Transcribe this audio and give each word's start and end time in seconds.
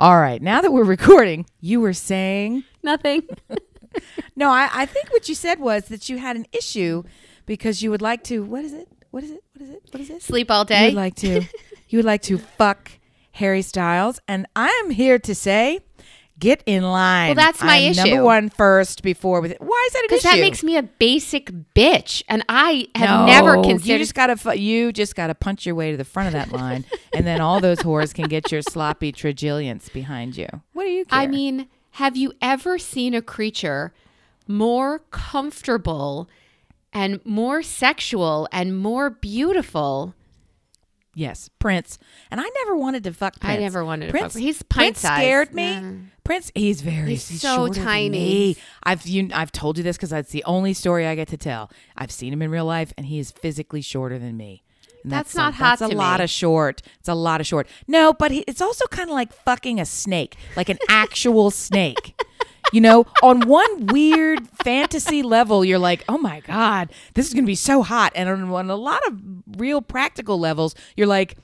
All 0.00 0.18
right, 0.18 0.40
now 0.40 0.62
that 0.62 0.72
we're 0.72 0.82
recording, 0.82 1.44
you 1.60 1.78
were 1.78 1.92
saying 1.92 2.64
Nothing. 2.82 3.22
no. 4.34 4.48
I, 4.48 4.70
I 4.72 4.86
think 4.86 5.12
what 5.12 5.28
you 5.28 5.34
said 5.34 5.60
was 5.60 5.88
that 5.88 6.08
you 6.08 6.16
had 6.16 6.36
an 6.36 6.46
issue 6.52 7.02
because 7.44 7.82
you 7.82 7.90
would 7.90 8.00
like 8.00 8.24
to. 8.24 8.42
What 8.42 8.64
is 8.64 8.72
it? 8.72 8.88
What 9.10 9.24
is 9.24 9.32
it? 9.32 9.44
What 9.52 9.62
is 9.62 9.68
it? 9.68 9.82
What 9.90 10.00
is 10.00 10.08
it? 10.08 10.22
Sleep 10.22 10.50
all 10.50 10.64
day. 10.64 10.84
You 10.84 10.86
would 10.86 11.02
like 11.02 11.16
to. 11.16 11.42
you 11.88 11.98
would 11.98 12.06
like 12.06 12.22
to 12.22 12.38
fuck 12.38 12.92
Harry 13.32 13.60
Styles, 13.60 14.20
and 14.26 14.46
I'm 14.56 14.88
here 14.88 15.18
to 15.18 15.34
say, 15.34 15.80
get 16.40 16.62
in 16.66 16.82
line. 16.82 17.28
Well, 17.28 17.46
that's 17.46 17.62
my 17.62 17.76
I'm 17.76 17.90
issue. 17.92 18.08
Number 18.08 18.24
one 18.24 18.48
first 18.48 19.02
before 19.02 19.40
with 19.40 19.52
it. 19.52 19.60
Why 19.60 19.84
is 19.86 19.92
that 19.92 19.98
an 20.00 20.04
issue? 20.06 20.16
Because 20.16 20.22
that 20.22 20.40
makes 20.40 20.64
me 20.64 20.76
a 20.76 20.82
basic 20.82 21.52
bitch, 21.74 22.22
and 22.28 22.44
I 22.48 22.88
have 22.96 23.26
never 23.26 23.62
considered. 23.62 23.86
You 23.86 23.98
just 23.98 24.14
gotta. 24.14 24.58
You 24.58 24.92
just 24.92 25.14
gotta 25.14 25.34
punch 25.34 25.66
your 25.66 25.74
way 25.74 25.92
to 25.92 25.96
the 25.96 26.04
front 26.04 26.28
of 26.28 26.32
that 26.32 26.50
line, 26.50 26.84
and 27.14 27.26
then 27.26 27.40
all 27.40 27.60
those 27.60 27.78
whores 27.78 28.12
can 28.12 28.26
get 28.26 28.50
your 28.50 28.62
sloppy 28.62 29.12
trigillions 29.12 29.92
behind 29.92 30.36
you. 30.36 30.48
What 30.72 30.84
do 30.84 30.90
you 30.90 31.04
care? 31.04 31.20
I 31.20 31.26
mean, 31.26 31.68
have 31.92 32.16
you 32.16 32.32
ever 32.40 32.78
seen 32.78 33.14
a 33.14 33.22
creature 33.22 33.92
more 34.48 35.00
comfortable 35.10 36.28
and 36.92 37.24
more 37.24 37.62
sexual 37.62 38.48
and 38.50 38.76
more 38.76 39.10
beautiful? 39.10 40.14
Yes, 41.14 41.48
Prince. 41.58 41.98
And 42.30 42.40
I 42.40 42.44
never 42.62 42.76
wanted 42.76 43.04
to 43.04 43.12
fuck 43.12 43.40
Prince. 43.40 43.56
I 43.58 43.60
never 43.60 43.84
wanted 43.84 44.06
to 44.06 44.12
Prince. 44.12 44.34
fuck. 44.34 44.42
He's 44.42 44.62
Prince 44.62 45.02
pint-sized. 45.02 45.22
scared 45.22 45.54
me. 45.54 45.72
Yeah. 45.72 45.92
Prince, 46.24 46.52
he's 46.54 46.80
very 46.82 47.10
He's 47.10 47.28
he's 47.28 47.40
so 47.40 47.68
tiny. 47.68 48.08
me. 48.10 48.56
I've 48.84 49.06
you, 49.06 49.30
I've 49.34 49.50
told 49.52 49.78
you 49.78 49.84
this 49.84 49.96
because 49.96 50.10
that's 50.10 50.30
the 50.30 50.44
only 50.44 50.72
story 50.74 51.06
I 51.06 51.14
get 51.16 51.28
to 51.28 51.36
tell. 51.36 51.70
I've 51.96 52.12
seen 52.12 52.32
him 52.32 52.42
in 52.42 52.50
real 52.50 52.64
life, 52.66 52.92
and 52.96 53.06
he 53.06 53.18
is 53.18 53.30
physically 53.32 53.80
shorter 53.82 54.18
than 54.18 54.36
me. 54.36 54.62
And 55.02 55.10
That's 55.10 55.32
some- 55.32 55.44
not 55.44 55.54
hot 55.54 55.78
That's 55.78 55.90
a 55.90 55.94
to 55.94 55.96
lot 55.98 56.20
me. 56.20 56.24
of 56.24 56.30
short. 56.30 56.82
It's 57.00 57.08
a 57.08 57.14
lot 57.14 57.40
of 57.40 57.46
short. 57.46 57.66
No, 57.88 58.12
but 58.12 58.30
he, 58.30 58.40
it's 58.46 58.60
also 58.60 58.86
kind 58.88 59.08
of 59.08 59.14
like 59.14 59.32
fucking 59.32 59.80
a 59.80 59.86
snake, 59.86 60.36
like 60.56 60.68
an 60.68 60.78
actual 60.90 61.50
snake. 61.66 62.14
You 62.72 62.80
know, 62.80 63.06
on 63.22 63.40
one 63.42 63.86
weird 63.86 64.48
fantasy 64.64 65.22
level, 65.22 65.64
you're 65.64 65.78
like, 65.78 66.04
oh 66.08 66.18
my 66.18 66.40
God, 66.40 66.90
this 67.14 67.26
is 67.26 67.34
going 67.34 67.44
to 67.44 67.50
be 67.50 67.54
so 67.54 67.82
hot. 67.82 68.12
And 68.14 68.28
on, 68.28 68.48
on 68.50 68.70
a 68.70 68.76
lot 68.76 69.04
of 69.06 69.20
real 69.56 69.82
practical 69.82 70.38
levels, 70.38 70.74
you're 70.96 71.06
like, 71.06 71.36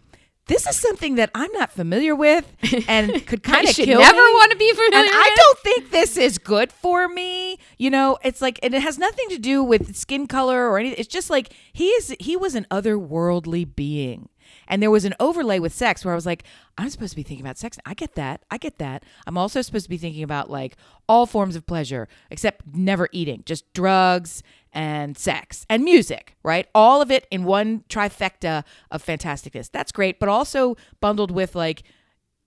this 0.49 0.65
is 0.69 0.77
something 0.77 1.17
that 1.17 1.31
I'm 1.35 1.51
not 1.53 1.73
familiar 1.73 2.15
with 2.15 2.47
and 2.89 3.27
could 3.27 3.43
kind 3.43 3.67
I 3.67 3.71
of 3.71 3.75
should 3.75 3.87
kill 3.87 3.99
never 3.99 4.15
me. 4.17 4.33
want 4.35 4.53
to 4.53 4.57
be 4.57 4.73
familiar. 4.73 4.99
And 4.99 5.09
I 5.13 5.31
don't 5.37 5.59
think 5.59 5.91
this 5.91 6.17
is 6.17 6.39
good 6.39 6.71
for 6.73 7.09
me. 7.09 7.59
You 7.79 7.91
know, 7.91 8.17
it's 8.23 8.41
like, 8.41 8.61
and 8.63 8.73
it 8.73 8.83
has 8.83 8.97
nothing 8.97 9.29
to 9.31 9.39
do 9.39 9.65
with 9.65 9.97
skin 9.97 10.29
color 10.29 10.69
or 10.71 10.79
anything. 10.79 10.99
It's 11.01 11.09
just 11.13 11.31
like 11.31 11.53
he 11.73 11.89
is. 11.89 12.15
He 12.21 12.37
was 12.37 12.55
an 12.55 12.65
otherworldly 12.71 13.75
being, 13.75 14.29
and 14.69 14.83
there 14.83 14.91
was 14.91 15.05
an 15.05 15.15
overlay 15.21 15.59
with 15.59 15.73
sex 15.73 16.05
where 16.05 16.13
I 16.13 16.15
was 16.15 16.27
like, 16.27 16.45
I'm 16.79 16.91
supposed 16.91 17.13
to 17.13 17.17
be 17.17 17.23
thinking 17.23 17.45
about 17.45 17.59
sex. 17.59 17.79
I 17.85 17.95
get 17.95 18.15
that. 18.15 18.43
I 18.51 18.59
get 18.59 18.79
that. 18.79 19.05
I'm 19.27 19.39
also 19.39 19.63
supposed 19.63 19.85
to 19.85 19.91
be 19.91 19.99
thinking 19.99 20.23
about 20.23 20.51
like 20.51 20.77
all 21.09 21.27
forms 21.27 21.57
of 21.57 21.67
pleasure, 21.67 22.09
except 22.31 22.67
never 22.75 23.09
eating, 23.13 23.43
just 23.47 23.73
drugs 23.73 24.43
and 24.73 25.17
sex 25.17 25.65
and 25.71 25.85
music, 25.85 26.37
right? 26.43 26.69
All 26.75 27.01
of 27.01 27.11
it 27.11 27.27
in 27.31 27.45
one 27.45 27.85
trifecta 27.89 28.65
of 28.91 29.05
fantasticness. 29.05 29.71
That's 29.71 29.93
great, 29.93 30.19
but 30.19 30.29
also 30.29 30.77
bundled 31.01 31.31
with 31.31 31.55
like 31.55 31.83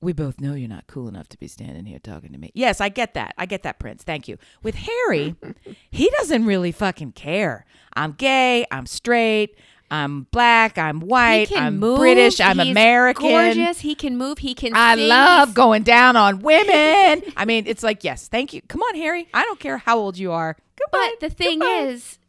we 0.02 0.14
both 0.14 0.40
know 0.40 0.54
you're 0.54 0.70
not 0.70 0.88
cool 0.88 1.08
enough 1.08 1.28
to 1.30 1.38
be 1.38 1.48
standing 1.48 1.86
here 1.86 2.00
talking 2.00 2.32
to 2.32 2.38
me. 2.38 2.52
Yes, 2.54 2.80
I 2.80 2.90
get 2.90 3.16
that. 3.16 3.34
I 3.38 3.46
get 3.46 3.64
that, 3.64 3.80
Prince. 3.80 4.04
Thank 4.04 4.28
you. 4.28 4.38
With 4.64 4.76
Harry, 4.76 5.36
he 5.92 6.10
doesn't 6.18 6.46
really 6.46 6.72
fucking 6.72 7.14
care. 7.14 7.66
I'm 7.94 8.14
gay. 8.14 8.66
I'm 8.72 8.86
straight. 8.86 9.58
I'm 9.92 10.24
black. 10.32 10.78
I'm 10.78 11.00
white. 11.00 11.52
I'm 11.56 11.80
move. 11.80 11.98
British. 12.00 12.40
I'm 12.40 12.60
He's 12.60 12.72
American. 12.72 13.30
Gorgeous. 13.30 13.80
He 13.80 13.96
can 13.96 14.18
move. 14.18 14.38
He 14.38 14.54
can. 14.54 14.74
I 14.76 14.96
sing, 14.96 15.08
love 15.08 15.54
going 15.54 15.84
down 15.84 16.16
on 16.16 16.40
women. 16.44 17.24
I 17.36 17.46
mean, 17.46 17.64
it's 17.66 17.82
like, 17.84 18.04
yes, 18.04 18.28
thank 18.28 18.54
you. 18.54 18.62
Come 18.62 18.82
on, 18.82 18.96
Harry. 18.96 19.28
I 19.34 19.44
don't 19.44 19.60
care 19.60 19.78
how 19.78 19.98
old 19.98 20.18
you 20.18 20.32
are. 20.32 20.56
Goodbye. 20.78 21.14
But 21.20 21.30
the 21.30 21.36
thing 21.36 21.60
Goodbye. 21.60 21.88
is, 21.90 22.20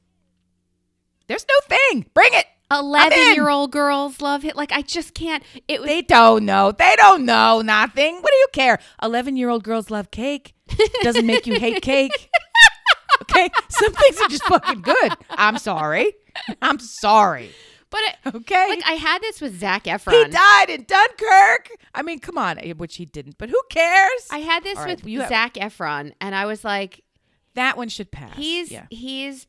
there's 1.26 1.44
no 1.48 1.76
thing. 1.76 2.06
Bring 2.14 2.30
it. 2.32 2.46
eleven-year-old 2.70 3.70
girls 3.72 4.20
love 4.22 4.44
it. 4.44 4.56
Like 4.56 4.72
I 4.72 4.80
just 4.82 5.12
can't. 5.14 5.42
It 5.68 5.80
was. 5.80 5.88
They 5.88 6.02
don't 6.02 6.46
know. 6.46 6.72
They 6.72 6.94
don't 6.96 7.24
know 7.26 7.60
nothing. 7.60 8.14
What 8.16 8.30
do 8.30 8.36
you 8.36 8.46
care? 8.52 8.78
11 9.02 9.36
year 9.36 9.50
old 9.50 9.64
girls 9.64 9.90
love 9.90 10.10
cake. 10.10 10.54
Doesn't 11.02 11.26
make 11.26 11.46
you 11.46 11.58
hate 11.60 11.82
cake. 11.82 12.30
Okay? 13.22 13.50
Some 13.68 13.92
things 13.92 14.20
are 14.20 14.28
just 14.28 14.42
fucking 14.44 14.80
good. 14.80 15.12
I'm 15.30 15.58
sorry. 15.58 16.14
I'm 16.62 16.78
sorry. 16.78 17.50
but 17.90 18.00
it, 18.02 18.34
Okay? 18.36 18.68
like 18.68 18.82
I 18.86 18.92
had 18.92 19.20
this 19.22 19.40
with 19.40 19.58
Zac 19.58 19.84
Efron. 19.84 20.12
he 20.12 20.30
died 20.30 20.70
in 20.70 20.84
Dunkirk. 20.84 21.70
I 21.94 22.02
mean, 22.02 22.18
come 22.20 22.38
on, 22.38 22.58
eh, 22.58 22.72
which 22.72 22.96
he 22.96 23.04
didn't, 23.04 23.36
but 23.38 23.48
who 23.50 23.60
cares? 23.70 24.26
I 24.30 24.38
had 24.38 24.62
this 24.64 24.78
All 24.78 24.84
right, 24.84 25.02
with 25.04 25.20
have- 25.20 25.28
Zac 25.28 25.54
Efron, 25.54 26.12
and 26.20 26.34
I 26.34 26.46
was 26.46 26.64
like, 26.64 27.02
that 27.54 27.76
one 27.76 27.88
should 27.88 28.10
pass. 28.12 28.36
he's 28.36 28.70
yeah. 28.70 28.86
he's 28.90 29.46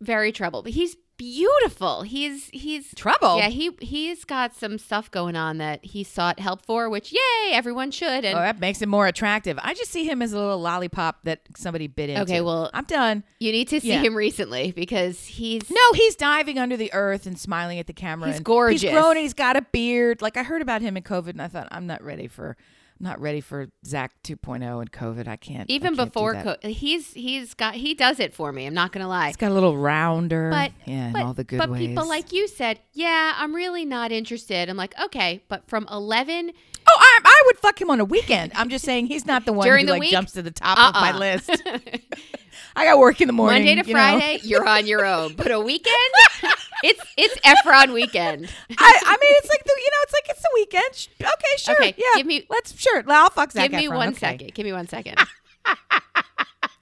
very 0.00 0.32
troubled, 0.32 0.64
but 0.64 0.72
he's 0.72 0.96
beautiful. 1.20 2.00
He's 2.02 2.48
he's 2.52 2.94
trouble. 2.94 3.36
yeah 3.38 3.48
he 3.48 3.70
he's 3.80 4.24
got 4.24 4.54
some 4.56 4.78
stuff 4.78 5.10
going 5.10 5.36
on 5.36 5.58
that 5.58 5.84
he 5.84 6.02
sought 6.02 6.40
help 6.40 6.64
for, 6.64 6.88
which 6.88 7.12
yay 7.12 7.52
everyone 7.52 7.90
should. 7.90 8.24
And 8.24 8.36
Oh, 8.38 8.40
that 8.40 8.58
makes 8.58 8.80
him 8.80 8.88
more 8.88 9.06
attractive. 9.06 9.58
I 9.62 9.74
just 9.74 9.90
see 9.90 10.04
him 10.04 10.22
as 10.22 10.32
a 10.32 10.38
little 10.38 10.58
lollipop 10.58 11.18
that 11.24 11.40
somebody 11.56 11.88
bit 11.88 12.08
into. 12.08 12.22
Okay, 12.22 12.40
well- 12.40 12.70
I'm 12.72 12.84
done. 12.84 13.22
you 13.38 13.52
need 13.52 13.68
to 13.68 13.80
see 13.80 13.88
Yeah. 13.90 14.00
him 14.00 14.16
recently 14.16 14.72
because 14.72 15.26
he's 15.26 15.68
No, 15.70 15.92
he's 15.94 16.16
diving 16.16 16.58
under 16.58 16.76
the 16.78 16.90
earth 16.94 17.26
and 17.26 17.38
smiling 17.38 17.78
at 17.78 17.86
the 17.86 17.92
camera. 17.92 18.30
He's 18.30 18.40
gorgeous. 18.40 18.80
He's 18.82 18.90
grown. 18.90 19.10
and 19.12 19.18
He's 19.20 19.34
got 19.34 19.56
a 19.56 19.62
beard. 19.72 20.22
Like 20.22 20.38
I 20.38 20.42
heard 20.42 20.62
about 20.62 20.80
him 20.80 20.96
in 20.96 21.02
COVID, 21.02 21.30
and 21.30 21.42
I 21.42 21.48
thought 21.48 21.68
I'm 21.70 21.86
not 21.86 22.02
ready 22.02 22.28
for, 22.28 22.56
I'm 23.00 23.04
not 23.06 23.20
ready 23.20 23.40
for 23.40 23.68
Zac 23.86 24.12
2.0 24.24 24.80
and 24.80 24.92
COVID. 24.92 25.26
I 25.26 25.36
can't. 25.36 25.70
I 25.70 25.72
even 25.72 25.94
can't 25.94 25.96
do 25.96 26.04
before 26.04 26.34
that. 26.34 26.60
co- 26.60 26.68
he's 26.68 27.14
he's 27.14 27.54
got 27.54 27.74
he 27.74 27.94
does 27.94 28.20
it 28.20 28.34
for 28.34 28.52
me. 28.52 28.66
I'm 28.66 28.74
not 28.74 28.92
gonna 28.92 29.08
lie. 29.08 29.28
he's 29.28 29.36
got 29.36 29.50
a 29.50 29.54
little 29.54 29.78
rounder. 29.78 30.50
But 30.50 30.72
yeah, 30.84 31.04
and 31.04 31.12
but, 31.14 31.22
all 31.22 31.32
the 31.32 31.44
good 31.44 31.58
but 31.58 31.70
ways. 31.70 31.88
people 31.88 32.06
like 32.06 32.32
you 32.32 32.46
said, 32.46 32.78
yeah, 32.92 33.34
I'm 33.38 33.54
really 33.54 33.86
not 33.86 34.12
interested. 34.12 34.68
I'm 34.68 34.76
like, 34.76 34.94
okay, 35.00 35.42
but 35.48 35.66
from 35.66 35.88
11 35.90 36.52
oh, 36.90 36.98
I, 37.00 37.18
I 37.24 37.42
would 37.46 37.58
fuck 37.58 37.80
him 37.80 37.90
on 37.90 38.00
a 38.00 38.04
weekend. 38.04 38.52
I'm 38.54 38.68
just 38.68 38.84
saying 38.84 39.06
he's 39.06 39.26
not 39.26 39.44
the 39.46 39.52
one 39.52 39.66
During 39.66 39.82
who 39.84 39.86
the 39.86 39.92
like 39.94 40.00
week? 40.00 40.10
jump 40.10 40.28
to 40.30 40.42
the 40.42 40.50
top 40.50 40.78
of 40.78 40.94
my 41.00 41.10
Uh-uh. 41.10 41.18
list. 41.18 41.50
I 42.76 42.84
got 42.84 42.98
work 42.98 43.20
in 43.20 43.26
the 43.26 43.32
morning. 43.32 43.64
Monday 43.64 43.82
to 43.82 43.88
you 43.88 43.94
know. 43.94 44.00
Friday, 44.00 44.38
you're 44.42 44.66
on 44.68 44.86
your 44.86 45.04
own. 45.04 45.34
But 45.34 45.50
a 45.50 45.58
weekend, 45.60 45.94
it's 46.84 47.00
it's 47.16 47.36
Efron 47.40 47.92
weekend. 47.92 48.48
I, 48.78 49.00
I 49.06 49.10
mean, 49.20 49.34
it's 49.38 49.48
like 49.48 49.64
the, 49.64 49.72
you 49.76 49.90
know, 49.90 49.96
it's 50.02 50.12
like 50.12 50.26
it's 50.30 50.40
the 50.42 50.50
weekend. 50.54 50.94
Sh- 50.94 51.08
Okay, 51.20 51.56
sure. 51.58 51.74
Okay, 51.74 51.94
yeah. 51.96 52.04
give 52.16 52.26
me- 52.26 52.46
Let's 52.48 52.78
sure. 52.80 53.02
I'll 53.08 53.30
fuck 53.30 53.50
Zac 53.52 53.70
Give 53.70 53.80
me 53.80 53.88
Efron, 53.88 53.96
one 53.96 54.08
okay. 54.10 54.18
second. 54.18 54.54
Give 54.54 54.64
me 54.66 54.72
one 54.72 54.86
second. 54.88 55.18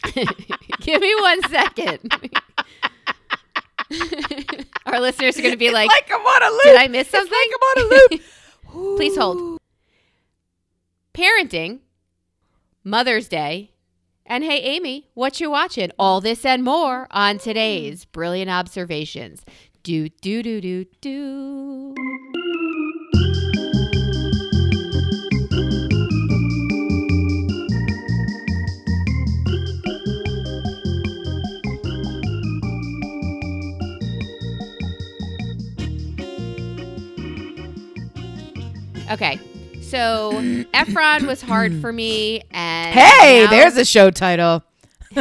Give 0.81 1.01
me 1.01 1.15
one 1.21 1.43
second. 1.49 2.13
Our 4.87 5.01
listeners 5.01 5.39
are 5.39 5.43
going 5.43 5.53
to 5.53 5.59
be 5.59 5.71
like, 5.71 5.89
like 5.89 6.11
I'm 6.13 6.21
on 6.21 6.43
a 6.43 6.51
loop. 6.51 6.63
did 6.65 6.77
I 6.77 6.89
miss 6.89 7.03
It's 7.03 7.11
something? 7.11 7.33
like 7.33 7.51
I'm 7.55 7.63
on 7.63 7.79
a 7.79 8.15
loop. 8.15 8.97
Please 8.99 9.17
hold. 9.17 9.58
Parenting, 11.19 11.81
Mother's 12.85 13.27
Day, 13.27 13.73
and 14.25 14.45
hey, 14.45 14.61
Amy, 14.61 15.09
what 15.15 15.41
you 15.41 15.51
watching? 15.51 15.91
All 15.99 16.21
this 16.21 16.45
and 16.45 16.63
more 16.63 17.09
on 17.11 17.39
today's 17.39 18.05
Brilliant 18.05 18.51
Observations. 18.51 19.45
Do, 19.83 20.09
do, 20.09 20.45
do, 20.45 20.61
do, 20.61 20.85
do. 21.01 21.95
Okay, 39.11 39.41
so 39.89 40.33
Efron 40.75 41.27
was 41.27 41.41
hard 41.43 41.81
for 41.81 41.93
me, 41.93 42.43
and 42.51 42.95
Hey, 42.95 43.45
now 43.45 43.51
there's 43.51 43.77
a 43.77 43.85
show 43.85 44.11
title. 44.11 44.63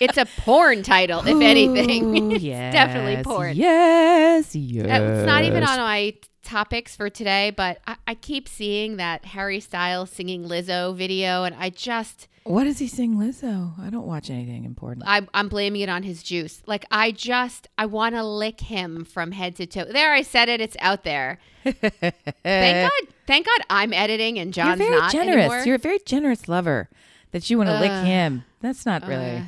it's 0.00 0.18
a 0.18 0.26
porn 0.42 0.82
title, 0.82 1.20
if 1.26 1.40
anything. 1.40 2.32
Ooh, 2.32 2.36
yes, 2.38 2.72
definitely 2.72 3.22
porn. 3.22 3.56
Yes, 3.56 4.54
yes. 4.54 4.86
Uh, 4.86 5.02
It's 5.18 5.26
not 5.26 5.44
even 5.44 5.62
on 5.64 5.78
my 5.78 6.14
topics 6.48 6.96
for 6.96 7.08
today, 7.10 7.50
but 7.54 7.78
I, 7.86 7.96
I 8.08 8.14
keep 8.14 8.48
seeing 8.48 8.96
that 8.96 9.24
Harry 9.26 9.60
Styles 9.60 10.10
singing 10.10 10.44
Lizzo 10.44 10.94
video, 10.96 11.44
and 11.44 11.54
I 11.54 11.70
just 11.70 12.26
What 12.44 12.64
does 12.64 12.78
he 12.78 12.88
sing, 12.88 13.16
Lizzo? 13.16 13.78
I 13.78 13.90
don't 13.90 14.06
watch 14.06 14.30
anything 14.30 14.64
important. 14.64 15.04
I, 15.06 15.26
I'm 15.34 15.48
blaming 15.48 15.82
it 15.82 15.88
on 15.88 16.02
his 16.02 16.22
juice. 16.22 16.62
Like 16.66 16.84
I 16.90 17.12
just 17.12 17.68
I 17.76 17.86
want 17.86 18.14
to 18.14 18.24
lick 18.24 18.60
him 18.60 19.04
from 19.04 19.32
head 19.32 19.54
to 19.56 19.66
toe. 19.66 19.84
There, 19.84 20.12
I 20.12 20.22
said 20.22 20.48
it. 20.48 20.60
It's 20.60 20.76
out 20.80 21.04
there. 21.04 21.38
Thank 21.64 22.90
God. 22.90 23.14
Thank 23.26 23.46
God 23.46 23.60
I'm 23.68 23.92
editing 23.92 24.38
and 24.38 24.56
You're 24.56 24.64
John's 24.66 24.78
very 24.78 24.96
not 24.96 25.12
generous. 25.12 25.44
anymore. 25.44 25.64
You're 25.66 25.76
a 25.76 25.78
very 25.78 25.98
generous 26.06 26.48
lover. 26.48 26.88
That 27.32 27.50
you 27.50 27.58
want 27.58 27.68
to 27.68 27.78
lick 27.78 27.90
Uh, 27.90 28.04
him. 28.04 28.44
That's 28.62 28.86
not 28.86 29.06
really. 29.06 29.36
Uh, 29.36 29.42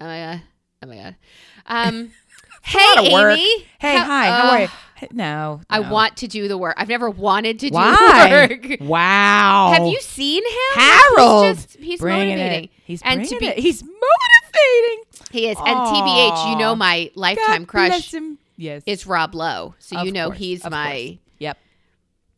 oh 0.00 0.06
my 0.06 0.18
god. 0.18 0.42
Oh 0.82 0.86
my 0.88 0.96
god. 0.96 1.16
Um. 1.66 2.10
It's 2.66 2.74
a 2.74 3.12
lot 3.12 3.36
Hey. 3.36 3.42
Amy. 3.42 3.66
Hey, 3.78 3.96
How- 3.98 4.04
hi. 4.06 4.26
How 4.26 4.48
are 4.50 4.60
you? 4.62 4.68
Hey, 4.96 5.08
No, 5.12 5.60
I 5.68 5.80
want 5.80 6.16
to 6.18 6.26
do 6.28 6.48
the 6.48 6.56
work. 6.58 6.74
I've 6.78 6.88
never 6.88 7.10
wanted 7.10 7.58
to 7.60 7.68
do 7.70 7.74
Why? 7.74 8.46
the 8.48 8.54
work. 8.70 8.80
Wow. 8.88 9.72
Have 9.76 9.86
you 9.86 10.00
seen 10.00 10.42
him? 10.44 10.80
Harold? 10.80 11.46
He's 11.56 11.64
just 11.66 11.76
he's 11.78 12.00
motivating. 12.02 12.64
It. 12.64 12.70
He's 12.84 13.02
and 13.02 13.20
bringing 13.20 13.28
to 13.30 13.38
be 13.40 13.46
it. 13.46 13.58
He's 13.58 13.82
motivating. 13.82 15.04
he 15.30 15.48
is. 15.48 15.58
And 15.58 15.78
TBH, 15.78 16.50
you 16.50 16.56
know 16.58 16.74
my 16.76 17.10
lifetime 17.14 17.62
God 17.64 17.68
crush. 17.68 18.14
Yes. 18.56 18.82
is 18.86 19.06
Rob 19.06 19.34
Lowe. 19.34 19.74
So 19.78 19.96
Of 19.98 20.06
you 20.06 20.12
know 20.12 20.26
course, 20.28 20.38
he's 20.38 20.64
of 20.64 20.70
my 20.70 20.92
course. 20.92 21.18
Yep. 21.38 21.58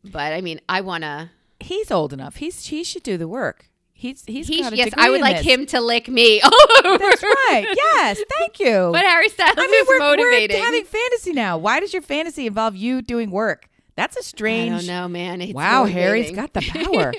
but 0.05 0.33
I 0.33 0.41
mean 0.41 0.59
I 0.67 0.81
wanna 0.81 1.31
He's 1.59 1.91
old 1.91 2.13
enough. 2.13 2.37
He's 2.37 2.65
he 2.67 2.83
should 2.83 3.03
do 3.03 3.17
the 3.17 3.27
work. 3.27 3.65
He's 3.99 4.23
he's 4.27 4.47
he, 4.47 4.59
yes, 4.59 4.93
I 4.95 5.09
would 5.09 5.21
like 5.21 5.37
this. 5.37 5.45
him 5.47 5.65
to 5.67 5.81
lick 5.81 6.07
me. 6.07 6.39
That's 6.83 7.23
right. 7.23 7.65
Yes. 7.75 8.21
Thank 8.37 8.59
you. 8.59 8.91
But 8.93 9.03
Harry 9.03 9.27
Styles 9.27 9.55
I 9.57 9.65
mean, 9.65 9.73
is 9.73 9.87
we're, 9.87 9.97
motivating. 9.97 10.55
we're 10.55 10.63
having 10.63 10.85
fantasy 10.85 11.33
now. 11.33 11.57
Why 11.57 11.79
does 11.79 11.93
your 11.93 12.03
fantasy 12.03 12.45
involve 12.45 12.75
you 12.75 13.01
doing 13.01 13.31
work? 13.31 13.69
That's 13.95 14.15
a 14.15 14.21
strange. 14.21 14.69
don't 14.71 14.85
know, 14.85 15.07
man. 15.07 15.41
It's 15.41 15.53
Wow, 15.53 15.85
Harry's 15.85 16.29
got 16.29 16.53
the 16.53 16.61
power. 16.93 17.11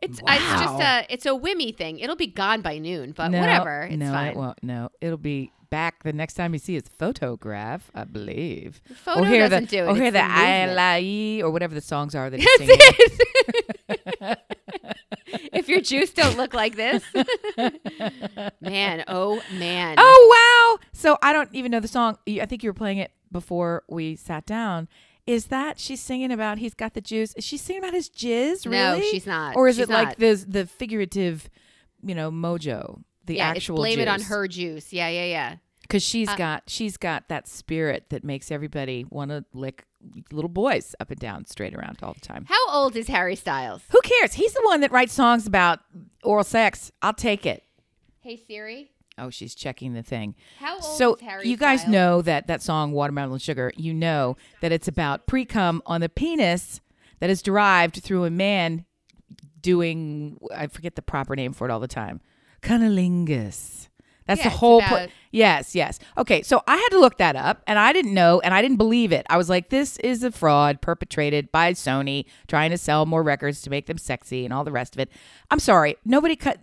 It's 0.00 0.18
it's 0.26 0.44
just 0.62 0.80
a 0.80 1.06
it's 1.10 1.26
a 1.26 1.34
whimmy 1.34 1.72
thing. 1.72 1.98
It'll 1.98 2.16
be 2.16 2.26
gone 2.26 2.62
by 2.62 2.78
noon, 2.78 3.12
but 3.12 3.28
no, 3.28 3.40
whatever. 3.40 3.82
It's 3.82 3.96
no, 3.98 4.10
fine. 4.10 4.28
it 4.28 4.36
won't. 4.36 4.62
No, 4.62 4.88
it'll 5.02 5.18
be 5.18 5.52
back 5.68 6.04
the 6.04 6.12
next 6.12 6.34
time 6.34 6.52
you 6.54 6.58
see 6.58 6.74
his 6.74 6.88
photograph, 6.88 7.90
I 7.94 8.04
believe. 8.04 8.80
photo 8.94 9.22
or 9.22 9.26
hear 9.26 9.48
doesn't 9.48 9.70
the, 9.70 9.76
do 9.76 9.84
it. 9.84 9.88
Or 9.88 9.94
hear 9.94 10.04
It's 10.06 10.12
the 10.14 10.20
the. 10.20 10.24
I 10.24 11.40
or 11.42 11.50
whatever 11.50 11.74
the 11.74 11.80
songs 11.80 12.14
are 12.14 12.30
that 12.30 12.40
he's 12.40 12.48
That's 12.58 12.70
singing. 12.70 13.18
it. 13.88 14.00
If 15.52 15.68
your 15.68 15.80
juice 15.80 16.12
don't 16.12 16.36
look 16.36 16.54
like 16.54 16.76
this, 16.76 17.02
man. 18.60 19.04
Oh 19.08 19.42
man. 19.52 19.96
Oh 19.98 20.78
wow! 20.80 20.86
So 20.92 21.18
I 21.22 21.32
don't 21.32 21.48
even 21.54 21.70
know 21.70 21.80
the 21.80 21.88
song. 21.88 22.18
I 22.28 22.46
think 22.46 22.62
you 22.62 22.70
were 22.70 22.74
playing 22.74 22.98
it 22.98 23.12
before 23.32 23.82
we 23.88 24.16
sat 24.16 24.46
down. 24.46 24.88
Is 25.26 25.46
that 25.46 25.78
she's 25.78 26.00
singing 26.00 26.30
about? 26.30 26.58
He's 26.58 26.74
got 26.74 26.94
the 26.94 27.00
juice. 27.00 27.32
Is 27.34 27.44
she 27.44 27.56
singing 27.56 27.82
about 27.82 27.94
his 27.94 28.10
jizz? 28.10 28.66
No, 28.66 29.00
she's 29.00 29.26
not. 29.26 29.56
Or 29.56 29.68
is 29.68 29.76
She's 29.76 29.88
it 29.88 29.92
like 29.92 30.16
the 30.18 30.44
the 30.46 30.66
figurative, 30.66 31.48
you 32.02 32.14
know, 32.14 32.30
mojo? 32.30 33.02
The 33.26 33.36
yeah, 33.36 33.48
actual 33.48 33.76
blame 33.76 34.00
it 34.00 34.08
on 34.08 34.20
her 34.20 34.46
juice. 34.46 34.92
Yeah, 34.92 35.08
yeah, 35.08 35.24
yeah. 35.24 35.56
because 35.80 36.02
she's 36.02 36.28
Uh, 36.28 36.36
got 36.36 36.64
she's 36.66 36.98
got 36.98 37.28
that 37.28 37.48
spirit 37.48 38.10
that 38.10 38.22
makes 38.22 38.50
everybody 38.50 39.06
want 39.08 39.30
to 39.30 39.46
lick 39.54 39.86
little 40.32 40.48
boys 40.48 40.94
up 41.00 41.10
and 41.10 41.18
down, 41.20 41.46
straight 41.46 41.74
around 41.74 41.98
all 42.02 42.12
the 42.14 42.20
time. 42.20 42.44
How 42.48 42.70
old 42.70 42.96
is 42.96 43.08
Harry 43.08 43.36
Styles? 43.36 43.82
Who 43.90 44.00
cares? 44.02 44.34
He's 44.34 44.52
the 44.52 44.62
one 44.64 44.80
that 44.80 44.92
writes 44.92 45.12
songs 45.12 45.46
about 45.46 45.80
oral 46.22 46.44
sex. 46.44 46.90
I'll 47.02 47.12
take 47.14 47.46
it. 47.46 47.62
Hey 48.20 48.36
Siri, 48.36 48.90
Oh, 49.16 49.30
she's 49.30 49.54
checking 49.54 49.94
the 49.94 50.02
thing. 50.02 50.34
how 50.58 50.74
old 50.76 50.84
So 50.98 51.14
is 51.14 51.20
Harry 51.20 51.48
you 51.48 51.56
guys 51.56 51.80
Styles? 51.82 51.92
know 51.92 52.22
that 52.22 52.46
that 52.48 52.62
song 52.62 52.92
"Watermelon 52.92 53.38
Sugar." 53.38 53.72
You 53.76 53.94
know 53.94 54.36
that 54.60 54.72
it's 54.72 54.88
about 54.88 55.26
pre 55.26 55.44
cum 55.44 55.82
on 55.86 56.00
the 56.00 56.08
penis 56.08 56.80
that 57.20 57.30
is 57.30 57.40
derived 57.42 58.02
through 58.02 58.24
a 58.24 58.30
man 58.30 58.84
doing. 59.60 60.38
I 60.54 60.66
forget 60.66 60.96
the 60.96 61.02
proper 61.02 61.36
name 61.36 61.52
for 61.52 61.66
it 61.68 61.70
all 61.70 61.80
the 61.80 61.86
time. 61.88 62.20
Cunnilingus. 62.60 63.88
That's 64.26 64.38
Yeah, 64.40 64.44
the 64.48 64.56
whole. 64.56 64.80
pl- 64.80 64.96
about- 64.96 65.08
yes, 65.32 65.74
yes. 65.74 65.98
Okay, 66.16 66.42
so 66.42 66.62
I 66.66 66.76
had 66.76 66.88
to 66.90 66.98
look 66.98 67.18
that 67.18 67.36
up, 67.36 67.62
and 67.66 67.78
I 67.78 67.92
didn't 67.92 68.14
know, 68.14 68.40
and 68.40 68.54
I 68.54 68.62
didn't 68.62 68.78
believe 68.78 69.12
it. 69.12 69.26
I 69.28 69.36
was 69.36 69.48
like, 69.50 69.68
"This 69.70 69.98
is 69.98 70.22
a 70.22 70.30
fraud 70.30 70.80
perpetrated 70.80 71.52
by 71.52 71.72
Sony, 71.72 72.24
trying 72.48 72.70
to 72.70 72.78
sell 72.78 73.04
more 73.06 73.22
records 73.22 73.60
to 73.62 73.70
make 73.70 73.86
them 73.86 73.98
sexy 73.98 74.44
and 74.44 74.52
all 74.54 74.64
the 74.64 74.72
rest 74.72 74.94
of 74.94 75.00
it." 75.00 75.10
I'm 75.50 75.58
sorry, 75.58 75.96
nobody 76.04 76.36
cut. 76.36 76.58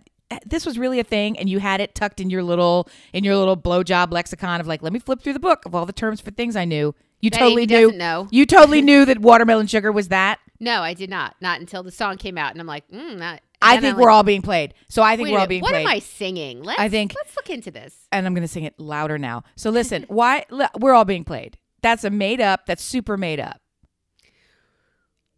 This 0.46 0.64
was 0.64 0.78
really 0.78 0.98
a 0.98 1.04
thing, 1.04 1.38
and 1.38 1.48
you 1.48 1.58
had 1.60 1.80
it 1.80 1.94
tucked 1.94 2.18
in 2.18 2.30
your 2.30 2.42
little 2.42 2.88
in 3.12 3.22
your 3.22 3.36
little 3.36 3.56
blowjob 3.56 4.10
lexicon 4.12 4.60
of 4.60 4.66
like, 4.66 4.82
let 4.82 4.92
me 4.92 4.98
flip 4.98 5.20
through 5.20 5.34
the 5.34 5.38
book 5.40 5.66
of 5.66 5.74
all 5.74 5.84
the 5.84 5.92
terms 5.92 6.20
for 6.22 6.30
things 6.30 6.56
I 6.56 6.64
knew. 6.64 6.94
You 7.20 7.28
That 7.30 7.38
totally 7.38 7.66
knew. 7.66 7.92
know. 7.92 8.26
You 8.30 8.46
totally 8.46 8.80
knew 8.88 9.04
that 9.04 9.18
watermelon 9.20 9.66
sugar 9.66 9.92
was 9.92 10.08
that. 10.08 10.40
No, 10.58 10.80
I 10.82 10.94
did 10.94 11.10
not. 11.10 11.36
Not 11.40 11.60
until 11.60 11.82
the 11.82 11.90
song 11.92 12.16
came 12.16 12.38
out, 12.38 12.50
and 12.52 12.60
I'm 12.60 12.66
like, 12.66 12.88
mm, 12.88 13.18
not. 13.18 13.40
I 13.62 13.80
think 13.80 13.94
I'm 13.94 14.00
we're 14.00 14.06
like, 14.06 14.14
all 14.14 14.22
being 14.22 14.42
played. 14.42 14.74
So 14.88 15.02
I 15.02 15.16
think 15.16 15.28
we're 15.28 15.34
all 15.38 15.46
minute, 15.46 15.48
being 15.48 15.62
what 15.62 15.70
played. 15.72 15.86
am 15.86 15.92
I 15.92 15.98
singing? 16.00 16.62
Let's, 16.62 16.80
I 16.80 16.88
think- 16.88 17.14
let's 17.14 17.34
look 17.36 17.50
into 17.50 17.70
this. 17.70 17.94
and 18.12 18.26
I'm 18.26 18.34
going 18.34 18.42
to 18.42 18.48
sing 18.48 18.64
it 18.64 18.78
louder 18.78 19.18
now. 19.18 19.44
So 19.56 19.70
listen, 19.70 20.04
why 20.08 20.44
we're 20.78 20.92
all 20.94 21.04
being 21.04 21.24
played. 21.24 21.56
That's 21.82 22.04
a 22.04 22.10
made 22.10 22.40
up. 22.40 22.66
That's 22.66 22.82
super 22.82 23.16
made 23.16 23.40
up. 23.40 23.60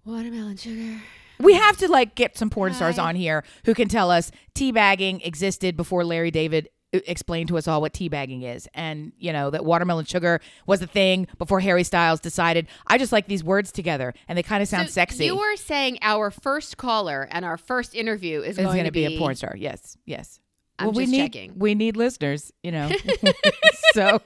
Watermelon 0.04 0.56
sugar. 0.56 1.00
We 1.40 1.54
have 1.54 1.76
to 1.78 1.88
like 1.90 2.14
get 2.14 2.36
some 2.38 2.48
porn 2.50 2.74
stars 2.74 2.98
on 2.98 3.16
here 3.16 3.42
who 3.64 3.74
can 3.74 3.88
tell 3.88 4.10
us 4.10 4.30
teabagging 4.54 5.26
existed 5.26 5.76
before 5.76 6.04
Larry 6.04 6.30
David 6.30 6.68
explained 7.06 7.48
to 7.48 7.58
us 7.58 7.68
all 7.68 7.80
what 7.80 7.92
teabagging 7.92 8.42
is, 8.42 8.68
and 8.74 9.12
you 9.18 9.32
know 9.32 9.50
that 9.50 9.64
watermelon 9.64 10.04
sugar 10.04 10.40
was 10.66 10.82
a 10.82 10.86
thing 10.86 11.26
before 11.38 11.60
Harry 11.60 11.84
Styles 11.84 12.20
decided. 12.20 12.66
I 12.86 12.98
just 12.98 13.12
like 13.12 13.26
these 13.26 13.44
words 13.44 13.72
together, 13.72 14.14
and 14.28 14.38
they 14.38 14.42
kind 14.42 14.62
of 14.62 14.68
sound 14.68 14.88
So 14.88 14.92
sexy. 14.92 15.26
You 15.26 15.36
were 15.36 15.56
saying 15.56 15.98
our 16.02 16.30
first 16.30 16.76
caller 16.76 17.28
and 17.30 17.44
our 17.44 17.56
first 17.56 17.94
interview 17.94 18.40
is 18.40 18.58
It's 18.58 18.64
going 18.64 18.78
to 18.78 18.84
to 18.84 18.90
be 18.92 19.04
a 19.06 19.18
porn 19.18 19.34
star. 19.34 19.54
Yes, 19.56 19.96
yes. 20.06 20.40
I'm 20.78 20.92
we 20.92 21.04
just 21.04 21.12
need 21.12 21.32
checking. 21.32 21.52
we 21.56 21.74
need 21.74 21.96
listeners, 21.96 22.52
you 22.62 22.72
know. 22.72 22.90
so 23.92 24.20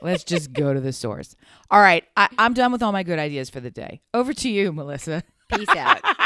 let's 0.00 0.24
just 0.24 0.52
go 0.52 0.72
to 0.72 0.80
the 0.80 0.92
source. 0.92 1.34
All 1.70 1.80
right, 1.80 2.04
I, 2.16 2.28
I'm 2.38 2.54
done 2.54 2.72
with 2.72 2.82
all 2.82 2.92
my 2.92 3.02
good 3.02 3.18
ideas 3.18 3.50
for 3.50 3.60
the 3.60 3.70
day. 3.70 4.00
Over 4.14 4.32
to 4.34 4.48
you, 4.48 4.72
Melissa. 4.72 5.24
Peace 5.48 5.68
out. 5.70 6.00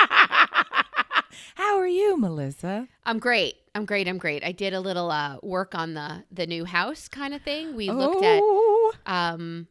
You, 2.03 2.19
Melissa? 2.19 2.89
I'm 3.05 3.19
great. 3.19 3.55
I'm 3.75 3.85
great. 3.85 4.09
I'm 4.09 4.19
great. 4.19 4.45
I 4.45 4.53
did 4.53 4.75
a 4.75 4.81
little 4.81 5.11
uh, 5.11 5.37
work 5.43 5.75
on 5.75 5.95
the 5.95 6.25
the 6.31 6.47
new 6.47 6.65
house 6.65 7.09
kind 7.09 7.33
of 7.33 7.43
thing. 7.43 7.75
We 7.75 7.91
looked 7.91 8.23
at 8.25 8.41
oh, 8.43 8.93
um, 9.07 9.69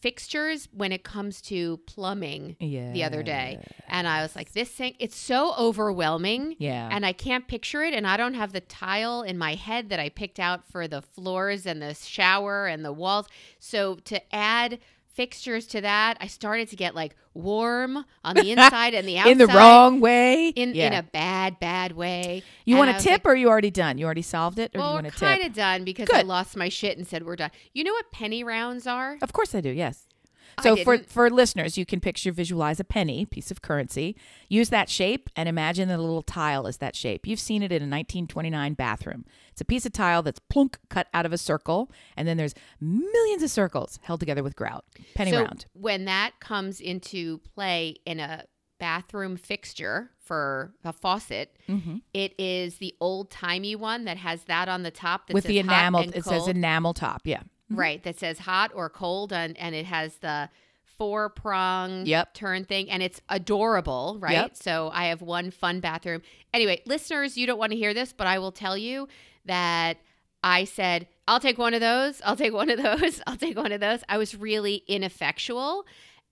fixtures 0.00 0.68
when 0.72 0.92
it 0.92 1.02
comes 1.02 1.40
to 1.42 1.78
plumbing 1.78 2.56
the 2.60 3.02
other 3.02 3.22
day, 3.22 3.58
and 3.88 4.06
I 4.06 4.22
was 4.22 4.36
like, 4.36 4.52
"This 4.52 4.68
thing, 4.68 4.94
it's 4.98 5.16
so 5.16 5.54
overwhelming." 5.58 6.54
Yeah. 6.58 6.88
And 6.92 7.04
I 7.04 7.12
can't 7.12 7.48
picture 7.48 7.82
it, 7.82 7.94
and 7.94 8.06
I 8.06 8.16
don't 8.16 8.34
have 8.34 8.52
the 8.52 8.60
tile 8.60 9.22
in 9.22 9.38
my 9.38 9.54
head 9.54 9.88
that 9.88 9.98
I 9.98 10.10
picked 10.10 10.38
out 10.38 10.70
for 10.70 10.86
the 10.86 11.02
floors 11.02 11.66
and 11.66 11.80
the 11.82 11.94
shower 11.94 12.66
and 12.66 12.84
the 12.84 12.92
walls. 12.92 13.26
So 13.58 13.96
to 14.04 14.34
add 14.34 14.78
fixtures 15.18 15.66
to 15.66 15.80
that, 15.80 16.16
I 16.20 16.28
started 16.28 16.68
to 16.68 16.76
get 16.76 16.94
like 16.94 17.16
warm 17.34 18.04
on 18.24 18.36
the 18.36 18.52
inside 18.52 18.94
and 18.94 19.06
the 19.06 19.18
outside. 19.18 19.32
in 19.32 19.38
the 19.38 19.48
wrong 19.48 19.98
way. 19.98 20.50
in 20.50 20.74
yeah. 20.74 20.86
in 20.86 20.92
a 20.94 21.02
bad 21.02 21.58
bad 21.58 21.90
way. 21.92 22.44
you 22.64 22.76
And 22.76 22.86
want 22.86 22.96
a 22.96 23.02
tip, 23.02 23.24
like, 23.24 23.26
or 23.26 23.34
you 23.34 23.48
already 23.48 23.72
done? 23.72 23.98
You 23.98 24.04
already 24.06 24.22
solved 24.22 24.60
it, 24.60 24.70
or 24.76 24.78
well, 24.78 24.88
do 24.88 24.98
you 24.98 25.02
want 25.02 25.06
a 25.08 25.18
kind 25.18 25.40
tip? 25.42 25.50
of 25.50 25.56
done 25.56 25.82
because 25.82 26.08
I 26.14 26.22
lost 26.22 26.56
my 26.56 26.68
shit 26.68 26.96
and 26.96 27.04
said 27.06 27.26
we're 27.26 27.34
done. 27.34 27.50
You 27.74 27.82
know 27.82 27.92
what 27.92 28.12
penny 28.12 28.44
rounds 28.44 28.86
are? 28.86 29.18
Of 29.20 29.32
course 29.32 29.54
I 29.56 29.60
do. 29.60 29.70
Yes. 29.70 30.06
So 30.62 30.76
for 30.76 30.98
for 30.98 31.30
listeners, 31.30 31.78
you 31.78 31.86
can 31.86 32.00
picture 32.00 32.32
visualize 32.32 32.80
a 32.80 32.84
penny, 32.84 33.26
piece 33.26 33.50
of 33.50 33.62
currency. 33.62 34.16
Use 34.48 34.68
that 34.70 34.88
shape 34.88 35.30
and 35.36 35.48
imagine 35.48 35.88
that 35.88 35.98
a 35.98 36.02
little 36.02 36.22
tile 36.22 36.66
is 36.66 36.78
that 36.78 36.94
shape. 36.96 37.26
You've 37.26 37.40
seen 37.40 37.62
it 37.62 37.72
in 37.72 37.82
a 37.82 37.88
1929 37.88 38.74
bathroom. 38.74 39.24
It's 39.52 39.60
a 39.60 39.64
piece 39.64 39.86
of 39.86 39.92
tile 39.92 40.22
that's 40.22 40.40
plunk 40.50 40.78
cut 40.88 41.08
out 41.12 41.26
of 41.26 41.32
a 41.32 41.38
circle, 41.38 41.90
and 42.16 42.26
then 42.28 42.36
there's 42.36 42.54
millions 42.80 43.42
of 43.42 43.50
circles 43.50 43.98
held 44.02 44.20
together 44.20 44.42
with 44.42 44.56
grout. 44.56 44.84
Penny 45.14 45.30
so 45.32 45.42
round. 45.42 45.66
when 45.72 46.04
that 46.04 46.32
comes 46.40 46.80
into 46.80 47.38
play 47.54 47.96
in 48.04 48.20
a 48.20 48.44
bathroom 48.78 49.36
fixture 49.36 50.10
for 50.22 50.72
a 50.84 50.92
faucet, 50.92 51.56
Mm-hmm. 51.68 51.96
it 52.14 52.32
is 52.38 52.78
the 52.78 52.94
old 53.00 53.30
timey 53.30 53.76
one 53.76 54.04
that 54.06 54.16
has 54.16 54.44
that 54.44 54.68
on 54.68 54.82
the 54.84 54.90
top 54.90 55.26
that 55.26 55.34
With 55.34 55.44
the 55.44 55.58
enamel, 55.58 56.08
it 56.14 56.24
says 56.24 56.48
enamel 56.48 56.94
top. 56.94 57.22
Yeah. 57.24 57.42
Mm-hmm. 57.70 57.80
right 57.80 58.02
that 58.04 58.18
says 58.18 58.38
hot 58.38 58.70
or 58.74 58.88
cold 58.88 59.32
and 59.32 59.56
and 59.58 59.74
it 59.74 59.84
has 59.84 60.16
the 60.16 60.48
four 60.96 61.28
prong 61.28 62.06
Yep. 62.06 62.32
turn 62.34 62.64
thing 62.64 62.90
and 62.90 63.02
it's 63.02 63.20
adorable 63.28 64.16
right? 64.20 64.32
Yep. 64.32 64.56
so 64.56 64.90
i 64.94 65.06
have 65.06 65.20
one 65.22 65.50
fun 65.50 65.80
bathroom. 65.80 66.22
Anyway 66.54 66.80
listeners 66.86 67.36
you 67.36 67.46
don't 67.46 67.58
want 67.58 67.72
to 67.72 67.78
hear 67.78 67.92
this 67.92 68.12
but 68.12 68.26
i 68.26 68.38
will 68.38 68.52
tell 68.52 68.76
you 68.76 69.06
that 69.44 69.98
i 70.42 70.64
said 70.64 71.06
i'll 71.28 71.40
take 71.40 71.58
one 71.58 71.74
of 71.74 71.80
those. 71.80 72.22
I'll 72.24 72.36
take 72.36 72.54
one 72.54 72.70
of 72.70 72.82
those. 72.82 73.20
I'll 73.26 73.36
take 73.36 73.56
one 73.58 73.70
of 73.72 73.80
those. 73.80 74.00
I 74.08 74.16
was 74.16 74.34
really 74.34 74.82
ineffectual 74.88 75.84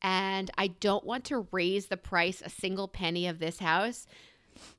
and 0.02 0.50
i 0.58 0.66
don't 0.68 1.04
want 1.04 1.24
to 1.26 1.46
raise 1.52 1.86
the 1.86 1.96
price 1.96 2.42
a 2.44 2.48
single 2.50 2.86
penny 2.88 3.26
of 3.26 3.38
this 3.38 3.58
house 3.58 4.06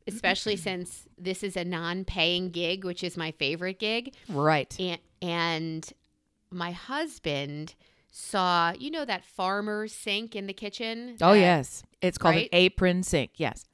especially 0.08 0.56
since 0.56 1.08
this 1.18 1.44
is 1.44 1.56
a 1.56 1.64
non-paying 1.64 2.50
gig 2.50 2.84
which 2.84 3.04
is 3.04 3.16
my 3.16 3.32
favorite 3.32 3.80
gig. 3.80 4.14
Right. 4.28 4.76
and 4.80 5.00
and 5.22 5.94
my 6.52 6.72
husband 6.72 7.76
saw 8.12 8.74
you 8.80 8.90
know 8.90 9.06
that 9.06 9.24
farmer's 9.26 9.94
sink 9.94 10.36
in 10.36 10.48
the 10.48 10.54
kitchen 10.54 11.16
Oh 11.22 11.34
that- 11.34 11.40
yes. 11.40 11.84
It's 12.02 12.18
called 12.18 12.36
right? 12.36 12.44
an 12.52 12.60
apron 12.60 13.04
sink. 13.04 13.32
Yes. 13.36 13.66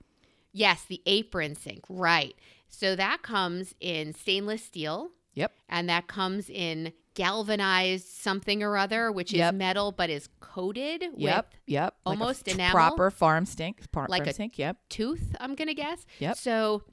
yes 0.51 0.83
the 0.87 1.01
apron 1.05 1.55
sink 1.55 1.83
right 1.89 2.35
so 2.69 2.95
that 2.95 3.21
comes 3.21 3.73
in 3.79 4.13
stainless 4.13 4.63
steel 4.63 5.11
Yep. 5.35 5.51
and 5.69 5.89
that 5.89 6.07
comes 6.07 6.49
in 6.49 6.93
galvanized 7.15 8.07
something 8.07 8.61
or 8.63 8.75
other 8.77 9.11
which 9.11 9.33
is 9.33 9.37
Yep. 9.39 9.55
metal 9.55 9.91
but 9.91 10.09
is 10.09 10.29
coated 10.39 11.01
Yep. 11.01 11.11
with 11.53 11.59
Yep. 11.67 11.83
Like 12.05 12.17
a 12.17 12.19
almost 12.21 12.47
enamel. 12.47 12.71
proper 12.73 13.11
farm 13.11 13.45
stink. 13.45 13.91
Par- 13.91 14.07
Like 14.09 14.23
farm 14.23 14.29
a- 14.29 14.33
sink. 14.33 14.57
Yep. 14.57 14.77
tooth 14.89 15.35
i'm 15.39 15.55
gonna 15.55 15.73
guess 15.73 16.05
Yep. 16.19 16.37
so 16.37 16.83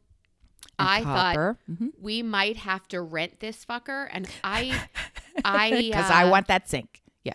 And 0.78 0.88
i 0.88 1.02
thought. 1.02 1.37
Mm-hmm. 1.70 1.88
we 2.00 2.22
might 2.22 2.58
have 2.58 2.87
to 2.88 3.00
rent 3.02 3.40
this 3.40 3.64
fucker 3.64 4.08
and 4.12 4.28
i 4.44 4.87
i 5.44 5.70
because 5.76 6.10
uh, 6.10 6.14
I 6.14 6.25
want 6.30 6.46
that 6.49 6.68
sink. 6.68 7.02
Yeah. 7.25 7.34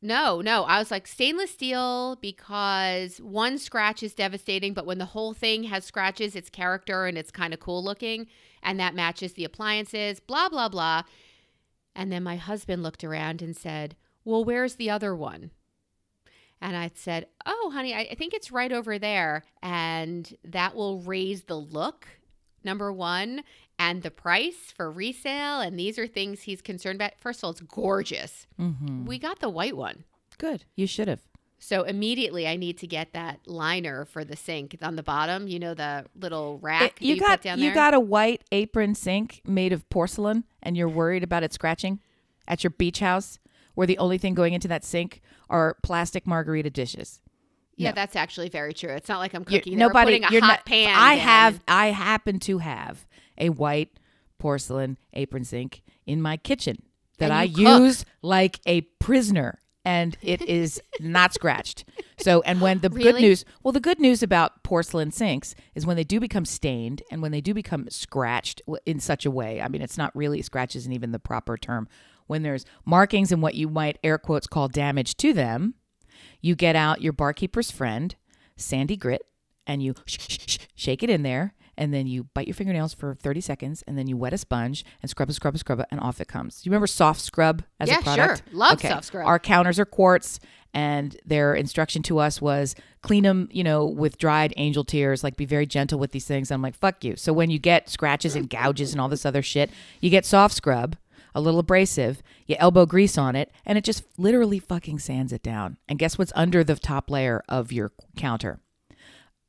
No, 0.00 0.40
no. 0.40 0.64
I 0.64 0.78
was 0.78 0.90
like 0.90 1.06
stainless 1.06 1.52
steel 1.52 2.16
because 2.20 3.18
one 3.18 3.58
scratch 3.58 4.02
is 4.02 4.14
devastating, 4.14 4.74
but 4.74 4.86
when 4.86 4.98
the 4.98 5.06
whole 5.06 5.34
thing 5.34 5.64
has 5.64 5.84
scratches, 5.84 6.34
it's 6.36 6.50
character 6.50 7.06
and 7.06 7.16
it's 7.16 7.30
kind 7.30 7.54
of 7.54 7.60
cool 7.60 7.82
looking, 7.82 8.26
and 8.62 8.78
that 8.80 8.94
matches 8.94 9.34
the 9.34 9.44
appliances, 9.44 10.20
blah, 10.20 10.48
blah, 10.48 10.68
blah. 10.68 11.02
And 11.94 12.10
then 12.10 12.22
my 12.22 12.36
husband 12.36 12.82
looked 12.82 13.04
around 13.04 13.42
and 13.42 13.56
said, 13.56 13.96
Well, 14.24 14.44
where's 14.44 14.76
the 14.76 14.90
other 14.90 15.14
one? 15.14 15.50
And 16.60 16.76
I 16.76 16.90
said, 16.94 17.26
Oh, 17.44 17.70
honey, 17.74 17.92
I, 17.92 18.08
I 18.12 18.14
think 18.14 18.32
it's 18.32 18.52
right 18.52 18.72
over 18.72 18.98
there. 18.98 19.44
And 19.62 20.34
that 20.44 20.74
will 20.74 21.00
raise 21.00 21.42
the 21.44 21.56
look, 21.56 22.06
number 22.64 22.92
one, 22.92 23.42
and 23.78 24.02
the 24.02 24.10
price 24.10 24.72
for 24.76 24.90
resale. 24.90 25.60
And 25.60 25.78
these 25.78 25.98
are 25.98 26.06
things 26.06 26.42
he's 26.42 26.62
concerned 26.62 26.96
about. 26.96 27.12
First 27.18 27.40
of 27.40 27.44
all, 27.44 27.50
it's 27.50 27.60
gorgeous. 27.62 28.46
Mm-hmm. 28.60 29.06
We 29.06 29.18
got 29.18 29.40
the 29.40 29.48
white 29.48 29.76
one. 29.76 30.04
Good. 30.38 30.64
You 30.76 30.86
should 30.86 31.08
have. 31.08 31.20
So 31.58 31.82
immediately 31.84 32.48
I 32.48 32.56
need 32.56 32.78
to 32.78 32.88
get 32.88 33.12
that 33.12 33.38
liner 33.46 34.04
for 34.04 34.24
the 34.24 34.36
sink 34.36 34.76
on 34.82 34.96
the 34.96 35.02
bottom, 35.04 35.46
you 35.46 35.60
know, 35.60 35.74
the 35.74 36.06
little 36.18 36.58
rack 36.58 36.98
that 36.98 37.04
you 37.04 37.14
you 37.14 37.20
got 37.20 37.38
put 37.38 37.42
down 37.42 37.60
you 37.60 37.72
got 37.72 37.94
a 37.94 38.00
white 38.00 38.42
apron 38.50 38.96
sink 38.96 39.40
made 39.46 39.72
of 39.72 39.88
porcelain, 39.88 40.42
and 40.60 40.76
you're 40.76 40.88
worried 40.88 41.22
about 41.22 41.44
it 41.44 41.52
scratching 41.52 42.00
at 42.48 42.64
your 42.64 42.72
beach 42.72 42.98
house, 42.98 43.38
where 43.74 43.86
the 43.86 43.98
only 43.98 44.18
thing 44.18 44.34
going 44.34 44.54
into 44.54 44.66
that 44.66 44.84
sink 44.84 45.20
are 45.48 45.76
plastic 45.84 46.26
margarita 46.26 46.68
dishes. 46.70 47.20
yeah, 47.76 47.90
no. 47.90 47.94
that's 47.94 48.16
actually 48.16 48.48
very 48.48 48.74
true. 48.74 48.90
It's 48.90 49.08
not 49.08 49.20
like 49.20 49.32
I'm 49.32 49.44
You're- 49.48 49.60
cooking 49.60 49.74
or 49.74 49.86
nobody. 49.86 50.06
putting 50.18 50.24
a 50.24 50.32
you're 50.32 50.40
hot 50.40 50.48
not, 50.48 50.66
pan. 50.66 50.92
I 50.96 51.14
down. 51.14 51.24
have. 51.24 51.60
I 51.68 51.86
happen 51.92 52.40
to 52.40 52.58
have 52.58 53.06
a 53.42 53.50
white 53.50 53.98
porcelain 54.38 54.96
apron 55.12 55.44
sink 55.44 55.82
in 56.06 56.22
my 56.22 56.36
kitchen 56.36 56.82
that 57.18 57.30
I 57.30 57.46
cook. 57.46 57.58
use 57.58 58.04
like 58.22 58.60
a 58.66 58.80
prisoner, 58.98 59.60
and 59.84 60.16
it 60.22 60.42
is 60.42 60.80
not 61.00 61.34
scratched. 61.34 61.84
So, 62.18 62.40
and 62.42 62.60
when 62.60 62.78
the 62.78 62.88
good 62.88 63.16
news, 63.16 63.44
well, 63.62 63.72
the 63.72 63.80
good 63.80 64.00
news 64.00 64.22
about 64.22 64.62
porcelain 64.62 65.10
sinks 65.12 65.54
is 65.74 65.84
when 65.86 65.96
they 65.96 66.04
do 66.04 66.20
become 66.20 66.44
stained 66.44 67.02
and 67.10 67.20
when 67.20 67.32
they 67.32 67.40
do 67.40 67.52
become 67.54 67.88
scratched 67.90 68.62
in 68.86 69.00
such 69.00 69.26
a 69.26 69.30
way. 69.30 69.60
I 69.60 69.68
mean, 69.68 69.82
it's 69.82 69.98
not 69.98 70.14
really 70.16 70.40
scratch 70.42 70.74
isn't 70.76 70.92
even 70.92 71.12
the 71.12 71.18
proper 71.18 71.56
term. 71.56 71.88
When 72.26 72.42
there's 72.42 72.64
markings 72.84 73.32
and 73.32 73.42
what 73.42 73.54
you 73.54 73.68
might 73.68 73.98
air 74.02 74.18
quotes 74.18 74.46
call 74.46 74.68
damage 74.68 75.16
to 75.18 75.32
them, 75.32 75.74
you 76.40 76.54
get 76.54 76.76
out 76.76 77.02
your 77.02 77.12
Bar 77.12 77.32
Keepers 77.34 77.70
Friend, 77.70 78.14
Sandy 78.56 78.96
Grit, 78.96 79.26
and 79.66 79.82
you 79.82 79.94
sh- 80.06 80.18
sh- 80.20 80.38
sh- 80.46 80.58
shake 80.74 81.02
it 81.02 81.10
in 81.10 81.22
there, 81.22 81.54
and 81.76 81.92
then 81.92 82.06
you 82.06 82.24
bite 82.34 82.46
your 82.46 82.54
fingernails 82.54 82.94
for 82.94 83.14
30 83.14 83.40
seconds, 83.40 83.82
and 83.86 83.96
then 83.96 84.06
you 84.06 84.16
wet 84.16 84.32
a 84.32 84.38
sponge 84.38 84.84
and 85.02 85.10
scrub 85.10 85.30
it, 85.30 85.32
scrub 85.34 85.54
it, 85.54 85.58
scrub 85.58 85.80
it, 85.80 85.86
and 85.90 86.00
off 86.00 86.20
it 86.20 86.28
comes. 86.28 86.64
You 86.64 86.70
remember 86.70 86.86
Soft 86.86 87.20
Scrub 87.20 87.62
as 87.80 87.88
Yeah, 87.88 87.98
a 87.98 88.02
sure. 88.02 88.14
product? 88.14 88.42
Love 88.52 88.80
Soft 88.80 89.04
Scrub. 89.04 89.26
Our 89.26 89.38
counters 89.38 89.78
are 89.78 89.84
quartz, 89.84 90.38
and 90.74 91.16
their 91.24 91.54
instruction 91.54 92.02
to 92.04 92.18
us 92.18 92.40
was 92.40 92.74
clean 93.02 93.24
them, 93.24 93.48
you 93.52 93.62
know, 93.64 93.84
with 93.84 94.16
dried 94.18 94.54
angel 94.56 94.84
tears. 94.84 95.22
Like, 95.22 95.36
be 95.36 95.44
very 95.44 95.66
gentle 95.66 95.98
with 95.98 96.12
these 96.12 96.24
things. 96.26 96.50
I'm 96.50 96.62
like, 96.62 96.74
fuck 96.74 97.04
you. 97.04 97.16
So 97.16 97.32
when 97.32 97.50
you 97.50 97.58
get 97.58 97.90
scratches 97.90 98.34
and 98.36 98.48
gouges 98.48 98.92
and 98.92 99.00
all 99.00 99.08
this 99.08 99.26
other 99.26 99.42
shit, 99.42 99.70
you 100.00 100.08
get 100.10 100.24
Soft 100.24 100.54
Scrub 100.54 100.96
a 101.34 101.40
little 101.40 101.60
abrasive, 101.60 102.22
you 102.46 102.54
elbow 102.58 102.84
grease 102.84 103.16
on 103.16 103.34
it, 103.34 103.50
and 103.64 103.78
it 103.78 103.84
just 103.84 104.04
literally 104.18 104.58
fucking 104.58 104.98
sands 104.98 105.32
it 105.32 105.42
down. 105.42 105.78
And 105.88 105.98
guess 105.98 106.18
what's 106.18 106.32
under 106.36 106.62
the 106.62 106.74
top 106.76 107.10
layer 107.10 107.42
of 107.48 107.72
your 107.72 107.92
counter? 108.16 108.60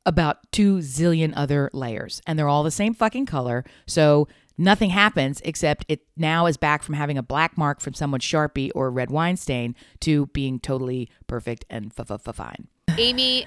About 0.06 0.52
two 0.52 0.78
zillion 0.78 1.34
other 1.36 1.70
layers, 1.74 2.22
and 2.28 2.38
they're 2.38 2.50
all 2.50 2.64
the 2.64 2.72
same 2.72 2.94
fucking 2.94 3.26
color. 3.26 3.64
So 3.88 4.28
nothing 4.58 4.90
happens 4.90 5.42
except 5.46 5.86
it 5.88 6.02
now 6.18 6.46
is 6.46 6.58
back 6.58 6.84
from 6.84 6.96
having 6.96 7.18
a 7.18 7.24
black 7.24 7.58
mark 7.58 7.80
from 7.80 7.94
someone's 7.94 8.24
sharpie 8.24 8.72
or 8.76 8.92
red 8.92 9.10
wine 9.10 9.38
stain 9.38 9.76
to 10.02 10.28
being 10.28 10.60
totally 10.60 11.10
perfect 11.28 11.66
and 11.70 11.94
fine. 11.94 12.68
Amy 12.98 13.46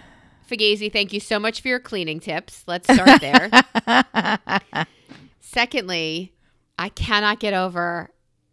Fugazi, 0.49 0.93
thank 0.93 1.13
you 1.13 1.21
so 1.21 1.39
much 1.39 1.61
for 1.61 1.69
your 1.69 1.81
cleaning 1.81 2.21
tips. 2.21 2.65
Let's 2.67 2.93
start 2.93 3.21
there. 3.21 3.51
Secondly, 5.41 6.33
I 6.79 6.89
cannot 6.91 7.41
get 7.41 7.55
over 7.55 8.11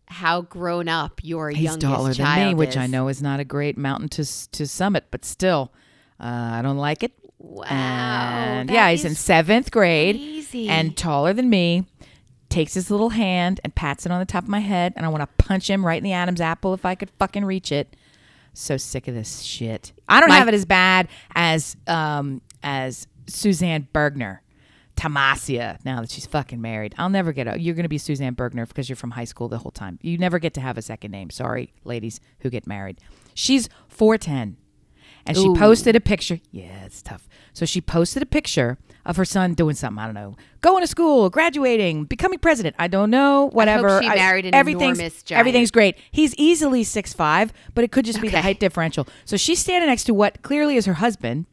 how 0.07 0.41
grown 0.41 0.87
up 0.87 1.21
your 1.23 1.49
He's 1.49 1.63
youngest 1.63 1.81
taller 1.81 2.09
than 2.09 2.25
child 2.25 2.49
me, 2.49 2.55
which. 2.55 2.77
I 2.77 2.87
know 2.87 3.07
is 3.07 3.21
not 3.21 3.39
a 3.39 3.45
great 3.45 3.77
mountain 3.77 4.09
to 4.09 4.49
to 4.51 4.67
summit, 4.67 5.05
but 5.11 5.25
still, 5.25 5.73
uh, 6.19 6.51
I 6.53 6.61
don't 6.61 6.77
like 6.77 7.03
it. 7.03 7.11
Wow. 7.43 7.65
And 7.65 8.69
yeah, 8.69 8.89
he's 8.89 9.03
in 9.05 9.15
seventh 9.15 9.69
grade 9.69 10.15
crazy. 10.15 10.69
and 10.69 10.95
taller 10.97 11.33
than 11.33 11.49
me. 11.49 11.85
Takes 12.49 12.73
his 12.75 12.89
little 12.89 13.09
hand 13.09 13.59
and 13.63 13.73
pats 13.75 14.05
it 14.05 14.11
on 14.11 14.19
the 14.19 14.25
top 14.25 14.43
of 14.43 14.49
my 14.49 14.59
head, 14.59 14.93
and 14.95 15.05
I 15.05 15.09
want 15.09 15.21
to 15.21 15.43
punch 15.43 15.69
him 15.69 15.85
right 15.85 15.97
in 15.97 16.03
the 16.03 16.13
Adam's 16.13 16.39
apple 16.39 16.73
if 16.73 16.85
I 16.85 16.93
could 16.95 17.09
fucking 17.19 17.43
reach 17.45 17.71
it. 17.71 17.95
So 18.53 18.77
sick 18.77 19.07
of 19.07 19.15
this 19.15 19.41
shit. 19.41 19.91
I 20.07 20.19
don't 20.19 20.29
My- 20.29 20.37
have 20.37 20.47
it 20.47 20.53
as 20.53 20.63
bad 20.65 21.07
as 21.35 21.75
um 21.87 22.41
as 22.63 23.07
Suzanne 23.27 23.87
Bergner. 23.93 24.39
Tamasia, 24.95 25.83
now 25.83 26.01
that 26.01 26.11
she's 26.11 26.27
fucking 26.27 26.61
married. 26.61 26.93
I'll 26.99 27.09
never 27.09 27.33
get 27.33 27.47
a 27.47 27.59
you're 27.59 27.73
gonna 27.73 27.89
be 27.89 27.97
Suzanne 27.97 28.35
Bergner 28.35 28.67
because 28.67 28.87
you're 28.87 28.95
from 28.95 29.11
high 29.11 29.23
school 29.25 29.49
the 29.49 29.57
whole 29.57 29.71
time. 29.71 29.97
You 30.03 30.19
never 30.19 30.37
get 30.37 30.53
to 30.53 30.61
have 30.61 30.77
a 30.77 30.83
second 30.83 31.09
name. 31.11 31.31
Sorry, 31.31 31.73
ladies 31.83 32.19
who 32.41 32.49
get 32.51 32.67
married. 32.67 32.99
She's 33.33 33.67
four 33.87 34.17
ten. 34.19 34.57
And 35.25 35.37
she 35.37 35.47
Ooh. 35.47 35.55
posted 35.55 35.95
a 35.95 36.01
picture. 36.01 36.39
Yeah, 36.51 36.83
it's 36.85 37.01
tough. 37.01 37.27
So 37.53 37.65
she 37.65 37.81
posted 37.81 38.23
a 38.23 38.25
picture 38.25 38.77
of 39.05 39.17
her 39.17 39.25
son 39.25 39.53
doing 39.53 39.75
something. 39.75 39.99
I 40.01 40.05
don't 40.05 40.15
know, 40.15 40.35
going 40.61 40.81
to 40.81 40.87
school, 40.87 41.29
graduating, 41.29 42.05
becoming 42.05 42.39
president. 42.39 42.75
I 42.79 42.87
don't 42.87 43.09
know. 43.09 43.49
Whatever. 43.51 44.01
she 44.01 44.07
married 44.09 44.45
an 44.45 44.55
everything's, 44.55 44.97
enormous 44.97 45.23
giant. 45.23 45.39
Everything's 45.39 45.71
great. 45.71 45.97
He's 46.11 46.33
easily 46.35 46.83
six 46.83 47.13
five, 47.13 47.53
but 47.75 47.83
it 47.83 47.91
could 47.91 48.05
just 48.05 48.21
be 48.21 48.29
the 48.29 48.41
height 48.41 48.59
differential. 48.59 49.07
So 49.25 49.37
she's 49.37 49.59
standing 49.59 49.89
next 49.89 50.05
to 50.05 50.13
what 50.13 50.41
clearly 50.41 50.75
is 50.77 50.85
her 50.85 50.95
husband. 50.95 51.45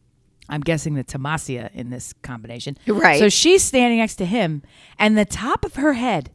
I'm 0.48 0.62
guessing 0.62 0.94
the 0.94 1.04
Tamasia 1.04 1.72
in 1.74 1.90
this 1.90 2.12
combination. 2.22 2.76
Right. 2.88 3.20
So 3.20 3.28
she's 3.28 3.62
standing 3.62 3.98
next 3.98 4.16
to 4.16 4.26
him, 4.26 4.62
and 4.98 5.16
the 5.16 5.24
top 5.24 5.64
of 5.64 5.76
her 5.76 5.92
head 5.92 6.32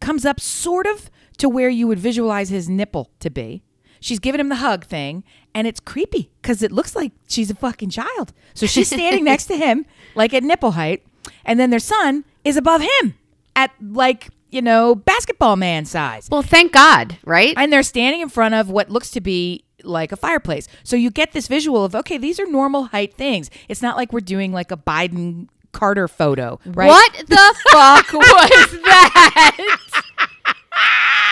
comes 0.00 0.24
up 0.24 0.40
sort 0.40 0.86
of 0.86 1.10
to 1.38 1.48
where 1.48 1.68
you 1.68 1.86
would 1.86 1.98
visualize 1.98 2.48
his 2.48 2.68
nipple 2.68 3.10
to 3.20 3.30
be. 3.30 3.62
She's 4.00 4.18
giving 4.18 4.40
him 4.40 4.50
the 4.50 4.56
hug 4.56 4.84
thing, 4.84 5.24
and 5.54 5.66
it's 5.66 5.80
creepy 5.80 6.30
because 6.42 6.62
it 6.62 6.72
looks 6.72 6.96
like 6.96 7.12
she's 7.28 7.50
a 7.50 7.54
fucking 7.54 7.90
child. 7.90 8.32
So 8.54 8.66
she's 8.66 8.88
standing 8.88 9.24
next 9.24 9.46
to 9.46 9.56
him, 9.56 9.86
like 10.14 10.34
at 10.34 10.42
nipple 10.42 10.72
height, 10.72 11.02
and 11.44 11.58
then 11.60 11.70
their 11.70 11.78
son 11.78 12.24
is 12.44 12.56
above 12.56 12.82
him 12.82 13.14
at 13.56 13.70
like, 13.80 14.28
you 14.50 14.60
know, 14.62 14.94
basketball 14.94 15.56
man 15.56 15.84
size. 15.84 16.28
well, 16.30 16.42
thank 16.42 16.72
God, 16.72 17.18
right? 17.24 17.54
And 17.56 17.72
they're 17.72 17.82
standing 17.82 18.20
in 18.20 18.28
front 18.28 18.54
of 18.54 18.70
what 18.70 18.90
looks 18.90 19.10
to 19.12 19.20
be 19.20 19.64
like 19.82 20.12
a 20.12 20.16
fireplace. 20.16 20.66
So 20.82 20.96
you 20.96 21.10
get 21.10 21.32
this 21.32 21.46
visual 21.48 21.84
of, 21.84 21.94
okay, 21.94 22.18
these 22.18 22.40
are 22.40 22.46
normal 22.46 22.84
height 22.84 23.14
things. 23.14 23.50
It's 23.68 23.82
not 23.82 23.96
like 23.96 24.12
we're 24.12 24.20
doing 24.20 24.52
like 24.52 24.70
a 24.70 24.76
Biden 24.76 25.48
Carter 25.72 26.08
photo, 26.08 26.60
right? 26.66 26.88
What 26.88 27.12
the 27.26 27.54
fuck 27.70 28.12
was 28.12 28.80
that? 28.84 29.78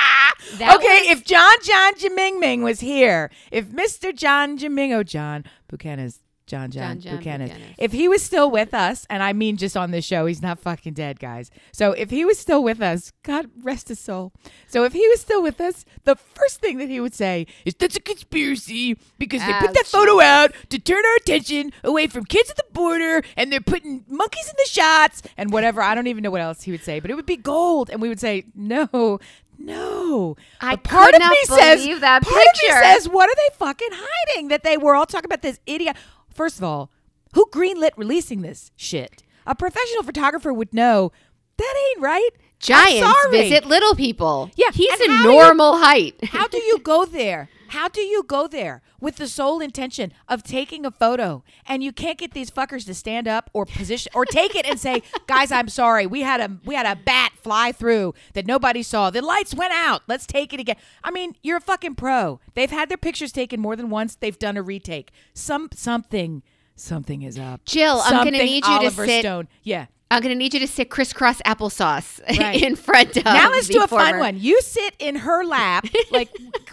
That 0.58 0.76
okay, 0.76 1.10
if 1.10 1.24
John 1.24 1.56
John 1.62 1.94
Jaming 1.94 2.40
Ming 2.40 2.62
was 2.62 2.80
here, 2.80 3.30
if 3.50 3.68
Mr. 3.70 4.14
John 4.14 4.58
Jaming, 4.58 4.92
oh 4.92 5.02
John 5.02 5.44
Buchanan's 5.68 6.20
John 6.46 6.70
John, 6.70 7.00
John 7.00 7.00
John 7.00 7.16
Buchanan, 7.16 7.48
Buchanan. 7.48 7.74
if 7.78 7.92
he 7.92 8.08
was 8.08 8.22
still 8.22 8.50
with 8.50 8.74
us, 8.74 9.06
and 9.08 9.22
I 9.22 9.32
mean 9.32 9.56
just 9.56 9.76
on 9.76 9.90
this 9.90 10.04
show, 10.04 10.26
he's 10.26 10.42
not 10.42 10.58
fucking 10.58 10.92
dead, 10.92 11.18
guys. 11.18 11.50
So 11.72 11.92
if 11.92 12.10
he 12.10 12.24
was 12.24 12.38
still 12.38 12.62
with 12.62 12.82
us, 12.82 13.12
God 13.22 13.48
rest 13.62 13.88
his 13.88 14.00
soul. 14.00 14.32
So 14.66 14.84
if 14.84 14.92
he 14.92 15.06
was 15.08 15.20
still 15.20 15.42
with 15.42 15.60
us, 15.60 15.84
the 16.04 16.16
first 16.16 16.60
thing 16.60 16.78
that 16.78 16.88
he 16.90 17.00
would 17.00 17.14
say 17.14 17.46
is 17.64 17.74
that's 17.74 17.96
a 17.96 18.00
conspiracy 18.00 18.98
because 19.18 19.40
they 19.40 19.52
put 19.60 19.72
that 19.74 19.86
photo 19.86 20.20
out 20.20 20.52
to 20.68 20.78
turn 20.78 21.02
our 21.06 21.16
attention 21.16 21.72
away 21.84 22.06
from 22.08 22.24
kids 22.24 22.50
at 22.50 22.56
the 22.56 22.64
border, 22.72 23.22
and 23.36 23.50
they're 23.52 23.60
putting 23.60 24.04
monkeys 24.08 24.46
in 24.48 24.54
the 24.58 24.68
shots 24.68 25.22
and 25.38 25.52
whatever. 25.52 25.80
I 25.80 25.94
don't 25.94 26.08
even 26.08 26.22
know 26.22 26.30
what 26.30 26.40
else 26.42 26.62
he 26.62 26.70
would 26.72 26.84
say, 26.84 27.00
but 27.00 27.10
it 27.10 27.14
would 27.14 27.24
be 27.24 27.36
gold, 27.36 27.88
and 27.88 28.02
we 28.02 28.08
would 28.08 28.20
say 28.20 28.44
no. 28.54 29.20
No, 29.64 30.36
I 30.60 30.76
But 30.76 30.84
part 30.84 31.14
of 31.14 31.20
me 31.20 31.38
says 31.44 31.82
believe 31.82 32.00
that 32.00 32.22
part 32.22 32.34
of 32.34 32.36
me 32.36 32.44
picture. 32.68 32.82
says 32.82 33.08
what 33.08 33.28
are 33.28 33.34
they 33.36 33.56
fucking 33.56 33.88
hiding? 33.92 34.48
That 34.48 34.64
they 34.64 34.76
were 34.76 34.94
all 34.94 35.06
talking 35.06 35.26
about 35.26 35.42
this 35.42 35.60
idiot. 35.66 35.96
First 36.34 36.58
of 36.58 36.64
all 36.64 36.90
who 37.34 37.46
greenlit 37.50 37.92
releasing 37.96 38.42
this 38.42 38.70
shit? 38.76 39.22
A 39.46 39.54
professional 39.54 40.02
photographer 40.02 40.52
would 40.52 40.72
know. 40.74 41.12
That 41.56 41.74
ain't 41.90 42.02
right 42.02 42.30
Giants 42.62 43.26
visit 43.30 43.66
little 43.66 43.94
people. 43.94 44.50
Yeah, 44.56 44.70
he's 44.72 44.90
and 44.92 45.02
a 45.02 45.06
do 45.06 45.12
you- 45.12 45.22
normal 45.32 45.78
height. 45.78 46.14
how 46.24 46.48
do 46.48 46.58
you 46.58 46.78
go 46.78 47.04
there? 47.04 47.48
How 47.68 47.88
do 47.88 48.02
you 48.02 48.22
go 48.22 48.46
there 48.46 48.82
with 49.00 49.16
the 49.16 49.26
sole 49.26 49.60
intention 49.60 50.12
of 50.28 50.42
taking 50.42 50.84
a 50.84 50.90
photo? 50.90 51.42
And 51.66 51.82
you 51.82 51.90
can't 51.90 52.18
get 52.18 52.34
these 52.34 52.50
fuckers 52.50 52.84
to 52.84 52.92
stand 52.92 53.26
up 53.26 53.48
or 53.54 53.64
position 53.64 54.12
or 54.14 54.26
take 54.26 54.54
it 54.54 54.66
and 54.66 54.78
say 54.78 55.02
guys 55.26 55.50
i'm 55.50 55.68
sorry. 55.68 56.06
We 56.06 56.20
had 56.20 56.40
a 56.40 56.58
we 56.66 56.74
had 56.74 56.84
a 56.84 57.00
bat 57.00 57.32
fly 57.42 57.72
through 57.72 58.12
that 58.34 58.46
nobody 58.46 58.82
saw. 58.82 59.08
The 59.08 59.22
lights 59.22 59.54
went 59.54 59.72
out. 59.72 60.02
Let's 60.06 60.26
take 60.26 60.52
it 60.52 60.60
again. 60.60 60.76
I 61.02 61.10
mean 61.10 61.34
you're 61.42 61.56
a 61.56 61.60
fucking 61.62 61.94
pro. 61.94 62.40
They've 62.54 62.70
had 62.70 62.90
their 62.90 62.98
pictures 62.98 63.32
taken 63.32 63.58
more 63.58 63.74
than 63.74 63.88
once. 63.88 64.16
They've 64.16 64.38
done 64.38 64.58
a 64.58 64.62
retake. 64.62 65.10
Some 65.32 65.70
something 65.72 66.42
something 66.76 67.22
is 67.22 67.38
up. 67.38 67.64
Jill, 67.64 68.02
I'm 68.04 68.24
gonna 68.24 68.32
need 68.32 68.56
you 68.56 68.60
to 68.60 68.68
Oliver 68.70 69.06
sit- 69.06 69.20
Stone. 69.22 69.48
yeah 69.62 69.86
I'm 70.12 70.22
gonna 70.22 70.34
need 70.34 70.52
you 70.54 70.60
to 70.60 70.66
sit 70.68 70.90
crisscross 70.90 71.40
applesauce 71.42 72.20
Right. 72.38 72.62
in 72.62 72.76
front 72.76 73.16
of. 73.16 73.24
now 73.24 73.50
let's 73.50 73.68
do 73.68 73.82
a 73.82 73.88
fun 73.88 74.18
one. 74.18 74.38
You 74.38 74.60
sit 74.60 74.94
in 74.98 75.16
her 75.16 75.44
lap. 75.44 75.86
Like, 76.10 76.28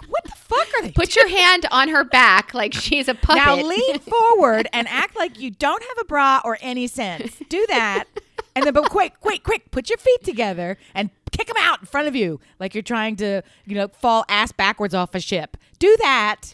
what 0.09 0.23
the 0.25 0.31
fuck 0.35 0.67
are 0.75 0.81
they? 0.81 0.91
Put 0.91 1.15
your 1.15 1.29
hand 1.29 1.65
on 1.71 1.87
her 1.89 2.03
back 2.03 2.53
like 2.53 2.73
she's 2.73 3.07
a 3.07 3.15
puppet. 3.15 3.43
Now 3.45 3.55
lean 3.55 3.99
forward 3.99 4.67
and 4.73 4.85
act 4.89 5.15
like 5.15 5.39
you 5.39 5.51
don't 5.51 5.81
have 5.81 5.97
a 6.01 6.03
bra 6.05 6.41
or 6.43 6.57
any 6.61 6.87
sense. 6.87 7.37
Do 7.47 7.65
that. 7.69 8.03
And 8.55 8.65
then, 8.65 8.73
but 8.73 8.89
quick, 8.89 9.19
quick, 9.21 9.43
quick, 9.43 9.71
put 9.71 9.89
your 9.89 9.97
feet 9.97 10.23
together 10.23 10.77
and 10.93 11.09
kick 11.31 11.47
them 11.47 11.55
out 11.59 11.79
in 11.79 11.85
front 11.85 12.07
of 12.09 12.15
you 12.15 12.41
like 12.59 12.73
you're 12.75 12.81
trying 12.81 13.15
to, 13.17 13.41
you 13.65 13.75
know, 13.75 13.87
fall 13.87 14.25
ass 14.27 14.51
backwards 14.51 14.93
off 14.93 15.15
a 15.15 15.19
ship. 15.21 15.55
Do 15.77 15.95
that. 15.99 16.53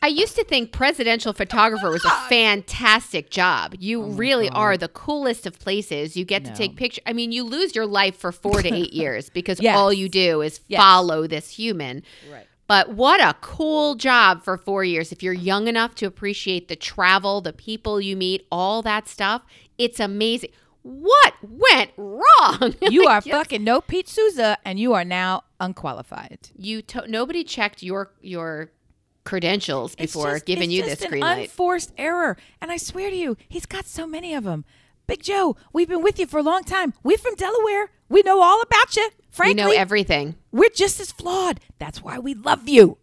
I 0.00 0.06
used 0.08 0.36
to 0.36 0.44
think 0.44 0.72
presidential 0.72 1.32
photographer 1.32 1.90
was 1.90 2.04
a 2.04 2.10
fantastic 2.28 3.30
job. 3.30 3.74
You 3.78 4.02
oh 4.02 4.10
really 4.10 4.48
are 4.50 4.76
the 4.76 4.88
coolest 4.88 5.46
of 5.46 5.58
places. 5.58 6.16
You 6.16 6.24
get 6.24 6.44
to 6.44 6.52
take 6.54 6.76
pictures. 6.76 7.02
I 7.06 7.12
mean, 7.12 7.32
you 7.32 7.44
lose 7.44 7.74
your 7.74 7.86
life 7.86 8.16
for 8.16 8.30
four 8.32 8.62
to 8.62 8.72
eight 8.72 8.92
years 9.02 9.28
because 9.30 9.60
Yes. 9.60 9.76
all 9.76 9.92
you 9.92 10.08
do 10.08 10.40
is 10.42 10.60
Yes. 10.68 10.80
follow 10.80 11.26
this 11.26 11.50
human. 11.50 12.02
Right. 12.32 12.46
But 12.68 12.90
what 12.90 13.20
a 13.20 13.34
cool 13.40 13.94
job 13.94 14.42
for 14.44 14.56
four 14.58 14.84
years. 14.84 15.10
If 15.10 15.22
you're 15.22 15.32
young 15.32 15.68
enough 15.68 15.94
to 15.96 16.06
appreciate 16.06 16.68
the 16.68 16.76
travel, 16.76 17.40
the 17.40 17.52
people 17.54 17.98
you 18.00 18.14
meet, 18.14 18.46
all 18.52 18.82
that 18.82 19.08
stuff, 19.08 19.42
it's 19.78 19.98
amazing. 19.98 20.50
What 20.82 21.34
went 21.42 21.90
wrong? 21.96 22.74
You 22.90 23.06
are 23.06 23.20
fucking 23.20 23.64
no 23.64 23.80
Pete 23.80 24.08
Souza 24.08 24.58
and 24.64 24.78
you 24.78 24.92
are 24.94 25.04
now 25.04 25.42
unqualified. 25.60 26.50
you. 26.56 26.82
To- 26.82 27.06
nobody 27.08 27.42
checked 27.42 27.82
your 27.82 28.12
your 28.20 28.70
credentials 29.28 29.94
before 29.94 30.32
just- 30.34 30.46
giving 30.46 30.70
you 30.70 30.82
this 30.82 31.04
green 31.04 31.20
light. 31.22 31.50
unforced 31.50 31.92
error. 31.98 32.36
And 32.60 32.72
I 32.72 32.78
swear 32.78 33.10
to 33.10 33.16
you, 33.16 33.36
he's 33.48 33.66
got 33.66 33.86
so 33.86 34.06
many 34.06 34.34
of 34.34 34.44
them. 34.44 34.64
Big 35.06 35.22
Joe, 35.22 35.56
we've 35.72 35.88
been 35.88 36.02
with 36.02 36.18
you 36.18 36.26
for 36.26 36.38
a 36.38 36.42
long 36.42 36.64
time. 36.64 36.94
We're 37.02 37.18
from 37.18 37.34
Delaware. 37.34 37.90
We 38.08 38.22
know 38.22 38.40
all 38.42 38.60
about 38.62 38.96
you. 38.96 39.10
We 39.38 39.54
know 39.54 39.70
everything. 39.70 40.34
we're 40.50 40.70
just 40.74 40.98
as 41.00 41.12
flawed. 41.12 41.60
That's 41.78 42.02
why 42.02 42.18
we 42.18 42.34
love 42.34 42.68
you. 42.68 42.98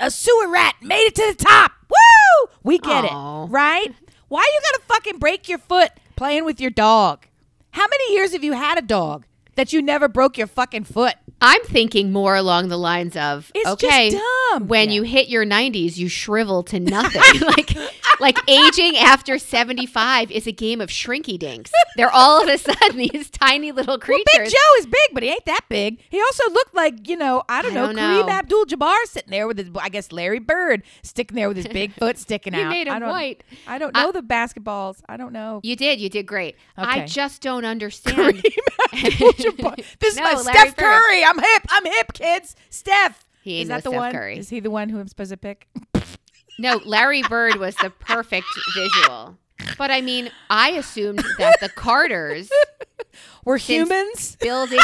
A 0.00 0.10
sewer 0.10 0.48
rat 0.48 0.76
made 0.80 1.02
it 1.06 1.14
to 1.16 1.34
the 1.36 1.44
top. 1.44 1.72
Woo! 1.90 2.48
We 2.62 2.78
get 2.78 3.04
Aw. 3.04 3.44
it, 3.44 3.50
right? 3.50 3.92
Why 4.28 4.40
you 4.40 4.60
gotta 4.72 4.82
fucking 4.86 5.18
break 5.18 5.48
your 5.48 5.58
foot 5.58 5.90
playing 6.16 6.44
with 6.44 6.60
your 6.60 6.70
dog? 6.70 7.26
How 7.72 7.86
many 7.90 8.14
years 8.14 8.32
have 8.32 8.42
you 8.42 8.54
had 8.54 8.78
a 8.78 8.82
dog 8.82 9.25
that 9.56 9.72
you 9.72 9.82
never 9.82 10.08
broke 10.08 10.38
your 10.38 10.46
fucking 10.46 10.84
foot? 10.84 11.14
I'm 11.40 11.62
thinking 11.64 12.12
more 12.12 12.34
along 12.34 12.68
the 12.68 12.78
lines 12.78 13.14
of 13.16 13.52
It's 13.54 13.64
just 13.64 13.84
okay, 13.84 14.10
dumb. 14.52 14.68
when 14.68 14.88
Yeah. 14.88 14.94
you 14.94 15.02
hit 15.02 15.28
your 15.28 15.44
90s, 15.44 15.98
you 15.98 16.08
shrivel 16.08 16.62
to 16.64 16.80
nothing. 16.80 17.40
like 17.46 17.76
like 18.18 18.38
aging 18.48 18.96
after 18.96 19.38
75 19.38 20.30
is 20.30 20.46
a 20.46 20.52
game 20.52 20.80
of 20.80 20.88
shrinky 20.88 21.38
dinks. 21.38 21.70
They're 21.98 22.10
all 22.10 22.42
of 22.42 22.48
a 22.48 22.56
sudden 22.56 22.96
these 23.12 23.28
tiny 23.28 23.72
little 23.72 23.92
Well, 23.92 23.98
creatures. 23.98 24.24
Big 24.34 24.46
Joe 24.48 24.78
is 24.78 24.86
big, 24.86 25.10
but 25.12 25.22
he 25.22 25.28
ain't 25.28 25.44
that 25.44 25.60
big. 25.68 26.00
He 26.08 26.18
also 26.20 26.50
looked 26.50 26.74
like, 26.74 27.06
you 27.08 27.16
know, 27.16 27.42
I 27.46 27.60
don't 27.60 27.72
I 27.72 27.74
know, 27.74 27.92
don't 27.92 27.96
Kareem. 28.28 28.30
Abdul-Jabbar 28.30 28.96
sitting 29.04 29.30
there 29.30 29.46
with 29.46 29.58
his, 29.58 29.68
I 29.78 29.90
guess 29.90 30.12
Larry 30.12 30.38
Bird 30.38 30.82
sticking 31.02 31.34
there 31.36 31.48
with 31.48 31.58
his 31.58 31.68
big 31.68 31.92
foot 31.92 32.16
sticking 32.16 32.54
out. 32.54 32.58
You 32.60 32.64
out. 32.64 32.70
made 32.70 32.86
him 32.86 32.94
I 32.94 32.98
don't, 33.00 33.08
white. 33.10 33.44
I 33.66 33.76
don't 33.76 33.94
I- 33.94 34.04
know 34.04 34.12
the 34.12 34.22
basketballs. 34.22 35.02
I 35.10 35.18
don't 35.18 35.34
know. 35.34 35.60
You 35.62 35.76
did, 35.76 36.00
you 36.00 36.08
did 36.08 36.24
great. 36.26 36.56
I 36.78 37.04
just 37.04 37.42
don't 37.42 37.66
understand. 37.66 38.42
Kareem 38.94 39.45
Abdul-Jabbar. 39.48 39.84
This 40.00 40.12
is 40.14 40.16
No, 40.18 40.24
my 40.24 40.30
Larry 40.32 40.70
Steph. 40.70 40.78
Is 40.78 41.24
I'm 41.28 41.38
hip. 41.38 41.62
I'm 41.70 41.84
hip, 41.84 42.12
kids. 42.12 42.56
Steph. 42.70 43.24
He 43.42 43.62
is 43.62 43.68
that 43.68 43.84
the 43.84 43.90
Steph 43.90 43.98
one? 43.98 44.12
Curry. 44.12 44.38
Is 44.38 44.48
he 44.48 44.60
the 44.60 44.70
one 44.70 44.88
who 44.88 44.98
I'm 44.98 45.08
supposed 45.08 45.30
to 45.30 45.36
pick? 45.36 45.68
No, 46.58 46.80
Larry 46.84 47.22
Bird 47.22 47.56
was 47.56 47.74
the 47.76 47.90
perfect 47.90 48.46
visual. 48.74 49.36
But 49.78 49.90
I 49.90 50.00
mean, 50.00 50.30
I 50.50 50.70
assumed 50.72 51.22
that 51.38 51.60
the 51.60 51.68
Carters 51.68 52.50
We're 53.44 53.58
humans. 53.58 54.36
building 54.40 54.78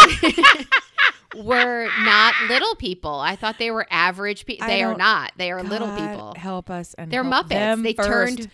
were 1.37 1.89
not 2.03 2.35
little 2.49 2.75
people. 2.77 3.15
I 3.15 3.37
thought 3.37 3.59
they 3.59 3.71
were 3.71 3.87
average 3.91 4.47
people. 4.47 4.67
They 4.67 4.83
are 4.83 4.95
don't- 4.95 5.31
They 5.37 5.51
are 5.51 5.63
little 5.63 5.89
people. 5.97 6.35
Help 6.37 6.71
us 6.71 6.95
and 6.95 7.11
They're 7.11 7.25
Muppets. 7.25 7.83
They 7.83 7.95
first. 7.95 8.09
turned- 8.39 8.51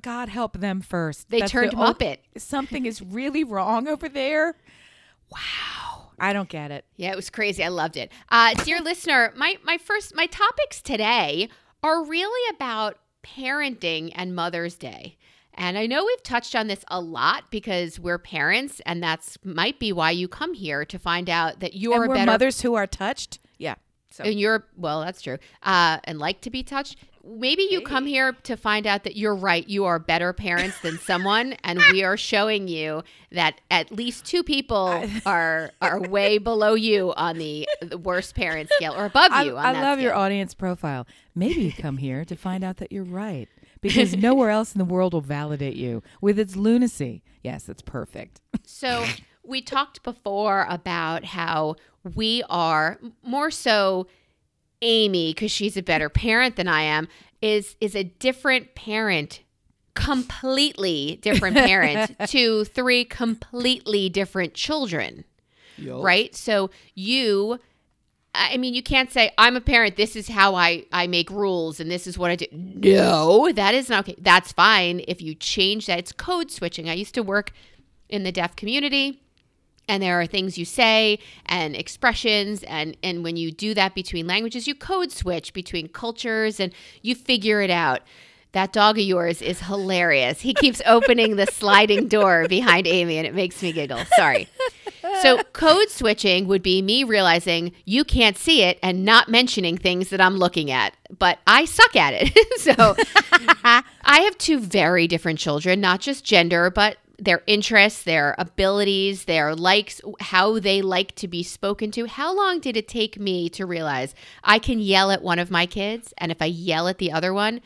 God 0.00 0.28
help 0.28 0.58
them 0.58 0.80
first. 0.80 1.28
They 1.30 1.40
That's 1.40 1.50
turned 1.52 1.74
ol- 1.74 1.94
Muppet. 1.94 2.18
Something 2.36 2.86
is 2.86 3.02
really 3.02 3.42
wrong 3.42 3.88
over 3.88 4.08
there. 4.08 4.54
Wow. 5.32 6.10
I 6.18 6.32
don't 6.32 6.48
get 6.48 6.70
it. 6.70 6.84
Yeah, 6.96 7.10
it 7.10 7.16
was 7.16 7.30
crazy. 7.30 7.64
I 7.64 7.68
loved 7.68 7.96
it. 7.96 8.12
Uh, 8.28 8.54
dear 8.64 8.80
listener, 8.82 9.32
my 9.36 9.56
my 9.64 9.78
first 9.78 10.14
my 10.14 10.26
topics 10.26 10.80
today 10.80 11.48
are 11.82 12.04
really 12.04 12.54
about 12.54 12.98
parenting 13.24 14.12
and 14.14 14.34
Mother's 14.34 14.76
Day. 14.76 15.16
And 15.54 15.76
I 15.76 15.86
know 15.86 16.04
we've 16.04 16.22
touched 16.22 16.56
on 16.56 16.66
this 16.66 16.84
a 16.88 17.00
lot 17.00 17.50
because 17.50 18.00
we're 18.00 18.18
parents, 18.18 18.80
and 18.86 19.02
that's 19.02 19.36
might 19.44 19.78
be 19.78 19.92
why 19.92 20.10
you 20.10 20.26
come 20.28 20.54
here 20.54 20.84
to 20.86 20.98
find 20.98 21.28
out 21.28 21.60
that 21.60 21.74
you're 21.74 22.02
and 22.02 22.08
we're 22.08 22.14
better 22.14 22.30
mothers 22.30 22.62
who 22.62 22.74
are 22.74 22.86
touched. 22.86 23.38
Yeah. 23.58 23.74
So 24.12 24.24
and 24.24 24.38
you're 24.38 24.64
well, 24.76 25.00
that's 25.00 25.22
true. 25.22 25.38
Uh, 25.62 25.98
and 26.04 26.18
like 26.18 26.40
to 26.42 26.50
be 26.50 26.62
touched. 26.62 26.98
Maybe 27.24 27.68
you 27.70 27.82
come 27.82 28.04
here 28.04 28.32
to 28.42 28.56
find 28.56 28.84
out 28.84 29.04
that 29.04 29.16
you're 29.16 29.34
right. 29.34 29.68
You 29.68 29.84
are 29.84 30.00
better 30.00 30.32
parents 30.32 30.80
than 30.80 30.98
someone, 30.98 31.52
and 31.64 31.80
we 31.92 32.02
are 32.02 32.16
showing 32.16 32.66
you 32.66 33.04
that 33.30 33.60
at 33.70 33.92
least 33.92 34.24
two 34.24 34.42
people 34.42 35.04
are 35.26 35.70
are 35.80 36.00
way 36.00 36.38
below 36.38 36.74
you 36.74 37.12
on 37.16 37.38
the, 37.38 37.68
the 37.80 37.98
worst 37.98 38.34
parent 38.34 38.70
scale, 38.72 38.94
or 38.94 39.04
above 39.04 39.30
I, 39.30 39.44
you. 39.44 39.56
On 39.56 39.64
I 39.64 39.80
love 39.80 40.00
your 40.00 40.14
audience 40.14 40.54
profile. 40.54 41.06
Maybe 41.34 41.62
you 41.62 41.72
come 41.72 41.96
here 41.96 42.24
to 42.24 42.36
find 42.36 42.64
out 42.64 42.78
that 42.78 42.90
you're 42.90 43.04
right 43.04 43.48
because 43.80 44.16
nowhere 44.16 44.50
else 44.50 44.74
in 44.74 44.78
the 44.78 44.84
world 44.84 45.12
will 45.12 45.20
validate 45.20 45.76
you 45.76 46.02
with 46.20 46.38
its 46.38 46.56
lunacy. 46.56 47.22
Yes, 47.42 47.68
it's 47.68 47.82
perfect. 47.82 48.40
So 48.64 49.04
we 49.44 49.60
talked 49.60 50.02
before 50.02 50.66
about 50.68 51.24
how 51.24 51.76
we 52.14 52.42
are 52.48 52.98
more 53.22 53.50
so 53.50 54.06
Amy 54.80 55.32
because 55.32 55.50
she's 55.50 55.76
a 55.76 55.82
better 55.82 56.08
parent 56.08 56.56
than 56.56 56.68
I 56.68 56.82
am 56.82 57.08
is 57.40 57.76
is 57.80 57.94
a 57.94 58.04
different 58.04 58.74
parent 58.74 59.40
completely 59.94 61.18
different 61.22 61.56
parent 61.68 62.16
to 62.28 62.64
three 62.64 63.04
completely 63.04 64.08
different 64.08 64.54
children 64.54 65.24
right 66.02 66.34
so 66.34 66.70
you 66.94 67.60
I 68.34 68.56
mean, 68.56 68.72
you 68.72 68.82
can't 68.82 69.10
say 69.10 69.30
I'm 69.36 69.56
a 69.56 69.60
parent. 69.60 69.96
This 69.96 70.16
is 70.16 70.28
how 70.28 70.54
I 70.54 70.86
I 70.90 71.06
make 71.06 71.30
rules, 71.30 71.80
and 71.80 71.90
this 71.90 72.06
is 72.06 72.16
what 72.16 72.30
I 72.30 72.36
do. 72.36 72.46
No, 72.50 73.52
that 73.52 73.74
is 73.74 73.90
not 73.90 74.08
okay. 74.08 74.16
That's 74.18 74.52
fine 74.52 75.02
if 75.06 75.20
you 75.20 75.34
change 75.34 75.86
that. 75.86 75.98
It's 75.98 76.12
code 76.12 76.50
switching. 76.50 76.88
I 76.88 76.94
used 76.94 77.14
to 77.16 77.22
work 77.22 77.52
in 78.08 78.22
the 78.22 78.32
deaf 78.32 78.56
community, 78.56 79.20
and 79.88 80.02
there 80.02 80.20
are 80.20 80.26
things 80.26 80.58
you 80.58 80.64
say 80.64 81.18
and 81.46 81.76
expressions, 81.76 82.62
and 82.64 82.96
and 83.02 83.24
when 83.24 83.36
you 83.36 83.50
do 83.50 83.74
that 83.74 83.94
between 83.94 84.26
languages, 84.26 84.66
you 84.66 84.74
code 84.74 85.12
switch 85.12 85.52
between 85.52 85.88
cultures, 85.88 86.60
and 86.60 86.72
you 87.02 87.14
figure 87.14 87.60
it 87.60 87.70
out. 87.70 88.00
That 88.52 88.72
dog 88.72 88.98
of 88.98 89.04
yours 89.04 89.40
is 89.40 89.60
hilarious. 89.60 90.42
He 90.42 90.52
keeps 90.52 90.82
opening 90.86 91.36
the 91.36 91.46
sliding 91.46 92.08
door 92.08 92.46
behind 92.48 92.86
Amy, 92.86 93.16
and 93.16 93.26
it 93.26 93.34
makes 93.34 93.62
me 93.62 93.72
giggle. 93.72 94.04
Sorry. 94.16 94.48
So 95.20 95.42
code 95.52 95.88
switching 95.88 96.48
would 96.48 96.62
be 96.62 96.82
me 96.82 97.04
realizing 97.04 97.72
you 97.84 98.04
can't 98.04 98.36
see 98.36 98.62
it 98.62 98.78
and 98.82 99.04
not 99.04 99.28
mentioning 99.28 99.76
things 99.76 100.10
that 100.10 100.20
I'm 100.20 100.36
looking 100.36 100.70
at, 100.70 100.94
but 101.16 101.38
I 101.46 101.64
suck 101.64 101.94
at 101.96 102.14
it. 102.14 102.60
so 102.60 102.74
I 103.64 104.20
have 104.20 104.36
two 104.38 104.58
very 104.58 105.06
different 105.06 105.38
children, 105.38 105.80
not 105.80 106.00
just 106.00 106.24
gender, 106.24 106.70
but 106.70 106.98
their 107.22 107.42
interests, 107.46 108.02
their 108.02 108.34
abilities, 108.36 109.26
their 109.26 109.54
likes, 109.54 110.00
how 110.20 110.58
they 110.58 110.82
like 110.82 111.14
to 111.14 111.28
be 111.28 111.44
spoken 111.44 111.92
to. 111.92 112.06
How 112.06 112.34
long 112.34 112.58
did 112.58 112.76
it 112.76 112.88
take 112.88 113.18
me 113.18 113.48
to 113.50 113.64
realize 113.64 114.14
I 114.42 114.58
can 114.58 114.80
yell 114.80 115.12
at 115.12 115.22
one 115.22 115.38
of 115.38 115.50
my 115.50 115.66
kids 115.66 116.12
and 116.18 116.32
if 116.32 116.42
I 116.42 116.46
yell 116.46 116.88
at 116.88 116.98
the 116.98 117.12
other 117.12 117.32
one, 117.32 117.60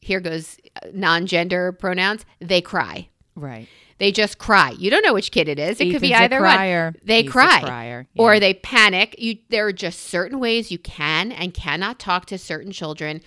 here 0.00 0.20
goes 0.20 0.56
uh, 0.76 0.88
non-gender 0.94 1.72
pronouns, 1.72 2.24
they 2.40 2.60
cry. 2.60 3.08
Right. 3.34 3.66
They 3.98 4.12
just 4.12 4.38
cry. 4.38 4.70
You 4.70 4.90
don't 4.90 5.04
know 5.04 5.14
which 5.14 5.32
kid 5.32 5.48
it 5.48 5.58
is. 5.58 5.80
It 5.80 5.90
could 5.90 6.00
be 6.00 6.12
Ethan's 6.12 6.32
either 6.32 6.42
one. 6.42 6.96
They 7.04 7.22
He's 7.22 7.30
cry, 7.30 7.60
crier, 7.60 8.06
or 8.16 8.40
they 8.40 8.54
panic. 8.54 9.14
You 9.18 9.38
there 9.48 9.66
are 9.66 9.72
just 9.72 10.00
certain 10.00 10.40
ways 10.40 10.72
you 10.72 10.78
can 10.78 11.30
and 11.30 11.54
cannot 11.54 12.00
talk 12.00 12.26
to 12.26 12.38
certain 12.38 12.72
children. 12.72 13.20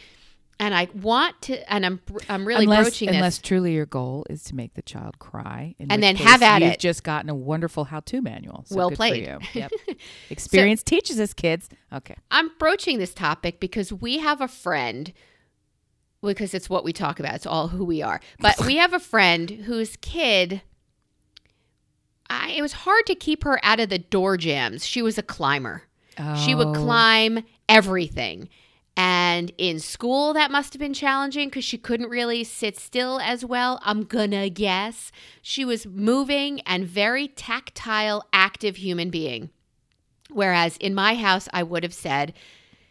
And 0.57 0.73
I 0.73 0.87
want 0.93 1.41
to, 1.43 1.71
and 1.73 1.85
I'm 1.85 1.99
I'm 2.29 2.47
really 2.47 2.63
unless, 2.63 2.85
broaching 2.85 3.09
unless 3.09 3.37
this. 3.37 3.41
truly 3.47 3.73
your 3.73 3.85
goal 3.85 4.25
is 4.29 4.41
to 4.45 4.55
make 4.55 4.73
the 4.75 4.81
child 4.81 5.19
cry, 5.19 5.75
And 5.79 6.01
then 6.01 6.15
have 6.15 6.41
at 6.41 6.61
you've 6.61 6.71
it. 6.73 6.79
just 6.79 7.03
gotten 7.03 7.29
a 7.29 7.35
wonderful 7.35 7.83
how-to 7.83 8.21
manual. 8.21 8.63
So 8.67 8.75
Well 8.77 8.91
played. 8.91 9.27
Yep. 9.53 9.71
Experience 10.29 10.81
teaches 10.81 11.19
us, 11.19 11.33
kids. 11.33 11.67
Okay. 11.91 12.15
I'm 12.31 12.51
broaching 12.57 12.99
this 12.99 13.13
topic 13.13 13.59
because 13.59 13.91
we 13.91 14.19
have 14.19 14.39
a 14.39 14.47
friend, 14.47 15.11
because 16.23 16.53
it's 16.53 16.69
what 16.69 16.85
we 16.85 16.93
talk 16.93 17.19
about. 17.19 17.35
It's 17.35 17.45
all 17.45 17.67
who 17.67 17.83
we 17.83 18.01
are. 18.01 18.21
But 18.39 18.65
we 18.65 18.77
have 18.77 18.93
a 18.93 18.99
friend 18.99 19.49
whose 19.49 19.97
kid. 19.97 20.61
I, 22.29 22.51
it 22.51 22.61
was 22.61 22.73
hard 22.73 23.05
to 23.07 23.15
keep 23.15 23.43
her 23.43 23.59
out 23.63 23.79
of 23.79 23.89
the 23.89 23.99
door 23.99 24.37
jambs. 24.37 24.85
She 24.85 25.01
was 25.01 25.17
a 25.17 25.23
climber. 25.23 25.83
She 26.45 26.55
would 26.55 26.67
Oh. 26.67 26.73
climb 26.73 27.43
everything. 27.67 28.47
And 28.97 29.51
in 29.57 29.79
school, 29.79 30.33
that 30.33 30.51
must 30.51 30.73
have 30.73 30.79
been 30.79 30.93
challenging 30.93 31.49
because 31.49 31.65
she 31.65 31.77
couldn't 31.77 32.09
really 32.09 32.43
sit 32.43 32.77
still 32.77 33.19
as 33.19 33.43
well. 33.43 33.79
I'm 33.83 34.03
gonna 34.03 34.49
guess. 34.49 35.11
She 35.41 35.65
was 35.65 35.85
moving 35.85 36.61
and 36.61 36.85
very 36.85 37.27
tactile, 37.27 38.25
active 38.31 38.77
human 38.77 39.09
being. 39.09 39.49
Whereas 40.29 40.77
in 40.77 40.95
my 40.95 41.15
house, 41.15 41.49
I 41.53 41.63
would 41.63 41.83
have 41.83 41.93
said, 41.93 42.33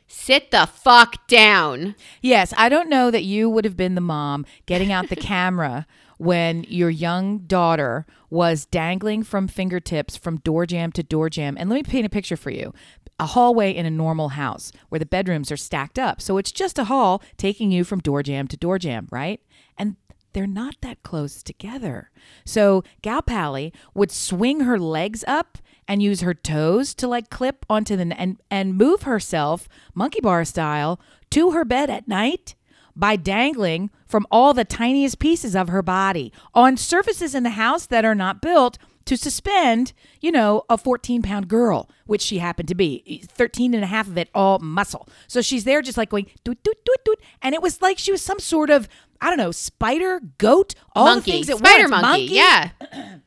sit 0.06 0.50
the 0.50 0.66
fuck 0.66 1.26
down. 1.26 1.94
Yes, 2.20 2.52
I 2.56 2.68
don't 2.68 2.90
know 2.90 3.10
that 3.10 3.24
you 3.24 3.48
would 3.48 3.64
have 3.64 3.76
been 3.76 3.94
the 3.94 4.00
mom 4.00 4.44
getting 4.66 4.92
out 4.92 5.08
the 5.08 5.16
camera 5.32 5.86
when 6.18 6.64
your 6.64 6.90
young 6.90 7.38
daughter 7.38 8.06
was 8.30 8.66
dangling 8.66 9.22
from 9.22 9.48
fingertips 9.48 10.16
from 10.16 10.38
door 10.38 10.66
jamb 10.66 10.92
to 10.92 11.02
door 11.02 11.28
jamb. 11.30 11.56
And 11.58 11.68
let 11.68 11.76
me 11.76 11.82
paint 11.82 12.06
a 12.06 12.10
picture 12.10 12.36
for 12.36 12.50
you. 12.50 12.72
A 13.18 13.26
hallway 13.26 13.72
in 13.72 13.86
a 13.86 13.90
normal 13.90 14.30
house 14.30 14.72
where 14.88 14.98
the 14.98 15.06
bedrooms 15.06 15.52
are 15.52 15.56
stacked 15.56 15.98
up. 15.98 16.20
So 16.20 16.36
it's 16.36 16.50
just 16.50 16.78
a 16.78 16.84
hall 16.84 17.22
taking 17.36 17.70
you 17.70 17.84
from 17.84 18.00
door 18.00 18.22
jamb 18.22 18.48
to 18.48 18.56
door 18.56 18.78
jamb, 18.78 19.08
right? 19.10 19.40
And 19.78 19.96
they're 20.32 20.46
not 20.48 20.74
that 20.82 21.02
close 21.04 21.42
together. 21.42 22.10
So 22.44 22.82
Gal 23.02 23.22
Pally 23.22 23.72
would 23.94 24.10
swing 24.10 24.60
her 24.60 24.78
legs 24.78 25.24
up 25.28 25.58
and 25.86 26.02
use 26.02 26.20
her 26.20 26.34
toes 26.34 26.92
to 26.94 27.06
like 27.06 27.30
clip 27.30 27.64
onto 27.70 27.96
the 27.96 28.14
and 28.18 28.40
and 28.50 28.76
move 28.76 29.02
herself 29.02 29.68
monkey 29.94 30.20
bar 30.20 30.44
style 30.44 31.00
to 31.30 31.52
her 31.52 31.64
bed 31.64 31.88
at 31.88 32.08
night 32.08 32.54
by 32.96 33.16
dangling 33.16 33.90
from 34.06 34.26
all 34.30 34.54
the 34.54 34.64
tiniest 34.64 35.18
pieces 35.18 35.56
of 35.56 35.68
her 35.68 35.82
body 35.82 36.32
on 36.54 36.76
surfaces 36.76 37.34
in 37.34 37.42
the 37.42 37.50
house 37.50 37.86
that 37.86 38.04
are 38.04 38.14
not 38.14 38.40
built 38.40 38.78
to 39.06 39.16
suspend, 39.16 39.92
you 40.20 40.32
know, 40.32 40.62
a 40.70 40.78
14 40.78 41.20
pound 41.22 41.48
girl, 41.48 41.90
which 42.06 42.22
she 42.22 42.38
happened 42.38 42.68
to 42.68 42.74
be, 42.74 43.22
13 43.28 43.74
and 43.74 43.84
a 43.84 43.86
half 43.86 44.06
of 44.06 44.16
it 44.16 44.30
all 44.34 44.58
muscle. 44.58 45.08
So 45.26 45.42
she's 45.42 45.64
there 45.64 45.82
just 45.82 45.98
like 45.98 46.08
going, 46.08 46.26
doot, 46.42 46.62
doot, 46.62 46.76
doot, 46.84 47.04
doot. 47.04 47.20
And 47.42 47.54
it 47.54 47.60
was 47.62 47.82
like 47.82 47.98
she 47.98 48.12
was 48.12 48.22
some 48.22 48.38
sort 48.38 48.70
of, 48.70 48.88
I 49.20 49.28
don't 49.28 49.38
know, 49.38 49.50
spider, 49.52 50.20
goat, 50.38 50.74
all 50.92 51.06
monkey. 51.06 51.30
the 51.30 51.36
things 51.36 51.50
at 51.50 51.58
Spider 51.58 51.88
once. 51.88 52.02
monkey. 52.02 52.24
Yeah. 52.26 52.70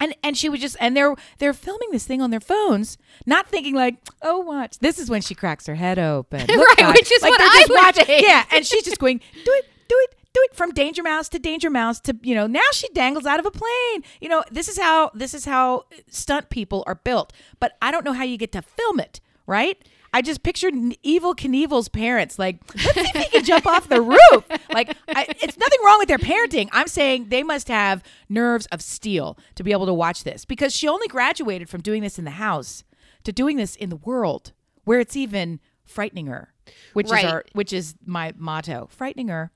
And 0.00 0.14
and 0.22 0.36
she 0.36 0.48
would 0.48 0.60
just 0.60 0.76
and 0.78 0.96
they're 0.96 1.14
they're 1.38 1.52
filming 1.52 1.90
this 1.90 2.06
thing 2.06 2.22
on 2.22 2.30
their 2.30 2.40
phones, 2.40 2.98
not 3.26 3.48
thinking 3.48 3.74
like, 3.74 3.96
oh, 4.22 4.38
watch. 4.38 4.78
This 4.78 4.98
is 4.98 5.10
when 5.10 5.22
she 5.22 5.34
cracks 5.34 5.66
her 5.66 5.74
head 5.74 5.98
open, 5.98 6.46
Look, 6.48 6.78
Right, 6.78 6.94
which 6.94 7.10
is 7.10 7.20
like 7.22 7.32
what 7.32 7.40
I 7.40 7.58
just 7.66 7.70
watching- 7.84 8.04
think. 8.04 8.26
Yeah, 8.26 8.44
and 8.52 8.64
she's 8.64 8.84
just 8.84 8.98
going, 9.00 9.18
do 9.18 9.50
it, 9.52 9.64
do 9.88 9.96
it, 9.98 10.14
do 10.32 10.40
it 10.44 10.54
from 10.54 10.70
Danger 10.72 11.02
Mouse 11.02 11.28
to 11.30 11.40
Danger 11.40 11.68
Mouse 11.68 11.98
to 12.02 12.16
you 12.22 12.34
know. 12.36 12.46
Now 12.46 12.60
she 12.72 12.88
dangles 12.90 13.26
out 13.26 13.40
of 13.40 13.46
a 13.46 13.50
plane. 13.50 14.04
You 14.20 14.28
know, 14.28 14.44
this 14.52 14.68
is 14.68 14.78
how 14.78 15.10
this 15.14 15.34
is 15.34 15.44
how 15.46 15.86
stunt 16.08 16.48
people 16.48 16.84
are 16.86 16.94
built. 16.94 17.32
But 17.58 17.72
I 17.82 17.90
don't 17.90 18.04
know 18.04 18.12
how 18.12 18.22
you 18.24 18.36
get 18.36 18.52
to 18.52 18.62
film 18.62 19.00
it, 19.00 19.20
right? 19.48 19.78
I 20.12 20.22
just 20.22 20.42
pictured 20.42 20.74
Evel 20.74 21.34
Knievel's 21.36 21.88
parents 21.88 22.38
like, 22.38 22.58
let's 22.74 22.94
see 22.94 23.00
if 23.00 23.16
he 23.16 23.24
can 23.30 23.44
jump 23.44 23.66
off 23.66 23.88
the 23.88 24.00
roof. 24.00 24.44
Like, 24.72 24.96
I, 25.08 25.26
it's 25.42 25.58
nothing 25.58 25.78
wrong 25.84 25.98
with 25.98 26.08
their 26.08 26.18
parenting. 26.18 26.68
I'm 26.72 26.88
saying 26.88 27.28
they 27.28 27.42
must 27.42 27.68
have 27.68 28.02
nerves 28.28 28.66
of 28.66 28.80
steel 28.80 29.38
to 29.56 29.62
be 29.62 29.72
able 29.72 29.86
to 29.86 29.94
watch 29.94 30.24
this 30.24 30.44
because 30.44 30.74
she 30.74 30.88
only 30.88 31.08
graduated 31.08 31.68
from 31.68 31.82
doing 31.82 32.02
this 32.02 32.18
in 32.18 32.24
the 32.24 32.32
house 32.32 32.84
to 33.24 33.32
doing 33.32 33.56
this 33.58 33.76
in 33.76 33.90
the 33.90 33.96
world 33.96 34.52
where 34.84 35.00
it's 35.00 35.16
even 35.16 35.60
frightening 35.84 36.26
her, 36.26 36.52
which 36.94 37.10
Right. 37.10 37.24
is 37.24 37.30
our, 37.30 37.44
which 37.52 37.72
is 37.72 37.94
my 38.04 38.32
motto, 38.36 38.88
frightening 38.90 39.28
her. 39.28 39.50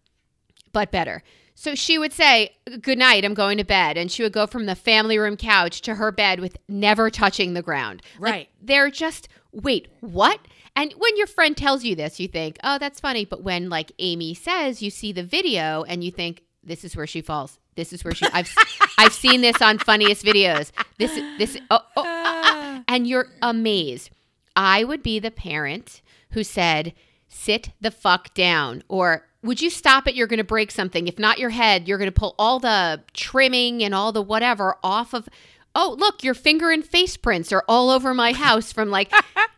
but 0.72 0.90
better. 0.90 1.22
So 1.54 1.74
she 1.74 1.98
would 1.98 2.12
say, 2.12 2.52
Good 2.80 2.98
night, 2.98 3.24
I'm 3.24 3.34
going 3.34 3.58
to 3.58 3.64
bed. 3.64 3.96
And 3.96 4.10
she 4.10 4.22
would 4.22 4.32
go 4.32 4.46
from 4.46 4.66
the 4.66 4.74
family 4.74 5.18
room 5.18 5.36
couch 5.36 5.80
to 5.82 5.96
her 5.96 6.10
bed 6.10 6.40
with 6.40 6.56
never 6.68 7.10
touching 7.10 7.54
the 7.54 7.62
ground. 7.62 8.02
Like, 8.18 8.32
Right. 8.32 8.48
they're 8.60 8.90
just, 8.90 9.28
wait, 9.52 9.88
what? 10.00 10.40
And 10.74 10.92
when 10.96 11.16
your 11.16 11.26
friend 11.26 11.56
tells 11.56 11.84
you 11.84 11.94
this, 11.94 12.18
you 12.18 12.28
think, 12.28 12.58
oh, 12.64 12.78
that's 12.78 13.00
funny. 13.00 13.24
But 13.26 13.42
when, 13.42 13.68
like 13.68 13.92
Amy 13.98 14.32
says, 14.34 14.80
you 14.82 14.90
see 14.90 15.12
the 15.12 15.22
video 15.22 15.82
and 15.82 16.02
you 16.02 16.10
think, 16.10 16.42
this 16.64 16.84
is 16.84 16.96
where 16.96 17.06
she 17.06 17.20
falls. 17.20 17.58
This 17.74 17.92
is 17.92 18.04
where 18.04 18.14
she. 18.14 18.26
I've 18.32 18.54
I've 18.98 19.12
seen 19.12 19.40
this 19.40 19.60
on 19.62 19.78
funniest 19.78 20.24
videos. 20.24 20.70
This 20.98 21.12
this 21.38 21.56
oh, 21.70 21.80
oh 21.96 22.04
ah, 22.06 22.42
ah. 22.44 22.84
and 22.86 23.06
you're 23.06 23.28
amazed. 23.40 24.10
I 24.54 24.84
would 24.84 25.02
be 25.02 25.18
the 25.18 25.30
parent 25.30 26.02
who 26.32 26.44
said, 26.44 26.92
"Sit 27.28 27.70
the 27.80 27.90
fuck 27.90 28.34
down," 28.34 28.82
or 28.88 29.26
"Would 29.42 29.60
you 29.60 29.70
stop 29.70 30.06
it? 30.06 30.14
You're 30.14 30.26
going 30.26 30.38
to 30.38 30.44
break 30.44 30.70
something. 30.70 31.08
If 31.08 31.18
not 31.18 31.38
your 31.38 31.50
head, 31.50 31.88
you're 31.88 31.98
going 31.98 32.10
to 32.10 32.18
pull 32.18 32.34
all 32.38 32.58
the 32.58 33.02
trimming 33.12 33.82
and 33.82 33.94
all 33.94 34.12
the 34.12 34.22
whatever 34.22 34.76
off 34.82 35.14
of." 35.14 35.28
Oh, 35.74 35.96
look, 35.98 36.22
your 36.22 36.34
finger 36.34 36.70
and 36.70 36.84
face 36.84 37.16
prints 37.16 37.50
are 37.50 37.64
all 37.66 37.88
over 37.90 38.12
my 38.12 38.32
house 38.46 38.72
from 38.72 38.90
like, 38.90 39.10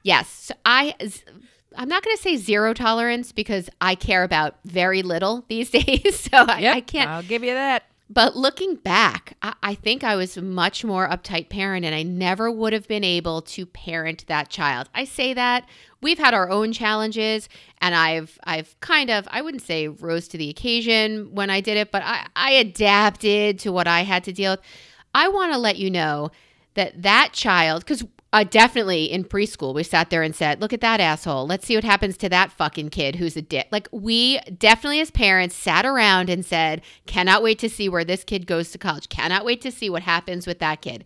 yes. 0.05 0.53
I, 0.64 0.94
I'm 1.77 1.88
not 1.88 2.05
going 2.05 2.16
to 2.16 2.23
say 2.23 2.37
zero 2.37 2.73
tolerance 2.73 3.33
because 3.33 3.68
I 3.81 3.94
care 3.97 4.23
about 4.23 4.57
very 4.64 5.03
little 5.03 5.44
these 5.49 5.70
days. 5.73 6.20
So 6.20 6.38
I, 6.38 6.70
I 6.75 6.81
can't. 6.81 7.11
I'll 7.11 7.23
give 7.23 7.42
you 7.42 7.55
that. 7.55 7.85
But 8.10 8.36
looking 8.36 8.76
back, 8.76 9.36
I, 9.40 9.54
I 9.62 9.74
think 9.74 10.04
I 10.04 10.14
was 10.16 10.36
much 10.36 10.84
more 10.84 11.08
uptight 11.08 11.48
parent 11.48 11.84
and 11.84 11.94
I 11.94 12.02
never 12.02 12.50
would 12.50 12.72
have 12.72 12.86
been 12.86 13.04
able 13.04 13.42
to 13.42 13.66
parent 13.66 14.26
that 14.26 14.50
child. 14.50 14.88
I 14.94 15.04
say 15.04 15.32
that 15.34 15.66
we've 16.02 16.18
had 16.18 16.34
our 16.34 16.50
own 16.50 16.72
challenges 16.72 17.48
and 17.80 17.94
I've 17.94 18.38
I've 18.44 18.78
kind 18.80 19.10
of 19.10 19.26
I 19.30 19.40
wouldn't 19.40 19.62
say 19.62 19.88
rose 19.88 20.28
to 20.28 20.38
the 20.38 20.50
occasion 20.50 21.34
when 21.34 21.48
I 21.48 21.60
did 21.60 21.76
it, 21.76 21.90
but 21.90 22.02
I, 22.04 22.26
I 22.36 22.50
adapted 22.52 23.58
to 23.60 23.72
what 23.72 23.86
I 23.86 24.02
had 24.02 24.24
to 24.24 24.32
deal 24.32 24.52
with. 24.52 24.60
I 25.14 25.28
want 25.28 25.52
to 25.52 25.58
let 25.58 25.78
you 25.78 25.90
know 25.90 26.30
that 26.74 27.02
that 27.02 27.30
child, 27.32 27.84
because 27.84 28.04
uh, 28.35 28.42
definitely 28.42 29.05
in 29.05 29.23
preschool, 29.23 29.73
we 29.73 29.85
sat 29.85 30.11
there 30.11 30.25
and 30.25 30.35
said, 30.35 30.61
"Look 30.61 30.73
at 30.73 30.81
that 30.81 30.99
asshole. 30.99 31.47
Let's 31.47 31.66
see 31.66 31.77
what 31.77 31.85
happens 31.85 32.16
to 32.18 32.29
that 32.31 32.51
fucking 32.51 32.90
kid 32.90 33.14
who's 33.14 33.37
a 33.37 33.42
dick." 33.42 33.68
Like 33.70 33.88
we 33.92 34.40
definitely, 34.59 34.99
as 34.99 35.12
parents, 35.12 35.55
sat 35.55 35.87
around 35.87 36.29
and 36.29 36.44
said, 36.44 36.83
"Cannot 37.07 37.44
wait 37.44 37.61
to 37.61 37.70
see 37.70 37.88
where 37.88 38.05
this 38.05 38.25
kid 38.25 38.49
goes 38.49 38.73
to 38.73 38.79
college. 38.79 39.09
Cannot 39.09 39.44
wait 39.44 39.61
to 39.61 39.70
see 39.70 39.88
what 39.88 40.03
happens 40.03 40.49
with 40.49 40.59
that 40.59 40.83
kid." 40.83 41.05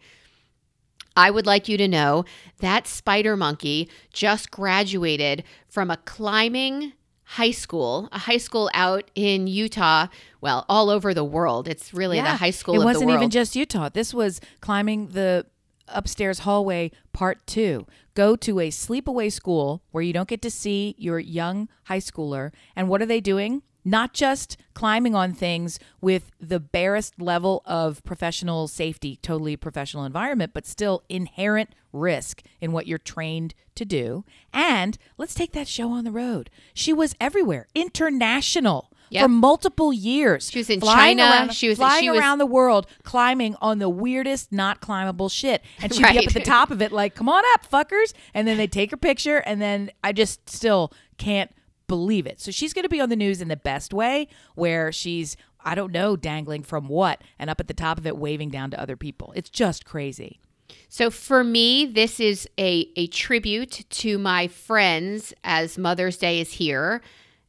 I 1.16 1.30
would 1.30 1.46
like 1.46 1.68
you 1.68 1.76
to 1.76 1.88
know 1.88 2.24
that 2.60 2.86
spider 2.86 3.36
monkey 3.36 3.90
just 4.12 4.50
graduated 4.50 5.44
from 5.68 5.90
a 5.90 5.98
climbing 5.98 6.92
high 7.24 7.50
school, 7.50 8.08
a 8.10 8.20
high 8.20 8.38
school 8.38 8.70
out 8.72 9.10
in 9.14 9.46
Utah, 9.46 10.06
well, 10.40 10.64
all 10.66 10.88
over 10.88 11.12
the 11.12 11.24
world. 11.24 11.68
It's 11.68 11.92
really 11.92 12.18
the 12.22 12.36
high 12.36 12.52
school 12.52 12.80
It 12.80 12.84
wasn't 12.84 13.02
the 13.02 13.06
world. 13.08 13.20
even 13.20 13.30
just 13.30 13.54
Utah. 13.54 13.90
This 13.90 14.14
was 14.14 14.40
climbing 14.62 15.08
the 15.08 15.44
upstairs 15.88 16.40
hallway 16.40 16.90
part 17.12 17.46
two. 17.46 17.86
Go 18.14 18.36
to 18.36 18.60
a 18.60 18.70
sleepaway 18.70 19.32
school 19.32 19.82
where 19.90 20.02
you 20.02 20.12
don't 20.12 20.28
get 20.28 20.42
to 20.42 20.50
see 20.50 20.94
your 20.98 21.18
young 21.18 21.68
high 21.84 21.98
schooler. 21.98 22.52
And 22.74 22.88
what 22.88 23.02
are 23.02 23.06
they 23.06 23.20
doing? 23.20 23.62
Not 23.84 24.12
just 24.12 24.56
climbing 24.74 25.14
on 25.14 25.32
things 25.32 25.78
with 26.00 26.30
the 26.40 26.60
barest 26.60 27.20
level 27.20 27.62
of 27.64 28.04
professional 28.04 28.68
safety, 28.68 29.18
totally 29.22 29.56
professional 29.56 30.04
environment, 30.04 30.52
but 30.52 30.66
still 30.66 31.04
inherent 31.08 31.70
risk 31.92 32.42
in 32.60 32.72
what 32.72 32.86
you're 32.86 32.98
trained 32.98 33.54
to 33.76 33.84
do. 33.84 34.24
And 34.52 34.98
let's 35.16 35.34
take 35.34 35.52
that 35.52 35.68
show 35.68 35.90
on 35.90 36.04
the 36.04 36.10
road. 36.10 36.50
She 36.74 36.92
was 36.92 37.14
everywhere, 37.20 37.66
international. 37.74 38.92
Yep. 39.10 39.22
For 39.22 39.28
multiple 39.28 39.92
years, 39.92 40.50
She 40.50 40.58
was 40.58 40.70
in 40.70 40.80
China. 40.80 41.22
around- 41.22 41.54
She 41.54 41.68
was- 41.68 41.78
flying 41.78 42.02
she 42.04 42.10
was- 42.10 42.18
around 42.20 42.38
the 42.38 42.46
world 42.46 42.86
climbing 43.04 43.56
on 43.60 43.78
the 43.78 43.88
weirdest 43.88 44.52
not 44.52 44.80
climbable 44.80 45.28
shit. 45.28 45.62
And 45.80 45.92
she'd 45.94 46.02
be 46.02 46.18
up 46.18 46.26
at 46.26 46.34
the 46.34 46.40
top 46.40 46.70
of 46.70 46.82
it 46.82 46.92
like 46.92 47.14
come 47.14 47.28
on 47.28 47.42
up 47.54 47.68
fuckers. 47.70 48.12
And 48.34 48.46
then 48.46 48.56
they 48.58 48.66
take 48.66 48.90
her 48.90 48.96
picture 48.96 49.38
and 49.38 49.60
then 49.62 49.90
i 50.04 50.12
just 50.12 50.48
still 50.48 50.92
can't 51.16 51.50
believe 51.86 52.26
it. 52.26 52.40
So 52.40 52.50
she's 52.50 52.72
going 52.74 52.82
to 52.82 52.88
be 52.88 53.00
on 53.00 53.08
the 53.08 53.16
news 53.16 53.40
in 53.40 53.48
the 53.48 53.56
best 53.56 53.94
way 53.94 54.28
where 54.54 54.92
she's 54.92 55.36
i 55.64 55.74
don't 55.74 55.90
know 55.92 56.16
dangling 56.16 56.62
from 56.62 56.86
what 56.88 57.20
and 57.38 57.48
up 57.50 57.58
at 57.60 57.66
the 57.66 57.74
top 57.74 57.98
of 57.98 58.06
it 58.06 58.16
waving 58.16 58.50
down 58.50 58.70
to 58.72 58.80
other 58.80 58.96
people. 58.96 59.32
It's 59.34 59.50
just 59.50 59.84
crazy. 59.84 60.38
So 60.90 61.10
for 61.10 61.42
me, 61.42 61.86
this 61.86 62.20
is 62.20 62.46
a, 62.58 62.88
a 62.96 63.06
tribute 63.08 63.84
to 63.88 64.18
my 64.18 64.48
friends 64.48 65.32
as 65.44 65.78
Mother's 65.78 66.16
Day 66.18 66.40
is 66.40 66.52
here 66.52 67.00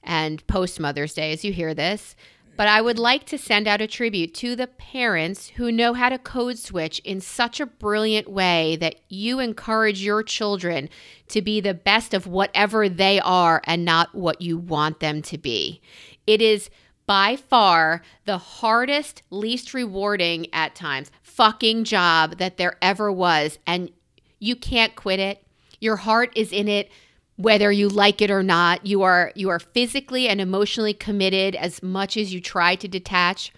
and 0.03 0.45
post 0.47 0.79
Mother's 0.79 1.13
Day 1.13 1.31
as 1.31 1.43
you 1.43 1.53
hear 1.53 1.73
this. 1.73 2.15
But 2.59 2.67
I 2.67 2.81
would 2.81 2.99
like 2.99 3.25
to 3.27 3.37
send 3.37 3.69
out 3.69 3.79
a 3.79 3.87
tribute 3.87 4.33
to 4.33 4.53
the 4.53 4.67
parents 4.67 5.47
who 5.55 5.71
know 5.71 5.93
how 5.93 6.09
to 6.09 6.17
code 6.17 6.57
switch 6.57 6.99
in 7.05 7.21
such 7.21 7.61
a 7.61 7.65
brilliant 7.65 8.29
way 8.29 8.75
that 8.81 8.95
you 9.07 9.39
encourage 9.39 10.03
your 10.03 10.23
children 10.23 10.89
to 11.29 11.41
be 11.41 11.61
the 11.61 11.73
best 11.73 12.13
of 12.13 12.27
whatever 12.27 12.89
they 12.89 13.21
are 13.21 13.61
and 13.63 13.85
not 13.85 14.13
what 14.13 14.41
you 14.41 14.57
want 14.57 14.99
them 14.99 15.21
to 15.21 15.37
be. 15.37 15.79
It 16.27 16.41
is 16.41 16.69
by 17.05 17.37
far 17.37 18.01
the 18.25 18.37
hardest, 18.37 19.23
least 19.29 19.73
rewarding 19.73 20.47
at 20.53 20.75
times 20.75 21.11
fucking 21.23 21.85
job 21.85 22.39
that 22.39 22.57
there 22.57 22.75
ever 22.81 23.09
was. 23.09 23.57
And 23.65 23.89
you 24.37 24.57
can't 24.57 24.97
quit 24.97 25.21
it. 25.21 25.45
Your 25.79 25.95
heart 25.95 26.33
is 26.35 26.51
in 26.51 26.67
it 26.67 26.91
whether 27.39 27.71
you 27.71 27.87
like 27.87 28.21
it 28.21 28.29
or 28.29 28.43
not. 28.43 28.85
You 28.85 29.01
are 29.03 29.31
you 29.33 29.47
are 29.47 29.59
physically 29.59 30.27
and 30.27 30.41
emotionally 30.41 30.93
committed 30.93 31.55
as 31.55 31.81
much 31.81 32.17
as 32.17 32.33
you 32.33 32.41
try 32.41 32.75
to 32.75 32.87
detach. 32.87 33.53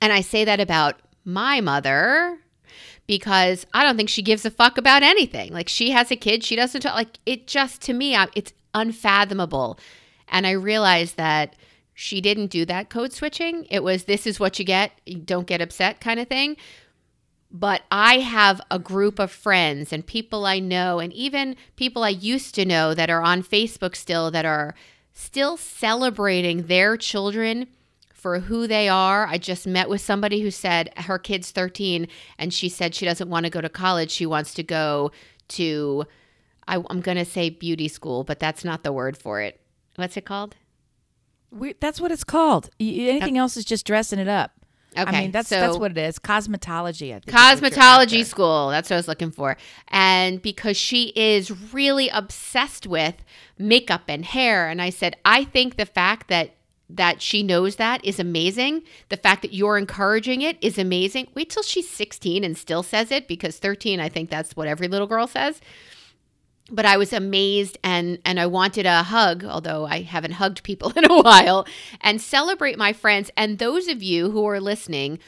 And 0.00 0.12
I 0.12 0.20
say 0.20 0.44
that 0.44 0.60
about 0.60 1.00
my 1.24 1.60
mother 1.60 2.38
because 3.08 3.66
I 3.74 3.82
don't 3.82 3.96
think 3.96 4.08
she 4.08 4.22
gives 4.22 4.44
a 4.44 4.50
fuck 4.50 4.78
about 4.78 5.02
anything. 5.02 5.52
Like 5.52 5.68
she 5.68 5.90
has 5.90 6.12
a 6.12 6.16
kid, 6.16 6.44
she 6.44 6.54
doesn't 6.54 6.82
talk, 6.82 6.94
like 6.94 7.18
it 7.26 7.48
just 7.48 7.82
to 7.82 7.92
me 7.92 8.14
I- 8.14 8.28
it's 8.36 8.52
unfathomable. 8.74 9.76
And 10.28 10.46
I 10.46 10.52
realized 10.52 11.16
that 11.16 11.56
she 11.94 12.20
didn't 12.20 12.46
do 12.46 12.64
that 12.66 12.90
code 12.90 13.12
switching. 13.12 13.66
It 13.70 13.82
was 13.82 14.04
this 14.04 14.24
is 14.24 14.38
what 14.38 14.60
you 14.60 14.64
get, 14.64 14.92
you 15.04 15.18
don't 15.18 15.48
get 15.48 15.60
upset 15.60 16.00
kind 16.00 16.20
of 16.20 16.28
thing. 16.28 16.56
But 17.54 17.82
I 17.88 18.18
have 18.18 18.60
a 18.68 18.80
group 18.80 19.20
of 19.20 19.30
friends 19.30 19.92
and 19.92 20.04
people 20.04 20.44
I 20.44 20.58
know, 20.58 20.98
and 20.98 21.12
even 21.12 21.54
people 21.76 22.02
I 22.02 22.08
used 22.08 22.52
to 22.56 22.64
know 22.64 22.94
that 22.94 23.08
are 23.08 23.22
on 23.22 23.44
Facebook 23.44 23.94
still 23.94 24.32
that 24.32 24.44
are 24.44 24.74
still 25.12 25.56
celebrating 25.56 26.66
their 26.66 26.96
children 26.96 27.68
for 28.12 28.40
who 28.40 28.66
they 28.66 28.88
are. 28.88 29.26
I 29.28 29.38
just 29.38 29.68
met 29.68 29.88
with 29.88 30.00
somebody 30.00 30.40
who 30.40 30.50
said 30.50 30.90
her 30.96 31.16
kid's 31.16 31.52
13 31.52 32.08
and 32.38 32.52
she 32.52 32.68
said 32.68 32.92
she 32.92 33.04
doesn't 33.04 33.30
want 33.30 33.46
to 33.46 33.50
go 33.50 33.60
to 33.60 33.68
college. 33.68 34.10
She 34.10 34.26
wants 34.26 34.52
to 34.54 34.64
go 34.64 35.12
to, 35.48 36.06
I, 36.66 36.82
am 36.90 37.02
going 37.02 37.18
to 37.18 37.24
say 37.24 37.50
beauty 37.50 37.86
school, 37.86 38.24
but 38.24 38.40
that's 38.40 38.64
not 38.64 38.82
the 38.82 38.92
word 38.92 39.16
for 39.16 39.40
it. 39.40 39.60
What's 39.94 40.16
it 40.16 40.24
called? 40.24 40.56
We, 41.52 41.74
that's 41.74 42.00
what 42.00 42.10
it's 42.10 42.24
called. 42.24 42.70
Anything 42.80 43.38
else 43.38 43.56
is 43.56 43.64
just 43.64 43.86
dressing 43.86 44.18
it 44.18 44.26
up. 44.26 44.63
Okay, 44.96 45.16
I 45.16 45.20
mean, 45.22 45.30
that's 45.30 45.48
so- 45.48 45.60
that's 45.60 45.76
what 45.78 45.90
it 45.90 45.98
is. 45.98 46.18
Cosmetology. 46.18 47.14
I 47.14 47.20
think. 47.20 47.26
is 47.26 47.34
what 47.34 47.62
you're 47.62 47.70
cosmetology 47.70 48.24
school. 48.24 48.68
That's 48.70 48.90
what 48.90 48.96
I 48.96 48.98
was 48.98 49.08
looking 49.08 49.30
for. 49.30 49.56
And 49.88 50.40
because 50.40 50.76
she 50.76 51.12
is 51.16 51.50
really 51.72 52.08
obsessed 52.08 52.86
with 52.86 53.14
makeup 53.58 54.02
and 54.08 54.24
hair, 54.24 54.68
and 54.68 54.80
I 54.80 54.90
said, 54.90 55.16
I 55.24 55.44
think 55.44 55.76
the 55.76 55.86
fact 55.86 56.28
that 56.28 56.54
that 56.90 57.22
she 57.22 57.42
knows 57.42 57.76
that 57.76 58.04
is 58.04 58.20
amazing. 58.20 58.82
The 59.08 59.16
fact 59.16 59.40
that 59.42 59.54
you're 59.54 59.78
encouraging 59.78 60.42
it 60.42 60.58
is 60.60 60.78
amazing. 60.78 61.28
Wait 61.34 61.48
till 61.48 61.62
she's 61.62 61.88
16 61.88 62.44
and 62.44 62.56
still 62.58 62.82
says 62.82 63.10
it 63.10 63.26
because 63.26 63.58
13, 63.58 64.00
I 64.00 64.10
think 64.10 64.28
that's 64.28 64.54
what 64.54 64.68
every 64.68 64.86
little 64.86 65.06
girl 65.06 65.26
says. 65.26 65.60
But 66.70 66.86
I 66.86 66.96
was 66.96 67.12
amazed 67.12 67.76
and 67.84 68.18
and 68.24 68.40
I 68.40 68.46
wanted 68.46 68.86
a 68.86 69.02
hug, 69.02 69.44
although 69.44 69.86
I 69.86 70.02
haven't 70.02 70.32
hugged 70.32 70.62
people 70.62 70.90
in 70.96 71.04
a 71.10 71.22
while, 71.22 71.66
and 72.00 72.20
celebrate 72.20 72.78
my 72.78 72.92
friends 72.92 73.30
and 73.36 73.58
those 73.58 73.88
of 73.88 74.02
you 74.02 74.30
who 74.30 74.46
are 74.46 74.60
listening 74.60 75.18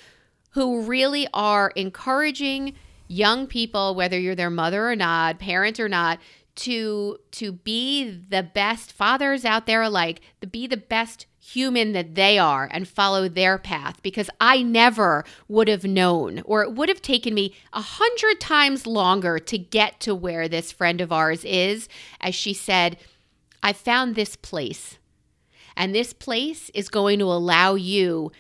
who 0.56 0.80
really 0.80 1.28
are 1.34 1.70
encouraging 1.76 2.74
young 3.08 3.46
people 3.46 3.94
whether 3.94 4.18
you're 4.18 4.34
their 4.34 4.50
mother 4.50 4.90
or 4.90 4.96
not 4.96 5.38
parent 5.38 5.78
or 5.78 5.88
not 5.88 6.18
to 6.56 7.18
to 7.30 7.52
be 7.52 8.10
the 8.10 8.42
best 8.42 8.92
fathers 8.92 9.44
out 9.44 9.66
there 9.66 9.82
alike 9.82 10.20
to 10.40 10.46
be 10.46 10.66
the 10.66 10.76
best 10.76 11.26
human 11.46 11.92
that 11.92 12.16
they 12.16 12.38
are 12.38 12.68
and 12.72 12.88
follow 12.88 13.28
their 13.28 13.56
path 13.56 14.02
because 14.02 14.28
i 14.40 14.62
never 14.62 15.24
would 15.46 15.68
have 15.68 15.84
known 15.84 16.42
or 16.44 16.62
it 16.62 16.72
would 16.72 16.88
have 16.88 17.00
taken 17.00 17.32
me 17.32 17.54
a 17.72 17.80
hundred 17.80 18.40
times 18.40 18.84
longer 18.84 19.38
to 19.38 19.56
get 19.56 20.00
to 20.00 20.12
where 20.12 20.48
this 20.48 20.72
friend 20.72 21.00
of 21.00 21.12
ours 21.12 21.44
is. 21.44 21.88
As 22.20 22.34
she 22.34 22.52
said 22.52 22.96
i 23.62 23.72
found 23.72 24.14
this 24.14 24.34
place 24.34 24.98
and 25.76 25.94
this 25.94 26.12
place 26.12 26.70
is 26.74 26.88
going 26.88 27.18
to 27.20 27.26
allow 27.26 27.74
you 27.74 28.32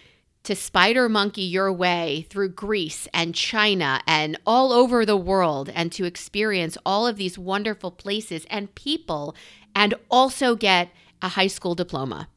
to 0.42 0.56
spider 0.56 1.08
monkey 1.08 1.42
your 1.42 1.72
way 1.72 2.26
through 2.30 2.48
Greece 2.48 3.06
and 3.12 3.34
China 3.34 4.00
and 4.06 4.38
all 4.46 4.72
over 4.72 5.04
the 5.04 5.16
world 5.16 5.70
and 5.74 5.92
to 5.92 6.04
experience 6.04 6.78
all 6.84 7.06
of 7.06 7.16
these 7.16 7.38
wonderful 7.38 7.90
places 7.90 8.46
and 8.48 8.74
people 8.74 9.36
and 9.74 9.94
also 10.10 10.56
get 10.56 10.88
a 11.22 11.28
high 11.30 11.48
school 11.48 11.74
diploma 11.74 12.28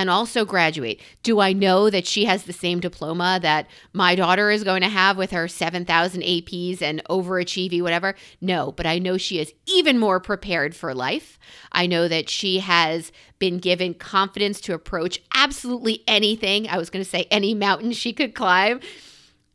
and 0.00 0.08
also 0.08 0.46
graduate. 0.46 0.98
Do 1.22 1.40
I 1.40 1.52
know 1.52 1.90
that 1.90 2.06
she 2.06 2.24
has 2.24 2.44
the 2.44 2.54
same 2.54 2.80
diploma 2.80 3.38
that 3.42 3.66
my 3.92 4.14
daughter 4.14 4.50
is 4.50 4.64
going 4.64 4.80
to 4.80 4.88
have 4.88 5.18
with 5.18 5.30
her 5.30 5.46
7,000 5.46 6.22
APs 6.22 6.80
and 6.80 7.04
overachieving, 7.10 7.82
whatever? 7.82 8.14
No, 8.40 8.72
but 8.72 8.86
I 8.86 8.98
know 8.98 9.18
she 9.18 9.38
is 9.38 9.52
even 9.66 9.98
more 9.98 10.18
prepared 10.18 10.74
for 10.74 10.94
life. 10.94 11.38
I 11.70 11.86
know 11.86 12.08
that 12.08 12.30
she 12.30 12.60
has 12.60 13.12
been 13.38 13.58
given 13.58 13.92
confidence 13.92 14.60
to 14.62 14.74
approach 14.74 15.20
absolutely 15.34 16.02
anything. 16.08 16.66
I 16.66 16.78
was 16.78 16.88
going 16.88 17.04
to 17.04 17.10
say 17.10 17.26
any 17.30 17.52
mountain 17.52 17.92
she 17.92 18.14
could 18.14 18.34
climb 18.34 18.80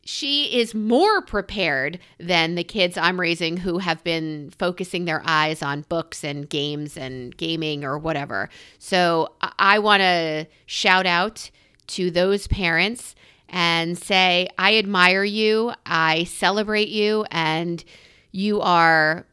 she 0.06 0.58
is 0.60 0.74
more 0.74 1.20
prepared 1.20 1.98
than 2.18 2.54
the 2.54 2.64
kids 2.64 2.96
I'm 2.96 3.20
raising 3.20 3.56
who 3.56 3.78
have 3.78 4.02
been 4.04 4.50
focusing 4.56 5.04
their 5.04 5.20
eyes 5.24 5.62
on 5.62 5.82
books 5.88 6.22
and 6.22 6.48
games 6.48 6.96
and 6.96 7.36
gaming 7.36 7.84
or 7.84 7.98
whatever. 7.98 8.48
So 8.78 9.34
I- 9.40 9.78
want 9.80 10.00
to 10.02 10.46
shout 10.66 11.06
out 11.06 11.50
to 11.88 12.10
those 12.10 12.46
parents 12.46 13.14
and 13.48 13.98
say, 13.98 14.48
I 14.58 14.76
admire 14.76 15.24
you, 15.24 15.72
I 15.84 16.24
celebrate 16.24 16.88
you, 16.88 17.24
and 17.30 17.84
you 18.32 18.60
are 18.60 19.26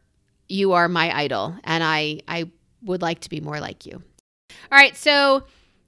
you 0.50 0.74
are 0.74 0.88
my 0.88 1.16
idol, 1.16 1.56
and 1.64 1.84
I 1.84 2.20
I 2.28 2.52
would 2.84 3.02
like 3.02 3.22
to 3.22 3.30
be 3.30 3.40
more 3.40 3.60
like 3.60 3.86
you. 3.86 4.04
All 4.72 4.78
right, 4.78 4.96
so 4.96 5.44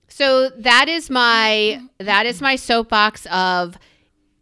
so 0.08 0.50
that 0.50 0.88
is 0.88 1.10
my 1.10 1.82
that 2.00 2.26
is 2.26 2.42
my 2.42 2.56
soapbox 2.56 3.26
of 3.28 3.78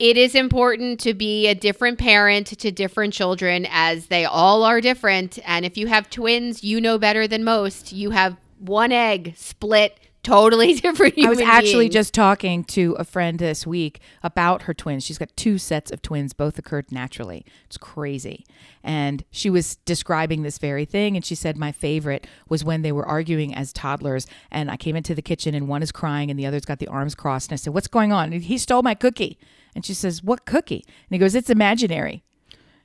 it 0.04 0.18
is 0.18 0.36
important 0.36 1.00
to 1.00 1.14
be 1.14 1.48
a 1.48 1.56
different 1.56 1.98
parent 1.98 2.48
to 2.48 2.72
different 2.72 3.14
children 3.14 3.66
as 3.72 4.08
they 4.08 4.26
all 4.26 4.64
are 4.64 4.82
different 4.82 5.40
and 5.46 5.66
if 5.66 5.78
you 5.78 5.88
have 5.88 6.10
twins 6.10 6.62
you 6.62 6.82
know 6.82 6.98
better 6.98 7.26
than 7.26 7.42
most 7.42 7.94
you 7.94 8.10
have 8.10 8.36
one 8.60 8.92
egg 8.92 9.34
split 9.38 9.98
totally 10.22 10.74
different 10.80 11.18
I 11.24 11.30
was 11.30 11.40
actually 11.40 11.86
beings. 11.86 11.94
just 11.94 12.14
talking 12.14 12.66
to 12.66 12.98
a 13.00 13.06
friend 13.06 13.40
this 13.40 13.68
week 13.68 14.00
about 14.24 14.64
her 14.64 14.74
twins. 14.74 15.06
She's 15.06 15.18
got 15.18 15.36
two 15.36 15.58
sets 15.58 15.92
of 15.92 16.02
twins, 16.02 16.34
both 16.34 16.58
occurred 16.58 16.92
naturally. 16.92 17.46
It's 17.66 17.78
crazy. 17.78 18.46
And 18.82 19.26
she 19.32 19.50
was 19.50 19.76
describing 19.84 20.44
this 20.44 20.60
very 20.60 20.86
thing. 20.86 21.18
And 21.18 21.26
she 21.26 21.36
said, 21.36 21.58
My 21.58 21.74
favorite 21.74 22.26
was 22.48 22.64
when 22.64 22.84
they 22.84 22.94
were 22.94 23.06
arguing 23.06 23.54
as 23.54 23.74
toddlers. 23.74 24.26
And 24.50 24.72
I 24.72 24.78
came 24.78 24.96
into 24.96 25.14
the 25.14 25.22
kitchen 25.22 25.54
and 25.54 25.68
one 25.68 25.84
is 25.84 25.92
crying 25.92 26.32
and 26.32 26.40
the 26.40 26.46
other's 26.46 26.64
got 26.66 26.80
the 26.80 26.88
arms 26.88 27.16
crossed. 27.16 27.50
And 27.50 27.56
I 27.56 27.58
said, 27.58 27.74
What's 27.74 27.90
going 27.90 28.14
on? 28.14 28.32
And 28.32 28.44
he 28.44 28.58
stole 28.58 28.82
my 28.82 28.96
cookie. 28.96 29.38
And 29.76 29.86
she 29.86 29.94
says, 29.94 30.24
What 30.24 30.46
cookie? 30.46 30.84
And 30.86 31.10
he 31.12 31.18
goes, 31.18 31.36
It's 31.36 31.50
imaginary. 31.50 32.24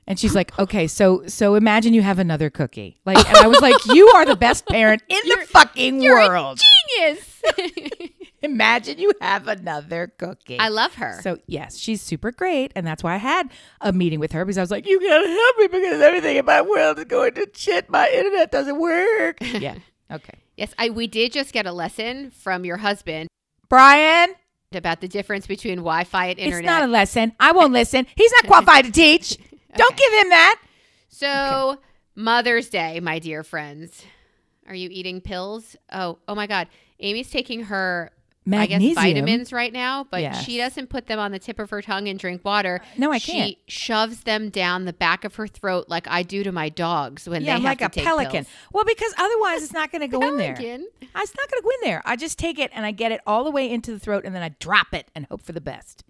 And 0.07 0.19
she's 0.19 0.33
like, 0.33 0.57
okay, 0.59 0.87
so 0.87 1.23
so 1.27 1.53
imagine 1.55 1.93
you 1.93 2.01
have 2.01 2.17
another 2.19 2.49
cookie. 2.49 2.99
Like, 3.05 3.17
and 3.27 3.37
I 3.37 3.47
was 3.47 3.61
like, 3.61 3.85
you 3.85 4.07
are 4.15 4.25
the 4.25 4.35
best 4.35 4.65
parent 4.65 5.03
in 5.07 5.19
the 5.23 5.45
fucking 5.47 6.01
You're 6.01 6.17
a 6.17 6.27
world. 6.27 6.59
genius 6.97 7.41
Imagine 8.41 8.97
you 8.99 9.11
have 9.21 9.47
another 9.49 10.13
cookie. 10.17 10.57
i 10.59 10.69
love 10.69 10.95
her 10.95 11.19
so 11.21 11.37
yes, 11.45 11.77
she's 11.77 12.01
super 12.01 12.31
great, 12.31 12.71
and 12.75 12.87
that's 12.87 13.03
why 13.03 13.13
I 13.13 13.17
had 13.17 13.49
a 13.81 13.91
meeting 13.91 14.19
with 14.19 14.31
her 14.31 14.45
because 14.45 14.57
I 14.57 14.61
was 14.61 14.71
like, 14.71 14.87
"You 14.87 14.99
gotta 15.01 15.27
help 15.27 15.57
me 15.57 15.67
because 15.67 16.01
everything 16.01 16.37
in 16.37 16.45
my 16.45 16.61
world 16.61 16.97
is 16.99 17.05
going 17.05 17.33
to 17.35 17.47
shit. 17.53 17.89
My 17.89 18.09
internet 18.09 18.49
doesn't 18.51 18.79
work." 18.79 19.37
yeah. 19.41 19.75
Okay. 20.11 20.39
yes 20.57 20.73
i 20.79 20.89
we 20.89 21.05
did 21.05 21.31
just 21.33 21.53
get 21.53 21.67
a 21.67 21.71
lesson 21.71 22.31
from 22.31 22.65
your 22.65 22.77
husband 22.77 23.29
Brian, 23.69 24.29
about 24.75 25.01
the 25.01 25.07
difference 25.07 25.47
between 25.47 25.77
wi-fi 25.77 26.27
and 26.27 26.39
internet 26.39 26.63
it's 26.63 26.65
not 26.65 26.83
a 26.83 26.87
lesson. 26.87 27.33
I 27.39 27.51
won't 27.51 27.73
listen. 27.73 28.05
He's 28.15 28.31
not 28.33 28.45
qualified 28.45 28.85
to 28.85 28.91
teach. 28.91 29.37
Don't 29.75 29.97
give 29.97 30.13
him 30.13 30.29
that. 30.29 30.61
So, 31.09 31.79
Mother's 32.15 32.69
Day, 32.69 32.99
my 32.99 33.19
dear 33.19 33.43
friends. 33.43 34.03
Are 34.67 34.75
you 34.75 34.89
eating 34.91 35.21
pills? 35.21 35.75
Oh, 35.91 36.19
oh 36.27 36.35
my 36.35 36.47
God. 36.47 36.67
Amy's 36.99 37.29
taking 37.31 37.63
her 37.63 38.11
I 38.57 38.65
guess 38.65 38.81
vitamins 38.95 39.51
right 39.53 39.71
now, 39.71 40.05
but 40.09 40.21
Yes. 40.21 40.43
she 40.43 40.57
doesn't 40.57 40.87
put 40.87 41.07
them 41.07 41.19
on 41.19 41.31
the 41.31 41.39
tip 41.39 41.59
of 41.59 41.69
her 41.69 41.81
tongue 41.81 42.07
and 42.07 42.17
drink 42.17 42.43
water. 42.43 42.81
No, 42.97 43.11
I 43.11 43.17
she 43.17 43.31
can't. 43.31 43.57
She 43.67 43.79
shoves 43.81 44.21
them 44.23 44.49
down 44.49 44.85
the 44.85 44.93
back 44.93 45.23
of 45.25 45.35
her 45.35 45.47
throat 45.47 45.85
like 45.89 46.07
I 46.07 46.23
do 46.23 46.43
to 46.43 46.51
my 46.51 46.69
dogs 46.69 47.27
when 47.27 47.43
Yeah, 47.43 47.57
they 47.57 47.63
like 47.63 47.81
a 47.81 47.89
pelican. 47.89 48.45
pills. 48.45 48.47
Well, 48.73 48.85
because 48.85 49.13
otherwise 49.17 49.63
it's 49.63 49.73
not 49.73 49.91
going 49.91 50.01
to 50.01 50.07
go 50.07 50.21
in 50.27 50.37
there. 50.37 50.55
Pelican? 50.55 50.87
Ah, 51.15 51.21
it's 51.21 51.35
not 51.35 51.49
going 51.49 51.61
to 51.61 51.63
go 51.63 51.69
in 51.69 51.89
there. 51.89 52.01
I 52.05 52.15
just 52.15 52.39
take 52.39 52.59
it 52.59 52.71
and 52.73 52.85
I 52.85 52.91
get 52.91 53.11
it 53.11 53.21
all 53.27 53.43
the 53.43 53.51
way 53.51 53.69
into 53.69 53.91
the 53.91 53.99
throat 53.99 54.23
and 54.25 54.33
then 54.35 54.41
I 54.43 54.49
drop 54.59 54.93
it 54.93 55.07
and 55.13 55.25
hope 55.25 55.41
for 55.41 55.51
the 55.51 55.61
best. 55.61 56.03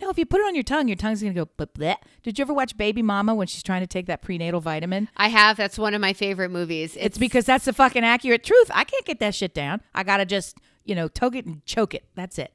No, 0.00 0.08
if 0.08 0.16
you 0.16 0.24
put 0.24 0.40
it 0.40 0.44
on 0.46 0.54
your 0.54 0.64
tongue, 0.64 0.88
your 0.88 0.96
tongue's 0.96 1.20
going 1.20 1.34
to 1.34 1.44
go 1.44 1.50
bleh, 1.58 1.68
bleh. 1.74 1.96
Did 2.22 2.38
you 2.38 2.42
ever 2.42 2.54
watch 2.54 2.74
Baby 2.74 3.02
Mama 3.02 3.34
when 3.34 3.46
she's 3.46 3.62
trying 3.62 3.82
to 3.82 3.86
take 3.86 4.06
that 4.06 4.22
prenatal 4.22 4.58
vitamin? 4.62 5.10
I 5.14 5.28
have. 5.28 5.58
That's 5.58 5.78
one 5.78 5.92
of 5.92 6.00
my 6.00 6.14
favorite 6.14 6.48
movies. 6.50 6.96
It's 6.98 7.18
because 7.18 7.44
that's 7.44 7.66
the 7.66 7.74
fucking 7.74 8.02
accurate 8.02 8.42
truth. 8.42 8.70
I 8.72 8.84
can't 8.84 9.04
get 9.04 9.20
that 9.20 9.34
shit 9.34 9.52
down. 9.52 9.82
I 9.94 10.02
got 10.02 10.16
to 10.16 10.24
just, 10.24 10.56
you 10.90 10.96
know, 10.96 11.06
toke 11.08 11.36
it 11.36 11.46
and 11.46 11.64
choke 11.64 11.94
it. 11.94 12.04
That's 12.16 12.36
it. 12.38 12.52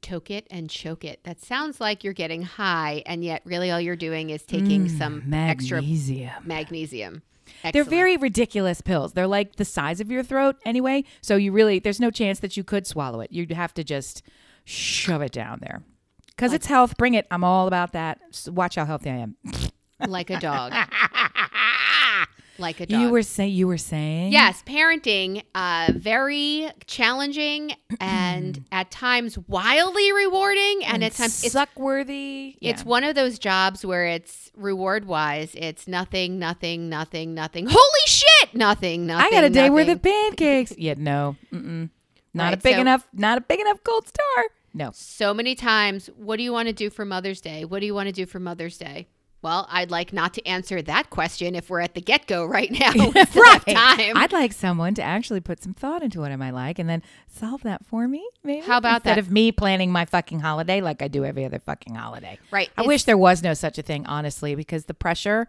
toke 0.00 0.30
it 0.30 0.46
and 0.48 0.70
choke 0.70 1.04
it. 1.04 1.24
That 1.24 1.42
sounds 1.42 1.80
like 1.80 2.04
you're 2.04 2.12
getting 2.12 2.42
high, 2.42 3.02
and 3.04 3.24
yet 3.24 3.42
really 3.44 3.70
all 3.72 3.80
you're 3.80 3.96
doing 3.96 4.30
is 4.30 4.44
taking 4.44 4.86
mm, 4.86 4.96
some 4.96 5.34
extra 5.34 5.82
Magnesium. 5.82 6.46
magnesium. 6.46 7.22
They're 7.72 7.82
very 7.82 8.16
ridiculous 8.16 8.80
pills. 8.80 9.14
They're 9.14 9.26
like 9.26 9.56
the 9.56 9.64
size 9.64 10.00
of 10.00 10.10
your 10.10 10.22
throat 10.22 10.56
anyway. 10.64 11.02
So 11.20 11.34
you 11.36 11.50
really, 11.50 11.80
there's 11.80 11.98
no 11.98 12.10
chance 12.12 12.38
that 12.40 12.56
you 12.56 12.62
could 12.62 12.86
swallow 12.86 13.20
it. 13.20 13.32
You'd 13.32 13.50
have 13.50 13.74
to 13.74 13.82
just 13.82 14.22
shove 14.64 15.22
it 15.22 15.32
down 15.32 15.58
there. 15.60 15.82
Because 16.28 16.52
it's 16.52 16.66
health. 16.66 16.96
Bring 16.96 17.14
it. 17.14 17.26
I'm 17.32 17.42
all 17.42 17.66
about 17.66 17.92
that. 17.92 18.20
Watch 18.46 18.76
how 18.76 18.84
healthy 18.84 19.10
I 19.10 19.16
am. 19.16 19.36
like 20.06 20.30
a 20.30 20.38
dog. 20.38 20.72
like 22.58 22.80
a 22.80 22.86
dog. 22.86 23.00
You 23.00 23.10
were 23.10 23.22
saying, 23.22 23.52
you 23.52 23.66
were 23.66 23.78
saying? 23.78 24.32
Yes, 24.32 24.62
parenting, 24.66 25.42
uh, 25.54 25.92
very 25.94 26.70
challenging 26.86 27.74
and 28.00 28.64
at 28.72 28.90
times 28.90 29.38
wildly 29.48 30.12
rewarding, 30.12 30.84
and, 30.84 31.04
at 31.04 31.12
times 31.12 31.44
it's 31.44 31.52
suck 31.52 31.70
worthy. 31.76 32.56
it's 32.60 32.84
one 32.84 33.04
of 33.04 33.14
those 33.14 33.38
jobs 33.38 33.84
where 33.84 34.06
it's 34.06 34.50
reward 34.56 35.04
wise, 35.04 35.54
it's 35.56 35.88
nothing, 35.88 36.38
nothing, 36.38 36.88
nothing, 36.88 37.34
nothing. 37.34 37.66
Holy 37.68 38.06
shit, 38.06 38.54
nothing, 38.54 39.06
nothing. 39.06 39.26
I 39.26 39.30
got 39.30 39.44
a 39.44 39.50
day 39.50 39.70
worth 39.70 39.86
nothing. 39.86 39.96
of 39.96 40.02
pancakes. 40.02 40.74
yeah, 40.78 40.94
no, 40.96 41.36
mm-mm. 41.52 41.90
not 42.34 42.54
a 42.54 42.56
big 42.56 42.74
so- 42.74 42.80
enough, 42.80 43.06
not 43.12 43.38
a 43.38 43.40
big 43.40 43.60
enough 43.60 43.82
gold 43.84 44.08
star. 44.08 44.44
No. 44.74 44.90
So 44.92 45.32
many 45.34 45.54
times, 45.54 46.08
what 46.16 46.36
do 46.36 46.42
you 46.42 46.52
want 46.52 46.68
to 46.68 46.74
do 46.74 46.90
for 46.90 47.04
Mother's 47.04 47.40
Day? 47.40 47.64
What 47.64 47.80
do 47.80 47.86
you 47.86 47.94
want 47.94 48.06
to 48.08 48.12
do 48.12 48.26
for 48.26 48.38
Mother's 48.38 48.78
Day? 48.78 49.08
Well, 49.40 49.68
I'd 49.70 49.90
like 49.90 50.12
not 50.12 50.34
to 50.34 50.44
answer 50.46 50.82
that 50.82 51.10
question 51.10 51.54
if 51.54 51.70
we're 51.70 51.80
at 51.80 51.94
the 51.94 52.00
get 52.00 52.26
go 52.26 52.44
right 52.44 52.70
now. 52.80 52.90
Still 52.90 53.44
time. 53.60 54.16
I'd 54.16 54.32
like 54.32 54.52
someone 54.52 54.94
to 54.94 55.02
actually 55.02 55.40
put 55.40 55.62
some 55.62 55.74
thought 55.74 56.02
into 56.02 56.20
what 56.20 56.32
I 56.32 56.36
might 56.36 56.54
like 56.54 56.78
and 56.80 56.88
then 56.88 57.02
solve 57.28 57.62
that 57.62 57.86
for 57.86 58.08
me, 58.08 58.28
maybe. 58.42 58.66
How 58.66 58.78
about 58.78 58.96
Instead 59.02 59.16
that? 59.16 59.18
of 59.20 59.30
me 59.30 59.52
planning 59.52 59.92
my 59.92 60.04
fucking 60.06 60.40
holiday 60.40 60.80
like 60.80 61.02
I 61.02 61.08
do 61.08 61.24
every 61.24 61.44
other 61.44 61.60
fucking 61.60 61.94
holiday. 61.94 62.38
Right. 62.50 62.68
I 62.76 62.80
It's- 62.82 62.88
wish 62.88 63.04
there 63.04 63.16
was 63.18 63.42
no 63.42 63.54
such 63.54 63.78
a 63.78 63.82
thing, 63.82 64.06
honestly, 64.06 64.54
because 64.56 64.86
the 64.86 64.94
pressure 64.94 65.46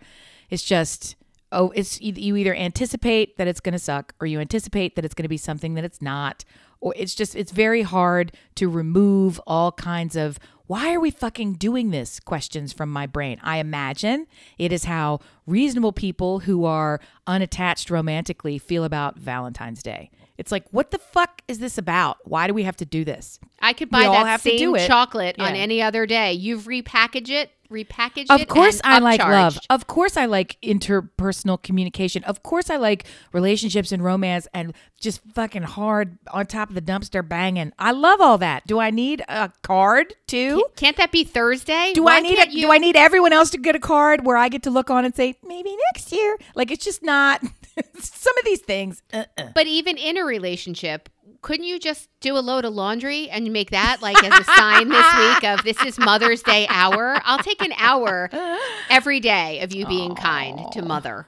is 0.52 0.62
just 0.64 1.16
oh, 1.52 1.72
it's 1.76 2.00
you 2.00 2.36
either 2.36 2.54
anticipate 2.54 3.36
that 3.38 3.48
it's 3.48 3.60
going 3.60 3.74
to 3.74 3.80
suck 3.80 4.14
or 4.22 4.28
you 4.28 4.40
anticipate 4.40 4.96
that 4.96 5.04
it's 5.04 5.16
going 5.16 5.24
to 5.24 5.30
be 5.30 5.36
something 5.38 5.74
that 5.74 5.84
it's 5.84 6.00
not, 6.00 6.46
or 6.80 6.94
it's 6.96 7.16
just 7.16 7.36
it's 7.36 7.52
very 7.52 7.82
hard 7.82 8.32
to 8.54 8.70
remove 8.70 9.42
all 9.48 9.72
kinds 9.72 10.16
of 10.16 10.38
why 10.70 10.94
are 10.94 11.00
we 11.00 11.10
fucking 11.10 11.54
doing 11.54 11.90
this 11.90 12.20
questions 12.20 12.72
from 12.72 12.92
my 12.92 13.08
brain. 13.08 13.40
I 13.42 13.58
imagine 13.58 14.28
it 14.60 14.72
is 14.72 14.84
how 14.84 15.20
reasonable 15.48 15.92
people 15.92 16.42
who 16.42 16.64
are 16.64 17.02
unattached 17.26 17.90
romantically 17.90 18.60
feel 18.60 18.84
about 18.84 19.18
Valentine's 19.18 19.82
Day. 19.82 20.12
It's 20.38 20.52
like, 20.52 20.66
what 20.70 20.92
the 20.92 21.00
fuck 21.00 21.42
is 21.48 21.58
this 21.58 21.80
about? 21.80 22.18
Why 22.24 22.46
do 22.46 22.54
we 22.54 22.62
have 22.64 22.78
to 22.78 22.86
do 22.86 23.04
this? 23.04 23.40
I 23.60 23.74
could 23.74 23.90
buy 23.90 24.06
all 24.06 24.24
that 24.24 24.42
same 24.42 24.78
chocolate 24.78 25.40
on 25.40 25.56
any 25.56 25.82
other 25.82 26.06
day. 26.06 26.34
You've 26.34 26.66
repackaged 26.66 27.32
it, 27.32 27.52
repackaged 27.72 28.26
it. 28.30 28.42
Of 28.42 28.48
course, 28.48 28.82
I 28.84 29.00
like 29.00 29.20
love. 29.20 29.58
Of 29.70 29.88
course, 29.88 30.18
I 30.18 30.26
like 30.26 30.58
interpersonal 30.64 31.62
communication. 31.62 32.24
Of 32.24 32.44
course, 32.44 32.70
I 32.70 32.78
like 32.78 33.06
relationships 33.34 33.92
and 33.92 34.04
romance 34.04 34.48
and 34.54 34.74
just 35.00 35.22
fucking 35.34 35.64
hard 35.64 36.18
on 36.32 36.46
top 36.46 36.70
of 36.70 36.76
the 36.76 36.82
dumpster 36.82 37.28
banging. 37.28 37.72
I 37.80 37.92
love 37.92 38.22
all 38.22 38.38
that. 38.40 38.66
Do 38.68 38.80
I 38.80 38.90
need 38.90 39.24
a 39.30 39.52
card 39.62 40.14
too? 40.28 40.66
Can't 40.76 40.98
that 40.98 41.12
be 41.12 41.24
Thursday? 41.24 41.94
Do 41.94 42.04
Why 42.04 42.18
I 42.18 42.20
need 42.22 42.40
a, 42.40 42.50
you- 42.52 42.62
do 42.64 42.72
I 42.72 42.78
need 42.78 42.96
everyone 42.96 43.34
else 43.34 43.50
to 43.52 43.58
get 43.58 43.76
a 43.76 43.80
card 43.80 44.26
where 44.26 44.38
I 44.38 44.50
get 44.50 44.64
to 44.64 44.70
look 44.72 44.90
on 44.90 45.06
and 45.06 45.16
say 45.16 45.36
maybe 45.46 45.76
next 45.94 46.12
year? 46.12 46.38
Like 46.56 46.72
it's 46.72 46.84
just 46.84 47.04
not 47.04 47.42
some 48.00 48.38
of 48.38 48.46
these 48.46 48.62
things. 48.62 49.02
Uh-uh. 49.14 49.50
But 49.56 49.68
even 49.68 49.98
in 49.98 50.18
a 50.18 50.24
relationship, 50.26 51.10
couldn't 51.42 51.66
you 51.66 51.80
just 51.80 52.10
do 52.20 52.38
a 52.38 52.40
load 52.40 52.66
of 52.66 52.74
laundry 52.74 53.30
and 53.30 53.52
make 53.52 53.72
that 53.72 54.02
like 54.02 54.22
as 54.24 54.40
a 54.40 54.44
sign 54.44 54.90
this 54.90 55.16
week 55.18 55.44
of 55.44 55.64
this 55.64 55.82
is 55.86 55.98
Mother's 55.98 56.44
Day 56.44 56.68
hour? 56.70 57.20
I'll 57.24 57.40
take 57.40 57.62
an 57.62 57.74
hour 57.78 58.30
every 58.90 59.20
day 59.20 59.60
of 59.62 59.74
you 59.74 59.86
being 59.86 60.16
kind 60.16 60.72
to 60.74 60.82
mother. 60.82 61.28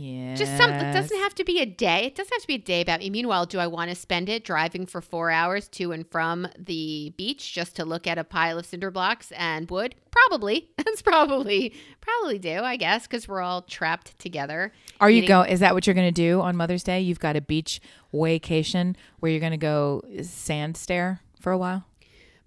Yeah, 0.00 0.36
Just 0.36 0.56
some 0.56 0.70
it 0.70 0.92
doesn't 0.92 1.18
have 1.18 1.34
to 1.34 1.44
be 1.44 1.58
a 1.60 1.66
day. 1.66 2.04
It 2.04 2.14
doesn't 2.14 2.32
have 2.32 2.42
to 2.42 2.46
be 2.46 2.54
a 2.54 2.58
day 2.58 2.82
about 2.82 3.00
me. 3.00 3.10
Meanwhile, 3.10 3.46
do 3.46 3.58
I 3.58 3.66
want 3.66 3.90
to 3.90 3.96
spend 3.96 4.28
it 4.28 4.44
driving 4.44 4.86
for 4.86 5.00
four 5.00 5.32
hours 5.32 5.66
to 5.70 5.90
and 5.90 6.06
from 6.08 6.46
the 6.56 7.12
beach 7.16 7.52
just 7.52 7.74
to 7.76 7.84
look 7.84 8.06
at 8.06 8.16
a 8.16 8.22
pile 8.22 8.58
of 8.60 8.66
cinder 8.66 8.92
blocks 8.92 9.32
and 9.32 9.68
wood? 9.68 9.96
Probably. 10.12 10.70
That's 10.76 11.02
probably 11.02 11.74
probably 12.00 12.38
do, 12.38 12.60
I 12.62 12.76
guess, 12.76 13.08
because 13.08 13.26
we're 13.26 13.40
all 13.40 13.62
trapped 13.62 14.16
together. 14.20 14.72
Are 15.00 15.10
you 15.10 15.18
eating- 15.18 15.28
go? 15.28 15.42
Is 15.42 15.58
that 15.60 15.74
what 15.74 15.86
you're 15.88 15.94
going 15.94 16.06
to 16.06 16.12
do 16.12 16.40
on 16.42 16.56
Mother's 16.56 16.84
Day? 16.84 17.00
You've 17.00 17.18
got 17.20 17.34
a 17.34 17.40
beach 17.40 17.80
vacation 18.12 18.94
where 19.18 19.32
you're 19.32 19.40
going 19.40 19.50
to 19.52 19.56
go 19.58 20.02
sand 20.22 20.76
stare 20.76 21.20
for 21.40 21.50
a 21.50 21.58
while. 21.58 21.84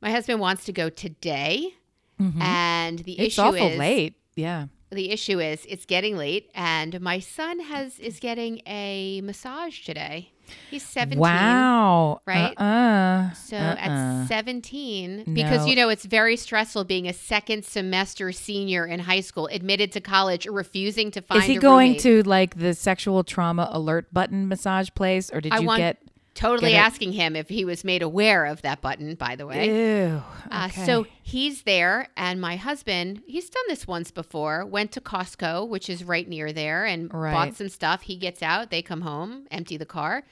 My 0.01 0.11
husband 0.11 0.39
wants 0.39 0.63
to 0.65 0.71
go 0.71 0.89
today, 0.89 1.73
and 2.17 2.99
the 2.99 3.03
Mm-hmm. 3.13 3.21
It's 3.23 3.33
issue 3.33 3.41
awful 3.41 3.67
is 3.67 3.77
late. 3.77 4.15
Yeah. 4.35 4.67
The 4.91 5.11
issue 5.11 5.39
is 5.39 5.65
it's 5.69 5.85
getting 5.85 6.17
late, 6.17 6.49
and 6.53 6.99
my 7.01 7.19
son 7.19 7.59
has 7.61 7.97
is 7.99 8.19
getting 8.19 8.61
a 8.67 9.21
massage 9.21 9.85
today. 9.85 10.31
He's 10.69 10.83
seventeen. 10.85 11.19
Wow. 11.21 12.21
right? 12.25 12.53
Uh-uh. 12.57 13.31
So 13.35 13.55
Uh-uh. 13.55 13.75
at 13.79 14.27
17, 14.27 15.33
because 15.33 15.61
No. 15.61 15.65
you 15.67 15.75
know 15.77 15.87
it's 15.89 16.03
very 16.03 16.35
stressful 16.35 16.83
being 16.83 17.07
a 17.07 17.13
second 17.13 17.63
semester 17.63 18.33
senior 18.33 18.85
in 18.85 18.99
high 18.99 19.21
school, 19.21 19.47
admitted 19.47 19.93
to 19.93 20.01
college, 20.01 20.45
refusing 20.45 21.09
to 21.11 21.21
find. 21.21 21.41
Is 21.41 21.47
he 21.47 21.55
going 21.57 21.91
roommate. 21.91 22.01
to 22.01 22.23
like 22.23 22.57
the 22.59 22.73
sexual 22.73 23.23
trauma 23.23 23.69
alert 23.71 24.13
button 24.13 24.47
massage 24.49 24.89
place, 24.93 25.29
or 25.31 25.39
did 25.39 25.53
I 25.53 25.59
you 25.59 25.67
want- 25.67 25.79
get? 25.79 25.97
Totally 26.41 26.75
asking 26.75 27.13
him 27.13 27.35
if 27.35 27.49
he 27.49 27.65
was 27.65 27.83
made 27.83 28.01
aware 28.01 28.45
of 28.45 28.61
that 28.63 28.81
button. 28.81 29.15
By 29.15 29.35
the 29.35 29.45
way, 29.45 29.67
Ew. 30.07 30.23
Uh, 30.49 30.69
okay. 30.71 30.85
so 30.85 31.05
he's 31.21 31.63
there, 31.63 32.07
and 32.17 32.41
my 32.41 32.55
husband, 32.55 33.21
he's 33.27 33.49
done 33.49 33.63
this 33.67 33.85
once 33.87 34.09
before, 34.11 34.65
went 34.65 34.91
to 34.93 35.01
Costco, 35.01 35.67
which 35.67 35.89
is 35.89 36.03
right 36.03 36.27
near 36.27 36.51
there, 36.51 36.85
and 36.85 37.13
Right. 37.13 37.31
bought 37.31 37.55
some 37.55 37.69
stuff. 37.69 38.01
He 38.01 38.15
gets 38.17 38.41
out, 38.41 38.71
they 38.71 38.81
come 38.81 39.01
home, 39.01 39.45
empty 39.51 39.77
the 39.77 39.85
car. 39.85 40.23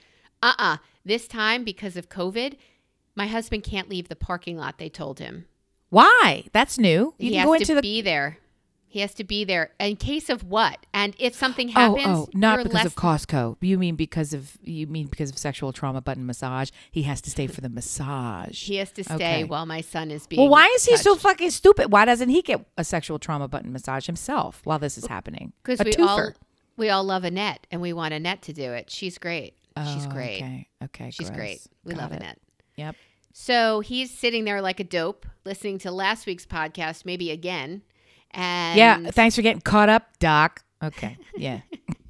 Uh 0.41 0.53
uh 0.57 0.77
This 1.05 1.27
time, 1.27 1.63
because 1.63 1.95
of 1.95 2.09
COVID, 2.09 2.55
my 3.15 3.27
husband 3.27 3.63
can't 3.63 3.89
leave 3.89 4.09
the 4.09 4.15
parking 4.15 4.57
lot, 4.57 4.77
they 4.79 4.89
told 4.89 5.19
him. 5.19 5.45
why? 5.89 6.45
That's 6.53 6.77
new. 6.77 7.13
You 7.17 7.29
he 7.31 7.35
has 7.35 7.45
go 7.45 7.57
to 7.57 7.75
the. 7.75 7.81
be 7.81 8.01
there. 8.01 8.37
He 8.91 9.01
has 9.01 9.13
to 9.13 9.23
be 9.23 9.43
there 9.43 9.69
in 9.79 9.97
case 9.97 10.29
of 10.31 10.43
what? 10.43 10.85
And 10.95 11.15
if 11.19 11.35
something 11.35 11.69
Oh, 11.69 11.73
oh 11.75 11.95
happens, 11.95 12.07
oh, 12.07 12.29
not 12.33 12.55
you're 12.55 12.63
because 12.63 12.85
of 12.87 12.95
Costco. 12.95 13.57
You 13.61 13.77
mean 13.77 13.95
because 13.95 14.33
of 14.33 14.57
you 14.63 14.87
mean 14.87 15.05
because 15.05 15.29
of 15.29 15.37
sexual 15.37 15.71
trauma 15.71 16.01
button 16.01 16.25
massage? 16.25 16.71
He 16.89 17.03
has 17.03 17.21
to 17.21 17.29
stay 17.29 17.45
for 17.45 17.61
the 17.61 17.69
massage. 17.69 18.63
He 18.63 18.77
has 18.77 18.91
to 18.93 19.03
stay 19.03 19.13
Okay. 19.13 19.43
while 19.43 19.67
my 19.67 19.81
son 19.81 20.09
is 20.09 20.25
being. 20.25 20.41
Well, 20.41 20.49
why 20.49 20.65
is 20.75 20.85
he 20.85 20.97
so 20.97 21.15
fucking 21.15 21.51
stupid? 21.51 21.91
Why 21.91 22.03
doesn't 22.05 22.29
he 22.29 22.41
get 22.41 22.65
a 22.77 22.83
sexual 22.83 23.19
trauma 23.19 23.47
button 23.47 23.71
massage 23.71 24.07
himself 24.07 24.61
while 24.63 24.79
this 24.79 24.97
is 24.97 25.05
happening? 25.05 25.53
Because 25.63 25.85
we 25.85 25.91
twofer. 25.91 26.07
all 26.07 26.31
we 26.75 26.89
all 26.89 27.03
love 27.03 27.23
Annette, 27.23 27.67
and 27.69 27.81
we 27.81 27.93
want 27.93 28.15
Annette 28.15 28.41
to 28.43 28.53
do 28.53 28.73
it. 28.73 28.89
She's 28.89 29.19
great. 29.19 29.53
She's 29.93 30.07
Oh, 30.07 30.09
great. 30.09 30.37
Okay. 30.37 30.67
Okay. 30.83 31.11
She's 31.11 31.29
gross. 31.29 31.37
great. 31.37 31.59
We 31.83 31.93
Got 31.93 32.01
love 32.01 32.11
it. 32.13 32.15
Annette. 32.17 32.39
Yep. 32.75 32.95
So 33.33 33.79
he's 33.81 34.09
sitting 34.11 34.43
there 34.45 34.61
like 34.61 34.79
a 34.79 34.83
dope, 34.83 35.25
listening 35.45 35.77
to 35.79 35.91
last 35.91 36.25
week's 36.25 36.45
podcast, 36.47 37.05
maybe 37.05 37.29
again. 37.31 37.83
And 38.31 38.77
Yeah. 38.77 39.11
Thanks 39.11 39.35
for 39.35 39.41
getting 39.41 39.61
caught 39.61 39.89
up, 39.89 40.17
Doc. 40.19 40.63
Okay. 40.83 41.17
Yeah. 41.35 41.61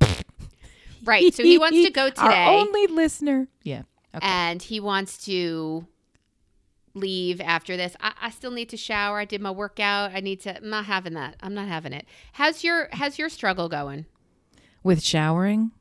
right. 1.04 1.34
So 1.34 1.44
he 1.44 1.58
wants 1.58 1.84
to 1.84 1.90
go 1.92 2.10
today. 2.10 2.22
Our 2.22 2.60
only 2.60 2.88
listener. 2.88 3.48
Yeah. 3.64 3.84
Okay. 4.16 4.26
and 4.26 4.62
he 4.62 4.80
wants 4.80 5.24
to 5.26 5.86
leave 6.96 7.40
after 7.42 7.78
this. 7.78 7.96
I, 8.02 8.14
I 8.22 8.30
still 8.32 8.50
need 8.52 8.70
to 8.70 8.78
shower. 8.78 9.20
I 9.20 9.26
did 9.26 9.40
my 9.40 9.52
workout. 9.52 10.12
I 10.16 10.20
need 10.20 10.42
to. 10.42 10.58
I'm 10.58 10.70
not 10.70 10.86
having 10.86 11.14
that. 11.14 11.36
I'm 11.42 11.54
not 11.54 11.68
having 11.68 11.94
it. 11.94 12.06
How's 12.34 12.64
your 12.64 12.90
How's 12.92 13.20
your 13.20 13.30
struggle 13.30 13.70
going? 13.70 14.06
With 14.84 15.04
showering. 15.04 15.72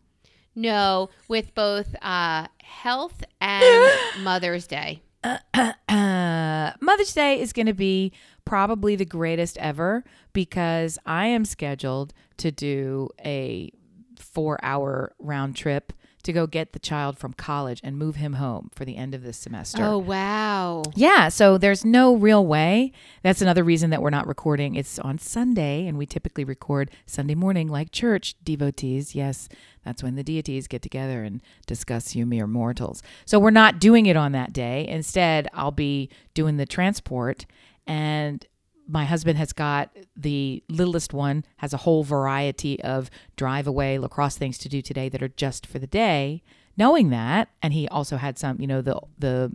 No, 0.54 1.08
with 1.28 1.54
both 1.54 1.94
uh, 2.02 2.48
health 2.62 3.22
and 3.40 3.90
Mother's 4.20 4.66
Day. 4.66 5.02
Uh, 5.24 5.38
Mother's 6.80 7.12
Day 7.14 7.40
is 7.40 7.52
going 7.52 7.66
to 7.66 7.74
be 7.74 8.12
probably 8.48 8.96
the 8.96 9.04
greatest 9.04 9.58
ever 9.58 10.04
because 10.32 10.98
I 11.04 11.26
am 11.26 11.44
scheduled 11.44 12.14
to 12.38 12.50
do 12.50 13.10
a 13.24 13.70
four 14.18 14.58
hour 14.62 15.12
round 15.18 15.54
trip 15.54 15.92
to 16.24 16.32
go 16.32 16.46
get 16.46 16.72
the 16.72 16.78
child 16.78 17.18
from 17.18 17.32
college 17.32 17.80
and 17.84 17.96
move 17.96 18.16
him 18.16 18.34
home 18.34 18.70
for 18.74 18.84
the 18.84 18.96
end 18.96 19.14
of 19.14 19.22
this 19.22 19.38
semester. 19.38 19.82
Oh 19.82 19.98
wow! 19.98 20.82
Yeah, 20.94 21.28
so 21.28 21.58
there's 21.58 21.84
no 21.84 22.14
real 22.14 22.44
way. 22.44 22.92
That's 23.22 23.40
another 23.40 23.64
reason 23.64 23.90
that 23.90 24.02
we're 24.02 24.10
not 24.10 24.26
recording. 24.26 24.74
It's 24.74 24.98
on 24.98 25.18
Sunday, 25.18 25.86
and 25.86 25.96
we 25.96 26.06
typically 26.06 26.44
record 26.44 26.90
Sunday 27.06 27.34
morning 27.34 27.68
like 27.68 27.92
church 27.92 28.34
devotees. 28.42 29.14
Yes, 29.14 29.48
that's 29.84 30.02
when 30.02 30.16
the 30.16 30.24
deities 30.24 30.66
get 30.66 30.82
together 30.82 31.22
and 31.24 31.40
discuss 31.66 32.14
you 32.14 32.26
mere 32.26 32.46
mortals. 32.46 33.02
So 33.24 33.38
we're 33.38 33.50
not 33.50 33.78
doing 33.78 34.06
it 34.06 34.16
on 34.16 34.32
that 34.32 34.52
day. 34.52 34.86
Instead, 34.86 35.48
I'll 35.54 35.70
be 35.70 36.10
doing 36.34 36.56
the 36.58 36.66
transport, 36.66 37.46
and 37.88 38.46
my 38.88 39.04
husband 39.04 39.38
has 39.38 39.52
got 39.52 39.94
the 40.16 40.62
littlest 40.68 41.12
one 41.12 41.44
has 41.58 41.74
a 41.74 41.78
whole 41.78 42.04
variety 42.04 42.80
of 42.82 43.10
drive 43.36 43.66
away 43.66 43.98
lacrosse 43.98 44.36
things 44.36 44.56
to 44.58 44.68
do 44.68 44.80
today 44.80 45.08
that 45.08 45.22
are 45.22 45.28
just 45.28 45.66
for 45.66 45.78
the 45.78 45.86
day. 45.86 46.42
Knowing 46.76 47.10
that 47.10 47.48
and 47.62 47.72
he 47.72 47.88
also 47.88 48.16
had 48.16 48.38
some 48.38 48.60
you 48.60 48.66
know 48.66 48.80
the 48.80 48.98
the 49.18 49.54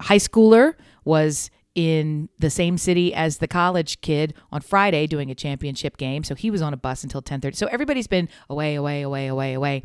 high 0.00 0.18
schooler 0.18 0.74
was 1.04 1.50
in 1.74 2.28
the 2.38 2.50
same 2.50 2.78
city 2.78 3.14
as 3.14 3.38
the 3.38 3.48
college 3.48 4.00
kid 4.00 4.34
on 4.50 4.60
Friday 4.60 5.06
doing 5.06 5.30
a 5.30 5.34
championship 5.34 5.96
game. 5.96 6.24
So 6.24 6.34
he 6.34 6.50
was 6.50 6.62
on 6.62 6.72
a 6.72 6.76
bus 6.76 7.02
until 7.02 7.22
10:30 7.22 7.54
so 7.56 7.66
everybody's 7.68 8.08
been 8.08 8.28
away 8.50 8.74
away 8.74 9.02
away 9.02 9.26
away 9.26 9.54
away. 9.54 9.84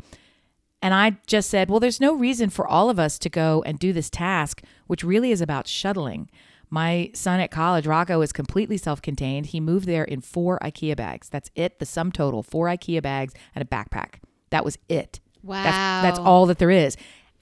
And 0.84 0.92
I 0.92 1.16
just 1.28 1.48
said, 1.48 1.70
well, 1.70 1.78
there's 1.78 2.00
no 2.00 2.12
reason 2.12 2.50
for 2.50 2.66
all 2.66 2.90
of 2.90 2.98
us 2.98 3.16
to 3.20 3.28
go 3.28 3.62
and 3.64 3.78
do 3.78 3.92
this 3.92 4.10
task, 4.10 4.62
which 4.88 5.04
really 5.04 5.30
is 5.30 5.40
about 5.40 5.68
shuttling. 5.68 6.28
My 6.72 7.10
son 7.12 7.38
at 7.38 7.50
college, 7.50 7.86
Rocco, 7.86 8.22
is 8.22 8.32
completely 8.32 8.78
self 8.78 9.02
contained. 9.02 9.46
He 9.46 9.60
moved 9.60 9.84
there 9.84 10.04
in 10.04 10.22
four 10.22 10.58
IKEA 10.60 10.96
bags. 10.96 11.28
That's 11.28 11.50
it, 11.54 11.78
the 11.78 11.84
sum 11.84 12.10
total 12.10 12.42
four 12.42 12.66
IKEA 12.66 13.02
bags 13.02 13.34
and 13.54 13.62
a 13.62 13.66
backpack. 13.66 14.22
That 14.48 14.64
was 14.64 14.78
it. 14.88 15.20
Wow. 15.42 15.64
That's, 15.64 15.76
that's 16.06 16.18
all 16.18 16.46
that 16.46 16.58
there 16.58 16.70
is. 16.70 16.96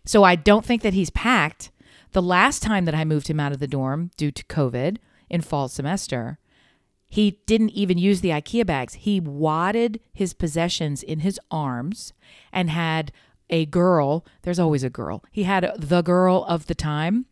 So 0.05 0.25
I 0.25 0.35
don't 0.35 0.65
think 0.65 0.83
that 0.83 0.95
he's 0.95 1.11
packed. 1.11 1.71
The 2.11 2.21
last 2.21 2.61
time 2.61 2.87
that 2.87 2.95
I 2.95 3.05
moved 3.05 3.29
him 3.29 3.39
out 3.39 3.53
of 3.53 3.61
the 3.61 3.69
dorm 3.69 4.11
due 4.17 4.33
to 4.33 4.45
COVID 4.47 4.97
in 5.29 5.43
fall 5.43 5.69
semester, 5.69 6.41
he 7.09 7.39
didn't 7.47 7.71
even 7.71 7.99
use 7.99 8.23
the 8.23 8.31
IKEA 8.31 8.67
bags. 8.67 8.95
He 8.95 9.21
wadded 9.21 10.01
his 10.13 10.35
possessions 10.35 11.05
in 11.05 11.21
his 11.21 11.39
arms 11.53 12.13
and 12.53 12.69
had 12.69 13.13
a 13.49 13.65
girl, 13.67 14.27
there's 14.43 14.59
always 14.59 14.83
a 14.83 14.91
girl. 14.91 15.23
He 15.31 15.45
had 15.45 15.73
the 15.79 16.03
girl 16.03 16.45
of 16.49 16.67
the 16.67 16.75
time 16.75 17.27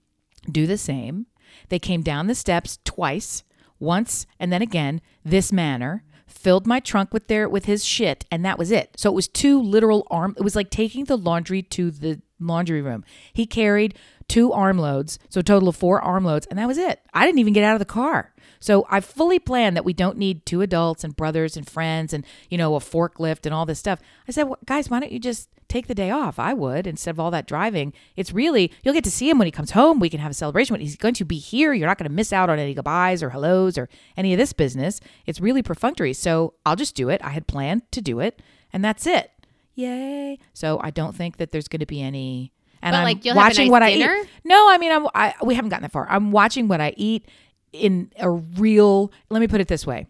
do 0.48 0.64
the 0.64 0.78
same. 0.78 1.26
They 1.68 1.78
came 1.78 2.02
down 2.02 2.26
the 2.26 2.34
steps 2.34 2.78
twice, 2.84 3.44
once 3.78 4.26
and 4.40 4.52
then 4.52 4.62
again, 4.62 5.00
this 5.24 5.52
manner, 5.52 6.04
filled 6.26 6.66
my 6.66 6.78
trunk 6.78 7.12
with 7.12 7.26
their 7.26 7.48
with 7.48 7.64
his 7.64 7.84
shit, 7.84 8.24
and 8.30 8.44
that 8.44 8.58
was 8.58 8.70
it. 8.70 8.90
So 8.96 9.10
it 9.10 9.14
was 9.14 9.28
two 9.28 9.60
literal 9.60 10.06
arm 10.10 10.34
it 10.36 10.42
was 10.42 10.56
like 10.56 10.70
taking 10.70 11.04
the 11.04 11.18
laundry 11.18 11.62
to 11.62 11.90
the 11.90 12.20
laundry 12.38 12.82
room. 12.82 13.04
He 13.32 13.46
carried 13.46 13.94
two 14.28 14.52
armloads, 14.52 15.18
so 15.28 15.40
a 15.40 15.42
total 15.42 15.68
of 15.68 15.76
four 15.76 16.00
armloads, 16.00 16.46
and 16.46 16.58
that 16.58 16.68
was 16.68 16.78
it. 16.78 17.00
I 17.12 17.26
didn't 17.26 17.40
even 17.40 17.52
get 17.52 17.64
out 17.64 17.74
of 17.74 17.80
the 17.80 17.84
car. 17.84 18.32
So 18.60 18.86
I 18.90 19.00
fully 19.00 19.38
planned 19.38 19.76
that 19.76 19.84
we 19.84 19.92
don't 19.92 20.18
need 20.18 20.44
two 20.46 20.60
adults 20.60 21.04
and 21.04 21.16
brothers 21.16 21.56
and 21.56 21.68
friends 21.68 22.12
and, 22.12 22.24
you 22.50 22.58
know, 22.58 22.74
a 22.74 22.80
forklift 22.80 23.46
and 23.46 23.54
all 23.54 23.66
this 23.66 23.78
stuff. 23.78 24.00
I 24.26 24.32
said, 24.32 24.44
well, 24.44 24.58
guys, 24.66 24.90
why 24.90 25.00
don't 25.00 25.12
you 25.12 25.18
just 25.18 25.48
take 25.68 25.86
the 25.86 25.94
day 25.94 26.10
off? 26.10 26.38
I 26.38 26.54
would 26.54 26.86
instead 26.86 27.10
of 27.10 27.20
all 27.20 27.30
that 27.30 27.46
driving. 27.46 27.92
It's 28.16 28.32
really, 28.32 28.72
you'll 28.82 28.94
get 28.94 29.04
to 29.04 29.10
see 29.10 29.28
him 29.28 29.38
when 29.38 29.46
he 29.46 29.52
comes 29.52 29.72
home. 29.72 30.00
We 30.00 30.08
can 30.10 30.20
have 30.20 30.30
a 30.30 30.34
celebration. 30.34 30.74
When 30.74 30.80
he's 30.80 30.96
going 30.96 31.14
to 31.14 31.24
be 31.24 31.38
here, 31.38 31.72
you're 31.72 31.86
not 31.86 31.98
going 31.98 32.08
to 32.08 32.14
miss 32.14 32.32
out 32.32 32.50
on 32.50 32.58
any 32.58 32.74
goodbyes 32.74 33.22
or 33.22 33.30
hellos 33.30 33.76
or 33.76 33.88
any 34.16 34.32
of 34.32 34.38
this 34.38 34.52
business. 34.52 35.00
It's 35.26 35.40
really 35.40 35.62
perfunctory. 35.62 36.12
So 36.12 36.54
I'll 36.64 36.76
just 36.76 36.94
do 36.94 37.08
it. 37.08 37.20
I 37.22 37.30
had 37.30 37.46
planned 37.46 37.90
to 37.92 38.00
do 38.00 38.20
it, 38.20 38.40
and 38.72 38.84
that's 38.84 39.06
it. 39.06 39.30
Yay. 39.74 40.38
So 40.54 40.80
I 40.82 40.90
don't 40.90 41.14
think 41.14 41.36
that 41.36 41.52
there's 41.52 41.68
going 41.68 41.80
to 41.80 41.86
be 41.86 42.02
any. 42.02 42.52
And 42.80 42.94
But, 42.94 42.98
I'm 42.98 43.04
like, 43.04 43.24
you'll 43.24 43.34
have 43.34 43.42
a 43.42 43.48
watching 43.48 43.66
nice 43.66 43.70
what 43.70 43.86
dinner? 43.86 44.12
I 44.12 44.22
eat. 44.22 44.28
No, 44.44 44.68
I 44.70 44.78
mean, 44.78 44.92
I'm, 44.92 45.06
I, 45.14 45.34
we 45.42 45.54
haven't 45.54 45.70
gotten 45.70 45.82
that 45.82 45.92
far. 45.92 46.06
I'm 46.08 46.32
watching 46.32 46.68
what 46.68 46.80
I 46.80 46.94
eat 46.96 47.26
in 47.72 48.10
a 48.18 48.30
real, 48.30 49.12
let 49.30 49.40
me 49.40 49.48
put 49.48 49.60
it 49.60 49.68
this 49.68 49.86
way 49.86 50.06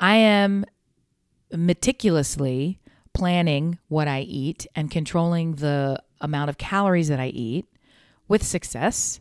I 0.00 0.16
am 0.16 0.64
meticulously 1.52 2.80
planning 3.12 3.78
what 3.88 4.08
I 4.08 4.20
eat 4.20 4.66
and 4.74 4.90
controlling 4.90 5.56
the 5.56 6.02
amount 6.20 6.50
of 6.50 6.58
calories 6.58 7.08
that 7.08 7.20
I 7.20 7.28
eat 7.28 7.66
with 8.26 8.42
success, 8.42 9.20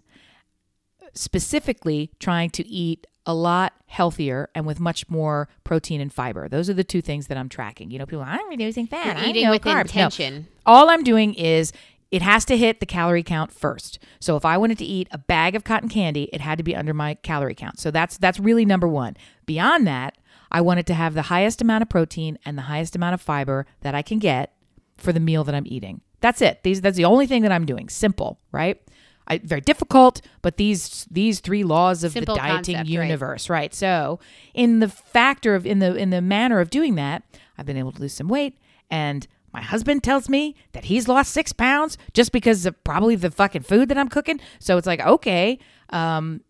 specifically 1.13 2.11
trying 2.19 2.49
to 2.51 2.67
eat 2.67 3.05
a 3.25 3.33
lot 3.33 3.73
healthier 3.85 4.49
and 4.53 4.65
with 4.65 4.79
much 4.79 5.09
more 5.09 5.47
protein 5.63 6.01
and 6.01 6.11
fiber. 6.11 6.49
Those 6.49 6.69
are 6.69 6.73
the 6.73 6.83
two 6.83 7.01
things 7.01 7.27
that 7.27 7.37
I'm 7.37 7.47
tracking. 7.49 7.91
You 7.91 7.99
know, 7.99 8.05
people, 8.05 8.25
I'm 8.25 8.49
reducing 8.49 8.87
fat. 8.87 9.17
You're 9.17 9.25
I 9.25 9.29
eating 9.29 9.43
know 9.45 9.51
with 9.51 9.61
carbs. 9.61 9.73
No. 9.75 9.79
intention. 9.81 10.47
All 10.65 10.89
I'm 10.89 11.03
doing 11.03 11.33
is 11.35 11.71
it 12.13 12.21
has 12.21 12.45
to 12.45 12.55
hit 12.55 12.79
the 12.79 12.85
calorie 12.85 13.23
count 13.23 13.51
first. 13.51 13.97
So 14.19 14.37
if 14.37 14.45
I 14.45 14.55
wanted 14.55 14.77
to 14.77 14.85
eat 14.85 15.07
a 15.09 15.17
bag 15.17 15.55
of 15.55 15.63
cotton 15.63 15.89
candy, 15.89 16.29
it 16.31 16.41
had 16.41 16.59
to 16.59 16.63
be 16.63 16.75
under 16.75 16.93
my 16.93 17.15
calorie 17.15 17.55
count. 17.55 17.79
So 17.79 17.89
that's 17.89 18.19
that's 18.19 18.39
really 18.39 18.65
number 18.65 18.87
1. 18.87 19.17
Beyond 19.47 19.87
that, 19.87 20.19
I 20.51 20.61
wanted 20.61 20.85
to 20.87 20.93
have 20.93 21.15
the 21.15 21.23
highest 21.23 21.59
amount 21.59 21.81
of 21.81 21.89
protein 21.89 22.37
and 22.45 22.55
the 22.55 22.63
highest 22.63 22.95
amount 22.95 23.15
of 23.15 23.21
fiber 23.21 23.65
that 23.81 23.95
I 23.95 24.03
can 24.03 24.19
get 24.19 24.53
for 24.95 25.11
the 25.11 25.19
meal 25.19 25.43
that 25.43 25.55
I'm 25.55 25.65
eating. 25.65 26.01
That's 26.21 26.39
it. 26.39 26.61
These 26.61 26.81
that's 26.81 26.97
the 26.97 27.05
only 27.05 27.25
thing 27.25 27.41
that 27.41 27.51
I'm 27.51 27.65
doing. 27.65 27.89
Simple, 27.89 28.37
right? 28.51 28.79
I, 29.27 29.39
very 29.39 29.61
difficult, 29.61 30.21
but 30.43 30.57
these 30.57 31.07
these 31.09 31.39
three 31.39 31.63
laws 31.63 32.03
of 32.03 32.11
Simple 32.11 32.35
the 32.35 32.41
dieting 32.41 32.75
concept, 32.75 32.77
right. 32.77 33.05
universe, 33.05 33.49
right? 33.49 33.73
So, 33.73 34.19
in 34.53 34.81
the 34.81 34.87
factor 34.87 35.55
of 35.55 35.65
in 35.65 35.79
the 35.79 35.95
in 35.95 36.11
the 36.11 36.21
manner 36.21 36.59
of 36.59 36.69
doing 36.69 36.93
that, 36.95 37.23
I've 37.57 37.65
been 37.65 37.77
able 37.77 37.91
to 37.93 38.01
lose 38.01 38.13
some 38.13 38.27
weight, 38.27 38.59
and 38.91 39.25
my 39.53 39.61
husband 39.61 40.03
tells 40.03 40.27
me 40.29 40.55
that 40.71 40.85
he's 40.85 41.07
lost 41.07 41.31
six 41.31 41.53
pounds 41.53 41.97
just 42.13 42.31
because 42.31 42.65
of 42.65 42.81
probably 42.83 43.15
the 43.15 43.29
fucking 43.31 43.61
food 43.63 43.89
that 43.89 43.97
I'm 43.97 44.09
cooking. 44.09 44.39
So 44.59 44.77
it's 44.77 44.87
like 44.87 45.01
okay, 45.01 45.59
um, 45.89 46.41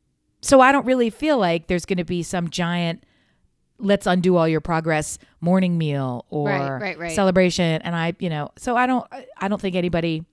so 0.41 0.61
I 0.61 0.71
don't 0.71 0.85
really 0.85 1.09
feel 1.09 1.37
like 1.37 1.67
there's 1.67 1.85
going 1.85 1.97
to 1.97 2.03
be 2.05 2.23
some 2.23 2.49
giant 2.49 3.03
let's 3.79 4.05
undo 4.07 4.37
all 4.37 4.47
your 4.47 4.61
progress 4.61 5.17
morning 5.41 5.77
meal 5.77 6.25
or 6.29 6.47
Right, 6.47 6.69
right, 6.81 6.97
right. 6.97 7.11
celebration 7.11 7.81
and 7.81 7.95
i 7.95 8.13
you 8.19 8.29
know 8.29 8.51
so 8.55 8.77
i 8.77 8.85
don't 8.85 9.05
i 9.39 9.47
don't 9.47 9.59
think 9.59 9.75
anybody 9.75 10.23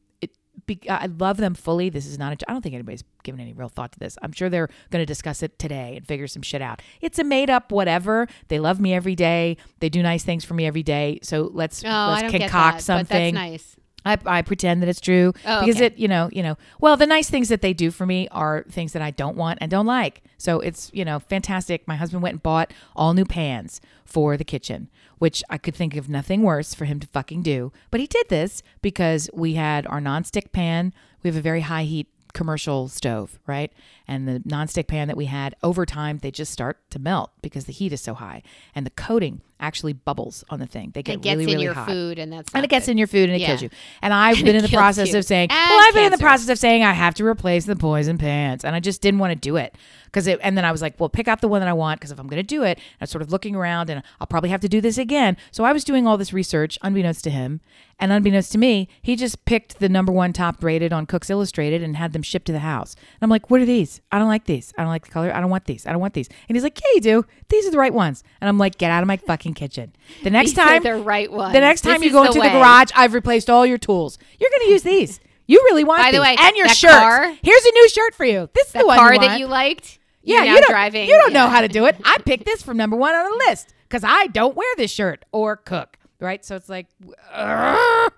be, 0.79 0.91
i 0.91 1.07
love 1.07 1.37
them 1.37 1.55
fully 1.55 1.89
this 1.91 2.07
is 2.07 2.19
not 2.19 2.33
a 2.33 2.51
i 2.51 2.53
don't 2.53 2.63
think 2.63 2.75
anybody's 2.75 3.05
given 3.23 3.41
any 3.41 3.53
real 3.53 3.69
thought 3.69 3.93
to 3.93 3.99
this 3.99 4.17
i'm 4.23 4.33
sure 4.33 4.49
they're 4.49 4.69
going 4.91 5.03
to 5.03 5.07
discuss 5.07 5.43
it 5.43 5.59
today 5.59 5.95
and 5.97 6.07
figure 6.07 6.27
some 6.27 6.43
shit 6.43 6.63
out 6.63 6.81
it's 7.01 7.19
a 7.19 7.25
made 7.25 7.51
up 7.51 7.71
whatever 7.73 8.27
they 8.49 8.59
love 8.59 8.81
me 8.81 8.95
every 8.95 9.15
day 9.15 9.57
they 9.81 9.89
do 9.89 10.03
nice 10.03 10.23
things 10.25 10.45
for 10.45 10.55
me 10.55 10.67
every 10.67 10.83
day 10.83 11.19
so 11.23 11.51
let's 11.53 11.83
Oh, 11.85 11.89
let's 11.89 12.31
concoct 12.33 12.79
that, 12.79 12.83
something 12.83 13.35
But 13.35 13.41
that's 13.41 13.51
nice. 13.51 13.77
I, 14.03 14.17
I 14.25 14.43
pretend 14.43 14.81
that 14.83 14.89
it's 14.89 15.01
true 15.01 15.35
Oh, 15.45 15.61
because 15.61 15.77
okay. 15.77 15.87
it, 15.87 15.99
you 15.99 16.09
know, 16.09 16.31
you 16.33 16.43
know. 16.43 16.57
Well, 16.81 16.97
the 16.97 17.07
nice 17.07 17.29
things 17.29 17.51
that 17.51 17.61
they 17.61 17.75
do 17.75 17.91
for 17.91 18.07
me 18.07 18.29
are 18.31 18.65
things 18.71 18.95
that 18.95 19.03
I 19.03 19.11
don't 19.11 19.37
want 19.37 19.59
and 19.61 19.71
don't 19.71 19.85
like. 19.85 20.23
So 20.39 20.61
it's 20.61 20.91
you 20.95 21.05
know 21.05 21.19
fantastic. 21.19 21.87
My 21.87 21.97
husband 21.97 22.23
went 22.23 22.33
and 22.33 22.43
bought 22.43 22.73
all 22.97 23.13
new 23.13 23.27
pans 23.27 23.79
for 24.07 24.39
the 24.39 24.45
kitchen, 24.45 24.89
which 25.21 25.45
I 25.49 25.59
could 25.59 25.77
think 25.77 25.95
of 25.95 26.09
nothing 26.09 26.43
worse 26.43 26.75
for 26.75 26.87
him 26.87 26.99
to 26.99 27.07
fucking 27.07 27.43
do. 27.43 27.73
But 27.91 28.01
he 28.01 28.09
did 28.09 28.29
this 28.31 28.63
because 28.83 29.31
we 29.33 29.55
had 29.55 29.87
our 29.87 30.01
nonstick 30.01 30.51
pan. 30.51 30.93
We 31.23 31.29
have 31.29 31.37
a 31.37 31.43
very 31.43 31.61
high 31.61 31.85
heat 31.85 32.09
commercial 32.33 32.89
stove, 32.89 33.39
right? 33.47 33.71
And 34.09 34.27
the 34.27 34.41
nonstick 34.41 34.87
pan 34.87 35.09
that 35.09 35.17
we 35.17 35.27
had 35.27 35.55
over 35.63 35.85
time, 35.85 36.19
they 36.19 36.31
just 36.31 36.53
start 36.53 36.79
to 36.91 36.99
melt 36.99 37.31
because 37.43 37.67
the 37.67 37.73
heat 37.73 37.93
is 37.93 38.01
so 38.01 38.15
high, 38.15 38.43
and 38.75 38.87
the 38.87 38.91
coating 38.91 39.43
actually 39.61 39.93
bubbles 39.93 40.43
on 40.51 40.59
the 40.59 40.67
thing. 40.67 40.91
They 40.95 41.03
get 41.03 41.17
It 41.17 41.23
gets 41.23 41.37
really, 41.39 41.45
in 41.45 41.57
really 41.57 41.65
your 41.65 41.75
hot 41.75 41.89
food, 41.89 42.19
and 42.19 42.33
that's 42.33 42.53
and 42.55 42.65
it 42.65 42.69
gets 42.69 42.87
good. 42.87 42.93
in 42.93 42.99
your 42.99 43.07
food 43.07 43.29
and 43.29 43.37
it 43.37 43.41
Yeah. 43.41 43.47
kills 43.49 43.63
you. 43.63 43.71
And 44.03 44.13
I've 44.13 44.37
And 44.39 44.45
been 44.47 44.57
in 44.57 44.63
the 44.63 44.69
process 44.69 45.13
you. 45.13 45.19
of 45.19 45.25
saying, 45.25 45.51
And 45.51 45.71
well, 45.71 45.87
I've 45.89 45.95
been 45.95 46.05
in 46.07 46.13
the 46.13 46.19
process 46.19 46.49
of 46.49 46.59
saying 46.59 46.83
I 46.83 46.93
have 46.93 47.15
to 47.17 47.25
replace 47.27 47.67
the 47.67 47.77
poison 47.77 48.19
pants, 48.19 48.65
and 48.65 48.75
I 48.75 48.81
just 48.81 49.01
didn't 49.03 49.21
want 49.21 49.33
to 49.33 49.37
do 49.39 49.57
it 49.57 49.75
because 50.07 50.27
it. 50.27 50.41
And 50.43 50.57
then 50.57 50.65
I 50.65 50.73
was 50.73 50.83
like, 50.83 50.99
well, 50.99 51.09
pick 51.09 51.29
out 51.29 51.41
the 51.41 51.49
one 51.49 51.61
that 51.61 51.69
I 51.69 51.73
want 51.73 52.01
because 52.01 52.11
if 52.11 52.19
I'm 52.19 52.27
going 52.27 52.43
to 52.43 52.47
do 52.47 52.63
it, 52.65 52.79
I'm 53.01 53.07
sort 53.07 53.23
of 53.23 53.31
looking 53.31 53.55
around, 53.55 53.91
and 53.91 54.03
I'll 54.21 54.27
probably 54.27 54.51
have 54.51 54.61
to 54.63 54.69
do 54.69 54.81
this 54.81 54.99
again. 54.99 55.37
So 55.51 55.65
I 55.65 55.73
was 55.73 55.85
doing 55.85 56.07
all 56.07 56.17
this 56.17 56.33
research, 56.33 56.79
unbeknownst 56.83 57.23
to 57.25 57.31
him, 57.31 57.61
and 57.99 58.13
unbeknownst 58.13 58.53
to 58.53 58.59
me, 58.59 58.89
he 59.03 59.15
just 59.15 59.45
picked 59.45 59.79
the 59.79 59.89
number 59.89 60.11
one 60.11 60.33
top 60.33 60.65
rated 60.65 60.91
on 60.93 61.05
Cook's 61.05 61.29
Illustrated 61.29 61.83
and 61.83 61.97
had 61.99 62.13
them 62.15 62.23
shipped 62.23 62.47
to 62.47 62.53
the 62.53 62.61
house. 62.61 62.95
And 62.95 63.23
I'm 63.23 63.29
like, 63.31 63.51
what 63.51 63.61
are 63.61 63.67
these? 63.67 64.01
I 64.11 64.19
don't 64.19 64.27
like 64.29 64.45
these. 64.47 64.73
I 64.79 64.83
don't 64.83 64.89
like 64.91 65.05
the 65.05 65.11
color. 65.13 65.31
I 65.35 65.39
don't 65.41 65.51
want 65.51 65.67
these. 65.67 65.87
I 65.87 65.93
don't 65.93 66.01
want 66.01 66.15
these. 66.15 66.29
And 66.49 66.57
he's 66.57 66.63
like, 66.63 66.81
yeah, 66.81 66.89
you 66.95 67.01
do. 67.03 67.27
These 67.51 67.67
are 67.67 67.71
the 67.71 67.77
right 67.79 67.93
ones. 67.93 68.25
And 68.41 68.49
I'm 68.49 68.57
like, 68.57 68.79
get 68.79 68.91
out 68.91 69.03
of 69.03 69.07
my 69.07 69.19
fucking 69.19 69.50
kitchen. 69.55 69.93
The 70.23 70.31
next 70.31 70.51
These 70.51 70.59
time 70.59 70.83
the 70.83 70.97
right 70.97 71.31
one. 71.31 71.53
the 71.53 71.61
next 71.61 71.83
This 71.83 71.93
time 71.93 72.03
you 72.03 72.11
go 72.11 72.23
into 72.23 72.35
the 72.35 72.41
way. 72.41 72.51
garage, 72.53 72.91
I've 72.95 73.15
replaced 73.15 73.49
all 73.51 73.65
your 73.67 73.79
tools. 73.79 74.19
You're 74.39 74.51
going 74.51 74.67
to 74.67 74.73
use 74.73 74.83
these. 74.83 75.21
You 75.47 75.61
really 75.71 75.85
want 75.85 76.01
By 76.03 76.11
the 76.13 76.19
these. 76.19 76.21
way, 76.23 76.37
and 76.39 76.57
your 76.57 76.69
shirt. 76.69 76.91
car- 76.93 77.25
Here's 77.43 77.65
a 77.65 77.73
new 77.73 77.89
shirt 77.89 78.15
for 78.15 78.25
you. 78.25 78.49
This 78.55 78.69
is 78.69 78.73
the 78.73 78.79
the 78.81 78.87
one 78.87 78.99
car 78.99 79.15
you 79.15 79.21
that 79.21 79.39
you 79.41 79.47
liked. 79.47 79.99
yeah, 80.23 80.45
you're 80.45 80.61
don't, 80.61 80.71
driving. 80.71 81.09
You 81.09 81.15
don't 81.19 81.33
know 81.33 81.49
how 81.49 81.61
to 81.61 81.69
do 81.69 81.87
it. 81.87 81.97
I 82.05 82.19
picked 82.25 82.45
this 82.47 82.63
from 82.63 82.77
number 82.77 82.97
one 82.97 83.15
on 83.15 83.31
the 83.31 83.37
list 83.49 83.75
because 83.89 84.05
I 84.05 84.29
don't 84.29 84.55
wear 84.55 84.69
this 84.77 84.91
shirt 84.93 85.25
or 85.33 85.57
cook. 85.57 85.97
Right, 86.21 86.45
so 86.45 86.55
it's 86.55 86.69
like, 86.69 86.87
ugh. 87.33 88.13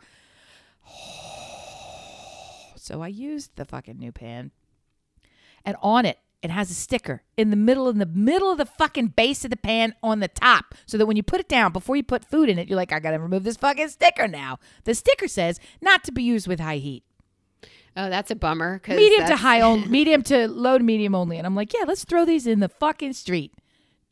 so 2.76 3.00
I 3.02 3.08
used 3.08 3.56
the 3.56 3.64
fucking 3.64 3.98
new 3.98 4.12
pan, 4.12 4.50
and 5.64 5.76
on 5.82 6.04
it 6.04 6.18
it 6.42 6.50
has 6.50 6.70
a 6.70 6.74
sticker 6.74 7.22
in 7.36 7.50
the 7.50 7.56
middle 7.56 7.88
in 7.88 7.98
the 7.98 8.06
middle 8.06 8.50
of 8.50 8.58
the 8.58 8.66
fucking 8.66 9.08
base 9.08 9.44
of 9.44 9.50
the 9.50 9.56
pan 9.56 9.94
on 10.02 10.20
the 10.20 10.28
top 10.28 10.74
so 10.86 10.98
that 10.98 11.06
when 11.06 11.16
you 11.16 11.22
put 11.22 11.40
it 11.40 11.48
down 11.48 11.72
before 11.72 11.96
you 11.96 12.02
put 12.02 12.24
food 12.24 12.48
in 12.48 12.58
it 12.58 12.68
you're 12.68 12.76
like 12.76 12.92
i 12.92 13.00
gotta 13.00 13.18
remove 13.18 13.44
this 13.44 13.56
fucking 13.56 13.88
sticker 13.88 14.28
now. 14.28 14.58
The 14.84 14.94
sticker 14.94 15.28
says 15.28 15.60
not 15.80 16.04
to 16.04 16.12
be 16.12 16.22
used 16.22 16.48
with 16.48 16.60
high 16.60 16.76
heat. 16.76 17.04
Oh, 17.96 18.08
that's 18.08 18.30
a 18.30 18.34
bummer 18.34 18.80
medium 18.88 19.26
to 19.26 19.36
high 19.36 19.60
only 19.60 19.88
medium 19.98 20.22
to 20.24 20.48
low 20.48 20.78
to 20.78 20.84
medium 20.84 21.14
only 21.14 21.38
and 21.38 21.46
i'm 21.46 21.54
like 21.54 21.72
yeah 21.72 21.84
let's 21.86 22.04
throw 22.04 22.24
these 22.24 22.46
in 22.46 22.60
the 22.60 22.68
fucking 22.68 23.12
street. 23.12 23.54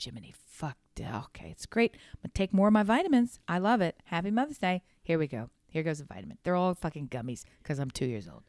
Jiminy 0.03 0.35
fuck 0.47 0.76
okay 1.01 1.49
it's 1.51 1.64
great 1.64 1.93
i'm 1.95 2.18
gonna 2.22 2.33
take 2.35 2.53
more 2.53 2.66
of 2.66 2.74
my 2.74 2.83
vitamins 2.83 3.39
i 3.49 3.57
love 3.59 3.81
it 3.81 3.97
happy 4.05 4.31
mother's 4.31 4.59
day 4.59 4.83
here 5.03 5.18
we 5.18 5.26
go 5.26 5.49
here 5.66 5.83
goes 5.83 5.99
a 5.99 6.05
vitamin 6.05 6.37
they're 6.43 6.57
all 6.57 6.74
fucking 6.74 7.09
gummies 7.09 7.45
because 7.62 7.78
i'm 7.78 7.91
two 7.91 8.05
years 8.05 8.28
old. 8.28 8.43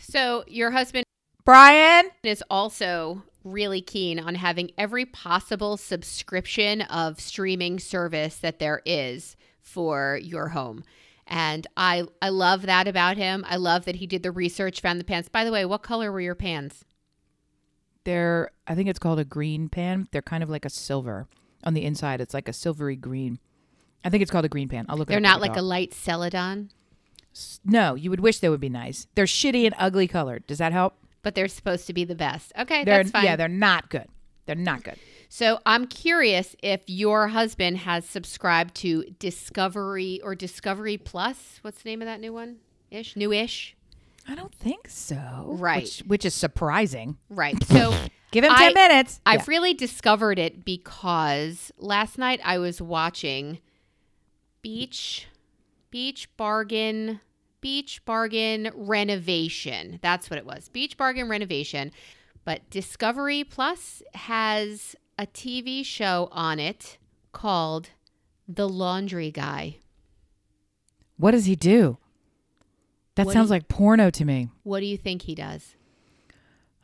So 0.00 0.44
your 0.48 0.72
husband 0.72 1.04
brian 1.48 2.10
is 2.24 2.44
also 2.50 3.22
really 3.42 3.80
keen 3.80 4.20
on 4.20 4.34
having 4.34 4.70
every 4.76 5.06
possible 5.06 5.78
subscription 5.78 6.82
of 6.82 7.18
streaming 7.18 7.78
service 7.78 8.36
that 8.36 8.58
there 8.58 8.82
is 8.84 9.34
for 9.58 10.20
your 10.22 10.48
home. 10.48 10.84
And 11.26 11.66
I 11.74 12.04
I 12.20 12.28
love 12.28 12.62
that 12.62 12.86
about 12.86 13.16
him. 13.16 13.46
I 13.48 13.56
love 13.56 13.86
that 13.86 13.96
he 13.96 14.06
did 14.06 14.22
the 14.22 14.30
research, 14.30 14.82
found 14.82 15.00
the 15.00 15.04
pants. 15.04 15.30
By 15.30 15.44
the 15.44 15.50
way, 15.50 15.64
what 15.64 15.82
color 15.82 16.12
were 16.12 16.20
your 16.20 16.34
pans? 16.34 16.84
They're 18.04 18.50
I 18.66 18.74
think 18.74 18.90
it's 18.90 18.98
called 18.98 19.18
a 19.18 19.24
GreenPan. 19.24 20.08
They're 20.10 20.20
kind 20.20 20.42
of 20.42 20.50
like 20.50 20.66
a 20.66 20.70
silver 20.70 21.28
on 21.64 21.72
the 21.72 21.84
inside. 21.84 22.20
It's 22.20 22.34
like 22.34 22.48
a 22.48 22.52
silvery 22.52 22.96
green. 22.96 23.38
I 24.04 24.10
think 24.10 24.20
it's 24.20 24.30
called 24.30 24.44
a 24.44 24.50
GreenPan. 24.50 24.84
I'll 24.86 24.98
look. 24.98 25.08
At 25.08 25.12
They're 25.12 25.16
up 25.16 25.22
not 25.22 25.40
with 25.40 25.46
the 25.46 25.52
like 25.52 25.58
a 25.58 25.62
light 25.62 25.94
celadon, 25.94 26.68
No, 27.64 27.94
you 27.94 28.10
would 28.10 28.20
wish 28.20 28.38
they 28.40 28.50
would 28.50 28.60
be 28.60 28.68
nice. 28.68 29.06
They're 29.14 29.24
shitty 29.24 29.64
and 29.64 29.74
ugly 29.78 30.08
colored. 30.08 30.46
Does 30.46 30.58
that 30.58 30.72
help? 30.74 30.94
But 31.22 31.34
they're 31.34 31.48
supposed 31.48 31.86
to 31.88 31.92
be 31.92 32.04
the 32.04 32.14
best. 32.14 32.52
Okay, 32.58 32.84
They're 32.84 32.98
that's 32.98 33.10
fine. 33.10 33.24
yeah, 33.24 33.36
they're 33.36 33.48
not 33.48 33.90
good. 33.90 34.06
They're 34.46 34.54
not 34.56 34.82
good. 34.84 34.96
So 35.28 35.58
I'm 35.66 35.86
curious 35.86 36.56
if 36.62 36.80
your 36.86 37.28
husband 37.28 37.78
has 37.78 38.06
subscribed 38.06 38.74
to 38.76 39.04
Discovery 39.18 40.20
or 40.24 40.34
Discovery 40.34 40.96
Plus. 40.96 41.58
What's 41.62 41.82
the 41.82 41.90
name 41.90 42.00
of 42.00 42.06
that 42.06 42.20
new 42.20 42.32
one? 42.32 42.56
Ish, 42.90 43.14
new-ish. 43.16 43.76
I 44.26 44.34
don't 44.34 44.54
think 44.54 44.88
so. 44.88 45.44
Right. 45.46 45.82
Which, 45.82 45.98
which 46.06 46.24
is 46.24 46.34
surprising. 46.34 47.18
Right. 47.28 47.56
So 47.68 47.94
Give 48.30 48.44
him 48.44 48.52
I- 48.52 48.58
ten 48.58 48.74
minutes. 48.74 49.20
I've 49.26 49.40
Yeah. 49.40 49.44
really 49.48 49.74
discovered 49.74 50.38
it 50.38 50.64
because 50.64 51.72
last 51.78 52.16
night 52.18 52.40
I 52.44 52.58
was 52.58 52.80
watching 52.80 53.58
Beach 54.62 55.26
Beach 55.90 56.28
Bargain 56.36 57.20
Beach 57.60 58.04
Bargain 58.04 58.70
Renovation. 58.74 59.98
That's 60.02 60.30
what 60.30 60.38
it 60.38 60.46
was. 60.46 60.68
Beach 60.68 60.96
Bargain 60.96 61.28
Renovation 61.28 61.90
But 62.44 62.68
Discovery 62.70 63.44
Plus 63.44 64.02
has 64.14 64.94
a 65.18 65.26
TV 65.26 65.84
show 65.84 66.28
on 66.32 66.58
it 66.60 66.98
called 67.32 67.90
The 68.46 68.68
Laundry 68.68 69.30
Guy. 69.30 69.78
What 71.16 71.32
does 71.32 71.46
he 71.46 71.56
do? 71.56 71.98
That 73.16 73.26
What 73.26 73.32
do 73.32 73.36
sounds 73.38 73.48
you- 73.48 73.54
like 73.54 73.68
porno 73.68 74.10
to 74.10 74.24
me. 74.24 74.48
What 74.62 74.80
do 74.80 74.86
you 74.86 74.96
think 74.96 75.22
he 75.22 75.34
does? 75.34 75.74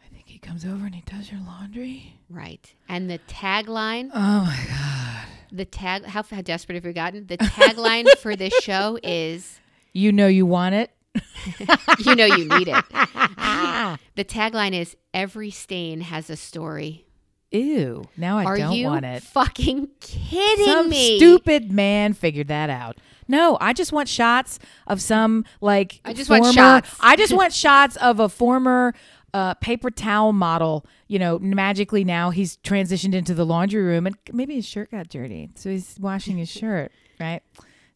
I 0.05 0.09
think 0.12 0.29
he 0.29 0.39
comes 0.39 0.64
over 0.64 0.87
and 0.87 0.95
he 0.95 1.03
does 1.03 1.31
your 1.31 1.41
laundry. 1.41 2.18
Right. 2.29 2.75
And 2.89 3.09
the 3.09 3.20
tagline, 3.29 4.11
Oh 4.12 4.45
my 4.45 4.64
god. 4.68 5.27
the 5.53 5.64
tag, 5.64 6.05
how, 6.07 6.25
how 6.25 6.41
desperate 6.43 6.75
have 6.75 6.85
we 6.85 6.93
gotten? 6.93 7.27
The 7.29 7.39
tagline 7.39 8.09
for 8.18 8.35
this 8.35 8.53
show 8.62 8.99
is, 9.05 9.61
You 9.95 10.12
know 10.12 10.26
you 10.26 10.45
want 10.45 10.74
it. 10.74 10.90
you 12.01 12.14
know, 12.14 12.26
you 12.26 12.47
need 12.47 12.68
it. 12.68 12.84
The 14.16 14.24
tagline 14.24 14.72
is, 14.72 14.97
every 15.12 15.51
stain 15.51 16.01
has 16.03 16.30
a 16.30 16.36
story. 16.36 17.05
Ew. 17.51 18.05
Now 18.16 18.38
I 18.38 18.45
Are 18.45 18.57
don't 18.57 18.72
you 18.72 18.86
want 18.86 19.05
it. 19.05 19.22
fucking 19.24 19.88
kidding 20.01 20.66
Some 20.66 20.88
me? 20.88 21.16
stupid 21.18 21.72
man 21.72 22.12
figured 22.12 22.49
that 22.49 22.70
out. 22.70 22.99
No, 23.26 23.59
I 23.61 23.72
just 23.72 23.92
want 23.92 24.09
shots 24.09 24.59
of 24.86 25.01
some 25.03 25.45
like. 25.61 26.01
I 26.05 26.12
just 26.12 26.30
want 26.30 26.53
shots. 26.55 26.97
I 27.01 27.16
just 27.16 27.32
want 27.32 27.53
shots 27.64 27.97
of 27.97 28.20
a 28.20 28.28
former 28.28 28.95
uh, 29.32 29.55
paper 29.55 29.90
towel 29.90 30.32
model. 30.32 30.86
You 31.09 31.18
know, 31.18 31.38
magically 31.40 32.05
now 32.05 32.30
he's 32.30 32.57
transitioned 32.59 33.14
into 33.14 33.34
the 33.34 33.45
laundry 33.45 33.82
room, 33.82 34.07
and 34.07 34.16
maybe 34.32 34.55
his 34.55 34.66
shirt 34.66 34.90
got 34.90 35.09
dirty, 35.09 35.51
so 35.57 35.70
he's 35.70 35.97
washing 36.01 36.38
his 36.38 36.51
shirt. 36.51 36.92
Right. 37.20 37.42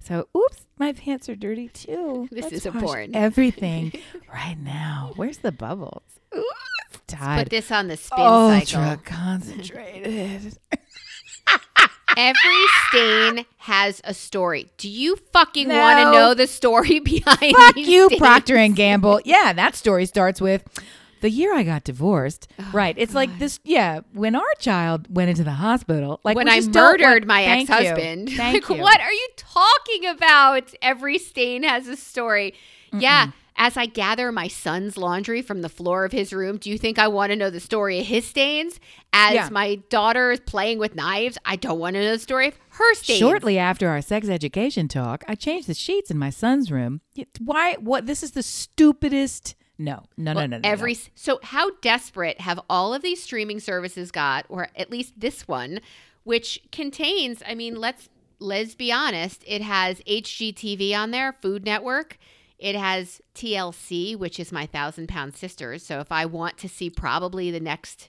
So, 0.01 0.29
oops, 0.37 0.67
my 0.79 0.93
pants 0.93 1.29
are 1.29 1.37
dirty 1.37 1.69
too. 1.69 2.29
This 2.33 2.45
Let's 2.45 2.55
is 2.57 2.67
a 2.67 2.73
porn. 2.73 3.15
Everything 3.15 3.93
right 4.33 4.57
now. 4.59 5.13
Where's 5.17 5.39
the 5.39 5.53
bubbles? 5.53 6.03
Ooh, 6.37 6.45
it's 6.93 7.15
Put 7.15 7.51
this 7.51 7.71
on 7.73 7.89
the 7.89 7.97
spin 7.97 8.19
Ultra 8.21 8.67
cycle. 8.67 9.03
concentrated. 9.05 10.59
Every 12.17 12.65
stain 12.89 13.47
has 13.59 14.01
a 14.03 14.13
story. 14.15 14.71
Do 14.77 14.89
you 14.89 15.17
fucking 15.33 15.69
No. 15.69 15.79
want 15.79 15.99
to 16.01 16.11
know 16.13 16.35
the 16.35 16.47
story 16.49 16.99
behind 17.01 17.55
Fuck 17.55 17.77
you, 17.77 18.07
stains? 18.07 18.19
Procter 18.19 18.57
and 18.57 18.75
Gamble. 18.75 19.21
Yeah, 19.25 19.53
that 19.53 19.77
story 19.77 20.05
starts 20.07 20.41
with 20.41 20.65
the 21.21 21.31
year 21.31 21.55
I 21.55 21.63
got 21.63 21.85
divorced. 21.85 22.49
Oh, 22.59 22.71
right. 22.73 22.95
It's 22.99 23.15
like 23.15 23.39
this. 23.39 23.61
Yeah, 23.65 24.01
when 24.13 24.35
our 24.35 24.55
child 24.59 25.15
went 25.15 25.31
into 25.31 25.45
the 25.45 25.53
hospital, 25.53 26.21
like 26.25 26.37
when 26.37 26.49
I 26.49 26.61
murdered 26.61 27.27
my 27.27 27.43
ex-husband. 27.45 28.31
Thank 28.31 28.69
like, 28.69 28.77
you. 28.77 28.83
what 28.83 29.01
are 29.01 29.13
you 29.13 29.29
talking 29.37 30.07
about? 30.07 30.75
Every 30.83 31.19
stain 31.19 31.63
has 31.63 31.89
a 31.89 31.97
story. 31.97 32.55
Yeah. 32.93 33.33
As 33.61 33.77
I 33.77 33.87
gather 33.87 34.31
my 34.31 34.47
son's 34.47 34.97
laundry 34.97 35.43
from 35.43 35.63
the 35.63 35.69
floor 35.69 36.05
of 36.05 36.13
his 36.13 36.33
room, 36.33 36.59
do 36.59 36.71
you 36.71 36.79
think 36.79 36.97
I 36.97 37.09
want 37.09 37.31
to 37.31 37.37
know 37.37 37.51
the 37.51 37.59
story 37.59 37.99
of 37.99 38.07
his 38.07 38.25
stains? 38.25 38.79
As 39.13 39.35
Yeah. 39.35 39.49
my 39.51 39.81
daughter 39.91 40.31
is 40.31 40.39
playing 40.39 40.79
with 40.79 40.95
knives, 40.95 41.39
I 41.45 41.57
don't 41.57 41.81
want 41.81 41.95
to 41.95 42.01
know 42.01 42.13
the 42.13 42.21
story 42.21 42.47
of 42.47 42.55
her 42.69 42.95
stains. 42.95 43.19
Shortly 43.19 43.59
after 43.59 43.89
our 43.89 44.01
sex 44.01 44.29
education 44.29 44.87
talk, 44.87 45.25
I 45.27 45.35
changed 45.35 45.67
the 45.67 45.75
sheets 45.75 46.09
in 46.09 46.19
my 46.19 46.31
son's 46.31 46.71
room. 46.71 47.01
Why? 47.41 47.75
What? 47.81 48.07
This 48.07 48.23
is 48.23 48.31
the 48.31 48.45
stupidest. 48.45 49.57
No, 49.79 50.05
no, 50.17 50.33
no, 50.33 50.39
Well, 50.39 50.49
no, 50.49 50.59
no. 50.59 50.69
every 50.69 50.95
no. 50.95 51.01
so 51.15 51.41
how 51.43 51.71
desperate 51.81 52.41
have 52.41 52.59
all 52.69 52.93
of 52.95 53.03
these 53.03 53.23
streaming 53.23 53.61
services 53.61 54.11
got, 54.11 54.45
or 54.49 54.69
at 54.75 54.91
least 54.91 55.15
this 55.19 55.47
one, 55.47 55.81
which 56.25 56.61
contains? 56.73 57.43
I 57.47 57.55
mean, 57.55 57.77
let's 57.77 58.09
let's 58.41 58.75
be 58.75 58.91
honest. 58.91 59.45
It 59.47 59.63
has 59.63 60.01
HGTV 60.01 60.95
on 60.97 61.11
there, 61.13 61.33
Food 61.41 61.65
Network. 61.65 62.19
It 62.59 62.75
has 62.75 63.21
TLC, 63.35 64.17
which 64.17 64.41
is 64.41 64.51
my 64.51 64.67
Thousand 64.67 65.09
Pound 65.09 65.37
Sisters. 65.37 65.87
So 65.87 66.01
if 66.01 66.11
I 66.11 66.27
want 66.27 66.59
to 66.59 66.69
see 66.69 66.91
probably 66.91 67.51
the 67.53 67.61
next 67.61 68.09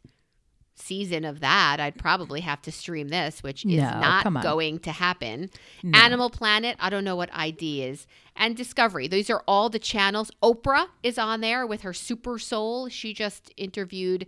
season 0.80 1.26
of 1.26 1.40
that, 1.42 1.80
I'd 1.80 1.98
probably 1.98 2.42
have 2.42 2.62
to 2.64 2.72
stream 2.72 3.10
this, 3.10 3.44
which 3.44 3.66
is 3.66 3.72
No, 3.82 4.00
not 4.00 4.42
going 4.42 4.80
to 4.80 4.92
happen. 4.92 5.50
No. 5.84 5.98
Animal 6.00 6.30
Planet, 6.30 6.76
I 6.80 6.90
don't 6.90 7.04
know 7.04 7.16
what 7.16 7.30
ID 7.34 7.84
is. 7.84 8.08
And 8.36 8.56
Discovery. 8.56 9.08
These 9.08 9.30
are 9.30 9.44
all 9.48 9.70
the 9.70 9.80
channels. 9.80 10.32
Oprah 10.42 10.88
is 11.04 11.18
on 11.18 11.42
there 11.42 11.68
with 11.68 11.82
her 11.82 11.94
Super 11.94 12.40
Soul. 12.40 12.88
She 12.88 13.14
just 13.14 13.52
interviewed. 13.58 14.26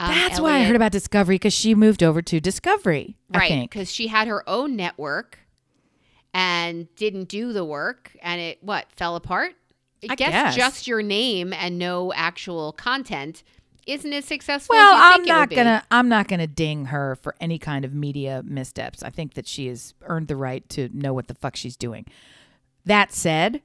um, 0.00 0.10
That's 0.14 0.40
why 0.40 0.56
I 0.58 0.64
heard 0.64 0.76
about 0.76 0.92
Discovery 0.92 1.36
because 1.36 1.52
she 1.52 1.74
moved 1.74 2.02
over 2.02 2.22
to 2.22 2.40
Discovery. 2.40 3.16
Right 3.32 3.68
because 3.68 3.92
she 3.92 4.06
had 4.08 4.26
her 4.28 4.48
own 4.48 4.74
network 4.76 5.38
and 6.34 6.94
didn't 6.96 7.28
do 7.28 7.52
the 7.52 7.64
work, 7.64 8.16
and 8.22 8.40
it 8.40 8.58
what 8.62 8.86
fell 8.92 9.16
apart. 9.16 9.54
I, 10.02 10.12
I 10.12 10.14
guess, 10.16 10.30
guess. 10.30 10.56
just 10.56 10.86
your 10.88 11.02
name 11.02 11.52
and 11.52 11.78
no 11.78 12.12
actual 12.14 12.72
content 12.72 13.44
isn't 13.86 14.12
as 14.12 14.24
successful. 14.24 14.74
Well, 14.74 14.94
as 14.94 15.02
I'm 15.02 15.12
think 15.24 15.28
it 15.28 15.32
would 15.32 15.38
not 15.38 15.50
gonna 15.50 15.86
I'm 15.90 16.08
not 16.08 16.28
gonna 16.28 16.46
ding 16.46 16.86
her 16.86 17.16
for 17.16 17.34
any 17.40 17.58
kind 17.58 17.84
of 17.84 17.94
media 17.94 18.42
missteps. 18.44 19.02
I 19.02 19.10
think 19.10 19.34
that 19.34 19.46
she 19.46 19.66
has 19.68 19.94
earned 20.02 20.28
the 20.28 20.36
right 20.36 20.68
to 20.70 20.88
know 20.92 21.12
what 21.12 21.28
the 21.28 21.34
fuck 21.34 21.56
she's 21.56 21.76
doing. 21.76 22.06
That 22.84 23.12
said, 23.12 23.62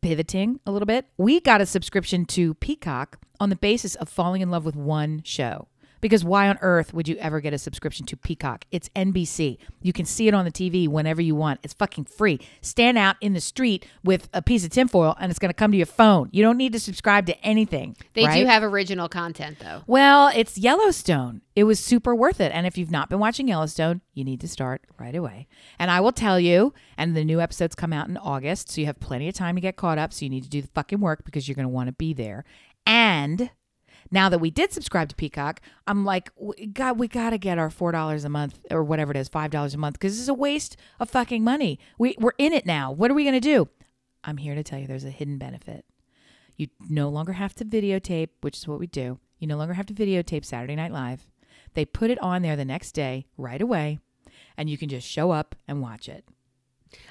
pivoting 0.00 0.60
a 0.66 0.72
little 0.72 0.86
bit, 0.86 1.06
we 1.16 1.40
got 1.40 1.60
a 1.60 1.66
subscription 1.66 2.24
to 2.26 2.54
Peacock 2.54 3.18
on 3.40 3.50
the 3.50 3.56
basis 3.56 3.94
of 3.96 4.08
falling 4.08 4.42
in 4.42 4.50
love 4.50 4.64
with 4.64 4.76
one 4.76 5.22
show. 5.24 5.68
Because 6.02 6.24
why 6.24 6.48
on 6.48 6.58
earth 6.60 6.92
would 6.92 7.08
you 7.08 7.16
ever 7.16 7.40
get 7.40 7.54
a 7.54 7.58
subscription 7.58 8.04
to 8.06 8.16
Peacock? 8.16 8.66
It's 8.70 8.90
NBC. 8.90 9.56
You 9.80 9.92
can 9.94 10.04
see 10.04 10.28
it 10.28 10.34
on 10.34 10.44
the 10.44 10.50
TV 10.50 10.88
whenever 10.88 11.22
you 11.22 11.34
want. 11.34 11.60
It's 11.62 11.72
fucking 11.72 12.04
free. 12.04 12.40
Stand 12.60 12.98
out 12.98 13.16
in 13.20 13.32
the 13.32 13.40
street 13.40 13.86
with 14.04 14.28
a 14.34 14.42
piece 14.42 14.64
of 14.64 14.70
tinfoil 14.70 15.16
and 15.20 15.30
it's 15.30 15.38
going 15.38 15.48
to 15.48 15.54
come 15.54 15.70
to 15.70 15.76
your 15.76 15.86
phone. 15.86 16.28
You 16.32 16.42
don't 16.42 16.56
need 16.56 16.72
to 16.72 16.80
subscribe 16.80 17.26
to 17.26 17.40
anything. 17.44 17.96
They 18.14 18.24
right? 18.24 18.40
do 18.40 18.46
have 18.46 18.64
original 18.64 19.08
content 19.08 19.60
though. 19.60 19.82
Well, 19.86 20.30
it's 20.34 20.58
Yellowstone. 20.58 21.40
It 21.54 21.64
was 21.64 21.78
super 21.78 22.14
worth 22.14 22.40
it. 22.40 22.50
And 22.52 22.66
if 22.66 22.76
you've 22.76 22.90
not 22.90 23.08
been 23.08 23.20
watching 23.20 23.46
Yellowstone, 23.46 24.00
you 24.12 24.24
need 24.24 24.40
to 24.40 24.48
start 24.48 24.82
right 24.98 25.14
away. 25.14 25.46
And 25.78 25.90
I 25.90 26.00
will 26.00 26.12
tell 26.12 26.40
you, 26.40 26.74
and 26.96 27.16
the 27.16 27.24
new 27.24 27.40
episodes 27.40 27.76
come 27.76 27.92
out 27.92 28.08
in 28.08 28.16
August, 28.16 28.70
so 28.70 28.80
you 28.80 28.86
have 28.86 28.98
plenty 28.98 29.28
of 29.28 29.34
time 29.34 29.54
to 29.54 29.60
get 29.60 29.76
caught 29.76 29.98
up. 29.98 30.12
So 30.12 30.24
you 30.24 30.30
need 30.30 30.44
to 30.44 30.50
do 30.50 30.62
the 30.62 30.68
fucking 30.68 31.00
work 31.00 31.24
because 31.24 31.46
you're 31.46 31.54
going 31.54 31.68
to 31.68 31.72
want 31.72 31.88
to 31.88 31.92
be 31.92 32.12
there. 32.12 32.44
And 32.86 33.50
now 34.12 34.28
that 34.28 34.38
we 34.38 34.50
did 34.50 34.72
subscribe 34.72 35.08
to 35.08 35.16
Peacock, 35.16 35.60
I'm 35.86 36.04
like, 36.04 36.30
God, 36.72 36.98
we 36.98 37.08
got 37.08 37.30
to 37.30 37.38
get 37.38 37.58
our 37.58 37.70
$4 37.70 38.24
a 38.24 38.28
month 38.28 38.60
or 38.70 38.84
whatever 38.84 39.10
it 39.10 39.16
is, 39.16 39.28
$5 39.28 39.74
a 39.74 39.78
month, 39.78 39.94
because 39.94 40.12
this 40.12 40.20
is 40.20 40.28
a 40.28 40.34
waste 40.34 40.76
of 41.00 41.10
fucking 41.10 41.42
money. 41.42 41.80
We, 41.98 42.14
we're 42.20 42.32
in 42.38 42.52
it 42.52 42.66
now. 42.66 42.92
What 42.92 43.10
are 43.10 43.14
we 43.14 43.24
going 43.24 43.34
to 43.34 43.40
do? 43.40 43.68
I'm 44.22 44.36
here 44.36 44.54
to 44.54 44.62
tell 44.62 44.78
you 44.78 44.86
there's 44.86 45.04
a 45.04 45.10
hidden 45.10 45.38
benefit. 45.38 45.84
You 46.56 46.68
no 46.88 47.08
longer 47.08 47.32
have 47.32 47.54
to 47.56 47.64
videotape, 47.64 48.28
which 48.42 48.58
is 48.58 48.68
what 48.68 48.78
we 48.78 48.86
do. 48.86 49.18
You 49.38 49.46
no 49.48 49.56
longer 49.56 49.74
have 49.74 49.86
to 49.86 49.94
videotape 49.94 50.44
Saturday 50.44 50.76
Night 50.76 50.92
Live. 50.92 51.26
They 51.74 51.84
put 51.84 52.10
it 52.10 52.22
on 52.22 52.42
there 52.42 52.54
the 52.54 52.64
next 52.64 52.92
day, 52.92 53.26
right 53.36 53.60
away, 53.60 53.98
and 54.56 54.68
you 54.68 54.76
can 54.76 54.88
just 54.88 55.08
show 55.08 55.30
up 55.30 55.54
and 55.66 55.80
watch 55.80 56.08
it. 56.08 56.24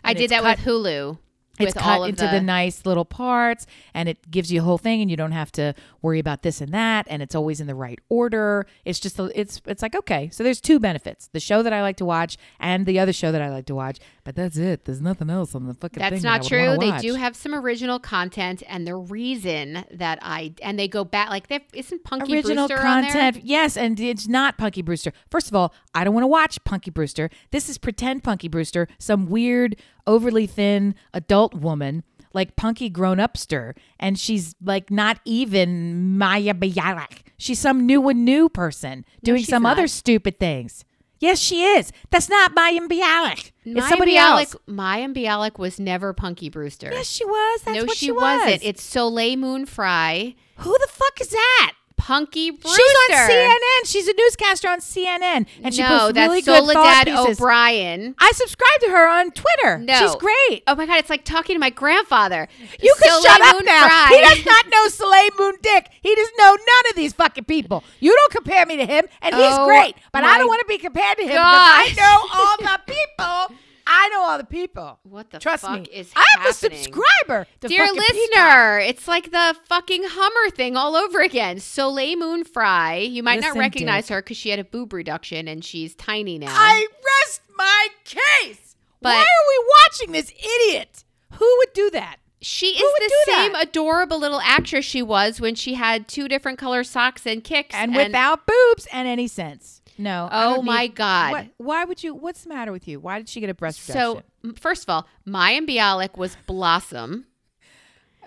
I 0.04 0.14
did 0.14 0.30
that 0.30 0.43
cut- 0.43 0.60
with 0.60 0.66
Hulu. 0.68 1.18
It's 1.68 1.74
cut 1.74 2.07
into 2.07 2.26
the, 2.26 2.32
the, 2.32 2.41
nice 2.41 2.86
little 2.86 3.05
parts, 3.05 3.66
and 3.93 4.09
it 4.09 4.30
gives 4.30 4.51
you 4.51 4.62
a 4.62 4.64
whole 4.64 4.78
thing, 4.78 5.01
and 5.01 5.09
you 5.09 5.18
don't 5.18 5.32
have 5.32 5.51
to 5.53 5.74
worry 6.01 6.20
about 6.20 6.43
this 6.43 6.62
and 6.62 6.74
that, 6.74 7.07
and 7.09 7.22
it's 7.22 7.36
always 7.36 7.62
in 7.62 7.68
the 7.68 7.76
right 7.76 7.99
order. 8.09 8.66
It's 8.86 8.99
just 8.99 9.20
it's 9.20 9.62
it's 9.66 9.82
like 9.82 9.95
okay, 9.95 10.30
so 10.30 10.43
there's 10.43 10.62
two 10.62 10.80
benefits: 10.80 11.30
the 11.34 11.39
show 11.39 11.64
that 11.64 11.74
I 11.74 11.82
like 11.82 11.97
to 11.97 12.05
watch 12.05 12.38
and 12.59 12.86
the 12.86 12.99
other 12.99 13.14
show 13.14 13.32
that 13.32 13.41
I 13.41 13.49
like 13.49 13.66
to 13.68 13.76
watch. 13.76 13.99
But 14.24 14.36
that's 14.36 14.57
it. 14.57 14.86
There's 14.86 15.01
nothing 15.01 15.30
else 15.30 15.55
on 15.55 15.66
the 15.68 15.74
fucking. 15.74 15.99
That's 15.99 16.24
not 16.24 16.43
that 16.43 16.47
true. 16.47 16.78
They 16.80 16.97
do 16.99 17.16
have 17.16 17.36
some 17.36 17.55
original 17.55 17.99
content, 17.99 18.62
and 18.68 18.86
the 18.86 18.95
reason 18.95 19.86
that 19.91 20.20
I 20.22 20.53
and 20.62 20.78
they 20.78 20.88
go 20.88 21.03
back 21.03 21.30
like 21.30 21.47
they 21.47 21.66
isn't 21.74 22.03
Punky 22.03 22.36
original 22.36 22.68
Brewster 22.68 22.86
on 22.86 23.01
there? 23.01 23.12
content. 23.12 23.45
Yes, 23.45 23.78
and 23.78 23.99
it's 23.99 24.28
not 24.28 24.57
Punky 24.57 24.82
Brewster. 24.82 25.12
First 25.30 25.47
of 25.47 25.55
all, 25.55 25.74
I 25.93 26.03
don't 26.03 26.14
want 26.14 26.24
to 26.24 26.28
watch 26.28 26.64
Punky 26.64 26.91
Brewster. 26.91 27.30
This 27.51 27.70
is 27.70 27.78
pretend 27.78 28.24
Punky 28.24 28.47
Brewster, 28.47 28.88
some 28.99 29.28
weird, 29.28 29.76
overly 30.08 30.47
thin 30.47 30.95
adult 31.14 31.54
woman. 31.54 32.04
Like 32.34 32.56
punky 32.56 32.89
grown 32.89 33.18
upster, 33.18 33.76
and 33.99 34.18
she's 34.18 34.56
like 34.64 34.89
not 34.89 35.20
even 35.26 36.18
Mayim 36.18 36.60
Bialik. 36.62 37.24
She's 37.38 37.60
some 37.60 37.86
new 37.86 38.08
and 38.08 38.24
new 38.24 38.47
person 38.47 39.04
doing 39.22 39.39
she's 39.39 39.49
some 39.49 39.64
not. 39.64 39.74
other 39.74 39.88
stupid 39.88 40.39
things. 40.39 40.86
Yes, 41.22 41.39
she 41.39 41.64
is. 41.64 41.91
That's 42.10 42.30
not 42.30 42.56
Mayim 42.56 42.88
Bialik. 42.88 43.52
It's 43.64 43.76
Maya 43.76 43.89
somebody 43.89 44.16
Bialik, 44.16 44.20
else. 44.20 44.56
Mayim 44.68 45.16
Bialik 45.16 45.60
was 45.60 45.80
never 45.80 46.14
Punky 46.14 46.49
Brewster. 46.49 46.89
Yes, 46.91 47.08
she 47.08 47.24
was. 47.24 47.62
That's 47.62 47.78
no, 47.78 47.84
what 47.84 47.95
she, 47.95 48.08
she, 48.08 48.12
wasn't. 48.12 48.52
was. 48.54 48.60
It's 48.64 48.82
Soleil 48.82 49.38
Moon 49.38 49.66
Frye, 49.68 50.34
Who 50.58 50.72
the 50.72 50.88
fuck 50.89 51.22
is 51.22 51.30
that? 51.30 51.74
Punky 52.02 52.49
Brewster. 52.49 52.82
She's 52.82 53.16
on 53.16 53.30
CNN. 53.30 53.86
She's 53.86 54.08
a 54.08 54.14
newscaster 54.18 54.68
on 54.68 54.80
CNN, 54.80 55.45
and 55.64 55.72
she 55.74 55.84
no, 55.84 55.88
posts 55.88 56.14
that's 56.16 56.30
really 56.30 56.41
good 56.41 56.74
thought 56.74 57.06
Soledad 57.06 57.06
pieces. 57.06 57.39
O'Brien. 57.39 58.16
I 58.20 58.32
subscribe 58.34 58.80
to 58.82 58.89
her 58.89 59.08
on 59.08 59.30
Twitter. 59.30 59.78
No. 59.78 59.99
She's 59.99 60.16
great. 60.16 60.64
Oh 60.66 60.74
my 60.76 60.88
god, 60.88 60.97
it's 60.97 61.12
like 61.12 61.24
talking 61.24 61.56
to 61.56 61.60
my 61.60 61.70
grandfather. 61.70 62.47
You 62.82 62.95
can 63.04 63.12
Soleil 63.12 63.22
shut 63.22 63.41
up 63.41 63.54
Moon 63.56 63.66
now. 63.66 63.86
Frye. 63.86 64.08
He 64.10 64.36
does 64.36 64.45
not 64.47 64.66
know 64.72 64.88
Soleil 64.88 65.30
Moon 65.38 65.54
Dick. 65.62 65.89
He 66.02 66.16
does 66.16 66.30
know 66.39 66.49
none 66.49 66.89
of 66.89 66.95
these 66.95 67.14
fucking 67.14 67.43
people. 67.45 67.84
You 67.99 68.16
don't 68.16 68.32
compare 68.32 68.66
me 68.66 68.78
to 68.78 68.86
him, 68.88 69.06
and 69.22 69.36
he's 69.36 69.54
Oh, 69.54 69.66
great. 69.68 69.95
But 70.12 70.24
I 70.24 70.39
don't 70.39 70.47
want 70.47 70.62
to 70.62 70.66
be 70.68 70.80
compared 70.80 71.18
to 71.18 71.24
him 71.24 71.36
gosh. 71.36 71.89
because 71.89 71.99
I 71.99 72.02
know 72.02 72.28
all 72.34 72.58
the 72.58 72.82
people. 72.88 73.58
I 73.88 74.09
know 74.09 74.21
all 74.21 74.38
the 74.38 74.43
people. 74.43 74.99
What 75.03 75.32
the 75.32 75.39
Trust 75.39 75.63
fuck 75.63 75.82
me, 75.82 75.88
is 75.91 76.11
I'm 76.15 76.47
a 76.49 76.53
subscriber. 76.53 77.47
Dear 77.59 77.86
listener, 77.91 78.79
Peacock. 78.79 78.89
it's 78.89 79.07
like 79.07 79.32
the 79.32 79.55
fucking 79.67 80.03
Hummer 80.05 80.49
thing 80.55 80.75
all 80.77 80.95
over 80.95 81.19
again. 81.19 81.59
Soleil 81.59 82.17
Moon 82.17 82.43
Frye. 82.43 82.97
You 82.97 83.23
might 83.23 83.41
not 83.41 83.57
recognize 83.57 84.05
Dick. 84.07 84.15
her 84.15 84.21
because 84.21 84.38
she 84.38 84.49
had 84.49 84.59
a 84.59 84.63
boob 84.63 84.93
reduction 84.93 85.47
and 85.47 85.63
she's 85.63 85.95
tiny 85.95 86.38
now. 86.39 86.51
I 86.53 86.88
rest 87.21 87.41
my 87.57 87.88
case. 88.05 88.75
But- 89.01 89.15
Why 89.15 89.21
are 89.21 89.47
we 89.47 89.65
watching 89.86 90.11
this 90.13 90.32
idiot? 90.32 91.03
Who 91.34 91.55
would 91.59 91.73
do 91.73 91.89
that? 91.91 92.17
she 92.43 92.75
Who 92.75 92.84
is 93.03 93.11
the 93.11 93.32
same 93.32 93.53
that? 93.53 93.67
adorable 93.67 94.19
little 94.19 94.41
actress 94.41 94.84
she 94.84 95.03
was 95.03 95.39
when 95.39 95.53
she 95.53 95.75
had 95.75 96.07
two 96.07 96.27
different 96.27 96.57
color 96.57 96.84
socks 96.84 97.27
and 97.27 97.43
kicks. 97.43 97.75
And 97.75 97.95
without 97.95 98.47
boobs 98.47 98.88
and 98.91 99.07
any 99.07 99.27
sense. 99.27 99.80
No. 100.02 100.28
Oh 100.32 100.62
my 100.62 100.84
need- 100.84 100.95
God. 100.95 101.32
What, 101.32 101.45
why 101.58 101.86
would 101.86 102.04
you? 102.04 102.14
What's 102.16 102.43
the 102.43 102.49
matter 102.49 102.72
with 102.72 102.88
you? 102.88 102.99
Why 102.99 103.18
did 103.18 103.30
she 103.30 103.39
get 103.39 103.49
a 103.49 103.54
breast 103.54 103.82
so, 103.84 103.93
reduction? 104.16 104.24
m- 104.43 104.54
first 104.56 104.84
of 104.84 104.89
all, 104.89 105.08
Mayim 105.28 105.68
Bialik 105.70 106.18
was 106.18 106.36
Blossom. 106.47 107.26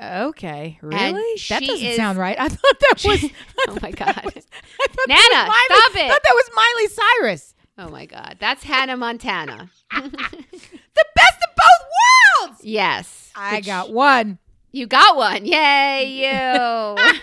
Okay, 0.03 0.79
really? 0.83 1.37
That 1.49 1.63
doesn't 1.63 1.87
is- 1.87 1.97
sound 1.97 2.19
right. 2.19 2.39
I 2.39 2.49
thought 2.49 2.81
that 2.81 2.95
oh 3.07 3.09
was. 3.11 3.25
Oh 3.69 3.79
my 3.81 3.91
God. 3.93 4.15
That 4.15 5.07
Nana, 5.09 5.53
stop 5.67 5.97
it. 5.97 6.03
I 6.05 6.09
thought 6.09 6.23
that 6.25 6.35
was 6.35 6.51
Miley 6.55 6.89
Cyrus. 6.89 7.55
Oh 7.79 7.89
my 7.91 8.07
God. 8.07 8.37
That's 8.41 8.63
Hannah 8.65 8.97
Montana. 8.97 9.71
The 9.93 11.05
best 11.17 11.39
of 11.43 11.57
both 11.57 12.49
worlds. 12.51 12.65
yes. 12.65 13.33
I 13.35 13.61
got 13.61 13.93
one. 13.93 14.39
You 14.71 14.87
got 14.87 15.17
one. 15.17 15.45
Yay, 15.45 16.05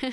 you. 0.04 0.10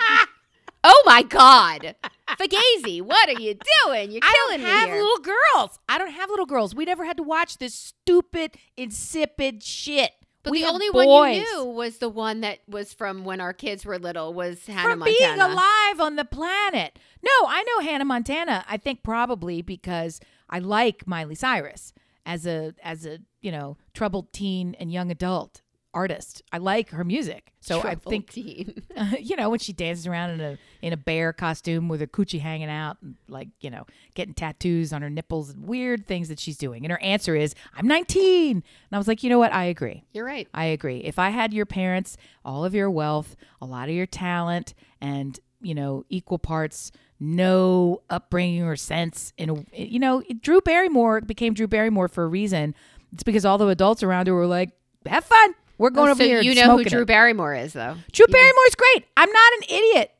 Oh 0.85 1.03
my 1.07 1.22
God. 1.22 1.95
Fugazi, 2.39 3.01
what 3.03 3.29
are 3.29 3.41
you 3.41 3.55
doing? 3.85 4.11
You're 4.12 4.20
I 4.22 4.35
killing 4.47 4.61
don't 4.62 4.70
have 4.70 4.89
here. 4.89 5.03
little 5.03 5.18
girls. 5.24 5.79
I 5.89 5.99
don't 5.99 6.11
have 6.12 6.29
little 6.31 6.47
girls. 6.47 6.74
We 6.74 6.85
never 6.85 7.05
had 7.05 7.16
to 7.16 7.22
watch 7.22 7.59
this 7.59 7.74
stupid, 7.74 8.57
insipid 8.76 9.62
shit. 9.62 10.12
but 10.43 10.51
we 10.53 10.62
the 10.62 10.68
only 10.68 10.91
boys. 10.91 11.07
one 11.07 11.33
you 11.35 11.41
knew 11.41 11.64
was 11.64 11.99
the 11.99 12.09
one 12.09 12.41
that 12.43 12.59
was 12.68 12.93
from 12.93 13.24
when 13.24 13.41
our 13.41 13.53
kids 13.53 13.85
were 13.87 13.99
little 13.99 14.33
was 14.35 14.64
Hannah 14.66 14.83
from 14.91 14.99
Montana. 15.01 15.18
being 15.18 15.41
alive 15.41 16.01
on 16.01 16.16
the 16.16 16.24
planet. 16.24 16.99
No, 17.22 17.31
I 17.49 17.62
know 17.64 17.85
Hannah 17.85 18.05
Montana. 18.05 18.64
I 18.68 18.76
think 18.76 19.03
probably 19.03 19.62
because 19.62 20.20
I 20.51 20.59
like 20.59 21.07
Miley 21.07 21.35
Cyrus 21.35 21.93
as 22.26 22.47
a 22.47 22.74
as 22.83 23.07
a 23.07 23.18
you 23.41 23.51
know 23.51 23.79
troubled 23.95 24.33
teen 24.33 24.74
and 24.79 24.93
young 24.93 25.11
adult 25.11 25.62
artist. 25.95 26.43
I 26.53 26.59
like 26.59 26.91
her 26.91 27.05
music, 27.05 27.53
so 27.61 27.82
I 27.82 27.95
think 27.95 28.30
teen. 28.30 28.82
you 29.20 29.36
know 29.36 29.51
when 29.51 29.59
she 29.59 29.72
dances 29.72 30.07
around 30.07 30.30
in 30.30 30.41
a 30.41 30.59
in 30.82 30.93
a 30.93 30.97
bear 30.97 31.32
costume 31.32 31.89
with 31.89 32.01
her 32.01 32.07
coochie 32.07 32.41
hanging 32.41 32.70
out, 32.70 32.99
and 33.03 33.16
like 33.28 33.49
you 33.61 33.70
know 33.70 33.86
getting 34.14 34.34
tattoos 34.34 34.93
on 34.93 35.03
her 35.03 35.11
nipples 35.11 35.51
and 35.51 35.66
weird 35.66 36.07
things 36.07 36.28
that 36.28 36.39
she's 36.39 36.57
doing. 36.57 36.84
And 36.84 36.93
her 36.93 37.03
answer 37.03 37.34
is, 37.34 37.55
"I'm 37.74 37.86
19," 37.86 38.57
and 38.57 38.64
I 38.93 38.99
was 38.99 39.09
like, 39.09 39.22
you 39.22 39.30
know 39.30 39.39
what? 39.39 39.53
I 39.53 39.64
agree. 39.64 40.05
You're 40.12 40.24
right. 40.24 40.49
I 40.55 40.66
agree. 40.66 40.99
If 40.99 41.18
I 41.18 41.30
had 41.30 41.53
your 41.53 41.66
parents, 41.66 42.16
all 42.45 42.64
of 42.64 42.74
your 42.74 42.91
wealth, 42.91 43.36
a 43.61 43.66
lot 43.66 43.89
of 43.89 43.95
your 43.95 44.07
talent, 44.07 44.74
and 45.01 45.39
you 45.61 45.74
know, 45.74 46.05
equal 46.09 46.39
parts, 46.39 46.93
no 47.20 48.03
upbringing 48.11 48.62
or 48.62 48.76
sense 48.76 49.32
in 49.36 49.51
a, 49.51 49.64
you 49.76 49.99
know, 49.99 50.22
Drew 50.41 50.61
Barrymore 50.61 51.20
became 51.20 51.55
Drew 51.55 51.66
Barrymore 51.66 52.09
for 52.09 52.24
a 52.24 52.28
reason. 52.28 52.74
It's 53.12 53.22
because 53.22 53.45
all 53.45 53.59
the 53.59 53.66
adults 53.68 54.03
around 54.03 54.26
her 54.28 54.34
were 54.34 54.47
like, 54.47 54.70
"Have 55.07 55.24
fun. 55.24 55.55
We're 55.79 55.91
going 55.91 56.09
Oh, 56.09 56.12
over 56.12 56.22
so 56.22 56.29
here." 56.29 56.41
you 56.43 56.55
know 56.55 56.76
who 56.76 56.85
Drew. 56.85 57.05
Barrymore 57.07 57.55
is, 57.55 57.72
though. 57.72 57.97
Drew 58.12 58.26
Barrymore's 58.26 58.74
great. 58.76 59.05
I'm 59.16 59.31
not 59.31 59.53
an 59.55 59.62
idiot, 59.76 60.11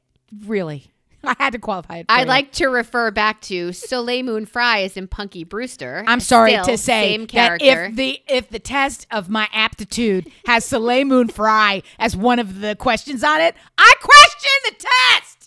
really. 0.47 0.91
I 1.25 1.35
had 1.37 1.53
to 1.55 1.59
qualify 1.59 1.99
it. 1.99 2.07
I 2.09 2.21
you. 2.21 2.27
like 2.27 2.53
to 2.53 2.69
refer 2.69 3.11
back 3.11 3.41
to 3.43 3.73
Soleil 3.73 4.23
Moon 4.23 4.47
Frye 4.47 4.79
is 4.79 4.97
in 4.97 5.09
Punky 5.09 5.43
Brewster. 5.43 6.05
I'm 6.07 6.21
sorry 6.21 6.53
Still, 6.53 6.65
to 6.67 6.79
say 6.79 7.17
same 7.17 7.27
that 7.27 7.61
if 7.61 7.97
the 7.97 8.21
if 8.29 8.49
the 8.51 8.61
test 8.61 9.07
of 9.11 9.29
my 9.29 9.49
aptitude 9.53 10.31
has 10.47 10.65
Soleil 10.65 11.05
Moon 11.05 11.27
Frye 11.29 11.83
as 11.99 12.17
one 12.17 12.39
of 12.39 12.61
the 12.61 12.77
questions 12.77 13.25
on 13.25 13.41
it, 13.41 13.57
I 13.77 13.95
question 14.01 14.51
the 14.79 14.87
test. 14.87 15.38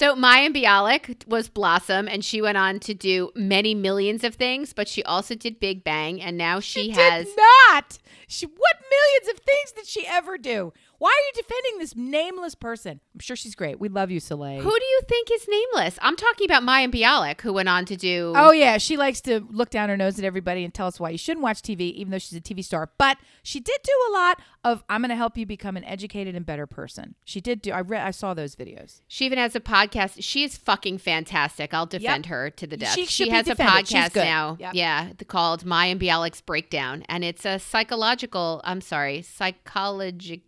So 0.00 0.16
Mayim 0.16 0.56
Bialik 0.56 1.28
was 1.28 1.50
Blossom, 1.50 2.08
and 2.08 2.24
she 2.24 2.40
went 2.40 2.56
on 2.56 2.80
to 2.80 2.94
do 2.94 3.30
many 3.34 3.74
millions 3.74 4.24
of 4.24 4.34
things, 4.34 4.72
but 4.72 4.88
she 4.88 5.02
also 5.02 5.34
did 5.34 5.60
Big 5.60 5.84
Bang, 5.84 6.22
and 6.22 6.38
now 6.38 6.58
she, 6.58 6.84
She 6.84 6.90
has. 6.92 7.26
did 7.26 7.36
not. 7.36 7.98
She 8.26 8.46
what 8.46 8.76
millions 8.90 9.36
of 9.36 9.44
things 9.44 9.72
did 9.72 9.86
she 9.86 10.06
ever 10.06 10.38
do? 10.38 10.72
Why 11.00 11.08
are 11.08 11.26
you 11.26 11.42
defending 11.42 11.78
this 11.78 11.96
nameless 11.96 12.54
person? 12.54 13.00
I'm 13.12 13.20
sure 13.20 13.34
she's 13.34 13.54
great. 13.54 13.80
We 13.80 13.88
love 13.88 14.10
you, 14.10 14.20
Soleil. 14.20 14.62
Who 14.62 14.70
do 14.70 14.84
you 14.84 15.00
think 15.08 15.30
is 15.32 15.46
nameless? 15.48 15.98
I'm 16.00 16.16
talking 16.16 16.44
about 16.44 16.62
Mayim 16.62 16.94
Bialik, 16.94 17.40
who 17.40 17.52
went 17.52 17.68
on 17.68 17.84
to 17.86 17.96
do. 17.96 18.32
Oh 18.36 18.52
yeah, 18.52 18.78
she 18.78 18.96
likes 18.96 19.20
to 19.22 19.40
look 19.50 19.68
down 19.68 19.88
her 19.88 19.96
nose 19.96 20.18
at 20.18 20.24
everybody 20.24 20.64
and 20.64 20.72
tell 20.72 20.86
us 20.86 21.00
why 21.00 21.10
you 21.10 21.18
shouldn't 21.18 21.42
watch 21.42 21.60
TV, 21.60 21.92
even 21.92 22.10
though 22.10 22.18
she's 22.18 22.38
a 22.38 22.40
TV 22.40 22.64
star. 22.64 22.90
But 22.96 23.18
she 23.42 23.60
did 23.60 23.78
do 23.82 23.92
a 24.08 24.12
lot 24.12 24.40
of 24.64 24.84
"I'm 24.88 25.00
going 25.00 25.10
to 25.10 25.16
help 25.16 25.36
you 25.36 25.46
become 25.46 25.76
an 25.76 25.84
educated 25.84 26.34
and 26.34 26.44
better 26.44 26.66
person." 26.66 27.14
She 27.24 27.40
did 27.40 27.62
do. 27.62 27.72
I 27.72 27.80
read. 27.80 28.06
I 28.06 28.10
saw 28.10 28.34
those 28.34 28.56
videos. 28.56 29.00
She 29.08 29.26
even 29.26 29.38
has 29.38 29.54
a 29.56 29.60
podcast. 29.60 30.16
She 30.20 30.44
is 30.44 30.56
fucking 30.56 30.98
fantastic. 30.98 31.72
I'll 31.72 31.86
defend 31.86 32.26
her 32.26 32.50
to 32.50 32.66
the 32.66 32.76
death. 32.76 32.98
She 33.08 33.24
be 33.24 33.30
has 33.30 33.46
a 33.46 33.50
defended. 33.50 33.86
Podcast 33.86 34.16
now. 34.16 34.56
Yep. 34.58 34.74
Yeah, 34.74 35.10
called 35.26 35.64
Mayim 35.64 36.00
Bialik's 36.00 36.40
Breakdown, 36.40 37.04
and 37.08 37.24
it's 37.24 37.44
a 37.44 37.58
psychological. 37.58 38.60
I'm 38.64 38.80
sorry, 38.80 39.22
psychologic. 39.22 40.42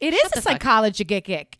It 0.00 0.12
Shut 0.12 0.32
is 0.32 0.38
a 0.38 0.42
psychology 0.42 1.04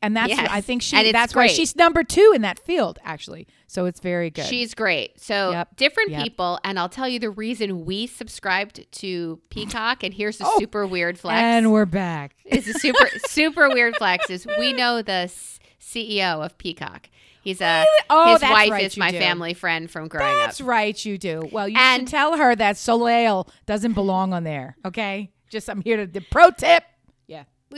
and 0.03 0.17
that's 0.17 0.29
Yes. 0.29 0.49
I 0.51 0.61
think 0.61 0.83
she. 0.83 0.97
And 0.97 1.15
That's 1.15 1.35
why 1.35 1.47
she's 1.47 1.77
number 1.77 2.03
two 2.03 2.33
in 2.35 2.43
that 2.43 2.59
field, 2.59 2.99
actually. 3.05 3.47
So 3.75 3.87
it's 3.87 3.99
very 3.99 4.31
good. 4.31 4.47
She's 4.47 4.73
great. 4.73 5.21
So 5.21 5.51
Yep. 5.51 5.75
different 5.77 6.11
Yep. 6.11 6.23
people, 6.23 6.61
and 6.63 6.79
I'll 6.79 6.89
tell 6.89 7.09
you 7.09 7.19
the 7.19 7.29
reason 7.31 7.85
we 7.85 8.07
subscribed 8.07 8.87
to 9.01 9.41
Peacock. 9.51 10.05
And 10.05 10.15
here's 10.15 10.41
a 10.41 10.45
Oh. 10.47 10.59
super 10.61 10.87
weird 10.87 11.19
flex. 11.19 11.41
and 11.43 11.73
we're 11.73 11.85
back. 11.85 12.37
It's 12.45 12.69
a 12.69 12.75
super 12.75 13.09
super 13.27 13.69
weird 13.69 13.97
flex. 13.97 14.31
Is 14.31 14.47
we 14.61 14.73
know 14.73 15.03
the 15.03 15.29
CEO 15.81 16.41
of 16.45 16.57
Peacock. 16.57 17.11
He's 17.43 17.61
a 17.61 17.85
Oh, 18.09 18.35
his 18.35 18.43
wife 18.43 18.71
right, 18.71 18.85
is 18.85 18.97
my 18.97 19.11
do. 19.11 19.19
family 19.19 19.55
friend 19.55 19.91
from 19.91 20.07
growing 20.07 20.37
That's 20.39 20.61
up. 20.61 20.67
right, 20.69 21.05
you 21.05 21.19
do. 21.19 21.49
Well, 21.51 21.69
you 21.69 21.77
And- 21.77 22.03
should 22.03 22.09
tell 22.09 22.37
her 22.37 22.55
that 22.55 22.77
Soleil 22.77 23.49
doesn't 23.67 23.95
belong 23.95 24.33
on 24.33 24.45
there. 24.45 24.77
Okay, 24.85 25.31
just 25.51 25.69
I'm 25.69 25.83
here 25.83 25.97
to 25.97 26.07
the 26.07 26.21
pro 26.21 26.53
tip. 26.53 26.85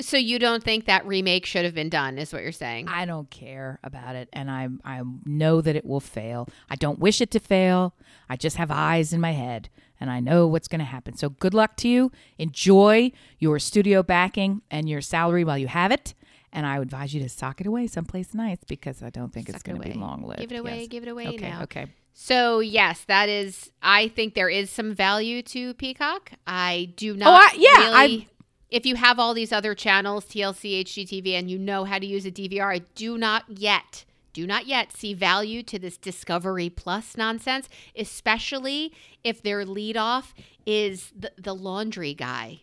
So 0.00 0.16
you 0.16 0.38
don't 0.38 0.62
think 0.62 0.86
that 0.86 1.06
remake 1.06 1.46
should 1.46 1.64
have 1.64 1.74
been 1.74 1.88
done? 1.88 2.18
Is 2.18 2.32
what 2.32 2.42
you're 2.42 2.52
saying? 2.52 2.88
I 2.88 3.04
don't 3.04 3.30
care 3.30 3.78
about 3.82 4.16
it, 4.16 4.28
and 4.32 4.50
I 4.50 4.68
I 4.84 5.02
know 5.24 5.60
that 5.60 5.76
it 5.76 5.84
will 5.84 6.00
fail. 6.00 6.48
I 6.68 6.76
don't 6.76 6.98
wish 6.98 7.20
it 7.20 7.30
to 7.32 7.40
fail. 7.40 7.94
I 8.28 8.36
just 8.36 8.56
have 8.56 8.70
eyes 8.70 9.12
in 9.12 9.20
my 9.20 9.32
head, 9.32 9.68
and 10.00 10.10
I 10.10 10.20
know 10.20 10.46
what's 10.46 10.68
going 10.68 10.80
to 10.80 10.84
happen. 10.84 11.16
So 11.16 11.30
good 11.30 11.54
luck 11.54 11.76
to 11.78 11.88
you. 11.88 12.12
Enjoy 12.38 13.12
your 13.38 13.58
studio 13.58 14.02
backing 14.02 14.62
and 14.70 14.88
your 14.88 15.00
salary 15.00 15.44
while 15.44 15.58
you 15.58 15.68
have 15.68 15.92
it. 15.92 16.14
And 16.52 16.64
I 16.64 16.78
would 16.78 16.88
advise 16.88 17.12
you 17.12 17.22
to 17.22 17.28
sock 17.28 17.60
it 17.60 17.66
away 17.66 17.86
someplace 17.86 18.32
nice 18.32 18.58
because 18.66 19.02
I 19.02 19.10
don't 19.10 19.32
think 19.32 19.48
it's 19.48 19.58
Suck 19.58 19.64
going 19.64 19.82
to 19.82 19.88
be 19.88 19.94
long 19.94 20.22
lived. 20.22 20.40
Give 20.40 20.52
it 20.52 20.58
away. 20.58 20.86
Give 20.86 21.02
it 21.02 21.08
away 21.08 21.28
Okay. 21.28 21.50
now. 21.50 21.62
Okay. 21.64 21.86
So 22.14 22.60
yes, 22.60 23.04
that 23.08 23.28
is. 23.28 23.70
I 23.82 24.08
think 24.08 24.34
there 24.34 24.48
is 24.48 24.70
some 24.70 24.94
value 24.94 25.42
to 25.42 25.74
Peacock. 25.74 26.32
I 26.46 26.92
do 26.96 27.12
oh, 27.12 27.16
not. 27.16 27.28
Oh, 27.28 27.34
I- 27.34 27.56
yeah, 27.58 27.90
I- 27.94 28.04
really- 28.04 28.28
if 28.70 28.84
you 28.84 28.96
have 28.96 29.18
all 29.18 29.34
these 29.34 29.52
other 29.52 29.74
channels, 29.74 30.24
TLC, 30.26 30.82
HGTV, 30.84 31.32
and 31.34 31.50
you 31.50 31.58
know 31.58 31.84
how 31.84 31.98
to 31.98 32.06
use 32.06 32.26
a 32.26 32.30
DVR, 32.30 32.74
I 32.74 32.78
do 32.94 33.16
not 33.16 33.44
yet, 33.48 34.04
do 34.32 34.46
not 34.46 34.66
yet 34.66 34.92
see 34.92 35.14
value 35.14 35.62
to 35.64 35.78
this 35.78 35.96
Discovery 35.96 36.68
Plus 36.68 37.16
nonsense, 37.16 37.68
especially 37.96 38.92
if 39.22 39.42
their 39.42 39.64
lead 39.64 39.96
off 39.96 40.34
is 40.66 41.12
the, 41.16 41.32
the 41.38 41.54
laundry 41.54 42.14
guy. 42.14 42.60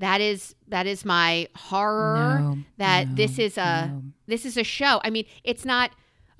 That 0.00 0.22
is 0.22 0.54
that 0.68 0.86
is 0.86 1.04
my 1.04 1.46
horror. 1.54 2.38
No, 2.40 2.58
that 2.78 3.08
no, 3.08 3.14
this 3.14 3.38
is 3.38 3.58
a 3.58 3.90
no. 3.92 4.02
this 4.26 4.46
is 4.46 4.56
a 4.56 4.64
show. 4.64 5.00
I 5.04 5.10
mean, 5.10 5.26
it's 5.44 5.64
not. 5.66 5.92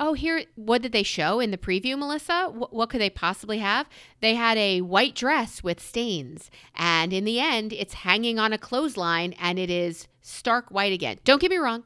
Oh, 0.03 0.14
here, 0.14 0.44
what 0.55 0.80
did 0.80 0.92
they 0.92 1.03
show 1.03 1.40
in 1.40 1.51
the 1.51 1.59
preview, 1.59 1.96
Melissa? 1.98 2.48
What, 2.51 2.72
what 2.72 2.88
could 2.88 3.03
they 3.03 3.11
possibly 3.11 3.59
have? 3.59 3.86
They 4.20 4.34
had 4.34 4.57
a 4.57 4.80
white 4.80 5.14
dress 5.14 5.62
with 5.62 5.78
stains, 5.78 6.51
and 6.74 7.12
in 7.12 7.26
the 7.26 7.38
end, 7.38 7.74
it's 7.74 7.92
hanging 7.92 8.38
on 8.38 8.55
a 8.55 8.59
clothesline, 8.59 9.34
and 9.34 9.59
it 9.59 9.68
is 9.68 10.09
stark 10.22 10.70
white 10.70 10.94
again. 10.94 11.18
Don't 11.24 11.38
get 11.38 11.51
me 11.51 11.59
wrong. 11.59 11.84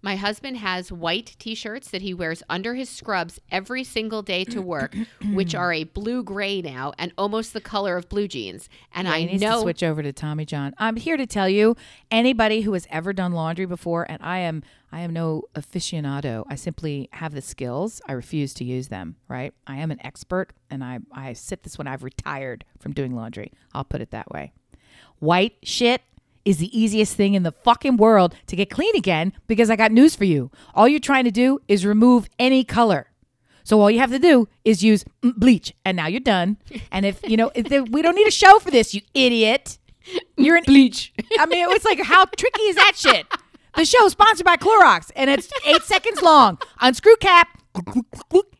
My 0.00 0.14
husband 0.16 0.58
has 0.58 0.92
white 0.92 1.34
t 1.38 1.54
shirts 1.54 1.90
that 1.90 2.02
he 2.02 2.14
wears 2.14 2.42
under 2.48 2.74
his 2.74 2.88
scrubs 2.88 3.40
every 3.50 3.82
single 3.82 4.22
day 4.22 4.44
to 4.44 4.62
work, 4.62 4.94
which 5.32 5.54
are 5.54 5.72
a 5.72 5.84
blue 5.84 6.22
gray 6.22 6.62
now 6.62 6.92
and 6.98 7.12
almost 7.18 7.52
the 7.52 7.60
color 7.60 7.96
of 7.96 8.08
blue 8.08 8.28
jeans. 8.28 8.68
And 8.94 9.08
Yeah, 9.08 9.14
I 9.14 9.24
know 9.24 9.56
to 9.56 9.60
switch 9.62 9.82
over 9.82 10.02
to 10.02 10.12
Tommy 10.12 10.44
John. 10.44 10.74
I'm 10.78 10.96
here 10.96 11.16
to 11.16 11.26
tell 11.26 11.48
you, 11.48 11.76
anybody 12.10 12.60
who 12.60 12.72
has 12.74 12.86
ever 12.90 13.12
done 13.12 13.32
laundry 13.32 13.66
before, 13.66 14.08
and 14.08 14.22
I 14.22 14.38
am, 14.38 14.62
I 14.92 15.00
am 15.00 15.12
no 15.12 15.44
aficionado. 15.54 16.44
I 16.48 16.54
simply 16.54 17.08
have 17.14 17.34
the 17.34 17.42
skills. 17.42 18.00
I 18.06 18.12
refuse 18.12 18.54
to 18.54 18.64
use 18.64 18.88
them. 18.88 19.16
Right? 19.26 19.52
I 19.66 19.76
am 19.76 19.90
an 19.90 19.98
expert, 20.04 20.52
and 20.70 20.84
I, 20.84 21.00
I 21.12 21.32
sit 21.32 21.64
this 21.64 21.76
when 21.76 21.88
I've 21.88 22.04
retired 22.04 22.64
from 22.78 22.92
doing 22.92 23.16
laundry. 23.16 23.52
I'll 23.74 23.84
put 23.84 24.00
it 24.00 24.12
that 24.12 24.30
way. 24.30 24.52
White 25.18 25.56
shit 25.64 26.02
is 26.48 26.56
the 26.56 26.78
easiest 26.78 27.14
thing 27.14 27.34
in 27.34 27.42
the 27.42 27.52
fucking 27.52 27.98
world 27.98 28.34
to 28.46 28.56
get 28.56 28.70
clean 28.70 28.96
again 28.96 29.34
because 29.46 29.68
I 29.68 29.76
got 29.76 29.92
news 29.92 30.16
for 30.16 30.24
you. 30.24 30.50
All 30.74 30.88
you're 30.88 30.98
trying 30.98 31.24
to 31.24 31.30
do 31.30 31.58
is 31.68 31.84
remove 31.84 32.26
any 32.38 32.64
color. 32.64 33.10
So 33.64 33.78
all 33.82 33.90
you 33.90 33.98
have 33.98 34.10
to 34.12 34.18
do 34.18 34.48
is 34.64 34.82
use 34.82 35.04
mm, 35.22 35.34
bleach, 35.36 35.74
and 35.84 35.94
now 35.94 36.06
you're 36.06 36.20
done. 36.20 36.56
And 36.90 37.04
if 37.04 37.20
you 37.28 37.36
know, 37.36 37.50
if 37.54 37.70
we 37.90 38.00
don't 38.00 38.14
need 38.14 38.26
a 38.26 38.30
show 38.30 38.58
for 38.60 38.70
this, 38.70 38.94
you 38.94 39.02
idiot. 39.12 39.78
You're 40.38 40.56
an 40.56 40.64
bleach. 40.64 41.12
I 41.38 41.44
mean, 41.44 41.62
it 41.62 41.68
was 41.68 41.84
like, 41.84 42.00
how 42.00 42.24
tricky 42.24 42.62
is 42.62 42.76
that 42.76 42.92
shit? 42.96 43.26
The 43.76 43.84
show 43.84 44.06
is 44.06 44.12
sponsored 44.12 44.46
by 44.46 44.56
Clorox, 44.56 45.10
and 45.14 45.28
it's 45.28 45.50
eight 45.66 45.82
seconds 45.82 46.22
long. 46.22 46.58
Unscrew 46.80 47.16
cap. 47.20 47.48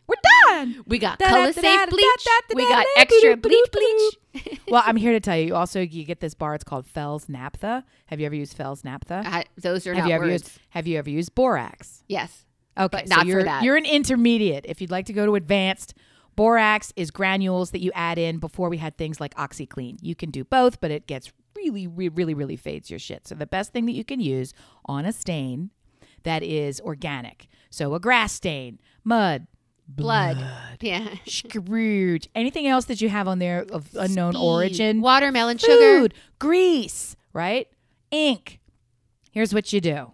We're 0.08 0.14
done. 0.48 0.82
We 0.86 0.98
got 0.98 1.18
color 1.18 1.52
safe 1.52 1.90
bleach. 1.90 2.26
We 2.54 2.68
got 2.68 2.86
extra 2.96 3.36
bleach 3.36 3.66
bleach. 3.72 4.14
Well, 4.70 4.82
I'm 4.84 4.96
here 4.96 5.12
to 5.12 5.20
tell 5.20 5.36
you. 5.36 5.46
You 5.46 5.54
also 5.56 5.80
you 5.80 6.04
get 6.04 6.20
this 6.20 6.34
bar. 6.34 6.54
It's 6.54 6.62
called 6.62 6.86
Fels-Naptha. 6.86 7.82
Have 8.06 8.20
you 8.20 8.26
ever 8.26 8.34
used 8.34 8.54
Fels-Naptha? 8.54 9.44
Those 9.56 9.86
are 9.86 9.94
have 9.94 10.04
not 10.04 10.08
you 10.08 10.14
ever 10.14 10.24
words. 10.26 10.42
used 10.44 10.60
Have 10.70 10.86
you 10.86 10.98
ever 10.98 11.08
used 11.10 11.34
borax? 11.34 12.04
yes. 12.08 12.44
Okay, 12.78 13.04
so 13.06 13.14
not 13.16 13.22
for 13.22 13.26
you're 13.26 13.42
that. 13.44 13.62
you're 13.64 13.76
an 13.76 13.86
intermediate. 13.86 14.64
If 14.68 14.80
you'd 14.80 14.90
like 14.92 15.06
to 15.06 15.12
go 15.12 15.26
to 15.26 15.34
advanced, 15.34 15.94
borax 16.36 16.92
is 16.94 17.10
granules 17.10 17.72
that 17.72 17.80
you 17.80 17.90
add 17.94 18.18
in 18.18 18.38
before 18.38 18.68
we 18.68 18.76
had 18.76 18.96
things 18.96 19.20
like 19.20 19.34
OxiClean. 19.34 19.98
You 20.00 20.14
can 20.14 20.30
do 20.30 20.44
both, 20.44 20.80
but 20.80 20.92
it 20.92 21.06
gets 21.08 21.32
really, 21.56 21.88
re- 21.88 22.08
really, 22.10 22.34
really 22.34 22.54
fades 22.56 22.88
your 22.88 23.00
shit. 23.00 23.26
So 23.26 23.34
the 23.34 23.46
best 23.46 23.72
thing 23.72 23.86
that 23.86 23.92
you 23.92 24.04
can 24.04 24.20
use 24.20 24.54
on 24.84 25.04
a 25.06 25.12
stain 25.12 25.70
that 26.22 26.42
is 26.44 26.80
organic. 26.80 27.48
So 27.70 27.94
a 27.94 27.98
grass 28.00 28.34
stain, 28.34 28.78
mud, 29.02 29.48
Blood. 29.88 30.36
Yeah. 30.80 31.14
scrooge, 31.26 32.28
anything 32.34 32.66
else 32.66 32.84
that 32.86 33.00
you 33.00 33.08
have 33.08 33.26
on 33.26 33.38
there 33.38 33.64
of 33.72 33.88
unknown 33.94 34.34
Speed. 34.34 34.42
origin, 34.42 35.00
Watermelon 35.00 35.58
sugar. 35.58 36.08
grease, 36.38 37.16
right? 37.32 37.66
Ink. 38.10 38.60
Here's 39.30 39.52
what 39.54 39.72
you 39.72 39.80
do. 39.80 40.12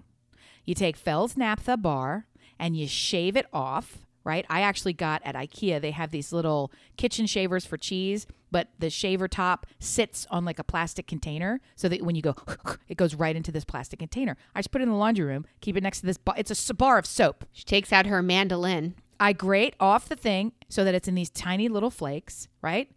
You 0.64 0.74
take 0.74 0.96
Fels-Naptha 0.96 1.80
bar 1.80 2.26
and 2.58 2.76
you 2.76 2.86
shave 2.86 3.36
it 3.36 3.46
off, 3.52 3.98
right? 4.24 4.46
I 4.48 4.62
actually 4.62 4.94
got 4.94 5.20
at 5.24 5.34
IKEA, 5.34 5.80
they 5.80 5.90
have 5.90 6.10
these 6.10 6.32
little 6.32 6.72
kitchen 6.96 7.26
shavers 7.26 7.66
for 7.66 7.76
cheese, 7.76 8.26
but 8.50 8.68
the 8.78 8.88
shaver 8.88 9.28
top 9.28 9.66
sits 9.80 10.26
on 10.30 10.44
like 10.44 10.58
a 10.58 10.64
plastic 10.64 11.06
container 11.06 11.60
so 11.76 11.88
that 11.88 12.02
when 12.02 12.14
you 12.14 12.22
go, 12.22 12.34
it 12.88 12.96
goes 12.96 13.14
right 13.14 13.36
into 13.36 13.52
this 13.52 13.64
plastic 13.64 13.98
container. 13.98 14.36
I 14.54 14.60
just 14.60 14.70
put 14.70 14.80
it 14.80 14.84
in 14.84 14.90
the 14.90 14.96
laundry 14.96 15.26
room, 15.26 15.44
keep 15.60 15.76
it 15.76 15.82
next 15.82 16.00
to 16.00 16.06
this 16.06 16.16
bar. 16.16 16.36
It's 16.38 16.70
a 16.70 16.74
bar 16.74 16.96
of 16.96 17.04
soap. 17.06 17.44
She 17.52 17.64
takes 17.64 17.92
out 17.92 18.06
her 18.06 18.22
mandolin. 18.22 18.94
I 19.18 19.32
grate 19.32 19.74
off 19.78 20.08
the 20.08 20.16
thing 20.16 20.52
so 20.68 20.84
that 20.84 20.94
it's 20.94 21.08
in 21.08 21.14
these 21.14 21.30
tiny 21.30 21.68
little 21.68 21.90
flakes, 21.90 22.48
right? 22.62 22.90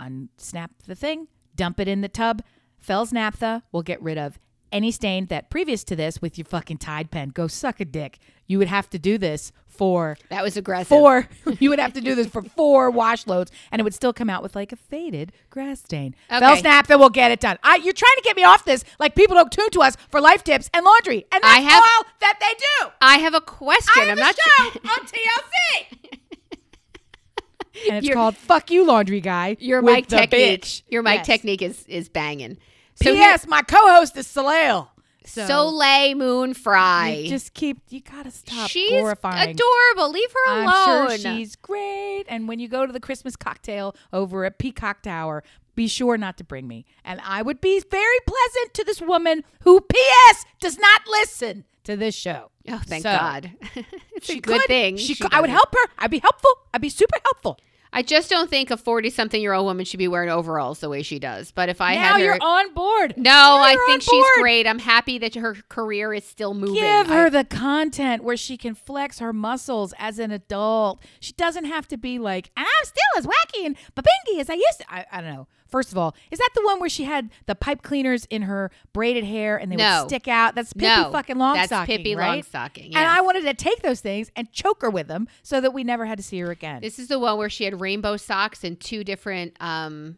Unsnap 0.00 0.70
the 0.86 0.94
thing, 0.94 1.28
dump 1.54 1.80
it 1.80 1.88
in 1.88 2.00
the 2.00 2.08
tub. 2.08 2.42
Fels-Naptha 2.78 3.62
will 3.72 3.82
get 3.82 4.02
rid 4.02 4.18
of 4.18 4.38
any 4.74 4.90
stain 4.90 5.26
that 5.26 5.48
previous 5.48 5.84
to 5.84 5.96
this 5.96 6.20
with 6.20 6.36
your 6.36 6.44
fucking 6.44 6.78
Tide 6.78 7.10
pen. 7.10 7.30
Go 7.30 7.46
suck 7.46 7.80
a 7.80 7.84
dick. 7.86 8.18
You 8.46 8.58
would 8.58 8.68
have 8.68 8.90
to 8.90 8.98
do 8.98 9.16
this 9.16 9.52
for 9.66 10.16
That 10.28 10.42
was 10.44 10.56
aggressive. 10.56 10.88
four. 10.88 11.28
you 11.60 11.70
would 11.70 11.78
have 11.78 11.94
to 11.94 12.00
do 12.00 12.14
this 12.14 12.26
for 12.26 12.42
four 12.42 12.90
wash 12.90 13.26
loads, 13.26 13.50
and 13.72 13.80
it 13.80 13.82
would 13.84 13.94
still 13.94 14.12
come 14.12 14.28
out 14.28 14.42
with 14.42 14.54
like 14.54 14.72
a 14.72 14.76
faded 14.76 15.32
grass 15.50 15.80
stain. 15.80 16.14
Okay. 16.30 16.40
Fels-Naptha 16.40 16.98
will 16.98 17.08
get 17.10 17.30
it 17.30 17.40
done. 17.40 17.58
I, 17.62 17.76
you're 17.76 17.92
trying 17.94 18.16
to 18.16 18.22
get 18.22 18.36
me 18.36 18.44
off 18.44 18.64
this 18.64 18.84
like 18.98 19.14
people 19.14 19.34
don't 19.36 19.50
tune 19.50 19.70
to 19.70 19.80
us 19.80 19.96
for 20.10 20.20
life 20.20 20.44
tips 20.44 20.68
and 20.74 20.84
laundry, 20.84 21.24
and 21.32 21.42
that's 21.42 21.56
I 21.56 21.60
have- 21.60 21.82
all 21.82 22.04
that 22.20 22.38
they 22.40 22.54
do. 22.84 22.90
I 23.00 23.18
have 23.18 23.34
a 23.34 23.40
question. 23.40 23.90
I 23.96 24.00
have 24.06 24.10
I'm 24.10 24.18
a 24.18 24.20
not 24.20 24.36
show 24.38 24.70
sure. 24.70 24.80
on 24.84 25.06
TLC. 25.06 26.18
and 27.88 27.96
it's 27.96 28.06
Your- 28.06 28.14
called 28.14 28.36
"Fuck 28.36 28.70
You, 28.70 28.86
Laundry 28.86 29.20
Guy." 29.20 29.56
Your 29.60 29.82
mic 29.82 30.06
technique. 30.06 30.62
bitch. 30.62 30.82
Your 30.88 31.02
mic 31.02 31.18
Yes. 31.18 31.26
technique 31.26 31.62
is 31.62 31.84
is 31.86 32.08
banging. 32.08 32.58
So 32.96 33.12
here- 33.12 33.24
P.S. 33.24 33.46
My 33.46 33.62
co-host 33.62 34.16
is 34.16 34.26
Soleil. 34.26 34.90
So 35.26 35.46
Soleil 35.46 36.14
Moon 36.16 36.52
Frye. 36.52 37.20
you 37.22 37.28
just 37.30 37.54
keep. 37.54 37.78
You 37.88 38.00
gotta 38.02 38.30
stop 38.30 38.68
She's 38.68 38.90
glorifying. 38.90 39.50
adorable. 39.50 40.10
Leave 40.12 40.30
her 40.30 40.52
I'm 40.52 40.68
alone. 40.68 41.08
sure 41.08 41.18
she's 41.18 41.56
great. 41.56 42.24
And 42.28 42.46
when 42.46 42.58
you 42.58 42.68
go 42.68 42.84
to 42.84 42.92
the 42.92 43.00
Christmas 43.00 43.34
cocktail 43.34 43.96
over 44.12 44.44
at 44.44 44.58
Peacock 44.58 45.00
Tower, 45.00 45.42
be 45.74 45.88
sure 45.88 46.18
not 46.18 46.36
to 46.38 46.44
bring 46.44 46.68
me. 46.68 46.84
And 47.06 47.22
I 47.24 47.40
would 47.40 47.62
be 47.62 47.80
very 47.90 48.18
pleasant 48.26 48.74
to 48.74 48.84
this 48.84 49.00
woman 49.00 49.44
who, 49.62 49.80
P.S., 49.80 50.44
does 50.60 50.78
not 50.78 51.00
listen 51.10 51.64
to 51.84 51.96
this 51.96 52.14
show. 52.14 52.50
oh, 52.68 52.82
thank 52.84 53.02
So, 53.02 53.16
God. 53.16 53.50
it's 54.14 54.28
a 54.28 54.32
She 54.34 54.40
good 54.40 54.60
could. 54.60 54.68
thing. 54.68 54.96
She, 54.98 55.14
she 55.14 55.22
could. 55.22 55.32
I 55.32 55.40
would 55.40 55.50
help 55.50 55.72
her. 55.74 55.90
I'd 55.98 56.10
be 56.10 56.18
helpful. 56.20 56.50
I'd 56.74 56.82
be 56.82 56.90
super 56.90 57.18
helpful. 57.24 57.58
I 57.94 58.02
just 58.02 58.28
don't 58.28 58.50
think 58.50 58.70
a 58.70 58.76
40 58.76 59.08
something 59.10 59.40
year 59.40 59.52
old 59.52 59.64
woman 59.66 59.84
should 59.84 59.98
be 59.98 60.08
wearing 60.08 60.28
overalls 60.28 60.80
the 60.80 60.88
way 60.88 61.02
she 61.02 61.18
does. 61.18 61.52
But 61.52 61.68
if 61.68 61.80
I 61.80 61.94
now 61.94 62.00
had 62.02 62.18
her. 62.18 62.24
you're 62.24 62.38
on 62.42 62.74
board. 62.74 63.14
no, 63.16 63.22
Now 63.22 63.56
I 63.62 63.76
think 63.86 64.02
she's 64.02 64.24
great. 64.40 64.66
I'm 64.66 64.80
happy 64.80 65.18
that 65.18 65.34
her 65.36 65.56
career 65.68 66.12
is 66.12 66.24
still 66.24 66.54
moving. 66.54 66.74
Give 66.74 67.06
her 67.06 67.26
I- 67.26 67.30
the 67.30 67.44
content 67.44 68.24
where 68.24 68.36
she 68.36 68.56
can 68.56 68.74
flex 68.74 69.20
her 69.20 69.32
muscles 69.32 69.94
as 69.98 70.18
an 70.18 70.30
adult. 70.32 71.00
She 71.20 71.32
doesn't 71.34 71.64
have 71.66 71.86
to 71.88 71.96
be 71.96 72.18
like, 72.18 72.50
I'm 72.56 72.66
still 72.82 73.02
as 73.16 73.26
wacky 73.26 73.64
and 73.64 73.76
babingy 73.94 74.40
as 74.40 74.50
I 74.50 74.54
used 74.54 74.78
to. 74.80 74.92
I, 74.92 75.06
I 75.12 75.20
don't 75.20 75.32
know. 75.32 75.46
First 75.74 75.90
of 75.90 75.98
all, 75.98 76.14
is 76.30 76.38
that 76.38 76.50
the 76.54 76.62
one 76.62 76.78
where 76.78 76.88
she 76.88 77.02
had 77.02 77.30
the 77.46 77.56
pipe 77.56 77.82
cleaners 77.82 78.26
in 78.26 78.42
her 78.42 78.70
braided 78.92 79.24
hair 79.24 79.56
and 79.56 79.72
they 79.72 79.74
No. 79.74 80.02
would 80.02 80.08
stick 80.08 80.28
out? 80.28 80.54
That's 80.54 80.72
Pippi 80.72 80.86
No, 80.86 81.10
fucking 81.10 81.36
that's 81.36 81.72
Longstocking, 81.72 81.86
Pippi 81.86 82.14
right? 82.14 82.44
Longstocking, 82.44 82.94
And. 82.94 82.96
I 82.96 83.20
wanted 83.22 83.42
to 83.42 83.54
take 83.54 83.82
those 83.82 84.00
things 84.00 84.30
and 84.36 84.52
choke 84.52 84.82
her 84.82 84.90
with 84.90 85.08
them 85.08 85.26
so 85.42 85.60
that 85.60 85.72
we 85.74 85.82
never 85.82 86.06
had 86.06 86.16
to 86.18 86.22
see 86.22 86.38
her 86.38 86.52
again. 86.52 86.80
This 86.80 87.00
is 87.00 87.08
the 87.08 87.18
one 87.18 87.38
where 87.38 87.50
she 87.50 87.64
had 87.64 87.80
rainbow 87.80 88.16
socks 88.16 88.62
and 88.62 88.78
two 88.78 89.02
different 89.02 89.56
um, 89.58 90.16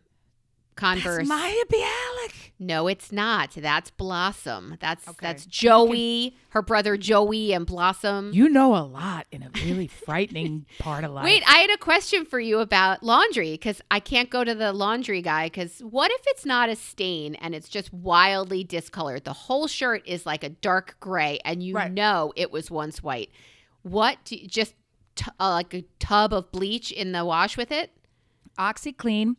Converse. 0.77 1.27
That's 1.29 1.43
Mayim 1.43 1.65
Bialik. 1.73 2.51
no, 2.59 2.87
it's 2.87 3.11
not. 3.11 3.51
That's 3.57 3.91
Blossom. 3.91 4.77
That's 4.79 5.09
Okay. 5.09 5.17
that's 5.21 5.47
Joey, 5.47 6.37
her 6.51 6.61
brother 6.63 6.97
Joey, 6.97 7.53
and 7.53 7.67
Blossom. 7.67 8.31
You 8.35 8.49
know 8.49 8.77
a 8.77 8.85
lot 8.85 9.27
in 9.33 9.43
a 9.43 9.51
really 9.65 9.87
frightening 9.89 10.67
part 10.79 11.03
of 11.05 11.13
life. 11.13 11.25
Wait, 11.25 11.43
I 11.47 11.59
had 11.61 11.71
a 11.71 11.79
question 11.79 12.25
for 12.27 12.39
you 12.39 12.59
about 12.61 13.03
laundry 13.03 13.53
because 13.53 13.81
I 13.91 14.01
can't 14.01 14.29
go 14.31 14.45
to 14.45 14.55
the 14.55 14.73
laundry 14.73 15.23
guy. 15.23 15.47
Because 15.47 15.81
what 15.81 16.11
if 16.11 16.21
it's 16.27 16.45
not 16.45 16.69
a 16.69 16.77
stain 16.77 17.35
and 17.37 17.55
it's 17.55 17.69
just 17.69 17.93
wildly 17.93 18.63
discolored? 18.63 19.25
The 19.25 19.33
whole 19.33 19.67
shirt 19.67 20.03
is 20.07 20.27
like 20.27 20.45
a 20.45 20.51
dark 20.51 20.97
gray, 21.01 21.41
and 21.45 21.63
you 21.63 21.75
Right. 21.75 21.91
know 21.93 22.33
it 22.37 22.51
was 22.53 22.71
once 22.71 23.03
white. 23.03 23.31
What? 23.83 24.19
Do 24.25 24.37
you, 24.37 24.47
just 24.47 24.75
t- 25.15 25.31
uh, 25.41 25.51
like 25.53 25.73
a 25.73 25.85
tub 25.99 26.33
of 26.35 26.53
bleach 26.53 26.91
in 26.93 27.13
the 27.13 27.25
wash 27.25 27.57
with 27.57 27.73
it? 27.73 27.93
OxiClean 28.59 29.37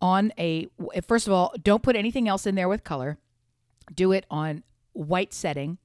on 0.00 0.32
a 0.38 0.68
first 1.06 1.26
of 1.26 1.32
all, 1.32 1.54
don't 1.62 1.82
put 1.82 1.96
anything 1.96 2.28
else 2.28 2.46
in 2.46 2.54
there 2.54 2.68
with 2.68 2.84
color. 2.84 3.18
Do 3.94 4.12
it 4.12 4.26
on 4.30 4.62
white 4.92 5.32
setting. 5.32 5.78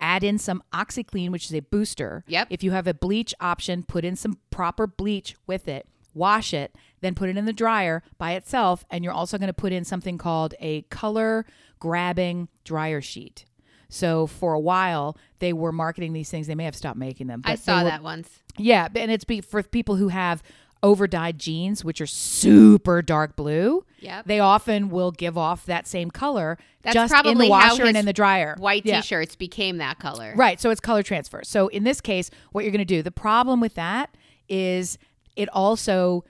Add 0.00 0.24
in 0.24 0.38
some 0.38 0.62
OxiClean, 0.72 1.30
which 1.30 1.46
is 1.46 1.54
a 1.54 1.60
booster. 1.60 2.24
Yep. 2.26 2.48
If 2.50 2.62
you 2.62 2.72
have 2.72 2.86
a 2.86 2.94
bleach 2.94 3.32
option, 3.40 3.84
put 3.84 4.04
in 4.04 4.16
some 4.16 4.38
proper 4.50 4.86
bleach 4.86 5.36
with 5.46 5.68
it. 5.68 5.86
Wash 6.12 6.52
it, 6.54 6.76
then 7.00 7.14
put 7.14 7.28
it 7.28 7.36
in 7.36 7.44
the 7.44 7.52
dryer 7.52 8.02
by 8.18 8.32
itself, 8.32 8.84
and 8.88 9.02
you're 9.02 9.12
also 9.12 9.36
going 9.36 9.48
to 9.48 9.52
put 9.52 9.72
in 9.72 9.84
something 9.84 10.16
called 10.16 10.54
a 10.60 10.82
color 10.82 11.44
grabbing 11.80 12.48
dryer 12.64 13.00
sheet. 13.00 13.44
So 13.88 14.26
for 14.28 14.52
a 14.54 14.60
while, 14.60 15.16
they 15.40 15.52
were 15.52 15.72
marketing 15.72 16.12
these 16.12 16.30
things. 16.30 16.46
They 16.46 16.54
may 16.54 16.64
have 16.64 16.76
stopped 16.76 16.98
making 16.98 17.26
them. 17.26 17.42
I 17.44 17.56
saw 17.56 17.78
were- 17.82 17.90
that 17.90 18.02
once. 18.02 18.28
yeah, 18.56 18.88
and 18.94 19.10
it's 19.10 19.24
be 19.24 19.40
for 19.40 19.62
people 19.64 19.96
who 19.96 20.08
have 20.08 20.42
overdyed 20.84 21.38
jeans, 21.38 21.82
which 21.84 22.00
are 22.00 22.06
super 22.06 23.02
dark 23.02 23.34
blue. 23.34 23.84
Yep. 24.00 24.26
They 24.26 24.38
often 24.38 24.90
will 24.90 25.10
give 25.10 25.36
off 25.38 25.64
that 25.66 25.86
same 25.88 26.10
color 26.10 26.58
That's 26.82 26.94
just 26.94 27.12
in 27.26 27.38
the 27.38 27.44
how 27.46 27.50
washer 27.50 27.86
and 27.86 27.96
in 27.96 28.04
the 28.04 28.12
dryer. 28.12 28.54
White 28.58 28.84
Yeah. 28.84 29.00
t-shirts 29.00 29.34
became 29.34 29.78
that 29.78 29.98
color. 29.98 30.34
Right. 30.36 30.60
So 30.60 30.70
it's 30.70 30.80
color 30.80 31.02
transfer. 31.02 31.40
So 31.42 31.68
in 31.68 31.84
this 31.84 32.00
case, 32.02 32.30
what 32.52 32.64
you're 32.64 32.70
going 32.70 32.78
to 32.78 32.84
do, 32.84 33.02
the 33.02 33.10
problem 33.10 33.60
with 33.60 33.74
that 33.76 34.14
is 34.48 34.98
it 35.36 35.48
also 35.54 36.24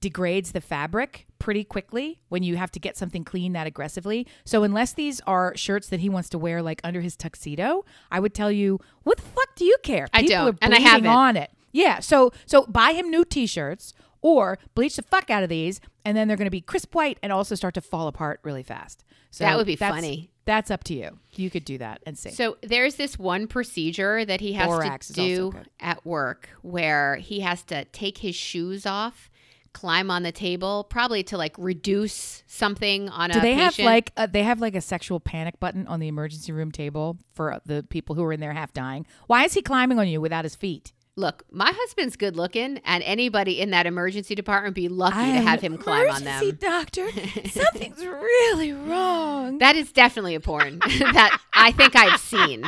degrades 0.00 0.52
the 0.52 0.60
fabric 0.60 1.26
pretty 1.38 1.64
quickly 1.64 2.20
when 2.28 2.42
you 2.42 2.56
have 2.56 2.70
to 2.70 2.78
get 2.78 2.96
something 2.96 3.24
clean 3.24 3.54
that 3.54 3.66
aggressively. 3.66 4.26
So 4.44 4.62
unless 4.62 4.92
these 4.92 5.20
are 5.26 5.56
shirts 5.56 5.88
that 5.88 6.00
he 6.00 6.10
wants 6.10 6.28
to 6.30 6.38
wear 6.38 6.60
like 6.62 6.80
under 6.84 7.00
his 7.00 7.16
tuxedo, 7.16 7.84
I 8.10 8.20
would 8.20 8.34
tell 8.34 8.52
you, 8.52 8.80
what 9.02 9.16
the 9.16 9.22
fuck 9.22 9.54
do 9.56 9.64
you 9.64 9.76
care? 9.82 10.08
I 10.12 10.20
People 10.22 10.36
don't, 10.36 10.54
are 10.54 10.58
and 10.60 10.74
I 10.74 10.80
haven't. 10.80 11.06
on 11.06 11.36
it. 11.38 11.50
Yeah. 11.74 12.00
So 12.00 12.32
so 12.46 12.64
buy 12.66 12.92
him 12.92 13.10
new 13.10 13.24
t-shirts 13.24 13.92
or 14.22 14.58
bleach 14.74 14.96
the 14.96 15.02
fuck 15.02 15.28
out 15.28 15.42
of 15.42 15.50
these 15.50 15.80
and 16.04 16.16
then 16.16 16.28
they're 16.28 16.36
going 16.38 16.46
to 16.46 16.50
be 16.50 16.60
crisp 16.62 16.94
white 16.94 17.18
and 17.22 17.30
also 17.32 17.54
start 17.54 17.74
to 17.74 17.82
fall 17.82 18.06
apart 18.06 18.40
really 18.42 18.62
fast. 18.62 19.04
So 19.30 19.44
That 19.44 19.56
would 19.58 19.66
be 19.66 19.76
that's- 19.76 19.94
funny. 19.94 20.30
That's 20.46 20.70
up 20.70 20.84
to 20.84 20.94
you. 20.94 21.18
You 21.32 21.48
could 21.48 21.64
do 21.64 21.78
that 21.78 22.02
and 22.04 22.18
see. 22.18 22.30
So 22.30 22.58
there's 22.62 22.96
this 22.96 23.18
one 23.18 23.46
procedure 23.46 24.26
that 24.26 24.42
he 24.42 24.52
has 24.52 24.66
Borax 24.66 25.08
to 25.08 25.14
do 25.14 25.54
at 25.80 26.04
work 26.04 26.50
where 26.60 27.16
he 27.16 27.40
has 27.40 27.62
to 27.64 27.86
take 27.86 28.18
his 28.18 28.34
shoes 28.36 28.84
off, 28.84 29.30
climb 29.72 30.10
on 30.10 30.22
the 30.22 30.32
table, 30.32 30.84
probably 30.84 31.22
to 31.24 31.38
like 31.38 31.54
reduce 31.56 32.42
something 32.46 33.08
on 33.08 33.30
a 33.30 33.34
Do 33.34 33.40
they 33.40 33.54
have 33.54 33.78
like 33.78 34.12
a, 34.18 34.28
they 34.28 34.42
have 34.42 34.60
like 34.60 34.74
a 34.74 34.82
sexual 34.82 35.18
panic 35.18 35.58
button 35.60 35.86
on 35.86 35.98
the 35.98 36.08
emergency 36.08 36.52
room 36.52 36.70
table 36.70 37.16
for 37.32 37.54
uh, 37.54 37.60
the 37.64 37.82
people 37.88 38.14
who 38.14 38.22
are 38.22 38.32
in 38.34 38.40
there 38.40 38.52
half 38.52 38.74
dying? 38.74 39.06
Why 39.26 39.44
is 39.44 39.54
he 39.54 39.62
climbing 39.62 39.98
on 39.98 40.08
you 40.08 40.20
without 40.20 40.44
his 40.44 40.54
feet? 40.54 40.92
Look, 41.16 41.44
my 41.50 41.70
husband's 41.74 42.16
good 42.16 42.36
looking, 42.36 42.78
and 42.84 43.02
anybody 43.04 43.60
in 43.60 43.70
that 43.70 43.86
emergency 43.86 44.34
department 44.34 44.74
be 44.74 44.88
lucky 44.88 45.16
I 45.18 45.32
to 45.32 45.40
have 45.42 45.60
him 45.60 45.78
climb 45.78 46.10
on 46.10 46.22
emergency 46.22 46.50
them. 46.52 46.70
doctor. 46.70 47.08
Something's 47.50 48.04
really 48.04 48.72
wrong. 48.72 49.58
That 49.58 49.76
is 49.76 49.92
definitely 49.92 50.34
a 50.34 50.40
porn 50.40 50.78
that 50.80 51.38
I 51.54 51.70
think 51.72 51.94
I've 51.94 52.18
seen. 52.20 52.64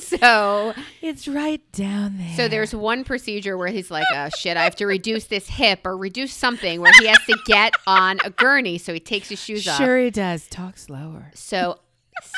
so, 0.00 0.74
It's 1.02 1.28
right 1.28 1.62
down 1.72 2.18
there. 2.18 2.34
so 2.36 2.48
there's 2.48 2.74
one 2.74 3.04
procedure 3.04 3.56
where 3.56 3.68
he's 3.68 3.90
like, 3.90 4.06
"Oh 4.12 4.28
shit, 4.38 4.56
I 4.56 4.64
have 4.64 4.76
to 4.76 4.86
reduce 4.86 5.26
this 5.26 5.48
hip 5.48 5.80
or 5.84 5.96
reduce 5.96 6.32
something," 6.32 6.80
where 6.80 6.92
he 6.98 7.06
has 7.06 7.18
to 7.26 7.38
get 7.46 7.74
on 7.86 8.18
a 8.24 8.30
gurney, 8.30 8.78
so 8.78 8.92
he 8.92 9.00
takes 9.00 9.28
his 9.28 9.40
shoes 9.40 9.68
off. 9.68 9.76
Sure, 9.78 9.98
he 9.98 10.10
does. 10.10 10.46
Talk 10.48 10.78
slower. 10.78 11.30
So, 11.34 11.78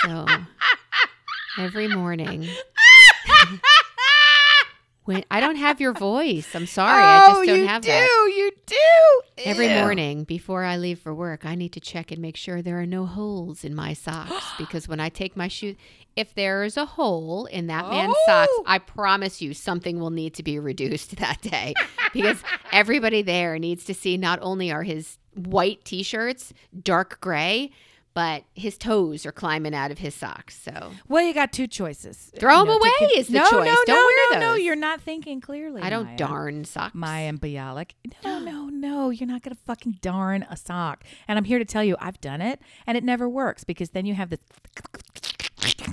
so 0.04 0.26
every 1.58 1.88
morning. 1.88 2.46
When 5.10 5.24
I 5.28 5.40
don't 5.40 5.56
have 5.56 5.80
your 5.80 5.92
voice, 5.92 6.54
I'm 6.54 6.66
sorry. 6.66 7.02
I 7.02 7.24
oh, 7.24 7.26
just 7.26 7.46
don't 7.46 7.58
you 7.58 7.66
have 7.66 7.82
do. 7.82 7.88
that. 7.88 8.02
You 8.02 8.32
do. 8.32 8.40
You 8.40 8.50
do. 8.66 9.42
Every 9.44 9.66
Ew. 9.66 9.80
morning 9.80 10.22
before 10.22 10.62
I 10.62 10.76
leave 10.76 11.00
for 11.00 11.12
work, 11.12 11.44
I 11.44 11.56
need 11.56 11.72
to 11.72 11.80
check 11.80 12.12
and 12.12 12.22
make 12.22 12.36
sure 12.36 12.62
there 12.62 12.78
are 12.80 12.86
no 12.86 13.06
holes 13.06 13.64
in 13.64 13.74
my 13.74 13.92
socks 13.92 14.46
because 14.58 14.86
when 14.86 15.00
I 15.00 15.08
take 15.08 15.36
my 15.36 15.48
shoes, 15.48 15.74
if 16.14 16.32
there 16.36 16.62
is 16.62 16.76
a 16.76 16.84
hole 16.84 17.46
in 17.46 17.66
that 17.66 17.88
man's 17.88 18.14
socks, 18.24 18.52
Oh. 18.52 18.62
I 18.68 18.78
promise 18.78 19.42
you 19.42 19.52
something 19.52 19.98
will 19.98 20.10
need 20.10 20.34
to 20.34 20.44
be 20.44 20.60
reduced 20.60 21.16
that 21.16 21.42
day 21.42 21.74
because 22.12 22.44
everybody 22.70 23.22
there 23.22 23.58
needs 23.58 23.84
to 23.86 23.94
see 23.94 24.16
not 24.16 24.38
only 24.42 24.70
are 24.70 24.84
his 24.84 25.18
white 25.34 25.84
t-shirts 25.84 26.52
dark 26.84 27.20
gray, 27.20 27.72
but 28.14 28.44
his 28.54 28.76
toes 28.76 29.24
are 29.24 29.32
climbing 29.32 29.74
out 29.74 29.90
of 29.90 29.98
his 29.98 30.14
socks. 30.14 30.58
So 30.60 30.92
Well, 31.08 31.22
you 31.24 31.32
got 31.32 31.52
two 31.52 31.66
choices. 31.66 32.30
Throw 32.36 32.54
You 32.56 32.60
'em 32.62 32.66
to 32.66 32.72
away 32.72 32.90
con- 32.98 33.08
is 33.16 33.28
the 33.28 33.34
no, 33.38 33.50
choice. 33.50 33.66
No, 33.66 33.76
Don't 33.86 34.16
no, 34.32 34.40
no, 34.40 34.46
no. 34.50 34.54
You're 34.56 34.76
not 34.76 35.00
thinking 35.00 35.40
clearly. 35.40 35.80
I 35.82 35.90
don't 35.90 36.06
Maya. 36.06 36.16
darn 36.16 36.64
socks. 36.64 36.94
Maya 36.94 37.28
and 37.28 37.40
Bialik. 37.40 37.92
No, 38.24 38.38
no, 38.50 38.66
no. 38.66 39.10
You're 39.10 39.28
not 39.28 39.42
going 39.42 39.54
to 39.54 39.62
fucking 39.66 39.98
darn 40.02 40.44
a 40.50 40.56
sock. 40.56 41.04
And 41.28 41.38
I'm 41.38 41.44
here 41.44 41.58
to 41.58 41.64
tell 41.64 41.84
you, 41.84 41.96
I've 42.00 42.20
done 42.20 42.40
it, 42.40 42.60
and 42.86 42.96
it 42.96 43.04
never 43.04 43.28
works 43.28 43.64
because 43.64 43.90
then 43.90 44.06
you 44.06 44.14
have 44.14 44.30
this 44.30 44.40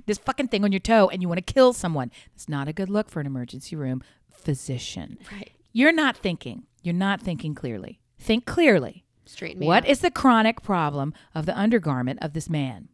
this 0.06 0.18
fucking 0.18 0.48
thing 0.48 0.64
on 0.64 0.72
your 0.72 0.80
toe, 0.80 1.10
and 1.10 1.22
you 1.22 1.28
want 1.28 1.46
to 1.46 1.54
kill 1.54 1.74
someone. 1.74 2.12
It's 2.34 2.48
not 2.48 2.68
a 2.68 2.74
good 2.74 2.90
look 2.90 3.10
for 3.10 3.20
an 3.20 3.26
emergency 3.28 3.76
room 3.76 4.02
physician. 4.32 5.18
Right. 5.32 5.52
You're 5.74 5.92
not 5.92 6.16
thinking. 6.16 6.64
You're 6.82 6.94
not 6.96 7.22
thinking 7.22 7.54
clearly. 7.54 8.00
Think 8.18 8.46
clearly. 8.46 9.04
Straighten 9.28 9.60
me 9.60 9.68
What 9.68 9.84
out. 9.84 9.90
is 9.90 10.00
the 10.00 10.12
chronic 10.12 10.62
problem 10.64 11.14
of 11.36 11.46
the 11.46 11.58
undergarment 11.58 12.20
of 12.22 12.34
this 12.34 12.50
man? 12.50 12.90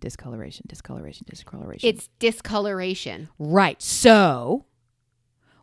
Discoloration, 0.00 0.66
discoloration, 0.68 1.26
discoloration. 1.28 1.88
It's 1.88 2.08
discoloration. 2.18 3.28
Right. 3.38 3.80
So, 3.82 4.66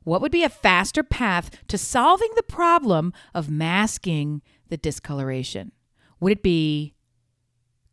what 0.03 0.21
would 0.21 0.31
be 0.31 0.43
a 0.43 0.49
faster 0.49 1.03
path 1.03 1.49
to 1.67 1.77
solving 1.77 2.29
the 2.35 2.43
problem 2.43 3.13
of 3.33 3.49
masking 3.49 4.41
the 4.69 4.77
discoloration? 4.77 5.71
Would 6.19 6.33
it 6.33 6.43
be 6.43 6.93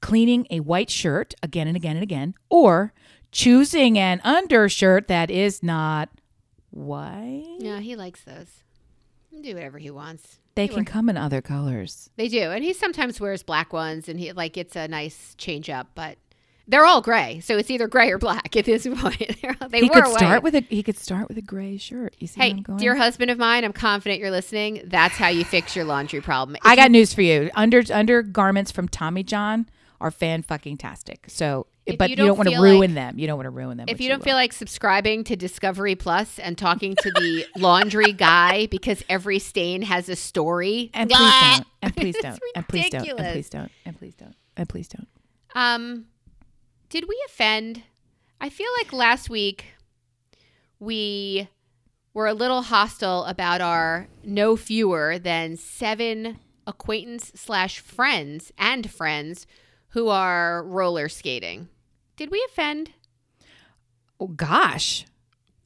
cleaning 0.00 0.46
a 0.50 0.60
white 0.60 0.90
shirt 0.90 1.32
again 1.42 1.68
and 1.68 1.76
again 1.76 1.96
and 1.96 2.02
again, 2.02 2.34
or 2.50 2.92
choosing 3.30 3.96
an 3.98 4.20
undershirt 4.24 5.06
that 5.08 5.30
is 5.30 5.62
not 5.62 6.08
white? 6.70 7.56
Yeah, 7.60 7.78
he 7.80 7.94
likes 7.96 8.24
those. 8.24 8.62
Do 9.40 9.54
whatever 9.54 9.78
he 9.78 9.90
wants. 9.90 10.38
They 10.54 10.62
He 10.64 10.68
can 10.68 10.78
works- 10.78 10.92
come 10.92 11.08
in 11.08 11.16
other 11.16 11.40
colors. 11.40 12.10
They 12.16 12.28
do, 12.28 12.50
and 12.50 12.62
he 12.62 12.72
sometimes 12.72 13.20
wears 13.20 13.42
black 13.42 13.72
ones, 13.72 14.08
and 14.08 14.20
he 14.20 14.32
like 14.32 14.56
it's 14.56 14.76
a 14.76 14.86
nice 14.88 15.34
change 15.36 15.70
up. 15.70 15.88
But 15.94 16.18
they're 16.68 16.84
all 16.84 17.00
gray, 17.00 17.40
so 17.40 17.56
it's 17.56 17.70
either 17.70 17.88
gray 17.88 18.10
or 18.12 18.18
black 18.18 18.54
at 18.56 18.66
this 18.66 18.86
point. 18.86 19.18
They're 19.42 19.56
he 19.72 19.88
could 19.88 20.06
start 20.08 20.20
white. 20.20 20.42
with 20.42 20.54
a 20.54 20.60
he 20.68 20.82
could 20.82 20.98
start 20.98 21.28
with 21.28 21.38
a 21.38 21.42
gray 21.42 21.78
shirt. 21.78 22.14
You 22.18 22.26
see 22.26 22.40
Hey, 22.40 22.52
dear 22.76 22.94
husband 22.94 23.30
of 23.30 23.38
mine, 23.38 23.64
I'm 23.64 23.72
confident 23.72 24.20
you're 24.20 24.30
listening. 24.30 24.82
That's 24.84 25.14
how 25.14 25.28
you 25.28 25.44
fix 25.44 25.74
your 25.74 25.86
laundry 25.86 26.20
problem. 26.20 26.56
If 26.56 26.62
I 26.64 26.76
got 26.76 26.90
news 26.90 27.14
for 27.14 27.22
you. 27.22 27.50
Under 27.54 27.82
undergarments 27.92 28.70
from 28.70 28.88
Tommy 28.88 29.22
John 29.22 29.66
are 30.02 30.10
fan 30.10 30.42
fucking 30.42 30.76
tastic. 30.76 31.24
So, 31.28 31.66
If 31.86 31.96
but 31.96 32.10
you 32.10 32.12
you 32.12 32.16
don't 32.16 32.26
don't, 32.28 32.36
want 32.38 32.50
to 32.50 32.60
ruin 32.60 32.80
like- 32.80 32.94
them. 32.94 33.18
You 33.18 33.26
don't 33.26 33.36
want 33.36 33.46
to 33.46 33.50
ruin 33.50 33.76
them. 33.78 33.86
if 33.88 34.00
you 34.00 34.08
don't 34.08 34.18
will. 34.18 34.24
feel 34.24 34.34
like 34.34 34.52
subscribing 34.52 35.24
to 35.24 35.36
Discovery 35.36 35.94
Plus 35.94 36.38
and 36.38 36.58
talking 36.58 36.94
to 36.96 37.10
the 37.10 37.46
laundry 37.56 38.12
guy 38.12 38.66
because 38.66 39.02
every 39.08 39.38
stain 39.38 39.82
has 39.82 40.08
a 40.08 40.16
story, 40.16 40.90
and 40.92 41.08
please 41.08 41.18
don't, 41.56 41.66
and 41.82 41.96
please 41.96 42.16
don't, 42.20 42.38
and 42.54 42.68
please 42.68 42.90
don't, 42.90 43.08
and 43.08 43.18
please 43.32 43.48
don't, 43.48 43.70
and 43.86 43.98
please 43.98 44.14
don't, 44.14 44.34
and 44.56 44.68
please 44.68 44.88
don't. 44.88 45.08
Um, 45.54 46.06
did 46.90 47.08
we 47.08 47.22
offend? 47.26 47.82
I 48.40 48.48
feel 48.50 48.68
like 48.78 48.92
last 48.92 49.30
week 49.30 49.66
we 50.78 51.48
were 52.14 52.26
a 52.26 52.34
little 52.34 52.62
hostile 52.62 53.24
about 53.24 53.60
our 53.60 54.08
no 54.24 54.56
fewer 54.56 55.18
than 55.18 55.56
seven 55.56 56.38
acquaintance 56.66 57.32
slash 57.34 57.78
friends 57.80 58.52
and 58.58 58.90
friends 58.90 59.46
who 59.92 60.08
are 60.08 60.62
roller 60.64 61.08
skating. 61.08 61.68
Did 62.16 62.30
we 62.30 62.44
offend? 62.50 62.90
Oh 64.20 64.28
gosh, 64.28 65.04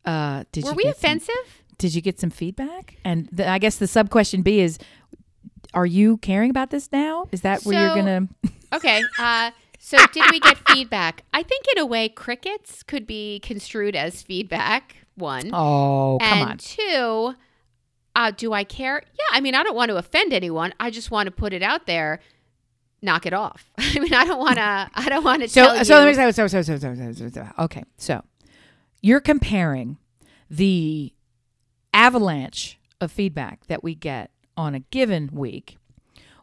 uh, 0.05 0.45
did 0.53 0.65
were 0.65 0.71
you 0.71 0.77
we 0.77 0.83
get 0.85 0.97
some- 0.97 1.07
offensive? 1.09 1.63
did 1.79 1.95
you 1.95 2.01
get 2.01 2.19
some 2.19 2.31
feedback? 2.31 2.97
And 3.05 3.29
the, 3.31 3.47
I 3.49 3.59
guess 3.59 3.77
the 3.77 3.87
sub 3.87 4.09
question 4.09 4.41
B 4.41 4.61
is, 4.61 4.79
are 5.75 5.85
you 5.85 6.17
caring 6.19 6.49
about 6.51 6.71
this 6.71 6.91
now? 6.91 7.27
Is 7.33 7.43
that 7.43 7.63
where 7.65 7.79
you're 7.79 7.95
gonna? 7.95 8.29
Okay. 8.73 9.01
Uh, 9.19 9.53
so 9.79 9.97
did 10.13 10.25
we 10.33 10.41
get 10.41 10.59
feedback? 10.69 11.23
I 11.33 11.43
think 11.45 11.67
in 11.75 11.79
a 11.81 11.87
way, 11.87 12.09
crickets 12.09 12.83
could 12.83 13.07
be 13.07 13.39
construed 13.41 13.95
as 13.95 14.23
feedback. 14.23 14.97
One. 15.15 15.51
Oh 15.53 16.19
come 16.21 16.39
and 16.39 16.51
on. 16.51 16.59
two, 16.59 17.35
uh, 18.17 18.33
do 18.37 18.53
I 18.53 18.65
care? 18.65 19.03
Yeah, 19.15 19.25
I 19.37 19.41
mean, 19.41 19.55
I 19.55 19.63
don't 19.63 19.77
want 19.77 19.91
to 19.91 19.97
offend 19.97 20.33
anyone. 20.33 20.75
I 20.81 20.91
just 20.91 21.11
want 21.13 21.27
to 21.29 21.31
put 21.31 21.53
it 21.53 21.63
out 21.63 21.87
there. 21.87 22.19
Knock 23.07 23.25
it 23.25 23.33
off. 23.33 23.71
I 23.79 23.99
mean, 24.01 24.13
I 24.13 24.25
don't 24.25 24.39
want 24.41 24.57
to. 24.57 24.91
I 24.95 25.09
don't 25.09 25.25
want 25.25 25.43
to 25.43 25.49
So 25.49 25.63
tell 25.65 25.85
so 25.85 25.95
you. 26.01 26.05
let 26.05 26.09
me 26.27 26.33
so 26.33 26.47
so 26.49 26.63
so 26.63 26.77
so 26.77 26.95
so 26.95 27.13
so 27.13 27.29
so. 27.29 27.47
Okay, 27.61 27.85
so 27.97 28.23
you're 29.01 29.21
comparing 29.21 29.97
the 30.51 31.13
avalanche 31.95 32.79
of 33.01 33.11
feedback 33.13 33.67
that 33.67 33.83
we 33.85 33.95
get 33.95 34.31
on 34.57 34.75
a 34.75 34.81
given 34.81 35.31
week 35.33 35.79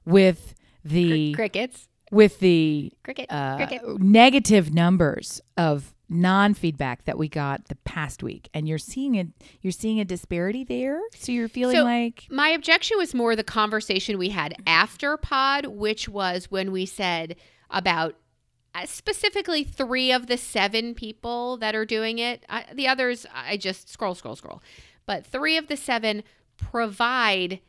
with 0.05 0.53
the 0.85 1.33
crickets. 1.33 1.87
with 2.11 2.39
the 2.39 2.91
Cricket. 3.03 3.27
uh, 3.31 3.57
cricket. 3.57 3.99
negative 3.99 4.73
numbers 4.73 5.41
of 5.57 5.93
non-feedback 6.09 7.05
that 7.05 7.17
we 7.17 7.27
got 7.27 7.65
the 7.69 7.75
past 7.77 8.21
week, 8.23 8.49
and 8.53 8.67
you're 8.67 8.77
seeing 8.77 9.17
a 9.19 9.25
you're 9.61 9.71
seeing 9.71 9.99
a 9.99 10.05
disparity 10.05 10.63
there. 10.63 10.99
So 11.15 11.31
you're 11.31 11.47
feeling 11.47 11.77
So- 11.77 11.83
like 11.83 12.25
My 12.29 12.49
objection 12.49 12.97
was 12.97 13.13
more 13.13 13.35
the 13.35 13.43
conversation 13.43 14.17
we 14.17 14.29
had 14.29 14.53
after 14.67 15.17
pod, 15.17 15.65
which 15.67 16.07
was 16.09 16.51
when 16.51 16.71
we 16.71 16.85
said 16.85 17.35
about 17.69 18.15
uh, 18.75 18.85
specifically 18.85 19.63
three 19.63 20.11
of 20.11 20.27
the 20.27 20.37
seven 20.37 20.95
people 20.95 21.57
that 21.57 21.75
are 21.75 21.85
doing 21.85 22.17
it. 22.19 22.43
I, 22.49 22.65
the 22.73 22.87
others, 22.87 23.25
I 23.33 23.55
just 23.57 23.87
scroll, 23.87 24.15
scroll, 24.15 24.35
scroll. 24.35 24.63
But 25.05 25.25
three 25.25 25.57
of 25.57 25.67
the 25.67 25.77
seven 25.77 26.23
provide 26.57 27.59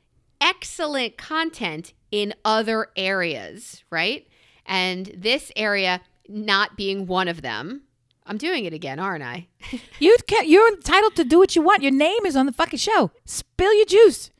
excellent 0.40 1.16
content 1.18 1.92
in 2.10 2.32
other 2.44 2.88
areas, 2.96 3.84
right? 3.90 4.26
And 4.66 5.12
this 5.16 5.52
area 5.56 6.00
not 6.28 6.76
being 6.76 7.06
one 7.06 7.28
of 7.28 7.42
them. 7.42 7.82
I'm 8.26 8.38
doing 8.38 8.64
it 8.64 8.72
again, 8.72 8.98
aren't 8.98 9.22
I? 9.22 9.48
you 9.98 10.16
can 10.26 10.48
you're 10.48 10.68
entitled 10.68 11.14
to 11.16 11.24
do 11.24 11.38
what 11.38 11.54
you 11.54 11.62
want. 11.62 11.82
Your 11.82 11.92
name 11.92 12.24
is 12.24 12.36
on 12.36 12.46
the 12.46 12.52
fucking 12.52 12.78
show. 12.78 13.10
Spill 13.24 13.72
your 13.74 13.86
juice. 13.86 14.30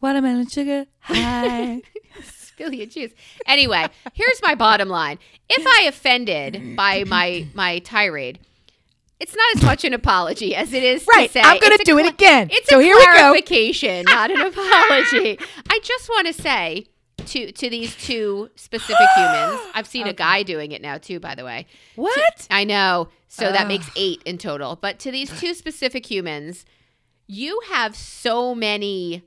Watermelon 0.00 0.48
sugar 0.48 0.86
high. 1.00 1.82
spill 2.24 2.72
your 2.74 2.86
juice. 2.86 3.12
Anyway, 3.46 3.86
here's 4.14 4.40
my 4.42 4.54
bottom 4.54 4.88
line. 4.88 5.18
If 5.48 5.64
I 5.66 5.84
offended 5.86 6.76
by 6.76 7.04
my 7.04 7.46
my 7.54 7.78
tirade, 7.78 8.40
it's 9.20 9.34
not 9.34 9.56
as 9.56 9.62
much 9.62 9.84
an 9.84 9.94
apology 9.94 10.54
as 10.54 10.72
it 10.72 10.82
is 10.82 11.06
Right, 11.06 11.28
to 11.28 11.32
say 11.32 11.40
I'm 11.40 11.58
it's 11.62 11.80
a 11.82 11.84
do 11.84 11.98
it 11.98 12.06
again. 12.12 12.48
It's 12.50 12.68
So 12.68 12.80
a 12.80 12.82
here 12.82 12.96
we 12.96 13.04
go. 13.06 13.12
clarification, 13.12 14.04
not 14.06 14.30
an 14.30 14.40
apology. 14.40 15.38
I 15.70 15.78
just 15.82 16.08
want 16.08 16.26
to 16.26 16.32
say 16.32 16.86
to 17.32 17.52
to 17.52 17.70
these 17.70 17.96
two 17.96 18.50
specific 18.56 19.06
humans. 19.16 19.60
I've 19.74 19.86
seen 19.86 20.06
a 20.06 20.12
guy 20.12 20.42
doing 20.42 20.72
it 20.72 20.82
now 20.82 20.98
too, 20.98 21.20
by 21.20 21.34
the 21.34 21.44
way. 21.44 21.66
what? 21.96 22.46
I 22.50 22.64
know. 22.64 23.08
So 23.28 23.50
that 23.50 23.66
makes 23.66 23.90
eight 23.96 24.22
in 24.26 24.36
total. 24.36 24.76
But 24.76 24.98
to 25.00 25.10
these 25.10 25.30
two 25.40 25.54
specific 25.54 26.04
humans, 26.04 26.66
you 27.26 27.60
have 27.70 27.96
so 27.96 28.54
many 28.54 29.22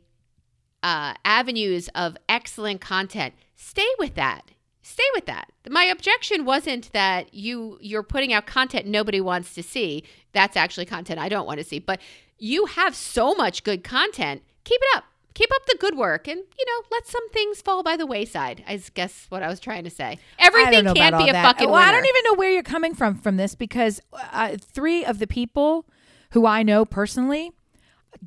uh, 0.84 1.16
avenues 1.26 1.90
of 1.96 2.16
excellent 2.30 2.82
content. 2.82 3.34
Stay 3.56 3.88
with 3.98 4.14
that. 4.14 4.52
Stay 4.84 5.04
with 5.16 5.26
that. 5.26 5.52
My 5.68 5.86
objection 5.86 6.46
wasn't 6.46 6.94
that 6.94 7.34
you 7.34 7.80
you're 7.82 8.04
putting 8.04 8.32
out 8.32 8.46
content 8.46 8.86
nobody 8.86 9.20
wants 9.20 9.56
to 9.56 9.64
see. 9.64 10.04
That's 10.34 10.56
actually 10.56 10.86
content 10.86 11.20
I 11.20 11.28
don't 11.28 11.48
want 11.48 11.58
to 11.58 11.64
see. 11.64 11.80
But 11.80 12.00
you 12.38 12.66
have 12.68 12.96
so 12.96 13.34
much 13.34 13.64
good 13.64 13.84
content. 13.84 14.44
Keep 14.64 14.82
it 14.82 14.98
up. 14.98 15.06
Keep 15.36 15.52
up 15.54 15.66
the 15.68 15.78
good 15.80 15.96
work, 15.96 16.28
and 16.28 16.40
you 16.40 16.66
know, 16.66 16.88
let 16.92 17.06
some 17.06 17.30
things 17.30 17.62
fall 17.62 17.84
by 17.84 17.96
the 17.96 18.06
wayside. 18.06 18.64
I 18.68 18.82
guess 18.94 19.28
what 19.30 19.44
I 19.44 19.48
was 19.48 19.60
trying 19.60 19.84
to 19.84 19.90
say. 19.90 20.18
Everything 20.40 20.86
can't 20.94 21.18
be 21.18 21.30
a 21.30 21.34
that. 21.34 21.44
fucking 21.44 21.70
Well, 21.70 21.78
I 21.78 21.92
don't 21.92 22.06
even 22.06 22.22
know 22.26 22.34
where 22.34 22.50
you're 22.50 22.64
coming 22.64 22.96
from 22.96 23.16
from 23.16 23.38
this 23.38 23.54
because 23.54 24.02
uh, 24.14 24.56
three 24.60 25.06
of 25.06 25.20
the 25.20 25.28
people 25.28 25.86
who 26.32 26.46
I 26.48 26.64
know 26.64 26.86
personally, 26.86 27.52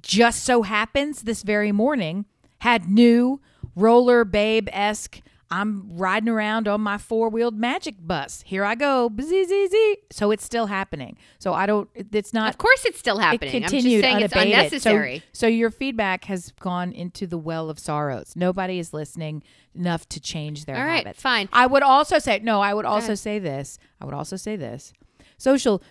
just 0.00 0.44
so 0.44 0.62
happens 0.62 1.22
this 1.22 1.42
very 1.42 1.72
morning 1.72 2.26
had 2.60 2.88
new 2.88 3.40
roller 3.74 4.24
babe 4.24 4.68
esque. 4.70 5.20
I'm 5.50 5.88
riding 5.96 6.28
around 6.28 6.68
on 6.68 6.82
my 6.82 6.98
four 6.98 7.30
wheeled 7.30 7.56
magic 7.56 7.94
bus. 8.00 8.42
Here 8.46 8.64
I 8.64 8.74
go. 8.74 9.08
Bzzz. 9.08 9.94
So 10.10 10.30
it's 10.30 10.44
still 10.44 10.66
happening. 10.66 11.16
So 11.38 11.54
I 11.54 11.64
don't, 11.66 11.88
it's 11.94 12.34
not. 12.34 12.50
Of 12.50 12.58
course, 12.58 12.84
it's 12.84 12.98
still 12.98 13.18
happening. 13.18 13.54
It 13.54 13.56
I'm 13.56 13.62
continued 13.62 14.02
just 14.02 14.12
saying 14.12 14.24
it's 14.24 14.34
unabated. 14.34 14.58
unnecessary. 14.58 15.18
So, 15.32 15.40
so 15.40 15.46
your 15.46 15.70
feedback 15.70 16.24
has 16.26 16.52
gone 16.60 16.92
into 16.92 17.26
the 17.26 17.38
well 17.38 17.70
of 17.70 17.78
sorrows. 17.78 18.34
Nobody 18.36 18.78
is 18.78 18.92
listening 18.92 19.42
enough 19.74 20.08
to 20.10 20.20
change 20.20 20.66
their 20.66 20.76
All 20.76 20.84
right, 20.84 20.98
habits. 21.06 21.22
fine. 21.22 21.48
I 21.52 21.66
would 21.66 21.82
also 21.82 22.18
say 22.18 22.40
no. 22.40 22.60
I 22.60 22.74
would 22.74 22.84
also 22.84 23.14
say 23.14 23.38
this. 23.38 23.78
I 24.00 24.04
would 24.04 24.14
also 24.14 24.36
say 24.36 24.56
this. 24.56 24.92
Social 25.38 25.82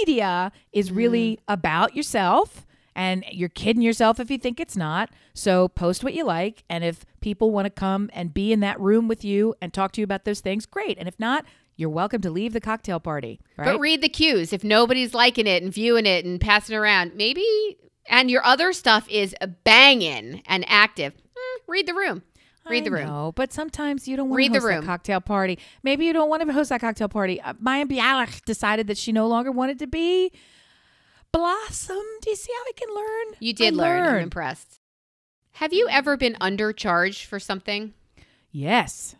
media 0.00 0.52
is 0.72 0.90
really 0.90 1.36
Mm. 1.36 1.38
about 1.48 1.94
yourself. 1.96 2.66
And 2.96 3.24
you're 3.30 3.48
kidding 3.48 3.82
yourself 3.82 4.20
if 4.20 4.30
you 4.30 4.38
think 4.38 4.60
it's 4.60 4.76
not. 4.76 5.10
So 5.34 5.68
post 5.68 6.04
what 6.04 6.14
you 6.14 6.24
like. 6.24 6.62
And 6.70 6.84
if 6.84 7.04
people 7.20 7.50
want 7.50 7.66
to 7.66 7.70
come 7.70 8.08
and 8.12 8.32
be 8.32 8.52
in 8.52 8.60
that 8.60 8.78
room 8.80 9.08
with 9.08 9.24
you 9.24 9.54
and 9.60 9.72
talk 9.72 9.92
to 9.92 10.00
you 10.00 10.04
about 10.04 10.24
those 10.24 10.40
things, 10.40 10.64
great. 10.66 10.96
And 10.98 11.08
if 11.08 11.18
not, 11.18 11.44
you're 11.76 11.90
welcome 11.90 12.20
to 12.22 12.30
leave 12.30 12.52
the 12.52 12.60
cocktail 12.60 13.00
party. 13.00 13.40
Right? 13.56 13.64
But 13.72 13.80
read 13.80 14.00
the 14.00 14.08
cues. 14.08 14.52
If 14.52 14.62
nobody's 14.62 15.12
liking 15.12 15.48
it 15.48 15.62
and 15.62 15.72
viewing 15.72 16.06
it 16.06 16.24
and 16.24 16.40
passing 16.40 16.74
it 16.76 16.78
around, 16.78 17.16
maybe, 17.16 17.44
and 18.08 18.30
your 18.30 18.44
other 18.44 18.72
stuff 18.72 19.08
is 19.08 19.34
banging 19.64 20.42
and 20.46 20.64
active, 20.68 21.14
mm, 21.14 21.58
read 21.66 21.86
the 21.88 21.94
room. 21.94 22.22
Read 22.66 22.84
the 22.84 22.90
I 22.90 22.94
room. 23.00 23.06
know, 23.08 23.32
but 23.34 23.52
sometimes 23.52 24.08
you 24.08 24.16
don't 24.16 24.30
want 24.30 24.38
Read 24.38 24.46
to 24.48 24.52
the 24.54 24.58
host 24.60 24.68
that 24.70 24.76
room. 24.76 24.86
cocktail 24.86 25.20
party. 25.20 25.58
Maybe 25.82 26.06
you 26.06 26.14
don't 26.14 26.30
want 26.30 26.46
to 26.46 26.50
host 26.52 26.70
that 26.70 26.80
cocktail 26.80 27.10
party. 27.10 27.38
Uh, 27.42 27.52
Mayim 27.54 27.90
Bialik 27.90 28.42
decided 28.46 28.86
that 28.86 28.96
she 28.96 29.12
no 29.12 29.26
longer 29.26 29.52
wanted 29.52 29.78
to 29.80 29.86
be 29.86 30.32
blossom. 31.34 32.02
Do 32.22 32.30
you 32.30 32.36
see 32.36 32.52
how 32.52 32.62
I 32.62 32.72
can 32.76 32.94
learn? 32.94 33.36
You 33.40 33.52
did 33.52 33.74
I 33.74 33.76
learn. 33.76 34.14
I'm 34.16 34.22
impressed. 34.22 34.80
Have 35.52 35.72
you 35.72 35.88
ever 35.88 36.16
been 36.16 36.36
undercharged 36.40 37.24
for 37.24 37.38
something? 37.38 37.92
Yes, 38.50 39.16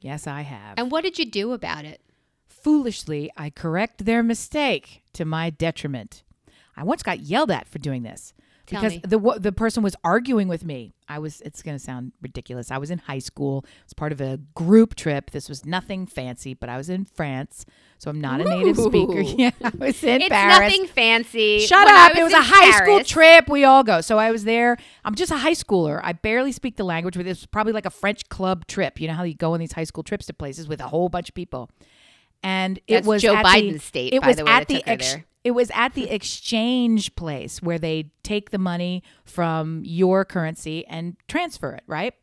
yes, 0.00 0.26
I 0.26 0.42
have. 0.42 0.78
And 0.78 0.90
what 0.90 1.04
did 1.04 1.18
you 1.18 1.24
do 1.24 1.52
about 1.52 1.84
it? 1.84 2.00
Foolishly, 2.46 3.30
I 3.36 3.50
correct 3.50 4.04
their 4.04 4.22
mistake 4.22 5.02
to 5.12 5.24
my 5.24 5.50
detriment. 5.50 6.22
I 6.76 6.82
once 6.82 7.02
got 7.02 7.20
yelled 7.20 7.50
at 7.50 7.68
for 7.68 7.78
doing 7.78 8.02
this 8.02 8.32
Tell 8.66 8.80
because 8.80 8.94
me. 8.94 9.02
the 9.06 9.18
wo- 9.18 9.38
the 9.38 9.52
person 9.52 9.82
was 9.82 9.94
arguing 10.04 10.48
with 10.48 10.64
me. 10.64 10.94
I 11.06 11.18
was. 11.18 11.42
It's 11.42 11.62
going 11.62 11.76
to 11.76 11.82
sound 11.82 12.12
ridiculous. 12.22 12.70
I 12.70 12.78
was 12.78 12.90
in 12.90 12.98
high 12.98 13.18
school. 13.18 13.58
It 13.66 13.84
was 13.84 13.92
part 13.92 14.10
of 14.10 14.22
a 14.22 14.38
group 14.54 14.94
trip. 14.94 15.32
This 15.32 15.50
was 15.50 15.66
nothing 15.66 16.06
fancy, 16.06 16.54
but 16.54 16.70
I 16.70 16.78
was 16.78 16.88
in 16.88 17.04
France, 17.04 17.66
so 17.98 18.10
I'm 18.10 18.22
not 18.22 18.40
a 18.40 18.44
native 18.44 18.78
speaker. 18.78 19.18
Ooh. 19.18 19.34
Yeah, 19.36 19.50
I 19.62 19.70
was 19.78 20.02
in 20.02 20.22
it's 20.22 20.30
Paris. 20.30 20.58
nothing 20.72 20.86
fancy. 20.86 21.60
Shut 21.60 21.84
When 21.84 21.94
up! 21.94 22.16
it 22.16 22.22
was 22.24 22.32
a 22.32 22.40
high 22.40 22.70
school 22.82 23.04
trip. 23.04 23.48
We 23.50 23.64
all 23.64 23.84
go. 23.84 24.00
So 24.00 24.18
I 24.18 24.30
was 24.30 24.44
there. 24.44 24.78
I'm 25.04 25.14
just 25.14 25.30
a 25.30 25.36
high 25.36 25.52
schooler. 25.52 26.00
I 26.02 26.14
barely 26.14 26.52
speak 26.52 26.76
the 26.76 26.84
language. 26.84 27.16
But 27.16 27.26
it 27.26 27.28
was 27.28 27.44
probably 27.44 27.74
like 27.74 27.84
a 27.86 27.90
French 27.90 28.28
club 28.30 28.66
trip. 28.66 28.98
You 28.98 29.08
know 29.08 29.14
how 29.14 29.24
you 29.24 29.34
go 29.34 29.52
on 29.52 29.60
these 29.60 29.72
high 29.72 29.84
school 29.84 30.02
trips 30.04 30.24
to 30.26 30.32
places 30.32 30.68
with 30.68 30.80
a 30.80 30.88
whole 30.88 31.10
bunch 31.10 31.28
of 31.28 31.34
people. 31.34 31.68
And 32.42 32.78
it 32.86 32.94
That's 32.94 33.06
was 33.06 33.22
Joe 33.22 33.36
the- 33.36 33.42
Biden's 33.42 33.84
state, 33.84 34.14
It 34.14 34.20
by 34.22 34.28
was 34.28 34.36
the 34.36 34.44
way, 34.44 34.52
at 34.52 34.68
the 34.68 34.82
there. 34.86 35.24
It 35.44 35.52
was 35.52 35.70
at 35.74 35.94
the 35.94 36.10
exchange 36.10 37.14
place 37.16 37.62
where 37.62 37.78
they 37.78 38.10
take 38.22 38.50
the 38.50 38.58
money 38.58 39.02
from 39.24 39.82
your 39.84 40.24
currency 40.24 40.86
and 40.86 41.16
transfer 41.28 41.72
it, 41.72 41.84
right? 41.86 42.14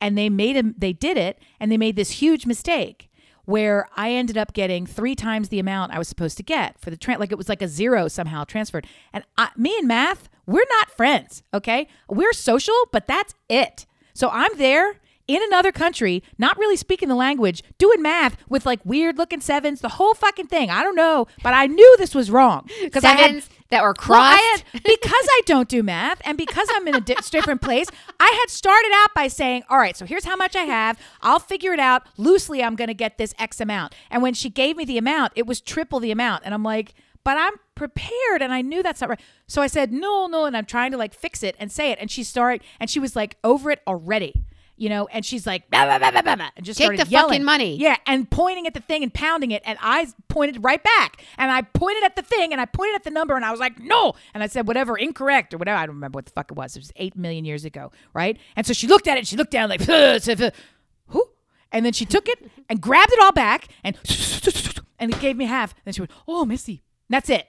And 0.00 0.18
they 0.18 0.30
made 0.30 0.56
a, 0.56 0.64
they 0.76 0.92
did 0.92 1.16
it, 1.16 1.38
and 1.60 1.70
they 1.70 1.76
made 1.76 1.96
this 1.96 2.10
huge 2.12 2.46
mistake 2.46 3.10
where 3.44 3.86
I 3.96 4.12
ended 4.12 4.38
up 4.38 4.52
getting 4.52 4.86
three 4.86 5.14
times 5.14 5.48
the 5.48 5.58
amount 5.58 5.92
I 5.92 5.98
was 5.98 6.08
supposed 6.08 6.36
to 6.38 6.42
get 6.42 6.78
for 6.80 6.90
the 6.90 6.96
tran 6.96 7.18
like 7.18 7.32
it 7.32 7.38
was 7.38 7.48
like 7.48 7.62
a 7.62 7.68
zero 7.68 8.08
somehow 8.08 8.44
transferred. 8.44 8.86
And 9.12 9.24
I, 9.36 9.50
me 9.56 9.76
and 9.78 9.86
math, 9.86 10.28
we're 10.46 10.64
not 10.68 10.90
friends, 10.90 11.42
okay? 11.52 11.88
We're 12.08 12.32
social, 12.32 12.74
but 12.92 13.06
that's 13.06 13.34
it. 13.48 13.86
So 14.14 14.28
I'm 14.30 14.56
there 14.56 15.00
in 15.32 15.42
another 15.42 15.72
country, 15.72 16.22
not 16.38 16.58
really 16.58 16.76
speaking 16.76 17.08
the 17.08 17.14
language, 17.14 17.62
doing 17.78 18.02
math 18.02 18.36
with 18.48 18.66
like 18.66 18.80
weird 18.84 19.18
looking 19.18 19.40
sevens, 19.40 19.80
the 19.80 19.88
whole 19.88 20.14
fucking 20.14 20.46
thing. 20.46 20.70
I 20.70 20.82
don't 20.82 20.96
know, 20.96 21.26
but 21.42 21.54
I 21.54 21.66
knew 21.66 21.96
this 21.98 22.14
was 22.14 22.30
wrong 22.30 22.68
because 22.82 23.04
I 23.04 23.12
had 23.12 23.42
that 23.70 23.82
were 23.82 23.94
well, 24.06 24.20
I 24.20 24.36
crossed. 24.36 24.64
had, 24.72 24.82
because 24.84 25.26
I 25.30 25.40
don't 25.46 25.68
do 25.68 25.82
math 25.82 26.20
and 26.24 26.36
because 26.36 26.68
I'm 26.72 26.86
in 26.86 26.94
a 26.94 27.00
di- 27.00 27.16
different 27.30 27.62
place, 27.62 27.86
I 28.20 28.38
had 28.40 28.50
started 28.50 28.90
out 28.94 29.14
by 29.14 29.28
saying, 29.28 29.62
All 29.70 29.78
right, 29.78 29.96
so 29.96 30.04
here's 30.04 30.24
how 30.24 30.36
much 30.36 30.54
I 30.54 30.64
have. 30.64 30.98
I'll 31.22 31.38
figure 31.40 31.72
it 31.72 31.80
out. 31.80 32.02
Loosely, 32.18 32.62
I'm 32.62 32.76
going 32.76 32.88
to 32.88 32.94
get 32.94 33.16
this 33.16 33.34
X 33.38 33.60
amount. 33.60 33.94
And 34.10 34.22
when 34.22 34.34
she 34.34 34.50
gave 34.50 34.76
me 34.76 34.84
the 34.84 34.98
amount, 34.98 35.32
it 35.36 35.46
was 35.46 35.60
triple 35.60 36.00
the 36.00 36.10
amount. 36.10 36.42
And 36.44 36.52
I'm 36.52 36.62
like, 36.62 36.92
But 37.24 37.38
I'm 37.38 37.54
prepared 37.74 38.42
and 38.42 38.52
I 38.52 38.60
knew 38.60 38.82
that's 38.82 39.00
not 39.00 39.08
right. 39.10 39.20
So 39.46 39.62
I 39.62 39.66
said, 39.68 39.90
No, 39.90 40.26
no. 40.26 40.44
And 40.44 40.54
I'm 40.54 40.66
trying 40.66 40.90
to 40.90 40.98
like 40.98 41.14
fix 41.14 41.42
it 41.42 41.56
and 41.58 41.72
say 41.72 41.90
it. 41.90 41.98
And 41.98 42.10
she 42.10 42.24
started, 42.24 42.62
and 42.78 42.90
she 42.90 43.00
was 43.00 43.16
like 43.16 43.38
over 43.42 43.70
it 43.70 43.80
already. 43.86 44.44
You 44.82 44.88
know, 44.88 45.06
and 45.06 45.24
she's 45.24 45.46
like, 45.46 45.70
blah, 45.70 45.84
blah, 45.84 46.00
blah, 46.00 46.10
blah, 46.10 46.34
blah, 46.34 46.48
and 46.56 46.66
just 46.66 46.76
Take 46.76 46.98
the 46.98 47.06
yelling. 47.06 47.28
fucking 47.28 47.44
money. 47.44 47.76
Yeah, 47.76 47.98
and 48.04 48.28
pointing 48.28 48.66
at 48.66 48.74
the 48.74 48.80
thing 48.80 49.04
and 49.04 49.14
pounding 49.14 49.52
it, 49.52 49.62
and 49.64 49.78
I 49.80 50.08
pointed 50.26 50.64
right 50.64 50.82
back, 50.82 51.24
and 51.38 51.52
I 51.52 51.62
pointed 51.62 52.02
at 52.02 52.16
the 52.16 52.22
thing, 52.22 52.50
and 52.50 52.60
I 52.60 52.64
pointed 52.64 52.96
at 52.96 53.04
the 53.04 53.12
number, 53.12 53.36
and 53.36 53.44
I 53.44 53.52
was 53.52 53.60
like, 53.60 53.78
no, 53.78 54.14
and 54.34 54.42
I 54.42 54.48
said 54.48 54.66
whatever, 54.66 54.96
incorrect 54.96 55.54
or 55.54 55.58
whatever. 55.58 55.78
I 55.78 55.86
don't 55.86 55.94
remember 55.94 56.16
what 56.16 56.26
the 56.26 56.32
fuck 56.32 56.50
it 56.50 56.56
was. 56.56 56.74
It 56.74 56.80
was 56.80 56.92
eight 56.96 57.14
million 57.14 57.44
years 57.44 57.64
ago, 57.64 57.92
right? 58.12 58.36
And 58.56 58.66
so 58.66 58.72
she 58.72 58.88
looked 58.88 59.06
at 59.06 59.16
it, 59.16 59.24
she 59.24 59.36
looked 59.36 59.52
down 59.52 59.68
like, 59.68 59.82
who? 61.06 61.28
And 61.70 61.86
then 61.86 61.92
she 61.92 62.04
took 62.04 62.28
it 62.28 62.50
and 62.68 62.80
grabbed 62.80 63.12
it 63.12 63.22
all 63.22 63.30
back, 63.30 63.68
and 63.84 63.96
and 64.98 65.14
it 65.14 65.20
gave 65.20 65.36
me 65.36 65.44
half. 65.44 65.74
And 65.74 65.82
then 65.84 65.94
she 65.94 66.00
went, 66.00 66.10
oh, 66.26 66.44
Missy, 66.44 66.82
and 67.08 67.14
that's 67.14 67.30
it. 67.30 67.46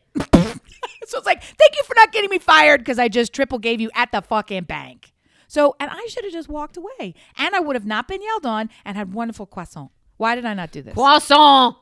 so 1.07 1.17
it's 1.17 1.25
like, 1.25 1.41
thank 1.41 1.75
you 1.75 1.83
for 1.83 1.95
not 1.95 2.11
getting 2.11 2.29
me 2.29 2.37
fired 2.37 2.81
because 2.81 2.99
I 2.99 3.07
just 3.07 3.33
triple 3.33 3.57
gave 3.57 3.81
you 3.81 3.89
at 3.95 4.11
the 4.11 4.21
fucking 4.21 4.65
bank. 4.65 5.12
So, 5.53 5.75
and 5.79 5.91
I 5.91 6.07
should 6.09 6.23
have 6.23 6.33
just 6.33 6.49
walked 6.49 6.77
away, 6.77 7.13
and 7.37 7.55
I 7.55 7.59
would 7.59 7.75
have 7.75 7.85
not 7.85 8.07
been 8.07 8.23
yelled 8.23 8.43
on 8.43 8.71
and 8.83 8.97
had 8.97 9.13
wonderful 9.13 9.45
croissant. 9.45 9.91
Why 10.17 10.33
did 10.33 10.45
I 10.45 10.55
not 10.55 10.71
do 10.71 10.81
this? 10.81 10.95
Croissant. 10.95 11.75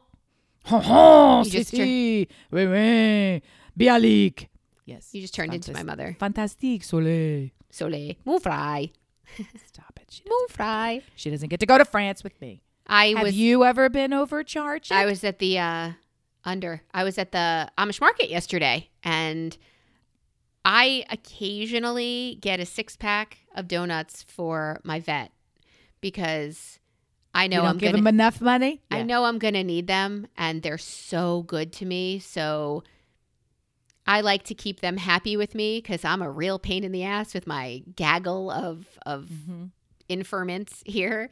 You 0.69 1.49
just 1.49 1.69
si, 1.69 1.77
si. 1.77 2.27
Oui, 2.51 2.65
oui. 2.67 3.41
Bialik. 3.79 4.49
Yes. 4.85 5.07
You 5.13 5.21
just 5.21 5.33
turned 5.33 5.53
into 5.53 5.71
my 5.71 5.83
mother. 5.83 6.17
Fantastique, 6.19 6.83
Soleil. 6.83 7.49
Soleil. 7.69 8.15
Mon 8.25 8.41
fry. 8.41 8.91
Stop 9.65 9.97
it. 10.01 10.07
She, 10.11 10.23
fry. 10.49 11.01
she 11.15 11.29
doesn't 11.29 11.47
get 11.47 11.61
to 11.61 11.65
go 11.65 11.77
to 11.77 11.85
France 11.85 12.25
with 12.25 12.39
me. 12.41 12.61
I 12.85 13.13
Have 13.13 13.23
was 13.23 13.35
you 13.35 13.63
ever 13.63 13.87
been 13.87 14.11
overcharged? 14.11 14.91
I 14.91 15.05
was 15.05 15.23
at 15.23 15.39
the 15.39 15.57
uh 15.59 15.91
under. 16.43 16.81
I 16.93 17.05
was 17.05 17.17
at 17.17 17.31
the 17.31 17.71
Amish 17.77 18.01
market 18.01 18.29
yesterday 18.29 18.89
and 19.01 19.57
I 20.63 21.05
occasionally 21.09 22.37
get 22.41 22.59
a 22.59 22.65
six 22.65 22.95
pack 22.95 23.39
of 23.55 23.67
donuts 23.67 24.23
for 24.23 24.79
my 24.83 24.99
vet 24.99 25.31
because 26.01 26.79
I 27.33 27.47
know 27.47 27.65
I'm 27.65 27.77
give 27.77 27.91
gonna 27.93 28.03
them 28.03 28.07
enough 28.07 28.41
money. 28.41 28.81
I 28.91 28.97
Yeah. 28.97 29.03
know 29.03 29.23
I'm 29.25 29.39
going 29.39 29.53
to 29.55 29.63
need 29.63 29.87
them 29.87 30.27
and 30.37 30.61
they're 30.61 30.77
so 30.77 31.43
good 31.43 31.71
to 31.73 31.85
me. 31.85 32.19
So 32.19 32.83
I 34.05 34.21
like 34.21 34.43
to 34.43 34.53
keep 34.55 34.81
them 34.81 34.97
happy 34.97 35.37
with 35.37 35.55
me 35.55 35.79
because 35.79 36.03
I'm 36.03 36.21
a 36.21 36.29
real 36.29 36.59
pain 36.59 36.83
in 36.83 36.91
the 36.91 37.03
ass 37.03 37.33
with 37.33 37.47
my 37.47 37.83
gaggle 37.95 38.51
of, 38.51 38.85
of 39.05 39.29
Mhm. 39.31 39.69
inferments 40.09 40.83
here. 40.85 41.29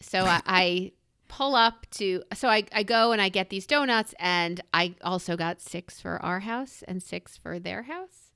So 0.00 0.24
I, 0.24 0.40
I 0.46 0.92
pull 1.28 1.54
up 1.54 1.86
to, 1.92 2.24
so 2.34 2.48
I, 2.48 2.64
I 2.72 2.82
go 2.82 3.12
and 3.12 3.22
I 3.22 3.28
get 3.28 3.50
these 3.50 3.66
donuts 3.66 4.14
and 4.18 4.60
I 4.74 4.96
also 5.02 5.36
got 5.36 5.60
six 5.60 6.00
for 6.00 6.20
our 6.24 6.40
house 6.40 6.82
and 6.88 7.02
six 7.02 7.36
for 7.36 7.58
their 7.60 7.84
house 7.84 8.29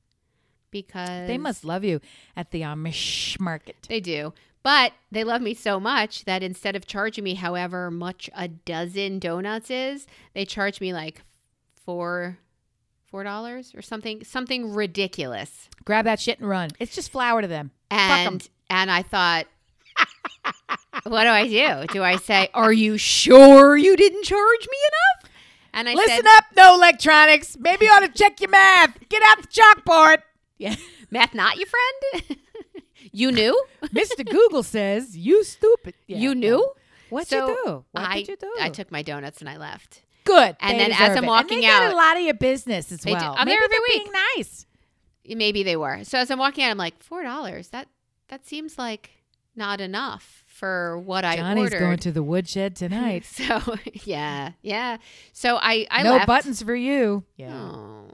because 0.75 1.27
They 1.29 1.39
must 1.39 1.65
love 1.65 1.85
you 1.85 2.01
at 2.37 2.51
the 2.51 2.61
Amish 2.63 3.41
market. 3.41 3.77
they 3.89 4.01
do. 4.01 4.35
But 4.63 4.93
they 5.13 5.25
love 5.25 5.41
me 5.43 5.55
so 5.55 5.79
much 5.79 6.25
that 6.25 6.43
instead 6.43 6.75
of 6.75 6.87
charging 6.87 7.23
me 7.25 7.35
however 7.35 7.91
much 7.91 8.29
a 8.35 8.49
dozen 8.49 9.19
donuts 9.19 9.71
is, 9.71 10.07
they 10.35 10.45
charge 10.45 10.81
me 10.81 10.93
like 10.93 11.23
four 11.85 12.39
four 13.07 13.23
dollars 13.25 13.75
or 13.75 13.83
something 13.83 14.25
something 14.25 14.73
ridiculous. 14.73 15.69
Grab 15.85 16.07
that 16.07 16.19
shit 16.19 16.41
and 16.41 16.49
run. 16.49 16.71
It's 16.81 16.95
just 16.95 17.11
flour 17.13 17.41
to 17.43 17.47
them. 17.49 17.71
And 17.91 18.47
and 18.71 18.91
I 18.91 19.03
thought 19.03 19.47
what 21.05 21.25
do 21.25 21.29
I 21.31 21.47
do? 21.47 21.87
Do 21.93 22.03
I 22.03 22.17
say, 22.17 22.49
Are 22.55 22.73
you 22.73 22.97
sure 22.97 23.77
you 23.77 23.97
didn't 23.97 24.25
charge 24.25 24.61
me 24.71 24.79
enough? 24.89 25.31
And 25.75 25.89
I 25.89 25.95
Listen 25.95 26.17
said, 26.17 26.27
up, 26.39 26.45
no 26.57 26.75
electronics. 26.77 27.57
Maybe 27.59 27.85
you 27.87 27.91
ought 27.91 28.01
to 28.01 28.09
check 28.09 28.41
your 28.41 28.49
math. 28.51 28.97
Get 29.09 29.23
out 29.27 29.43
the 29.43 29.49
chalkboard. 29.49 30.19
Yeah. 30.59 30.77
Math 31.11 31.35
not 31.35 31.57
your 31.57 31.67
friend? 31.67 32.39
you 33.13 33.33
knew? 33.33 33.61
Mr. 33.87 34.25
Google 34.25 34.63
says 34.63 35.17
you 35.17 35.45
stupid. 35.45 35.95
Yeah. 36.07 36.19
You 36.19 36.35
knew? 36.35 36.67
What'd 37.11 37.29
So 37.29 37.49
you 37.49 37.59
do? 37.65 37.85
What 37.93 38.05
I, 38.05 38.15
did 38.19 38.29
you 38.29 38.37
do? 38.37 38.55
I 38.61 38.69
took 38.71 38.91
my 38.91 39.03
donuts 39.03 39.41
and 39.41 39.49
I 39.49 39.57
left. 39.57 40.03
good. 40.25 40.57
and 40.61 40.79
They 40.79 40.89
then 40.89 40.93
as 40.93 41.17
I'm 41.17 41.25
it. 41.25 41.27
walking 41.27 41.59
and 41.59 41.65
they 41.65 41.69
out- 41.69 41.93
a 41.93 41.97
lot 41.97 42.17
of 42.17 42.23
your 42.23 42.35
business 42.35 42.91
as 42.93 43.01
do. 43.01 43.13
well. 43.13 43.35
I'm 43.37 43.47
there 43.47 43.59
Maybe 43.61 43.65
every 43.65 43.69
they're 43.69 43.81
week. 44.01 44.13
Being 44.13 44.23
nice. 44.37 44.67
Maybe 45.27 45.63
they 45.63 45.77
were. 45.77 46.05
So 46.05 46.19
as 46.19 46.31
I'm 46.31 46.39
walking 46.39 46.65
out, 46.65 46.71
I'm 46.71 46.79
like, 46.79 47.03
four 47.03 47.23
dollars. 47.23 47.69
That 47.69 47.89
that 48.29 48.47
seems 48.47 48.79
like 48.79 49.11
not 49.57 49.81
enough 49.81 50.43
for 50.47 50.99
what 50.99 51.25
I 51.25 51.33
ordered. 51.33 51.43
Johnny's 51.71 51.71
going 51.81 51.99
to 51.99 52.13
the 52.13 52.23
woodshed 52.23 52.75
tonight. 52.77 53.25
so 53.25 53.61
yeah, 54.05 54.53
yeah. 54.63 54.97
So 55.33 55.57
I 55.61 55.87
I 55.91 56.03
no 56.03 56.13
left. 56.13 56.27
buttons 56.27 56.63
for 56.63 56.75
you. 56.75 57.25
Yeah. 57.37 57.55
Oh. 57.55 58.07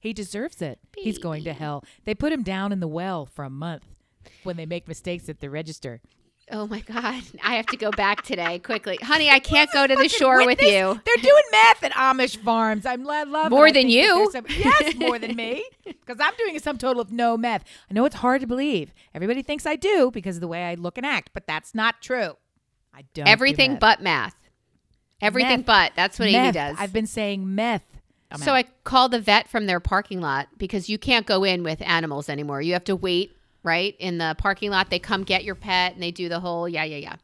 He 0.00 0.12
deserves 0.12 0.62
it. 0.62 0.78
He's 0.96 1.18
going 1.18 1.44
to 1.44 1.52
hell. 1.52 1.84
They 2.04 2.14
put 2.14 2.32
him 2.32 2.42
down 2.42 2.72
in 2.72 2.80
the 2.80 2.88
well 2.88 3.26
for 3.26 3.44
a 3.44 3.50
month 3.50 3.84
when 4.44 4.56
they 4.56 4.66
make 4.66 4.86
mistakes 4.88 5.28
at 5.28 5.40
the 5.40 5.50
register. 5.50 6.00
Oh 6.50 6.66
my 6.66 6.80
God. 6.80 7.22
I 7.44 7.56
have 7.56 7.66
to 7.66 7.76
go 7.76 7.90
back 7.90 8.22
today 8.22 8.58
quickly. 8.58 8.96
Honey, 9.02 9.28
I 9.28 9.38
can't 9.38 9.70
go 9.70 9.86
to 9.86 9.94
the 9.96 10.08
shore 10.08 10.46
with 10.46 10.62
you. 10.62 10.68
They're 11.04 11.22
doing 11.22 11.42
meth 11.52 11.84
at 11.84 11.92
Amish 11.92 12.38
farms. 12.38 12.86
I'm 12.86 13.04
lo- 13.04 13.24
love 13.26 13.50
More 13.50 13.70
than 13.70 13.90
you. 13.90 14.30
some- 14.32 14.46
yes, 14.48 14.94
more 14.94 15.18
than 15.18 15.36
me. 15.36 15.62
Because 15.84 16.16
I'm 16.20 16.32
doing 16.38 16.56
a 16.56 16.60
sum 16.60 16.78
total 16.78 17.02
of 17.02 17.12
no 17.12 17.36
meth. 17.36 17.64
I 17.90 17.94
know 17.94 18.06
it's 18.06 18.16
hard 18.16 18.40
to 18.40 18.46
believe. 18.46 18.94
Everybody 19.14 19.42
thinks 19.42 19.66
I 19.66 19.76
do 19.76 20.10
because 20.10 20.36
of 20.36 20.40
the 20.40 20.48
way 20.48 20.64
I 20.64 20.74
look 20.74 20.96
and 20.96 21.04
act, 21.04 21.30
but 21.34 21.46
that's 21.46 21.74
not 21.74 22.00
true. 22.00 22.32
I 22.94 23.02
don't. 23.12 23.26
do 23.26 23.30
Everything 23.30 23.72
meth. 23.72 23.80
but 23.80 24.02
math. 24.02 24.34
Everything 25.20 25.58
Meth. 25.58 25.66
but. 25.66 25.92
That's 25.96 26.18
what 26.18 26.28
Amy 26.28 26.52
does. 26.52 26.76
I've 26.78 26.92
been 26.94 27.06
saying 27.06 27.54
meth. 27.54 27.82
I'm 28.30 28.38
so 28.38 28.52
out. 28.52 28.56
I 28.56 28.64
called 28.84 29.12
the 29.12 29.20
vet 29.20 29.48
from 29.48 29.66
their 29.66 29.80
parking 29.80 30.20
lot 30.20 30.48
because 30.58 30.88
you 30.88 30.98
can't 30.98 31.26
go 31.26 31.44
in 31.44 31.62
with 31.62 31.80
animals 31.82 32.28
anymore. 32.28 32.60
You 32.60 32.74
have 32.74 32.84
to 32.84 32.96
wait, 32.96 33.36
right? 33.62 33.96
In 33.98 34.18
the 34.18 34.34
parking 34.38 34.70
lot, 34.70 34.90
they 34.90 34.98
come 34.98 35.24
get 35.24 35.44
your 35.44 35.54
pet 35.54 35.94
and 35.94 36.02
they 36.02 36.10
do 36.10 36.28
the 36.28 36.40
whole 36.40 36.68
yeah, 36.68 36.84
yeah, 36.84 36.96
yeah. 36.96 37.16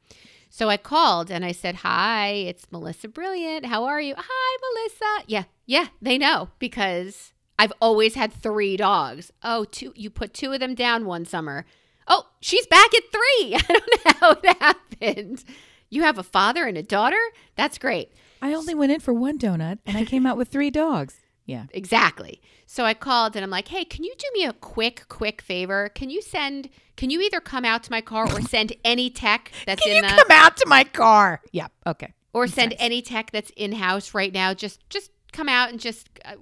So 0.48 0.68
I 0.68 0.76
called 0.76 1.30
and 1.30 1.44
I 1.44 1.52
said, 1.52 1.76
Hi, 1.76 2.28
it's 2.28 2.70
Melissa 2.70 3.08
Brilliant. 3.08 3.66
How 3.66 3.84
are 3.84 4.00
you? 4.00 4.14
Hi, 4.16 4.58
Melissa. 4.62 5.24
Yeah, 5.26 5.44
yeah, 5.66 5.88
they 6.00 6.16
know 6.16 6.50
because 6.58 7.32
I've 7.58 7.72
always 7.80 8.14
had 8.14 8.32
three 8.32 8.76
dogs. 8.76 9.32
Oh, 9.42 9.64
two 9.64 9.92
you 9.96 10.10
put 10.10 10.32
two 10.32 10.52
of 10.52 10.60
them 10.60 10.74
down 10.74 11.06
one 11.06 11.24
summer. 11.24 11.66
Oh, 12.06 12.28
she's 12.40 12.66
back 12.66 12.94
at 12.94 13.02
three. 13.12 13.54
I 13.54 13.60
don't 13.68 14.04
know 14.04 14.12
how 14.20 14.30
it 14.42 14.62
happened. 14.62 15.44
You 15.90 16.02
have 16.02 16.18
a 16.18 16.22
father 16.22 16.66
and 16.66 16.76
a 16.76 16.82
daughter? 16.82 17.20
That's 17.56 17.78
great. 17.78 18.12
I 18.44 18.52
only 18.52 18.74
went 18.74 18.92
in 18.92 19.00
for 19.00 19.14
one 19.14 19.38
donut 19.38 19.78
and 19.86 19.96
I 19.96 20.04
came 20.04 20.26
out 20.26 20.36
with 20.36 20.48
three 20.48 20.70
dogs. 20.70 21.20
Yeah. 21.46 21.66
Exactly. 21.72 22.40
So 22.64 22.86
I 22.86 22.94
called 22.94 23.36
and 23.36 23.44
I'm 23.44 23.50
like, 23.50 23.68
hey, 23.68 23.84
can 23.84 24.02
you 24.02 24.14
do 24.16 24.26
me 24.32 24.46
a 24.46 24.54
quick, 24.54 25.04
quick 25.10 25.42
favor? 25.42 25.90
Can 25.94 26.08
you 26.08 26.22
send, 26.22 26.70
can 26.96 27.10
you 27.10 27.20
either 27.20 27.38
come 27.38 27.66
out 27.66 27.82
to 27.82 27.90
my 27.90 28.00
car 28.00 28.24
or 28.32 28.40
send 28.40 28.72
any 28.82 29.10
tech 29.10 29.52
that's 29.66 29.84
in? 29.84 29.92
Can 29.92 30.04
in 30.04 30.10
you 30.10 30.16
the, 30.16 30.22
come 30.22 30.30
out 30.30 30.56
to 30.56 30.66
my 30.66 30.84
car? 30.84 31.42
Yeah. 31.52 31.66
Okay. 31.86 32.14
or 32.32 32.46
send 32.46 32.74
any 32.78 33.02
tech 33.02 33.30
that's 33.30 33.50
in 33.56 33.72
house 33.72 34.14
right 34.14 34.32
now? 34.32 34.54
Just, 34.54 34.88
just 34.88 35.10
come 35.32 35.50
out 35.50 35.68
and 35.68 35.78
just, 35.78 36.08
uh, 36.24 36.36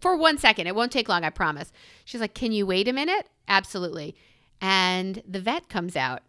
for 0.00 0.16
one 0.16 0.38
second. 0.38 0.66
It 0.66 0.74
won't 0.74 0.90
take 0.90 1.10
long, 1.10 1.22
I 1.22 1.28
promise. 1.28 1.70
She's 2.06 2.22
like, 2.22 2.32
can 2.32 2.50
you 2.50 2.64
wait 2.64 2.88
a 2.88 2.94
minute? 2.94 3.28
Absolutely. 3.46 4.16
And 4.62 5.22
the 5.28 5.40
vet 5.42 5.68
comes 5.68 5.96
out. 5.96 6.22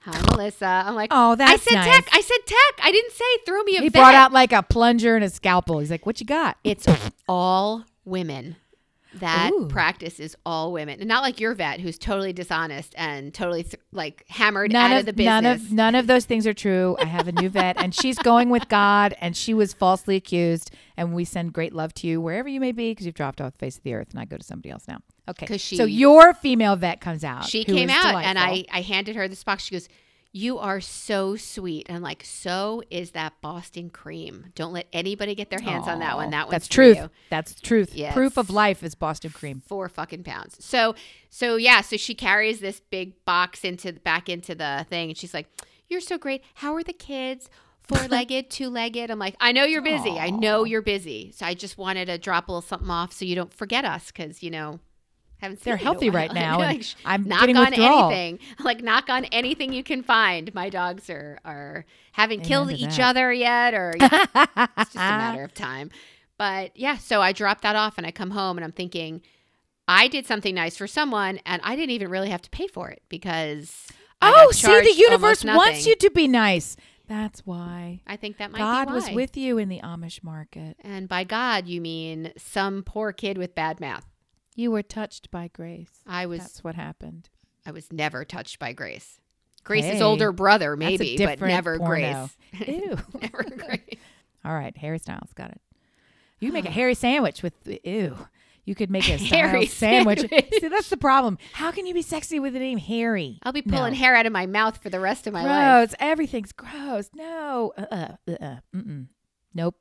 Hi, 0.00 0.20
Melissa. 0.30 0.66
I'm 0.86 0.94
like, 0.94 1.10
Oh, 1.12 1.34
that's 1.34 1.52
I 1.52 1.56
said 1.56 1.74
nice. 1.74 1.86
tech. 1.96 2.08
I 2.12 2.20
said 2.20 2.38
tech. 2.46 2.86
I 2.86 2.92
didn't 2.92 3.12
say 3.12 3.24
throw 3.44 3.62
me 3.64 3.76
a 3.76 3.80
He 3.82 3.88
brought 3.90 4.14
out 4.14 4.32
like 4.32 4.52
a 4.52 4.62
plunger 4.62 5.16
and 5.16 5.24
a 5.24 5.30
scalpel. 5.30 5.80
He's 5.80 5.90
like, 5.90 6.06
"What 6.06 6.20
you 6.20 6.26
got?" 6.26 6.56
It's 6.64 6.86
all 7.28 7.84
women. 8.04 8.56
That 9.14 9.50
Ooh. 9.52 9.66
practice 9.68 10.20
is 10.20 10.36
all 10.46 10.70
women, 10.70 11.00
and 11.00 11.08
not 11.08 11.22
like 11.22 11.40
your 11.40 11.54
vet, 11.54 11.80
who's 11.80 11.98
totally 11.98 12.32
dishonest 12.34 12.94
and 12.96 13.32
totally 13.34 13.62
th- 13.64 13.80
like 13.90 14.22
hammered 14.28 14.70
None 14.70 14.92
out 14.92 14.94
of, 14.94 15.00
of, 15.00 15.06
the 15.06 15.12
business. 15.14 15.32
none 15.32 15.46
of 15.46 15.72
none 15.72 15.94
of 15.94 16.06
those 16.06 16.26
things 16.26 16.46
are 16.46 16.52
true. 16.54 16.96
I 17.00 17.06
have 17.06 17.26
a 17.26 17.32
new 17.32 17.48
vet, 17.48 17.76
and 17.82 17.94
she's 17.94 18.18
going 18.18 18.50
with 18.50 18.68
God, 18.68 19.16
and 19.20 19.34
she 19.36 19.54
was 19.54 19.72
falsely 19.72 20.14
accused. 20.16 20.70
And 20.96 21.14
we 21.14 21.24
send 21.24 21.52
great 21.54 21.74
love 21.74 21.94
to 21.94 22.06
you 22.06 22.20
wherever 22.20 22.48
you 22.48 22.60
may 22.60 22.70
be, 22.72 22.90
because 22.92 23.06
you've 23.06 23.14
dropped 23.14 23.40
off 23.40 23.52
the 23.54 23.58
face 23.58 23.78
of 23.78 23.82
the 23.82 23.94
earth, 23.94 24.10
and 24.10 24.20
I 24.20 24.24
go 24.26 24.36
to 24.36 24.44
somebody 24.44 24.70
else 24.70 24.84
now. 24.86 24.98
Okay, 25.28 25.46
'Cause 25.46 25.62
so 25.62 25.86
she- 25.86 25.92
your 25.92 26.34
female 26.34 26.76
vet 26.76 27.00
comes 27.00 27.22
out. 27.24 27.44
she 27.46 27.64
came 27.64 27.90
out, 27.90 28.24
and 28.24 28.38
I. 28.38 28.64
I 28.72 28.80
handed 28.82 29.16
her 29.16 29.28
this 29.28 29.44
box. 29.44 29.64
She 29.64 29.74
goes, 29.74 29.88
"You 30.32 30.58
are 30.58 30.80
so 30.80 31.36
sweet," 31.36 31.86
and 31.88 31.96
I'm 31.96 32.02
like, 32.02 32.22
"So 32.24 32.82
is 32.90 33.10
that 33.12 33.34
Boston 33.40 33.90
cream. 33.90 34.46
Don't 34.54 34.72
let 34.72 34.86
anybody 34.92 35.34
get 35.34 35.50
their 35.50 35.60
hands 35.60 35.86
on 35.88 35.98
that 36.00 36.16
one. 36.16 36.30
That 36.30 36.46
one's 36.46 36.52
that's 36.52 36.68
truth. 36.68 36.96
you." 36.96 37.10
That's 37.30 37.60
truth. 37.60 37.94
Yeah, 37.94 38.12
Proof 38.12 38.36
of 38.36 38.50
life 38.50 38.82
is 38.82 38.94
Boston 38.94 39.30
cream. 39.30 39.62
four 39.66 39.88
fucking 39.88 40.24
pounds. 40.24 40.56
So 40.64 40.94
so 41.30 41.56
yeah, 41.56 41.80
so 41.82 41.96
she 41.96 42.14
carries 42.14 42.60
this 42.60 42.80
big 42.80 43.24
box 43.24 43.64
into 43.64 43.92
back 43.92 44.28
into 44.28 44.54
the 44.54 44.86
thing, 44.88 45.10
and 45.10 45.18
she's 45.18 45.34
like, 45.34 45.46
"You're 45.88 46.00
so 46.00 46.18
great. 46.18 46.42
How 46.54 46.74
are 46.74 46.82
the 46.82 46.92
kids? 46.92 47.48
Four 47.82 48.06
legged, 48.08 48.50
two 48.50 48.68
legged." 48.68 49.10
I'm 49.10 49.18
like, 49.18 49.34
"I 49.40 49.52
know 49.52 49.64
you're 49.64 49.80
busy. 49.82 50.18
I 50.18 50.28
know 50.30 50.64
you're 50.64 50.82
busy. 50.82 51.32
So 51.34 51.46
I 51.46 51.54
just 51.54 51.78
wanted 51.78 52.06
to 52.06 52.18
drop 52.18 52.48
a 52.48 52.52
little 52.52 52.60
something 52.62 52.90
off 52.90 53.12
so 53.14 53.24
you 53.24 53.34
don't 53.34 53.52
forget 53.52 53.84
us, 53.86 54.08
because 54.08 54.42
you 54.42 54.50
know." 54.50 54.80
Haven't 55.38 55.60
They're 55.62 55.74
you 55.74 55.80
in 55.80 55.80
a 55.80 55.84
healthy 55.84 56.10
right 56.10 56.32
now, 56.34 56.58
Like, 56.58 56.84
I'm 57.04 57.24
knock 57.24 57.40
getting 57.40 57.56
on 57.56 57.70
withdrawal. 57.70 58.10
anything. 58.10 58.38
Like 58.64 58.82
knock 58.82 59.08
on 59.08 59.24
anything 59.26 59.72
you 59.72 59.82
can 59.82 60.02
find. 60.02 60.52
My 60.54 60.68
dogs 60.68 61.08
are 61.08 61.38
are 61.44 61.84
haven't 62.12 62.40
killed 62.42 62.70
each 62.72 62.96
that. 62.96 63.00
other 63.10 63.32
yet, 63.32 63.72
or 63.74 63.94
yeah, 64.00 64.24
it's 64.34 64.92
just 64.92 64.96
a 64.96 64.98
matter 64.98 65.44
of 65.44 65.54
time. 65.54 65.90
But 66.36 66.76
yeah, 66.76 66.96
so 66.98 67.20
I 67.20 67.32
drop 67.32 67.60
that 67.62 67.76
off 67.76 67.98
and 67.98 68.06
I 68.06 68.10
come 68.10 68.30
home 68.30 68.58
and 68.58 68.64
I'm 68.64 68.72
thinking, 68.72 69.22
I 69.86 70.06
did 70.08 70.26
something 70.26 70.54
nice 70.54 70.76
for 70.76 70.86
someone 70.86 71.40
and 71.46 71.60
I 71.64 71.74
didn't 71.76 71.90
even 71.90 72.10
really 72.10 72.30
have 72.30 72.42
to 72.42 72.50
pay 72.50 72.66
for 72.66 72.90
it 72.90 73.02
because 73.08 73.86
Oh, 74.20 74.50
see, 74.52 74.66
the 74.80 74.92
universe 74.92 75.44
wants 75.44 75.86
you 75.86 75.94
to 75.96 76.10
be 76.10 76.26
nice. 76.28 76.76
That's 77.06 77.46
why 77.46 78.02
I 78.06 78.16
think 78.16 78.36
that 78.38 78.50
might 78.50 78.58
God 78.58 78.90
was 78.90 79.08
with 79.10 79.36
you 79.36 79.56
in 79.58 79.68
the 79.70 79.80
Amish 79.80 80.22
market. 80.22 80.76
And 80.80 81.08
by 81.08 81.24
God, 81.24 81.66
you 81.66 81.80
mean 81.80 82.32
some 82.36 82.82
poor 82.82 83.12
kid 83.12 83.38
with 83.38 83.54
bad 83.54 83.80
math. 83.80 84.04
You 84.58 84.72
were 84.72 84.82
touched 84.82 85.30
by 85.30 85.46
grace. 85.54 86.00
I 86.04 86.26
was 86.26 86.40
That's 86.40 86.64
what 86.64 86.74
happened. 86.74 87.28
I 87.64 87.70
was 87.70 87.92
never 87.92 88.24
touched 88.24 88.58
by 88.58 88.72
Grace. 88.72 89.20
Grace's 89.62 89.92
Hey, 89.98 90.02
older 90.02 90.32
brother, 90.32 90.74
maybe, 90.74 91.16
but 91.16 91.40
never 91.40 91.78
porno. 91.78 92.28
Grace. 92.56 92.68
Ew. 92.68 92.98
never 93.22 93.44
Grace. 93.44 94.00
All 94.44 94.54
right, 94.54 94.76
Harry 94.78 94.98
Styles 94.98 95.32
got 95.36 95.52
it. 95.52 95.60
You 96.40 96.50
make 96.50 96.64
a 96.64 96.70
Harry 96.70 96.94
sandwich 96.94 97.40
with 97.40 97.52
ew. 97.84 98.16
You 98.64 98.74
could 98.74 98.90
make 98.90 99.08
a 99.08 99.16
Harry 99.16 99.66
sandwich. 99.66 100.28
sandwich. 100.28 100.50
See, 100.60 100.68
that's 100.68 100.88
the 100.88 100.96
problem. 100.96 101.38
How 101.52 101.70
can 101.70 101.86
you 101.86 101.94
be 101.94 102.02
sexy 102.02 102.40
with 102.40 102.52
the 102.52 102.58
name 102.58 102.78
Harry? 102.78 103.38
I'll 103.44 103.52
be 103.52 103.62
No. 103.64 103.76
pulling 103.76 103.94
hair 103.94 104.16
out 104.16 104.26
of 104.26 104.32
my 104.32 104.46
mouth 104.46 104.82
for 104.82 104.90
the 104.90 105.00
rest 105.00 105.28
of 105.28 105.32
my 105.32 105.44
life. 105.44 105.90
Gross. 105.90 105.96
Everything's 106.00 106.52
gross. 106.52 107.10
No. 107.14 107.72
Uh. 107.76 107.86
Uh. 107.92 108.32
Uh. 108.40 108.56
uh. 108.74 108.80
Nope. 109.54 109.76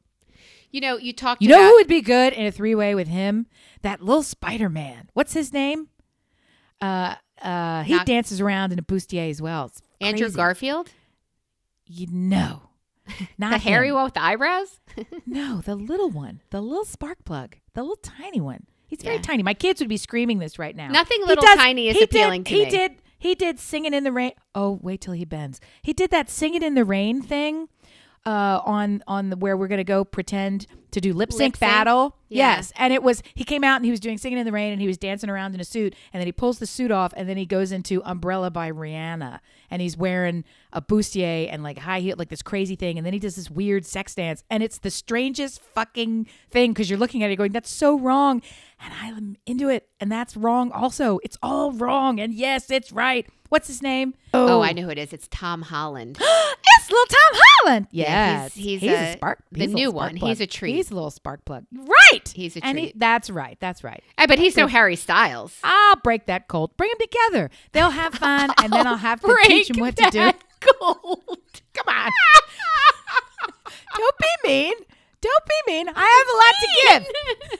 You 0.71 0.81
know, 0.81 0.97
you 0.97 1.13
talked 1.13 1.41
You 1.41 1.49
know 1.49 1.55
about 1.59 1.67
who 1.69 1.75
would 1.75 1.87
be 1.87 2.01
good 2.01 2.33
in 2.33 2.45
a 2.45 2.51
three 2.51 2.75
way 2.75 2.93
with 2.95 3.07
him? 3.07 3.47
That 3.81 4.01
little 4.01 4.23
Spider 4.23 4.69
Man. 4.69 5.09
What's 5.13 5.33
his 5.33 5.53
name? 5.53 5.87
Uh. 6.81 7.15
Uh. 7.41 7.83
He 7.83 7.93
Not- 7.95 8.05
dances 8.05 8.41
around 8.41 8.73
in 8.73 8.79
a 8.79 8.83
bustier 8.83 9.29
as 9.29 9.41
well. 9.41 9.65
It's 9.65 9.81
Andrew 10.01 10.25
crazy. 10.27 10.35
Garfield, 10.35 10.89
You 11.85 12.07
know. 12.11 12.63
Not 13.37 13.51
the 13.51 13.57
hairy 13.59 13.89
him. 13.89 13.95
one 13.95 14.03
with 14.05 14.13
the 14.15 14.23
eyebrows. 14.23 14.79
No, 15.25 15.61
the 15.61 15.75
little 15.75 16.09
one, 16.09 16.41
the 16.49 16.61
little 16.61 16.83
spark 16.85 17.23
plug, 17.23 17.55
the 17.73 17.81
little 17.81 17.97
tiny 17.97 18.41
one. 18.41 18.65
He's 18.87 19.01
very 19.03 19.17
Yeah. 19.17 19.21
tiny. 19.21 19.43
My 19.43 19.53
kids 19.53 19.79
would 19.81 19.89
be 19.89 19.97
screaming 19.97 20.39
this 20.39 20.57
right 20.57 20.75
now. 20.75 20.87
Nothing 20.89 21.21
little 21.21 21.43
does- 21.43 21.55
tiny 21.57 21.89
is 21.89 22.01
appealing 22.01 22.43
did, 22.43 22.49
to 22.49 22.55
he 22.55 22.59
me. 22.59 22.65
He 22.65 22.71
did. 22.77 22.91
He 23.19 23.35
did 23.35 23.59
singing 23.59 23.93
in 23.93 24.03
the 24.03 24.11
rain. 24.11 24.31
Oh, 24.55 24.79
wait 24.81 25.01
till 25.01 25.13
he 25.13 25.25
bends. 25.25 25.59
He 25.81 25.91
did 25.93 26.11
that 26.11 26.29
singing 26.29 26.61
in 26.63 26.75
the 26.75 26.85
rain 26.85 27.21
thing 27.21 27.67
uh, 28.27 28.61
on 28.65 29.01
on 29.07 29.29
the 29.29 29.37
where 29.37 29.55
we're 29.55 29.69
gonna 29.69 29.85
go 29.85 30.03
pretend 30.03 30.67
to 30.91 30.99
do 30.99 31.13
lip 31.13 31.31
sync 31.31 31.57
battle. 31.59 32.17
Yeah. 32.27 32.57
Yes, 32.57 32.73
and 32.75 32.91
it 32.91 33.01
was 33.01 33.23
he 33.35 33.45
came 33.45 33.63
out 33.63 33.77
and 33.77 33.85
he 33.85 33.91
was 33.91 34.01
doing 34.01 34.17
singing 34.17 34.37
in 34.37 34.45
the 34.45 34.51
rain 34.51 34.73
and 34.73 34.81
he 34.81 34.87
was 34.87 34.97
dancing 34.97 35.29
around 35.29 35.55
in 35.55 35.61
a 35.61 35.63
suit 35.63 35.95
and 36.11 36.19
then 36.19 36.27
he 36.27 36.33
pulls 36.33 36.59
the 36.59 36.65
suit 36.65 36.91
off 36.91 37.13
and 37.15 37.29
then 37.29 37.37
he 37.37 37.45
goes 37.45 37.71
into 37.71 38.03
Umbrella 38.03 38.51
by 38.51 38.69
Rihanna 38.69 39.39
and 39.71 39.81
he's 39.81 39.95
wearing 39.95 40.43
a 40.73 40.81
bustier 40.81 41.47
and 41.49 41.63
like 41.63 41.77
high 41.77 42.01
heel 42.01 42.15
like 42.17 42.27
this 42.27 42.41
crazy 42.41 42.75
thing 42.75 42.97
and 42.97 43.05
then 43.05 43.13
he 43.13 43.19
does 43.19 43.37
this 43.37 43.49
weird 43.49 43.85
sex 43.85 44.13
dance 44.13 44.43
and 44.49 44.61
it's 44.61 44.79
the 44.79 44.91
strangest 44.91 45.61
fucking 45.61 46.27
thing 46.51 46.71
because 46.71 46.89
you're 46.89 46.99
looking 46.99 47.23
at 47.23 47.31
it 47.31 47.37
going 47.37 47.53
that's 47.53 47.71
so 47.71 47.97
wrong. 47.97 48.41
And 48.79 48.93
I'm 49.01 49.37
into 49.45 49.69
it 49.69 49.87
and 50.01 50.11
that's 50.11 50.35
wrong 50.35 50.71
also. 50.73 51.19
It's 51.23 51.37
all 51.41 51.71
wrong 51.71 52.19
and 52.19 52.33
yes 52.33 52.69
it's 52.69 52.91
right 52.91 53.25
what's 53.49 53.67
his 53.67 53.81
name 53.81 54.13
oh, 54.33 54.57
oh, 54.57 54.61
I 54.61 54.73
know 54.73 54.83
who 54.83 54.89
it 54.89 54.97
is. 54.97 55.13
It's 55.13 55.27
Tom 55.29 55.61
Holland. 55.63 56.17
it's 56.21 56.91
little 56.91 57.05
Tom 57.07 57.41
Holland. 57.41 57.87
Yeah, 57.91 58.43
Yes, 58.43 58.53
he's- 58.55 58.81
he's 58.81 58.91
a, 58.91 58.95
a- 58.95 59.13
spark. 59.13 59.43
the 59.51 59.63
a 59.63 59.67
new 59.67 59.75
little 59.87 59.93
one. 59.93 60.17
plug. 60.17 60.29
He's 60.29 60.41
a 60.41 60.47
treat. 60.47 60.75
He's 60.75 60.91
a 60.91 60.93
little 60.93 61.11
spark 61.11 61.43
plug. 61.45 61.65
Right. 61.73 62.27
He's 62.35 62.55
a 62.57 62.65
and 62.65 62.77
he- 62.79 62.93
that's 62.95 63.29
right. 63.29 63.57
That's 63.59 63.83
right. 63.83 64.03
I 64.17 64.25
bet 64.25 64.39
he's 64.39 64.55
no 64.57 64.67
Harry 64.67 64.95
Styles. 64.95 65.57
I'll 65.63 65.95
break 65.97 66.25
that 66.27 66.47
cold. 66.47 66.75
Bring 66.77 66.89
them 66.91 66.99
together. 67.07 67.49
They'll 67.71 67.89
have 67.91 68.13
fun, 68.25 68.51
and 68.61 68.71
then 68.71 68.85
I'll 68.87 68.97
have 68.97 69.21
to 69.21 69.37
teach 69.43 69.67
them 69.69 69.79
what 69.79 69.95
to 69.97 70.09
do. 70.11 70.31
Cold. 70.79 71.37
Come 71.73 71.93
on. 71.95 72.11
Don't 73.95 74.17
be 74.17 74.27
mean. 74.47 74.73
Don't 75.21 75.45
be 75.45 75.71
mean. 75.71 75.87
I 75.93 75.93
have 75.93 76.27
a 76.33 76.37
lot 76.37 77.03
to 77.03 77.09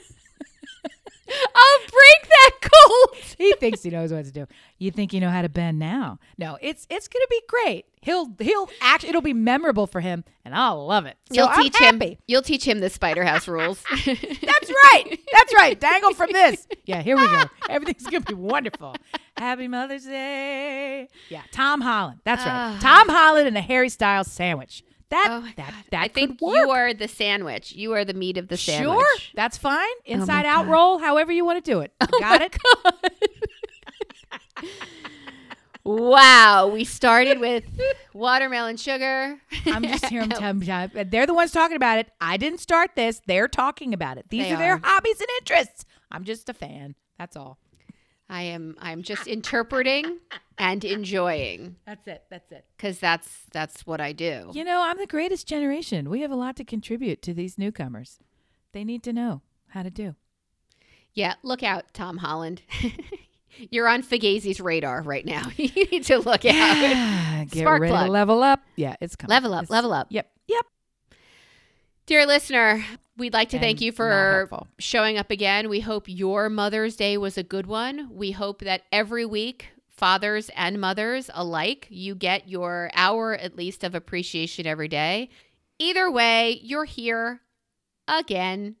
I'll 1.58 1.78
break 1.80 2.28
that 2.28 2.50
cold. 2.62 3.16
He 3.38 3.52
thinks 3.60 3.84
he 3.84 3.90
knows 3.90 4.12
what 4.12 4.24
to 4.24 4.32
do. 4.32 4.46
You 4.78 4.90
think 4.90 5.12
you 5.12 5.20
know 5.20 5.30
how 5.30 5.42
to 5.42 5.48
bend 5.48 5.78
now? 5.78 6.18
No, 6.38 6.58
it's 6.60 6.88
it's 6.90 7.06
gonna 7.06 7.26
be 7.30 7.40
great. 7.48 7.86
He'll 8.00 8.32
he'll 8.40 8.68
act. 8.80 9.04
It'll 9.04 9.20
be 9.22 9.32
memorable 9.32 9.86
for 9.86 10.00
him, 10.00 10.24
and 10.44 10.54
I'll 10.56 10.84
love 10.84 11.06
it. 11.06 11.16
So 11.32 11.36
You'll 11.42 11.48
I'm 11.48 11.62
teach 11.62 11.76
him. 11.78 12.02
You'll 12.26 12.42
teach 12.42 12.66
him 12.66 12.80
the 12.80 12.90
Spider 12.90 13.24
House 13.24 13.46
rules. 13.46 13.80
That's 14.04 14.08
right. 14.18 15.20
That's 15.32 15.54
right. 15.54 15.78
Dangle 15.78 16.14
from 16.14 16.32
this. 16.32 16.66
Yeah, 16.84 17.00
here 17.00 17.16
we 17.16 17.26
go. 17.26 17.44
Everything's 17.68 18.04
gonna 18.04 18.24
be 18.24 18.34
wonderful. 18.34 18.96
Happy 19.36 19.68
Mother's 19.68 20.04
Day. 20.04 21.08
Yeah, 21.28 21.42
Tom 21.52 21.80
Holland. 21.80 22.18
That's 22.24 22.44
right. 22.44 22.52
Ah. 22.52 22.78
Tom 22.80 23.08
Holland 23.08 23.46
and 23.46 23.56
a 23.56 23.60
Harry 23.60 23.88
Styles 23.88 24.30
sandwich. 24.32 24.82
That 25.10 25.28
Oh 25.30 25.48
that 25.56 25.74
that 25.90 26.02
I 26.02 26.08
think 26.08 26.40
work. 26.40 26.54
you 26.56 26.70
are 26.70 26.92
the 26.92 27.08
sandwich. 27.08 27.72
You 27.72 27.92
are 27.94 28.04
the 28.04 28.12
meat 28.14 28.36
of 28.36 28.48
the 28.48 28.56
sandwich. 28.58 28.98
Oh 29.00 29.16
Sure, 29.18 29.30
that's 29.34 29.56
fine. 29.56 29.78
Oh 29.86 29.94
Inside 30.04 30.42
my 30.44 30.48
out 30.50 30.64
God. 30.66 30.70
roll, 30.72 30.98
however 30.98 31.32
you 31.32 31.44
want 31.44 31.64
to 31.64 31.70
do 31.70 31.80
it. 31.80 31.92
Oh 32.00 32.18
got 32.20 32.42
it? 32.42 32.56
Wow. 35.84 36.68
We 36.68 36.84
started 36.84 37.38
with 37.40 37.64
watermelon 38.12 38.76
sugar. 38.76 39.38
I'm 39.66 39.82
just 39.84 40.04
telling 40.08 40.30
you, 40.62 41.04
they're 41.04 41.26
the 41.26 41.32
ones 41.32 41.50
talking 41.52 41.76
about 41.76 41.98
it. 41.98 42.10
I 42.20 42.36
didn't 42.36 42.58
start 42.58 42.90
this. 42.94 43.22
They're 43.26 43.48
talking 43.48 43.94
about 43.94 44.18
it. 44.18 44.26
These 44.28 44.48
They 44.48 44.52
are 44.52 44.58
their 44.58 44.72
are. 44.74 44.80
hobbies 44.82 45.18
and 45.20 45.28
interests. 45.40 45.86
I'm 46.10 46.24
just 46.24 46.48
a 46.50 46.52
fan. 46.54 46.94
That's 47.18 47.36
all. 47.36 47.58
I 48.28 48.42
am 48.42 48.76
I'm 48.80 49.02
just 49.02 49.26
interpreting 49.26 50.18
and 50.58 50.84
enjoying 50.84 51.76
That's 51.86 52.06
it. 52.06 52.24
That's 52.30 52.50
it. 52.52 52.64
cuz 52.78 52.98
that's 52.98 53.44
that's 53.52 53.86
what 53.86 54.00
I 54.00 54.12
do. 54.12 54.50
You 54.52 54.64
know, 54.64 54.82
I'm 54.82 54.98
the 54.98 55.06
greatest 55.06 55.46
generation. 55.46 56.10
We 56.10 56.20
have 56.22 56.30
a 56.30 56.36
lot 56.36 56.56
to 56.56 56.64
contribute 56.64 57.22
to 57.22 57.34
these 57.34 57.58
newcomers. 57.58 58.18
They 58.72 58.84
need 58.84 59.02
to 59.04 59.12
know 59.12 59.42
how 59.68 59.82
to 59.82 59.90
do. 59.90 60.14
Yeah, 61.14 61.34
look 61.42 61.62
out, 61.62 61.92
Tom 61.94 62.18
Holland. 62.18 62.62
You're 63.70 63.88
on 63.88 64.02
Fugazi's 64.02 64.60
radar 64.60 65.02
right 65.02 65.24
now. 65.24 65.48
you 65.56 65.86
need 65.90 66.04
to 66.04 66.18
look 66.18 66.44
out. 66.44 67.48
Get 67.50 67.62
Spark 67.62 67.80
ready 67.80 67.90
plug. 67.92 68.06
to 68.06 68.12
level 68.12 68.42
up. 68.42 68.60
Yeah, 68.76 68.94
it's 69.00 69.16
coming. 69.16 69.30
Level 69.34 69.54
up, 69.54 69.62
It's- 69.64 69.70
level 69.70 69.92
up. 69.92 70.06
Yep. 70.10 70.30
Yep. 70.46 70.64
Dear 72.06 72.24
listener, 72.26 72.84
we'd 73.18 73.32
like 73.34 73.50
to 73.50 73.58
thank 73.58 73.80
you 73.82 73.92
for 73.92 74.48
showing 74.78 75.18
up 75.18 75.30
again. 75.30 75.68
We 75.68 75.80
hope 75.80 76.04
your 76.08 76.48
Mother's 76.48 76.96
Day 76.96 77.18
was 77.18 77.36
a 77.36 77.42
good 77.42 77.66
one. 77.66 78.08
We 78.10 78.30
hope 78.30 78.60
that 78.60 78.82
every 78.92 79.26
week, 79.26 79.66
fathers 79.98 80.50
and 80.56 80.80
mothers 80.80 81.28
alike, 81.34 81.86
you 81.90 82.14
get 82.14 82.48
your 82.48 82.90
hour 82.94 83.34
at 83.34 83.56
least 83.56 83.84
of 83.84 83.94
appreciation 83.94 84.66
every 84.66 84.88
day. 84.88 85.28
Either 85.78 86.10
way, 86.10 86.60
you're 86.62 86.84
here 86.84 87.40
again 88.06 88.76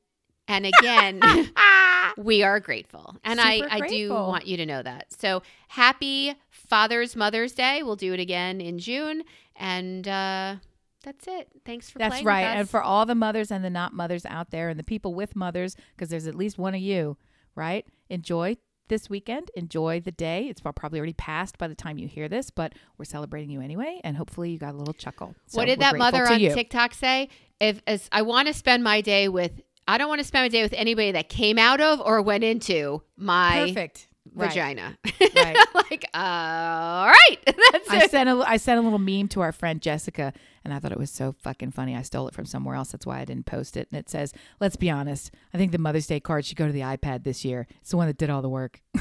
and 0.46 0.66
again. 0.66 1.20
we 2.16 2.42
are 2.42 2.60
grateful. 2.60 3.16
And 3.24 3.40
I, 3.40 3.58
Super 3.58 3.68
I 3.70 3.78
do 3.80 3.86
grateful. 3.88 4.28
want 4.28 4.46
you 4.46 4.56
to 4.58 4.66
know 4.66 4.82
that. 4.82 5.12
So 5.12 5.42
happy 5.68 6.34
Father's 6.50 7.16
Mother's 7.16 7.52
Day. 7.52 7.82
We'll 7.82 7.96
do 7.96 8.14
it 8.14 8.20
again 8.20 8.60
in 8.60 8.78
June. 8.78 9.24
And 9.56 10.06
uh, 10.06 10.56
that's 11.02 11.26
it. 11.26 11.48
Thanks 11.64 11.90
for 11.90 11.98
That's 11.98 12.22
right. 12.22 12.42
And 12.42 12.70
for 12.70 12.82
all 12.82 13.06
the 13.06 13.14
mothers 13.14 13.50
and 13.50 13.64
the 13.64 13.70
not 13.70 13.92
mothers 13.92 14.24
out 14.24 14.50
there 14.50 14.68
and 14.68 14.78
the 14.78 14.84
people 14.84 15.14
with 15.14 15.34
mothers, 15.34 15.76
because 15.94 16.08
there's 16.08 16.26
at 16.26 16.34
least 16.34 16.58
one 16.58 16.74
of 16.74 16.80
you, 16.80 17.16
right? 17.54 17.86
Enjoy 18.08 18.56
this 18.88 19.08
weekend. 19.08 19.50
Enjoy 19.54 20.00
the 20.00 20.12
day. 20.12 20.46
It's 20.48 20.60
probably 20.60 20.98
already 20.98 21.12
passed 21.12 21.58
by 21.58 21.68
the 21.68 21.74
time 21.74 21.98
you 21.98 22.08
hear 22.08 22.28
this, 22.28 22.50
but 22.50 22.72
we're 22.96 23.04
celebrating 23.04 23.50
you 23.50 23.60
anyway. 23.60 24.00
And 24.04 24.16
hopefully 24.16 24.50
you 24.50 24.58
got 24.58 24.74
a 24.74 24.76
little 24.76 24.94
chuckle. 24.94 25.34
So 25.46 25.58
what 25.58 25.66
did 25.66 25.80
that 25.80 25.96
mother 25.96 26.26
on 26.26 26.40
you. 26.40 26.52
TikTok 26.52 26.94
say? 26.94 27.28
If 27.60 27.80
as 27.86 28.08
I 28.12 28.22
want 28.22 28.48
to 28.48 28.54
spend 28.54 28.82
my 28.82 29.00
day 29.00 29.28
with, 29.28 29.60
I 29.86 29.98
don't 29.98 30.08
want 30.08 30.20
to 30.20 30.24
spend 30.24 30.44
my 30.44 30.48
day 30.48 30.62
with 30.62 30.72
anybody 30.74 31.12
that 31.12 31.28
came 31.28 31.58
out 31.58 31.80
of 31.80 32.00
or 32.00 32.20
went 32.22 32.44
into 32.44 33.02
my 33.16 33.66
Perfect. 33.68 34.07
Right. 34.34 34.48
vagina. 34.48 34.98
Right. 35.20 35.56
like, 35.74 36.04
uh, 36.14 36.18
all 36.18 37.06
right, 37.06 37.38
that's 37.46 37.90
I 37.90 38.04
it. 38.04 38.10
sent 38.10 38.28
a 38.28 38.44
I 38.46 38.56
sent 38.56 38.78
a 38.78 38.82
little 38.82 38.98
meme 38.98 39.28
to 39.28 39.40
our 39.40 39.52
friend 39.52 39.80
Jessica, 39.80 40.32
and 40.64 40.72
I 40.74 40.78
thought 40.78 40.92
it 40.92 40.98
was 40.98 41.10
so 41.10 41.34
fucking 41.42 41.70
funny. 41.72 41.96
I 41.96 42.02
stole 42.02 42.28
it 42.28 42.34
from 42.34 42.46
somewhere 42.46 42.74
else. 42.76 42.92
That's 42.92 43.06
why 43.06 43.20
I 43.20 43.24
didn't 43.24 43.46
post 43.46 43.76
it. 43.76 43.88
And 43.90 43.98
it 43.98 44.08
says, 44.08 44.32
"Let's 44.60 44.76
be 44.76 44.90
honest. 44.90 45.30
I 45.52 45.58
think 45.58 45.72
the 45.72 45.78
Mother's 45.78 46.06
Day 46.06 46.20
card 46.20 46.44
should 46.44 46.56
go 46.56 46.66
to 46.66 46.72
the 46.72 46.80
iPad 46.80 47.24
this 47.24 47.44
year. 47.44 47.66
It's 47.80 47.90
the 47.90 47.96
one 47.96 48.06
that 48.06 48.18
did 48.18 48.30
all 48.30 48.42
the 48.42 48.48
work." 48.48 48.80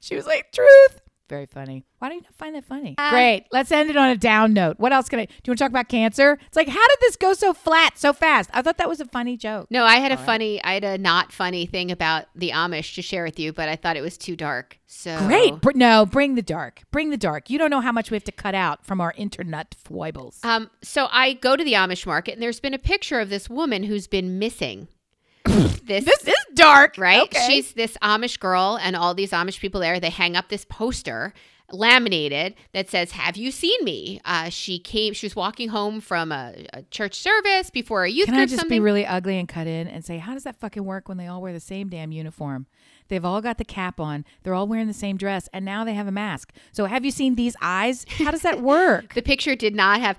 she 0.00 0.16
was 0.16 0.26
like, 0.26 0.52
"Truth." 0.52 1.00
Very 1.32 1.46
funny. 1.46 1.82
Why 1.98 2.10
do 2.10 2.16
you 2.16 2.20
not 2.20 2.34
find 2.34 2.54
that 2.54 2.66
funny? 2.66 2.94
Uh, 2.98 3.08
Great. 3.08 3.46
Let's 3.52 3.72
end 3.72 3.88
it 3.88 3.96
on 3.96 4.10
a 4.10 4.18
down 4.18 4.52
note. 4.52 4.78
What 4.78 4.92
else 4.92 5.08
can 5.08 5.18
I? 5.18 5.24
Do 5.24 5.32
you 5.46 5.50
want 5.52 5.58
to 5.60 5.64
talk 5.64 5.70
about 5.70 5.88
cancer? 5.88 6.38
It's 6.46 6.56
like, 6.56 6.68
how 6.68 6.86
did 6.88 6.98
this 7.00 7.16
go 7.16 7.32
so 7.32 7.54
flat 7.54 7.96
so 7.96 8.12
fast? 8.12 8.50
I 8.52 8.60
thought 8.60 8.76
that 8.76 8.86
was 8.86 9.00
a 9.00 9.06
funny 9.06 9.38
joke. 9.38 9.66
No, 9.70 9.82
I 9.84 9.94
had 9.96 10.12
a 10.12 10.16
All 10.16 10.18
right. 10.18 10.26
funny, 10.26 10.62
I 10.62 10.74
had 10.74 10.84
a 10.84 10.98
not 10.98 11.32
funny 11.32 11.64
thing 11.64 11.90
about 11.90 12.26
the 12.34 12.50
Amish 12.50 12.96
to 12.96 13.00
share 13.02 13.24
with 13.24 13.38
you, 13.38 13.54
but 13.54 13.66
I 13.70 13.76
thought 13.76 13.96
it 13.96 14.02
was 14.02 14.18
too 14.18 14.36
dark. 14.36 14.78
So 14.86 15.18
Great. 15.26 15.58
Br- 15.62 15.70
no, 15.74 16.04
bring 16.04 16.34
the 16.34 16.42
dark. 16.42 16.82
Bring 16.90 17.08
the 17.08 17.16
dark. 17.16 17.48
You 17.48 17.56
don't 17.56 17.70
know 17.70 17.80
how 17.80 17.92
much 17.92 18.10
we 18.10 18.16
have 18.16 18.24
to 18.24 18.32
cut 18.32 18.54
out 18.54 18.84
from 18.84 19.00
our 19.00 19.14
internet 19.16 19.74
foibles. 19.82 20.38
Um, 20.42 20.68
so 20.82 21.08
I 21.10 21.32
go 21.32 21.56
to 21.56 21.64
the 21.64 21.72
Amish 21.72 22.04
market, 22.04 22.34
and 22.34 22.42
there's 22.42 22.60
been 22.60 22.74
a 22.74 22.78
picture 22.78 23.20
of 23.20 23.30
this 23.30 23.48
woman 23.48 23.84
who's 23.84 24.06
been 24.06 24.38
missing. 24.38 24.88
This 25.84 26.04
This 26.04 26.28
is 26.28 26.44
dark, 26.54 26.96
right? 26.98 27.22
Okay. 27.22 27.46
She's 27.46 27.72
this 27.72 27.96
Amish 28.02 28.38
girl, 28.38 28.78
and 28.80 28.96
all 28.96 29.14
these 29.14 29.30
Amish 29.30 29.60
people 29.60 29.80
there. 29.80 30.00
They 30.00 30.10
hang 30.10 30.36
up 30.36 30.48
this 30.48 30.64
poster, 30.64 31.32
laminated, 31.70 32.54
that 32.72 32.88
says, 32.90 33.12
"Have 33.12 33.36
you 33.36 33.50
seen 33.50 33.82
me?" 33.84 34.20
Uh, 34.24 34.48
she 34.48 34.78
came. 34.78 35.12
She 35.14 35.26
was 35.26 35.36
walking 35.36 35.68
home 35.68 36.00
from 36.00 36.32
a, 36.32 36.54
a 36.72 36.82
church 36.84 37.14
service 37.14 37.70
before 37.70 38.04
a 38.04 38.10
youth 38.10 38.26
Can 38.26 38.34
I 38.34 38.38
group. 38.38 38.48
just 38.50 38.60
something. 38.60 38.76
be 38.76 38.80
really 38.80 39.06
ugly 39.06 39.38
and 39.38 39.48
cut 39.48 39.66
in 39.66 39.88
and 39.88 40.04
say, 40.04 40.18
how 40.18 40.34
does 40.34 40.44
that 40.44 40.56
fucking 40.56 40.84
work 40.84 41.08
when 41.08 41.18
they 41.18 41.26
all 41.26 41.40
wear 41.42 41.52
the 41.52 41.60
same 41.60 41.88
damn 41.88 42.12
uniform? 42.12 42.66
They've 43.08 43.24
all 43.24 43.40
got 43.40 43.58
the 43.58 43.64
cap 43.64 44.00
on. 44.00 44.24
They're 44.42 44.54
all 44.54 44.66
wearing 44.66 44.86
the 44.88 44.94
same 44.94 45.16
dress, 45.16 45.48
and 45.52 45.64
now 45.64 45.84
they 45.84 45.94
have 45.94 46.06
a 46.06 46.12
mask. 46.12 46.52
So, 46.72 46.86
have 46.86 47.04
you 47.04 47.10
seen 47.10 47.34
these 47.34 47.56
eyes? 47.60 48.06
How 48.08 48.30
does 48.30 48.42
that 48.42 48.60
work? 48.62 49.14
the 49.14 49.22
picture 49.22 49.54
did 49.54 49.74
not 49.74 50.00
have. 50.00 50.18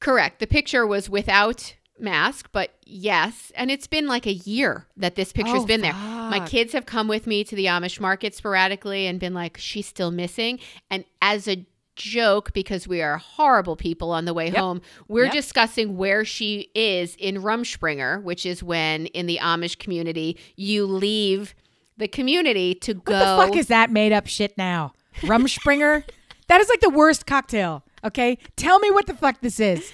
Correct. 0.00 0.40
The 0.40 0.46
picture 0.46 0.86
was 0.86 1.08
without 1.08 1.74
mask, 1.98 2.48
but 2.52 2.70
yes, 2.84 3.52
and 3.54 3.70
it's 3.70 3.86
been 3.86 4.06
like 4.06 4.26
a 4.26 4.32
year 4.32 4.86
that 4.96 5.14
this 5.14 5.32
picture's 5.32 5.62
Oh, 5.62 5.66
been 5.66 5.80
there. 5.80 5.94
My 5.94 6.40
kids 6.46 6.72
have 6.72 6.86
come 6.86 7.06
with 7.08 7.26
me 7.26 7.44
to 7.44 7.54
the 7.54 7.66
Amish 7.66 8.00
market 8.00 8.34
sporadically 8.34 9.06
and 9.06 9.20
been 9.20 9.34
like, 9.34 9.56
"She's 9.58 9.86
still 9.86 10.10
missing," 10.10 10.58
and 10.90 11.04
as 11.22 11.46
a 11.48 11.64
joke 11.96 12.52
because 12.52 12.88
we 12.88 13.00
are 13.00 13.18
horrible 13.18 13.76
people 13.76 14.10
on 14.10 14.24
the 14.24 14.34
way 14.34 14.46
Yep. 14.46 14.56
home 14.56 14.82
we're 15.06 15.26
Yep. 15.26 15.32
discussing 15.32 15.96
where 15.96 16.24
she 16.24 16.68
is 16.74 17.14
in 17.20 17.36
rumspringa 17.36 18.20
which 18.24 18.44
is 18.44 18.64
when 18.64 19.06
in 19.06 19.26
the 19.26 19.38
amish 19.40 19.78
community 19.78 20.36
you 20.56 20.86
leave 20.86 21.54
the 21.96 22.08
community 22.08 22.74
to 22.74 22.94
What 22.94 23.04
go 23.04 23.18
the 23.20 23.24
fuck 23.46 23.56
is 23.56 23.68
that 23.68 23.92
made 23.92 24.10
up 24.10 24.26
shit 24.26 24.58
now? 24.58 24.92
Rumspringa? 25.20 26.02
that 26.48 26.60
is 26.60 26.68
like 26.68 26.80
the 26.80 26.90
worst 26.90 27.26
cocktail. 27.26 27.84
Okay, 28.02 28.38
tell 28.56 28.80
me 28.80 28.90
what 28.90 29.06
the 29.06 29.14
fuck 29.14 29.40
this 29.40 29.60
is. 29.60 29.92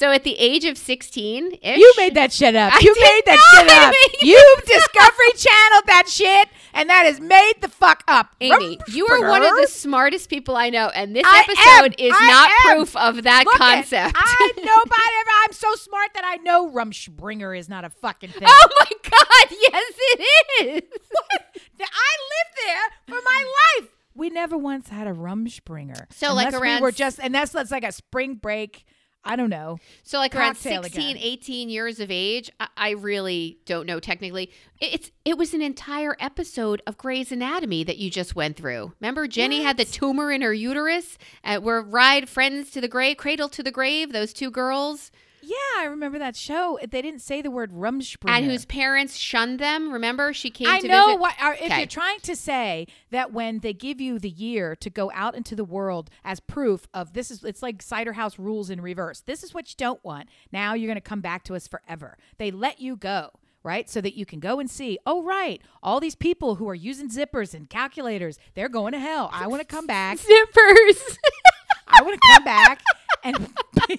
So 0.00 0.10
at 0.10 0.24
the 0.24 0.34
age 0.38 0.64
of 0.64 0.78
16 0.78 1.58
You 1.62 1.94
made 1.98 2.14
that 2.14 2.32
shit 2.32 2.56
up. 2.56 2.72
I 2.74 2.78
you 2.80 2.94
made 2.98 3.22
that 3.26 3.38
shit 3.52 3.68
up. 3.68 3.94
You 4.22 4.56
Discovery 4.64 5.32
Channeled 5.36 5.86
that 5.88 6.08
shit, 6.08 6.48
and 6.72 6.88
that 6.88 7.04
is 7.04 7.20
made 7.20 7.54
the 7.60 7.68
fuck 7.68 8.02
up. 8.08 8.34
Amy, 8.40 8.78
you 8.88 9.06
are 9.08 9.28
one 9.28 9.44
of 9.44 9.54
the 9.56 9.66
smartest 9.66 10.30
people 10.30 10.56
I 10.56 10.70
know, 10.70 10.88
and 10.88 11.14
this 11.14 11.24
I 11.26 11.40
episode 11.40 12.00
am. 12.00 12.06
is 12.06 12.14
I 12.16 12.28
not 12.28 12.50
am. 12.50 12.76
proof 12.76 12.96
of 12.96 13.24
that 13.24 13.44
Look 13.44 13.56
it, 13.56 13.58
concept. 13.58 14.14
I 14.16 14.52
nobody 14.56 15.12
ever. 15.20 15.30
I'm 15.44 15.52
so 15.52 15.74
smart 15.74 16.14
that 16.14 16.24
I 16.24 16.36
know 16.36 16.70
Rumspringa 16.70 17.58
is 17.58 17.68
not 17.68 17.84
a 17.84 17.90
fucking 17.90 18.30
thing. 18.30 18.48
oh 18.48 18.68
my 18.80 18.90
God, 19.02 19.50
yes, 19.72 19.92
it 19.98 20.66
is. 20.66 20.82
What? 21.10 21.42
I 21.78 22.12
lived 22.32 22.56
there 22.64 23.16
for 23.16 23.22
my 23.22 23.52
life. 23.78 23.90
We 24.14 24.30
never 24.30 24.56
once 24.56 24.88
had 24.88 25.06
a 25.06 25.12
Rumspringa. 25.12 26.10
So, 26.10 26.32
like, 26.32 26.46
Unless 26.48 26.62
around 26.62 26.76
we 26.76 26.82
were 26.82 26.92
just, 26.92 27.20
and 27.20 27.34
that's 27.34 27.52
that's 27.52 27.70
like 27.70 27.84
a 27.84 27.92
spring 27.92 28.36
break. 28.36 28.86
I 29.24 29.36
don't 29.36 29.50
know. 29.50 29.78
So, 30.02 30.18
like 30.18 30.34
around 30.34 30.54
Cocktail 30.54 30.82
16, 30.82 31.10
again. 31.16 31.22
18 31.22 31.68
years 31.68 32.00
of 32.00 32.10
age, 32.10 32.50
I, 32.58 32.68
I 32.76 32.90
really 32.90 33.58
don't 33.66 33.86
know 33.86 34.00
technically. 34.00 34.44
It- 34.80 34.94
It's 34.94 35.10
It 35.24 35.36
was 35.36 35.52
an 35.52 35.60
entire 35.62 36.16
episode 36.18 36.80
of 36.86 36.96
Grey's 36.96 37.30
Anatomy 37.30 37.84
that 37.84 37.98
you 37.98 38.10
just 38.10 38.34
went 38.34 38.56
through. 38.56 38.92
Remember, 39.00 39.26
Jenny 39.28 39.62
had 39.62 39.76
the 39.76 39.84
tumor 39.84 40.32
in 40.32 40.40
her 40.40 40.54
uterus? 40.54 41.18
Uh, 41.44 41.60
we're 41.62 41.82
ride 41.82 42.28
friends 42.28 42.70
to 42.70 42.80
the 42.80 42.88
grave, 42.88 43.18
cradle 43.18 43.48
to 43.50 43.62
the 43.62 43.70
grave, 43.70 44.12
those 44.12 44.32
two 44.32 44.50
girls, 44.50 45.10
Yeah, 45.42 45.54
I 45.78 45.84
remember 45.84 46.18
that 46.18 46.36
show. 46.36 46.78
They 46.88 47.00
didn't 47.02 47.20
say 47.22 47.40
the 47.42 47.50
word 47.50 47.72
Rumspringa. 47.72 48.30
and 48.30 48.44
whose 48.44 48.64
parents 48.64 49.16
shunned 49.16 49.58
them. 49.58 49.92
Remember, 49.92 50.32
she 50.32 50.50
came 50.50 50.68
I 50.68 50.80
to 50.80 50.88
know 50.88 51.06
visit. 51.06 51.20
what. 51.20 51.34
If 51.40 51.62
Okay. 51.62 51.78
you're 51.78 51.86
trying 51.86 52.20
to 52.20 52.36
say 52.36 52.86
that 53.10 53.32
when 53.32 53.60
they 53.60 53.72
give 53.72 54.00
you 54.00 54.18
the 54.18 54.28
year 54.30 54.76
to 54.76 54.90
go 54.90 55.10
out 55.14 55.34
into 55.34 55.54
the 55.56 55.64
world 55.64 56.10
as 56.24 56.40
proof 56.40 56.86
of 56.92 57.12
this 57.14 57.30
is, 57.30 57.42
it's 57.44 57.62
like 57.62 57.80
cider 57.82 58.12
house 58.12 58.38
rules 58.38 58.70
in 58.70 58.80
reverse. 58.80 59.20
This 59.20 59.42
is 59.42 59.54
what 59.54 59.68
you 59.70 59.74
don't 59.78 60.04
want. 60.04 60.28
Now 60.52 60.74
you're 60.74 60.88
going 60.88 60.96
to 60.96 61.00
come 61.00 61.20
back 61.20 61.44
to 61.44 61.54
us 61.54 61.66
forever. 61.66 62.16
They 62.38 62.50
let 62.50 62.80
you 62.80 62.96
go. 62.96 63.30
Right, 63.62 63.90
so 63.90 64.00
that 64.00 64.16
you 64.16 64.24
can 64.24 64.40
go 64.40 64.58
and 64.58 64.70
see. 64.70 64.98
Oh, 65.04 65.22
right, 65.22 65.60
all 65.82 66.00
these 66.00 66.14
people 66.14 66.54
who 66.54 66.66
are 66.70 66.74
using 66.74 67.10
zippers 67.10 67.52
and 67.52 67.68
calculators, 67.68 68.38
they're 68.54 68.70
going 68.70 68.92
to 68.92 68.98
hell. 68.98 69.28
I 69.34 69.48
want 69.48 69.60
to 69.60 69.66
come 69.66 69.86
back. 69.86 70.16
Zippers. 70.56 71.18
I 71.92 72.02
want 72.02 72.20
to 72.20 72.28
come 72.34 72.44
back 72.44 72.80
and 73.22 73.36
be, 73.88 73.98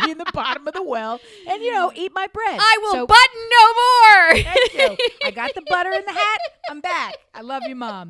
be 0.00 0.10
in 0.10 0.18
the 0.18 0.26
bottom 0.32 0.66
of 0.66 0.74
the 0.74 0.82
well 0.82 1.20
and 1.48 1.62
you 1.62 1.72
know 1.72 1.92
eat 1.94 2.12
my 2.14 2.26
bread. 2.32 2.58
I 2.60 2.78
will 2.82 2.92
So- 2.92 3.06
button 3.06 3.40
no 3.50 3.74
more. 3.74 4.42
Thank 4.54 4.74
you. 5.00 5.06
I 5.24 5.30
got 5.30 5.54
the 5.54 5.62
butter 5.68 5.90
in 5.90 6.04
the 6.04 6.12
hat. 6.22 6.38
I'm 6.68 6.80
back. 6.80 7.16
I 7.34 7.40
love 7.42 7.62
you, 7.66 7.76
mom. 7.76 8.08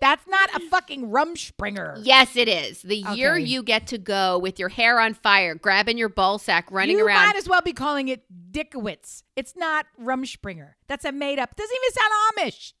That's 0.00 0.26
not 0.28 0.54
a 0.54 0.60
fucking 0.60 1.08
rumspringa. 1.10 2.00
Yes, 2.04 2.36
it 2.36 2.48
is. 2.48 2.82
The 2.82 2.96
year 3.14 3.36
you 3.36 3.62
get 3.62 3.86
to 3.88 3.98
go 3.98 4.38
with 4.38 4.58
your 4.58 4.68
hair 4.68 5.00
on 5.00 5.14
fire, 5.14 5.54
grabbing 5.54 5.98
your 5.98 6.08
ball 6.08 6.38
sack, 6.38 6.68
running 6.70 6.98
you 6.98 7.06
around. 7.06 7.20
You 7.22 7.26
might 7.28 7.36
as 7.36 7.48
well 7.48 7.62
be 7.62 7.72
calling 7.72 8.08
it 8.08 8.24
Dickowitz. 8.52 9.22
It's 9.36 9.54
not 9.56 9.86
Rumspringa. 10.02 10.70
That's 10.88 11.04
a 11.04 11.12
made 11.12 11.38
up. 11.38 11.56
Doesn't 11.56 11.76
even 11.76 11.92
sound 11.92 12.12
Amish. 12.52 12.72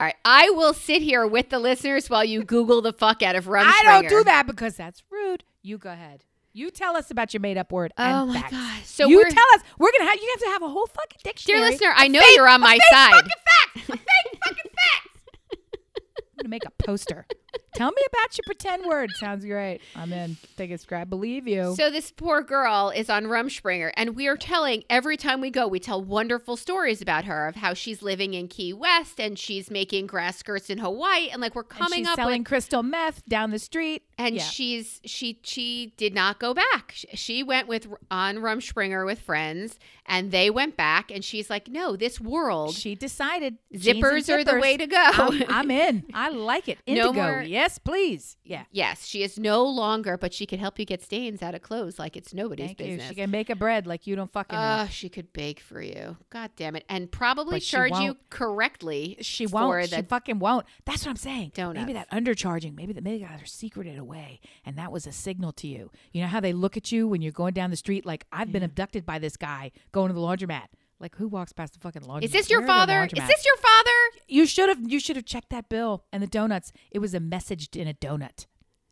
All 0.00 0.06
right, 0.06 0.14
I 0.24 0.50
will 0.50 0.74
sit 0.74 1.02
here 1.02 1.26
with 1.26 1.48
the 1.50 1.58
listeners 1.58 2.08
while 2.08 2.24
you 2.24 2.44
Google 2.44 2.80
the 2.82 2.92
fuck 2.92 3.20
out 3.22 3.34
of 3.34 3.46
Rumspringa. 3.46 3.64
I 3.66 3.82
don't 4.00 4.08
do 4.08 4.22
that 4.24 4.46
because 4.46 4.76
that's 4.76 5.02
rude. 5.10 5.42
You 5.62 5.76
go 5.76 5.90
ahead. 5.90 6.24
You 6.52 6.70
tell 6.70 6.96
us 6.96 7.10
about 7.10 7.34
your 7.34 7.40
made 7.40 7.58
up 7.58 7.72
word. 7.72 7.92
Oh 7.98 8.26
my 8.26 8.40
facts. 8.40 8.52
god! 8.52 8.82
So 8.84 9.08
you 9.08 9.22
tell 9.24 9.44
us. 9.54 9.60
We're 9.78 9.90
gonna 9.98 10.10
have 10.10 10.18
you 10.20 10.28
have 10.30 10.40
to 10.40 10.48
have 10.50 10.62
a 10.62 10.68
whole 10.68 10.86
fucking 10.86 11.18
dictionary. 11.24 11.60
dear 11.60 11.70
listener, 11.70 11.92
I 11.96 12.08
know 12.08 12.20
Fake- 12.20 12.36
you're 12.36 12.48
on 12.48 12.60
my 12.60 12.72
fake 12.72 12.82
side. 12.90 13.12
Fucking 13.12 13.30
facts. 13.30 13.86
Fake 13.86 14.40
fucking 14.44 14.70
facts. 14.72 15.20
I'm 15.52 16.36
gonna 16.42 16.48
make 16.48 16.64
a 16.64 16.70
poster. 16.70 17.26
Tell 17.74 17.90
me 17.90 18.02
about 18.12 18.36
your 18.36 18.42
pretend 18.46 18.86
word. 18.86 19.10
Sounds 19.20 19.44
great. 19.44 19.80
I'm 19.94 20.12
in. 20.12 20.36
Take 20.56 20.70
a 20.70 20.78
scrap. 20.78 21.08
Believe 21.08 21.46
you. 21.46 21.74
So 21.76 21.90
this 21.90 22.10
poor 22.10 22.42
girl 22.42 22.90
is 22.94 23.08
on 23.08 23.24
Rumspringa, 23.24 23.92
and 23.96 24.16
we 24.16 24.26
are 24.26 24.36
telling 24.36 24.84
every 24.90 25.16
time 25.16 25.40
we 25.40 25.50
go, 25.50 25.68
we 25.68 25.78
tell 25.78 26.02
wonderful 26.02 26.56
stories 26.56 27.00
about 27.00 27.24
her 27.24 27.46
of 27.46 27.56
how 27.56 27.74
she's 27.74 28.02
living 28.02 28.34
in 28.34 28.48
Key 28.48 28.72
West 28.72 29.20
and 29.20 29.38
she's 29.38 29.70
making 29.70 30.06
grass 30.08 30.38
skirts 30.38 30.70
in 30.70 30.78
Hawaii, 30.78 31.28
and 31.30 31.40
like 31.40 31.54
we're 31.54 31.62
coming 31.62 32.00
she's 32.00 32.08
up 32.08 32.16
selling 32.16 32.40
with, 32.40 32.48
crystal 32.48 32.82
meth 32.82 33.24
down 33.26 33.50
the 33.50 33.58
street. 33.58 34.02
and 34.18 34.34
Yeah. 34.36 34.42
she's 34.42 35.00
she 35.04 35.38
she 35.44 35.94
did 35.96 36.14
not 36.14 36.38
go 36.40 36.52
back. 36.54 36.92
She, 36.94 37.06
she 37.14 37.42
went 37.42 37.68
with 37.68 37.86
on 38.10 38.36
Rumspringa 38.38 39.06
with 39.06 39.20
friends, 39.20 39.78
and 40.04 40.32
they 40.32 40.50
went 40.50 40.76
back, 40.76 41.10
and 41.12 41.24
she's 41.24 41.48
like, 41.48 41.68
no, 41.68 41.94
this 41.96 42.20
world 42.20 42.74
She 42.74 42.94
decided 42.94 43.58
and 43.72 43.80
zippers 43.80 44.28
are 44.28 44.42
the 44.42 44.58
way 44.58 44.76
to 44.76 44.86
go. 44.86 44.96
I'm, 45.12 45.42
I'm 45.48 45.70
in. 45.70 46.04
I 46.12 46.30
like 46.30 46.68
it. 46.68 46.78
No 46.88 47.12
Yes, 47.42 47.78
please. 47.78 48.36
Yeah. 48.44 48.64
yes, 48.70 49.06
she 49.06 49.22
is 49.22 49.38
no 49.38 49.64
longer, 49.64 50.16
but 50.16 50.32
she 50.32 50.46
could 50.46 50.58
help 50.58 50.78
you 50.78 50.84
get 50.84 51.02
stains 51.02 51.42
out 51.42 51.54
of 51.54 51.62
clothes 51.62 51.98
like 51.98 52.16
it's 52.16 52.34
nobody's 52.34 52.68
Thank 52.68 52.80
you. 52.80 52.86
business. 52.86 53.08
She 53.08 53.14
can 53.14 53.30
make 53.30 53.50
a 53.50 53.56
bread 53.56 53.86
like 53.86 54.06
you 54.06 54.16
don't 54.16 54.32
fucking 54.32 54.58
know. 54.58 54.84
Oh, 54.84 54.88
she 54.90 55.08
could 55.08 55.32
bake 55.32 55.60
for 55.60 55.80
you. 55.80 56.16
God 56.30 56.50
damn 56.56 56.76
it. 56.76 56.84
And 56.88 57.10
probably 57.10 57.56
But 57.56 57.62
charge 57.62 57.98
you 57.98 58.16
correctly. 58.30 59.16
She 59.20 59.46
won't. 59.46 59.88
She 59.88 60.02
fucking 60.02 60.38
won't. 60.38 60.66
That's 60.84 61.04
what 61.04 61.10
I'm 61.10 61.16
saying. 61.16 61.52
Donuts. 61.54 61.78
Maybe 61.78 61.92
that 61.92 62.10
undercharging. 62.10 62.74
Maybe 62.74 62.92
the 62.92 63.00
maybe 63.00 63.24
guys 63.24 63.42
are 63.42 63.46
secreted 63.46 63.98
away, 63.98 64.40
and 64.64 64.76
that 64.76 64.92
was 64.92 65.06
a 65.06 65.12
signal 65.12 65.52
to 65.52 65.66
you. 65.66 65.90
You 66.12 66.22
know 66.22 66.28
how 66.28 66.40
they 66.40 66.52
look 66.52 66.76
at 66.76 66.92
you 66.92 67.08
when 67.08 67.22
you're 67.22 67.32
going 67.32 67.54
down 67.54 67.70
the 67.70 67.76
street, 67.76 68.04
like 68.06 68.24
I've 68.32 68.52
been 68.52 68.62
abducted 68.62 69.04
by 69.04 69.18
this 69.18 69.36
guy 69.36 69.72
going 69.92 70.08
to 70.08 70.14
the 70.14 70.20
laundromat. 70.20 70.66
Like 71.00 71.16
who 71.16 71.28
walks 71.28 71.52
past 71.52 71.74
the 71.74 71.80
fucking 71.80 72.02
laundromat? 72.02 72.24
Is 72.24 72.32
this 72.32 72.50
your 72.50 72.60
Where 72.60 72.70
are 72.70 72.86
the 72.86 72.92
father? 72.92 73.08
Is 73.22 73.28
this 73.28 73.46
your 73.46 73.56
father? 73.56 73.90
You 74.26 74.46
should 74.46 74.68
have. 74.68 74.78
You 74.90 74.98
should 74.98 75.16
have 75.16 75.24
checked 75.24 75.50
that 75.50 75.68
bill 75.68 76.04
and 76.12 76.22
the 76.22 76.26
donuts. 76.26 76.72
It 76.90 76.98
was 76.98 77.14
a 77.14 77.20
message 77.20 77.68
in 77.76 77.86
a 77.86 77.94
donut, 77.94 78.46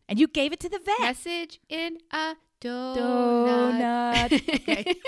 and 0.07 0.19
you 0.19 0.27
gave 0.27 0.53
it 0.53 0.59
to 0.61 0.69
the 0.69 0.79
vet. 0.79 1.01
Message 1.01 1.59
in 1.69 1.97
a 2.11 2.35
donut. 2.61 4.29
Donut. 4.29 4.95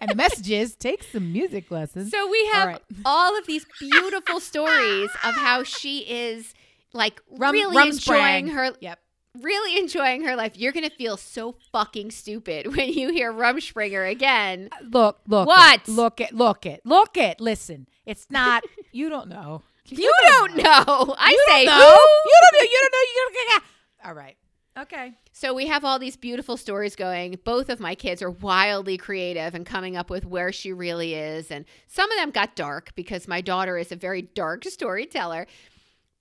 And 0.00 0.10
the 0.10 0.14
message 0.14 0.50
is 0.50 0.76
take 0.76 1.02
some 1.02 1.32
music 1.32 1.70
lessons. 1.70 2.10
So 2.10 2.28
we 2.30 2.46
have 2.52 2.68
All 3.04 3.12
all, 3.16 3.32
right. 3.32 3.40
of 3.40 3.46
these 3.46 3.66
beautiful 3.80 4.40
stories 4.40 5.10
of 5.24 5.34
how 5.34 5.64
she 5.64 6.00
is 6.00 6.54
like 6.92 7.20
Rum- 7.30 7.52
really 7.52 7.88
enjoying 7.88 8.48
her 8.48 8.70
Yep. 8.80 8.98
Really 9.40 9.78
enjoying 9.78 10.24
her 10.24 10.34
life. 10.34 10.56
You're 10.56 10.72
gonna 10.72 10.90
feel 10.90 11.16
so 11.16 11.56
fucking 11.72 12.10
stupid 12.10 12.76
when 12.76 12.92
you 12.92 13.10
hear 13.12 13.32
Rumspringa 13.32 14.10
again. 14.10 14.70
Look, 14.82 15.20
look. 15.26 15.46
What? 15.46 15.82
It, 15.82 15.88
look 15.88 16.20
it. 16.20 16.32
Look 16.32 16.66
it. 16.66 16.80
Look 16.84 17.16
it. 17.16 17.40
Listen. 17.40 17.86
It's 18.06 18.26
not. 18.30 18.64
you 18.92 19.08
don't 19.08 19.28
know. 19.28 19.62
You 19.86 20.12
don't 20.28 20.56
know. 20.56 21.14
I 21.18 21.30
You 21.30 21.44
say 21.48 21.64
don't 21.64 21.76
who? 21.76 21.82
You 21.84 22.40
don't 22.42 22.60
know. 22.60 22.70
You 22.70 22.78
don't 22.82 22.92
know. 22.92 22.98
You 22.98 23.30
don't 23.30 23.62
know. 23.62 24.08
All 24.08 24.14
right. 24.14 24.36
Okay. 24.78 25.14
So 25.32 25.54
we 25.54 25.66
have 25.66 25.84
all 25.84 25.98
these 25.98 26.16
beautiful 26.16 26.56
stories 26.56 26.94
going. 26.94 27.36
Both 27.42 27.68
of 27.68 27.80
my 27.80 27.96
kids 27.96 28.22
are 28.22 28.30
wildly 28.30 28.96
creative 28.96 29.54
and 29.54 29.66
coming 29.66 29.96
up 29.96 30.08
with 30.08 30.24
where 30.24 30.52
she 30.52 30.72
really 30.72 31.14
is. 31.14 31.50
And 31.50 31.64
some 31.88 32.10
of 32.12 32.16
them 32.16 32.30
got 32.30 32.54
dark 32.54 32.94
because 32.94 33.26
my 33.26 33.40
daughter 33.40 33.76
is 33.76 33.90
a 33.90 33.96
very 33.96 34.22
dark 34.22 34.64
storyteller. 34.64 35.48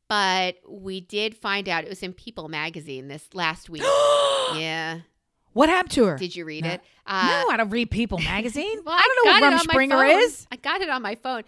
But 0.09 0.55
we 0.67 1.01
did 1.01 1.35
find 1.35 1.67
out 1.67 1.83
it 1.83 1.89
was 1.89 2.01
in 2.03 2.13
People 2.13 2.47
magazine 2.47 3.07
this 3.07 3.27
last 3.33 3.69
week. 3.69 3.81
yeah. 4.55 4.99
What 5.53 5.69
happened 5.69 5.91
to 5.93 6.05
her? 6.05 6.17
Did 6.17 6.35
you 6.35 6.45
read 6.45 6.63
No. 6.63 6.71
it? 6.71 6.81
Uh, 7.05 7.43
no, 7.45 7.49
I 7.51 7.57
don't 7.57 7.69
read 7.69 7.89
People 7.91 8.19
magazine. 8.19 8.79
well, 8.85 8.95
I 8.97 9.01
don't 9.01 9.41
know 9.41 9.47
got 9.49 9.53
what 9.53 9.67
Rumspringa 9.67 10.23
is. 10.23 10.47
I 10.51 10.55
got 10.57 10.81
it 10.81 10.89
on 10.89 11.01
my 11.01 11.15
phone. 11.15 11.43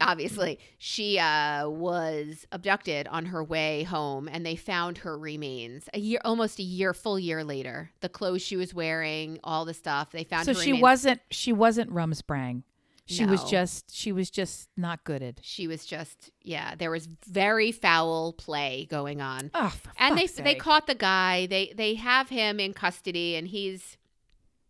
Obviously, 0.00 0.58
she 0.78 1.18
uh, 1.18 1.68
was 1.68 2.46
abducted 2.50 3.06
on 3.08 3.26
her 3.26 3.44
way 3.44 3.82
home, 3.82 4.26
and 4.26 4.44
they 4.44 4.56
found 4.56 4.98
her 4.98 5.18
remains 5.18 5.86
a 5.92 5.98
year, 5.98 6.18
almost 6.24 6.58
a 6.58 6.62
year, 6.62 6.94
full 6.94 7.18
year 7.18 7.44
later. 7.44 7.90
The 8.00 8.08
clothes 8.08 8.40
she 8.40 8.56
was 8.56 8.72
wearing, 8.72 9.38
all 9.44 9.66
the 9.66 9.74
stuff 9.74 10.10
they 10.10 10.24
found. 10.24 10.46
So 10.46 10.54
her 10.54 10.60
she 10.60 10.70
remains. 10.70 10.82
wasn't. 10.82 11.20
She 11.30 11.52
wasn't 11.52 11.90
Rumsprang. 11.92 12.62
She 13.06 13.26
was 13.26 13.42
just. 13.44 13.94
She 13.94 14.12
was 14.12 14.30
just 14.30 14.68
not 14.76 15.02
gooded. 15.04 15.40
She 15.42 15.66
was 15.66 15.84
just 15.84 16.30
yeah. 16.42 16.74
There 16.76 16.90
was 16.90 17.08
very 17.26 17.72
foul 17.72 18.32
play 18.32 18.86
going 18.88 19.20
on, 19.20 19.50
Oh, 19.54 19.74
and 19.98 20.16
they 20.16 20.22
fuck's 20.26 20.38
they 20.38 20.44
sake. 20.52 20.60
caught 20.60 20.86
the 20.86 20.94
guy. 20.94 21.46
They 21.46 21.72
they 21.76 21.94
have 21.96 22.28
him 22.28 22.60
in 22.60 22.72
custody, 22.74 23.34
and 23.36 23.48
he's. 23.48 23.96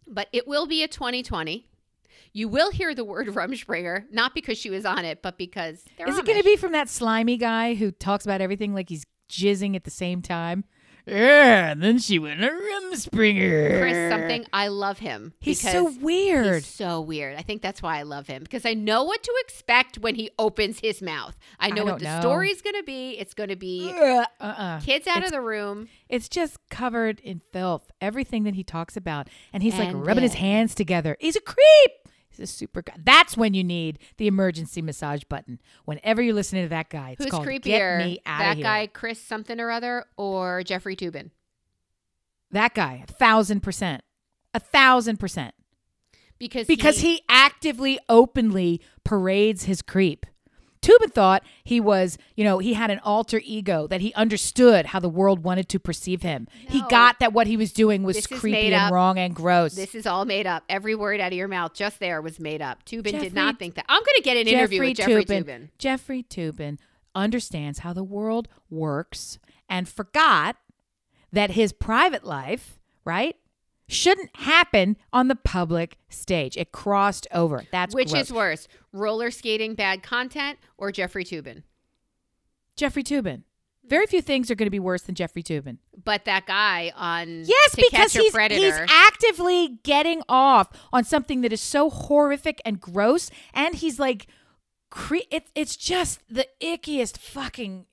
But 0.09 0.29
it 0.33 0.49
will 0.49 0.67
be 0.67 0.83
a 0.83 0.89
2020. 0.89 1.69
You 2.33 2.49
will 2.49 2.71
hear 2.71 2.95
the 2.95 3.05
word 3.05 3.27
Rumspringa, 3.29 4.07
not 4.11 4.35
because 4.35 4.57
she 4.59 4.71
was 4.71 4.85
on 4.87 5.05
it, 5.05 5.21
but 5.23 5.37
because 5.39 5.85
Is 5.99 6.19
it 6.19 6.25
going 6.25 6.39
to 6.39 6.45
be 6.45 6.57
from 6.57 6.73
that 6.73 6.89
slimy 6.89 7.37
guy 7.37 7.75
who 7.75 7.91
talks 7.91 8.25
about 8.25 8.41
everything 8.41 8.75
like 8.75 8.89
he's 8.89 9.05
jizzing 9.31 9.77
at 9.77 9.85
the 9.85 9.91
same 9.91 10.23
time? 10.23 10.65
Yeah, 11.07 11.73
and 11.73 11.83
then 11.83 11.99
she 11.99 12.19
went 12.19 12.45
a 12.45 12.51
rim 12.53 12.95
springer. 12.95 13.81
Chris 13.81 14.11
something? 14.11 14.47
I 14.53 14.69
love 14.69 14.99
him. 15.01 15.33
He's 15.41 15.61
so 15.61 15.91
weird. 16.01 16.63
He's 16.63 16.67
so 16.67 17.01
weird. 17.01 17.37
I 17.37 17.43
think 17.43 17.61
that's 17.61 17.83
why 17.83 17.99
I 17.99 18.03
love 18.03 18.29
him 18.29 18.43
because 18.45 18.65
I 18.65 18.75
know 18.75 19.03
what 19.03 19.23
to 19.25 19.33
expect 19.45 19.99
when 19.99 20.15
he 20.15 20.31
opens 20.39 20.79
his 20.81 21.03
mouth. 21.03 21.37
I 21.59 21.71
know 21.71 21.83
I 21.83 21.93
what 21.93 21.99
the 21.99 22.05
know. 22.05 22.21
story's 22.21 22.63
going 22.63 22.77
to 22.77 22.85
be. 22.85 23.19
It's 23.19 23.35
going 23.35 23.49
to 23.49 23.57
be 23.57 23.91
uh, 23.93 24.25
uh-uh. 24.41 24.81
kids 24.81 25.07
out 25.09 25.19
It's- 25.19 25.31
of 25.31 25.33
the 25.33 25.41
room. 25.41 25.89
It's 26.09 26.29
just 26.29 26.59
covered 26.69 27.21
in 27.21 27.41
filth. 27.53 27.91
Everything 28.01 28.45
that 28.45 28.55
he 28.55 28.63
talks 28.63 28.97
about, 28.97 29.29
and 29.53 29.63
he's 29.63 29.79
like 29.79 29.89
And 29.89 30.07
rubbing 30.07 30.23
his 30.23 30.35
hands 30.35 30.75
together. 30.75 31.17
He's 31.21 31.37
a 31.37 31.41
creep. 31.41 31.93
He's 32.33 32.51
a 32.51 32.53
super 32.53 32.83
guy. 32.83 32.95
That's 32.99 33.37
when 33.37 33.55
you 33.55 33.63
need 33.63 33.99
the 34.17 34.27
emergency 34.27 34.83
massage 34.83 35.23
button. 35.25 35.61
Whenever 35.85 36.23
you're 36.23 36.35
listening 36.35 36.65
to 36.65 36.69
that 36.71 36.89
guy, 36.89 37.11
it's 37.11 37.25
Who's 37.25 37.31
called 37.31 37.47
creepier? 37.47 37.63
"Get 37.63 37.99
Me 37.99 38.21
Out 38.25 38.39
that 38.39 38.51
of 38.53 38.57
Here." 38.57 38.65
guy, 38.65 38.87
Chris 38.87 39.21
something 39.21 39.61
or 39.61 39.71
other, 39.71 40.07
or 40.17 40.63
Jeffrey 40.63 40.97
Toobin? 40.97 41.31
That 42.51 42.75
guy, 42.75 43.05
a 43.09 43.13
thousand 43.13 43.61
percent, 43.63 44.03
a 44.55 44.61
thousand 44.61 45.19
percent. 45.19 45.55
Because 46.39 46.67
because 46.67 46.99
he, 46.99 47.23
actively 47.29 47.99
openly 48.09 48.81
parades 49.05 49.65
his 49.65 49.81
creep 49.81 50.27
Toobin 50.83 51.13
thought 51.13 51.43
he 51.65 51.81
was 51.81 52.19
you 52.37 52.45
know 52.45 52.59
he 52.59 52.75
had 52.75 52.91
an 52.91 52.99
alter 53.05 53.41
ego 53.45 53.87
that 53.87 54.01
he 54.01 54.13
understood 54.15 54.87
how 54.87 54.99
the 55.01 55.09
world 55.09 55.45
wanted 55.45 55.69
to 55.71 55.79
perceive 55.79 56.23
him 56.23 56.49
he 56.69 56.83
got 56.91 57.21
that 57.21 57.33
what 57.33 57.47
he 57.47 57.57
was 57.57 57.73
doing 57.73 58.03
was 58.03 58.17
This 58.17 58.27
creepy 58.27 58.75
and 58.75 58.93
wrong 58.93 59.19
and 59.19 59.35
gross 59.35 59.75
This 59.75 59.95
is 59.95 60.07
all 60.07 60.25
made 60.25 60.47
up. 60.47 60.65
Every 60.69 60.95
word 60.95 61.21
out 61.21 61.33
of 61.33 61.39
your 61.39 61.49
mouth 61.49 61.73
just 61.75 62.01
there 62.01 62.21
was 62.21 62.39
made 62.41 62.61
up. 62.61 62.85
Toobin 62.85 63.13
Jeffrey- 63.13 63.21
did 63.29 63.35
not 63.35 63.59
think 63.59 63.75
that. 63.77 63.85
I'm 63.89 64.03
going 64.03 64.17
to 64.17 64.23
get 64.23 64.37
an 64.37 64.49
interview 64.49 64.81
with 64.81 64.97
Jeffrey 64.97 65.25
Toobin. 65.25 65.69
Jeffrey 65.79 66.23
Toobin 66.23 66.79
understands 67.15 67.81
how 67.81 67.93
the 67.93 68.05
world 68.05 68.49
works 68.71 69.39
and 69.69 69.89
forgot 69.89 70.57
that 71.33 71.53
his 71.53 71.73
private 71.73 72.25
life, 72.25 72.79
right, 73.05 73.37
shouldn't 73.89 74.35
happen 74.37 74.97
on 75.13 75.29
the 75.29 75.37
public 75.37 75.97
stage. 76.09 76.57
It 76.57 76.73
crossed 76.73 77.27
over. 77.33 77.65
That's 77.71 77.95
Which 77.95 78.11
gross. 78.11 78.27
is 78.27 78.33
worse, 78.33 78.69
roller 78.93 79.31
skating 79.31 79.75
bad 79.75 80.03
content 80.03 80.59
or 80.79 80.91
Jeffrey 80.93 81.25
Toobin? 81.25 81.63
Jeffrey 82.77 83.03
Toobin. 83.03 83.43
Very 83.85 84.07
few 84.07 84.23
things 84.23 84.51
are 84.51 84.55
going 84.55 84.67
to 84.67 84.71
be 84.71 84.79
worse 84.79 85.03
than 85.03 85.15
Jeffrey 85.15 85.43
Toobin. 85.43 85.79
But 86.05 86.25
that 86.25 86.47
guy 86.47 86.93
on 86.95 87.45
Yes, 87.45 87.75
because 87.75 88.13
he's, 88.13 88.33
Predator, 88.33 88.61
he's 88.81 88.91
actively 88.91 89.81
getting 89.83 90.23
off 90.29 90.69
on 90.93 91.03
something 91.05 91.41
that 91.43 91.53
is 91.53 91.61
so 91.61 91.91
horrific 91.91 92.63
and 92.65 92.81
gross, 92.81 93.29
and 93.53 93.75
he's 93.75 93.99
like, 93.99 94.29
cre- 94.89 95.27
it's 95.31 95.51
it's 95.57 95.77
just 95.77 96.21
the 96.31 96.47
ickiest 96.63 97.19
fucking, 97.19 97.87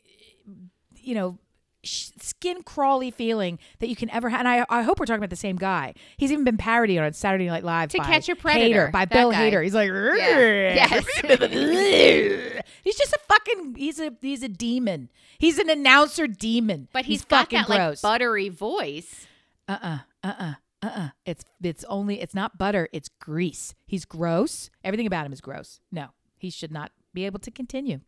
you 0.96 1.16
know, 1.16 1.40
skin 1.84 2.62
crawly 2.64 3.10
feeling 3.12 3.58
that 3.80 3.88
you 3.90 3.96
can 3.96 4.10
ever 4.10 4.30
have. 4.30 4.40
And 4.40 4.48
I, 4.48 4.66
I 4.70 4.82
hope 4.84 5.00
we're 5.00 5.06
talking 5.06 5.20
about 5.20 5.30
the 5.30 5.36
same 5.36 5.56
guy. 5.56 5.94
He's 6.18 6.32
even 6.32 6.44
been 6.44 6.58
parodied 6.58 7.00
on 7.00 7.14
Saturday 7.14 7.48
Night 7.48 7.64
Live 7.64 7.90
To 7.90 7.98
by 8.00 8.04
Catch 8.06 8.30
a 8.30 8.36
Predator, 8.36 8.88
Hader, 8.88 8.92
by 8.92 9.06
that 9.06 9.14
Bill 9.14 9.32
guy. 9.32 9.50
Hader. 9.52 9.64
He's 9.64 9.74
like, 9.74 9.90
Yes. 9.90 11.06
he's 12.84 12.96
just 12.98 13.14
a 13.14 13.20
fucking 13.28 13.76
he's 13.76 14.00
a 14.00 14.14
he's 14.22 14.44
a 14.44 14.50
demon. 14.50 15.10
He's 15.38 15.58
an 15.58 15.70
announcer 15.70 16.28
demon. 16.28 16.88
but 16.92 17.06
he's 17.06 17.24
got 17.26 17.52
fucking 17.52 17.60
that 17.60 17.68
gross. 17.68 18.04
like 18.04 18.12
buttery 18.14 18.50
voice. 18.50 19.28
Uh-uh. 19.68 20.00
Uh-uh. 20.24 20.54
Uh-uh. 20.82 21.10
It's 21.26 21.44
it's 21.62 21.84
only 21.86 22.22
it's 22.22 22.34
not 22.36 22.58
butter, 22.58 22.90
it's 22.92 23.10
grease. 23.20 23.74
He's 23.86 24.06
gross. 24.06 24.70
Everything 24.84 25.08
about 25.08 25.26
him 25.26 25.34
is 25.34 25.42
gross. 25.42 25.80
No. 25.92 26.08
He 26.38 26.50
should 26.50 26.72
not 26.72 26.92
be 27.14 27.26
able 27.26 27.40
to 27.40 27.52
continue. 27.52 28.02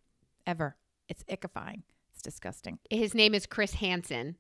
Ever. 0.48 0.76
It's 1.10 1.24
ickifying. 1.26 1.82
It's 2.14 2.22
disgusting. 2.22 2.80
His 2.90 3.14
name 3.14 3.34
is 3.34 3.46
Chris 3.46 3.76
Hansen. 3.76 4.36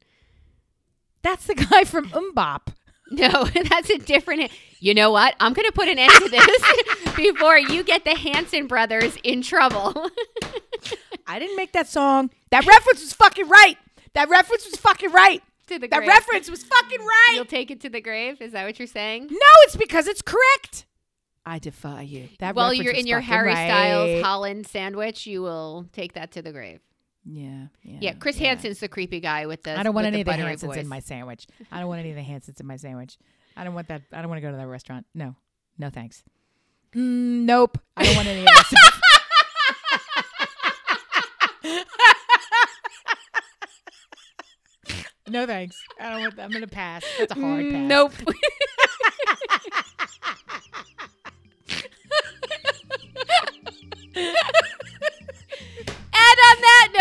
That's 1.23 1.45
the 1.48 1.56
guy 1.72 1.84
from 1.84 2.10
MMMBop. 2.10 2.73
No, 3.11 3.43
that's 3.69 3.89
a 3.89 3.98
different. 3.98 4.52
You 4.80 4.93
know 4.93 5.11
what? 5.11 5.35
I'm 5.39 5.53
going 5.53 5.65
to 5.68 5.73
put 5.73 5.88
an 5.89 5.99
end 5.99 6.11
to 6.14 6.30
this 6.30 7.15
before 7.15 7.57
you 7.57 7.84
get 7.84 8.06
the 8.06 8.15
Hanson 8.15 8.68
brothers 8.68 9.18
in 9.23 9.41
trouble. 9.41 10.10
I 11.27 11.38
didn't 11.39 11.57
make 11.57 11.73
that 11.73 11.88
song. 11.88 12.30
That 12.52 12.65
reference 12.65 13.02
was 13.02 13.14
fucking 13.14 13.48
right. 13.49 13.77
That 14.14 14.30
reference 14.30 14.65
was 14.65 14.76
fucking 14.80 15.11
right. 15.11 15.41
to 15.68 15.80
the 15.80 15.88
That 15.88 15.98
grave. 15.98 16.07
reference 16.10 16.49
was 16.49 16.64
fucking 16.64 16.99
right. 16.99 17.31
You'll 17.35 17.45
take 17.45 17.69
it 17.72 17.81
to 17.81 17.89
the 17.89 18.02
grave. 18.02 18.41
Is 18.41 18.53
that 18.53 18.65
what 18.65 18.80
you're 18.80 18.88
saying? 18.88 19.27
no, 19.30 19.38
it's 19.64 19.76
because 19.76 20.07
it's 20.07 20.22
correct. 20.22 20.85
I 21.45 21.60
defy 21.60 22.03
you. 22.03 22.30
That 22.39 22.56
While 22.56 22.73
you're 22.73 22.93
in 22.93 23.07
your 23.07 23.19
Harry 23.19 23.48
right. 23.48 23.68
Styles 23.68 24.23
Holland 24.23 24.68
sandwich, 24.68 25.26
you 25.26 25.41
will 25.41 25.88
take 25.91 26.14
that 26.14 26.31
to 26.34 26.41
the 26.41 26.52
grave. 26.52 26.80
Yeah, 27.23 27.68
yeah. 27.84 27.98
Yeah, 28.02 28.14
Chris 28.14 28.39
yeah. 28.39 28.49
Hansen's 28.49 28.80
the 28.80 28.88
creepy 28.88 29.19
guy 29.19 29.45
with 29.45 29.64
the. 29.64 29.77
I 29.77 29.84
don't 29.84 29.93
want 29.93 30.07
any 30.07 30.22
of 30.22 30.26
the 30.26 30.34
Hansons 30.34 30.77
in 30.77 30.88
my 30.88 30.99
sandwich. 30.99 31.45
I 31.72 31.80
don't 31.80 31.88
want 31.88 31.99
any 31.99 32.10
of 32.10 32.15
the 32.15 32.23
Hansons 32.23 32.60
in 32.60 32.65
my 32.65 32.77
sandwich. 32.77 33.18
I 33.56 33.64
don't 33.64 33.76
want 33.76 33.89
that. 33.89 34.02
I 34.11 34.22
don't 34.22 34.30
want 34.30 34.38
to 34.38 34.41
go 34.41 34.52
to 34.52 34.57
that 34.57 34.68
restaurant. 34.68 35.06
No, 35.14 35.35
no 35.77 35.89
thanks. 35.89 36.23
Mm, 36.95 37.45
nope. 37.45 37.77
I 37.95 38.03
don't 38.03 38.15
want 38.15 38.27
any 38.27 38.41
of 38.41 38.48
no 45.30 45.45
thanks. 45.45 45.77
I 45.99 46.10
don't 46.10 46.22
want. 46.22 46.35
That. 46.35 46.43
I'm 46.43 46.52
gonna 46.52 46.68
pass. 46.68 47.03
That's 47.19 47.31
a 47.31 47.35
hard 47.35 47.65
pass. 47.65 47.73
Mm, 47.73 47.88
Nope. 47.88 48.14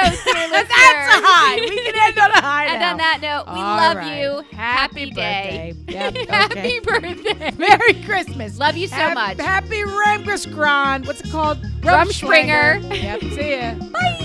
and 0.06 0.14
on 0.16 0.18
that 0.18 0.27
note, 0.27 0.27
dear 0.27 0.48
listener, 0.48 0.70
That's 0.70 0.70
a 0.70 1.27
high. 1.27 1.56
We 1.60 1.77
can 1.85 1.97
end 2.09 2.18
on 2.18 2.31
a 2.31 2.40
high 2.40 2.64
And 2.66 2.81
now. 2.81 2.90
on 2.93 2.97
that 2.98 3.18
note, 3.20 3.44
we 3.55 3.60
All 3.60 3.77
love 3.77 3.97
right. 3.97 4.20
you. 4.20 4.56
Happy, 4.56 5.10
day. 5.10 5.74
birthday. 5.77 5.93
Yep, 5.93 6.16
okay. 6.16 6.27
Happy 6.31 6.81
birthday. 6.81 7.51
Merry 7.59 8.02
Christmas. 8.05 8.59
Love 8.59 8.77
you 8.77 8.89
so 8.89 8.94
Hap- 8.97 9.14
much. 9.14 9.40
Happy 9.40 9.82
Ramgrisgran. 9.82 11.06
What's 11.06 11.20
it 11.20 11.31
called? 11.31 11.59
Rumspringa. 11.82 13.02
Yep. 13.02 13.20
See 13.32 13.56
ya. 13.56 13.74
Bye. 13.90 14.16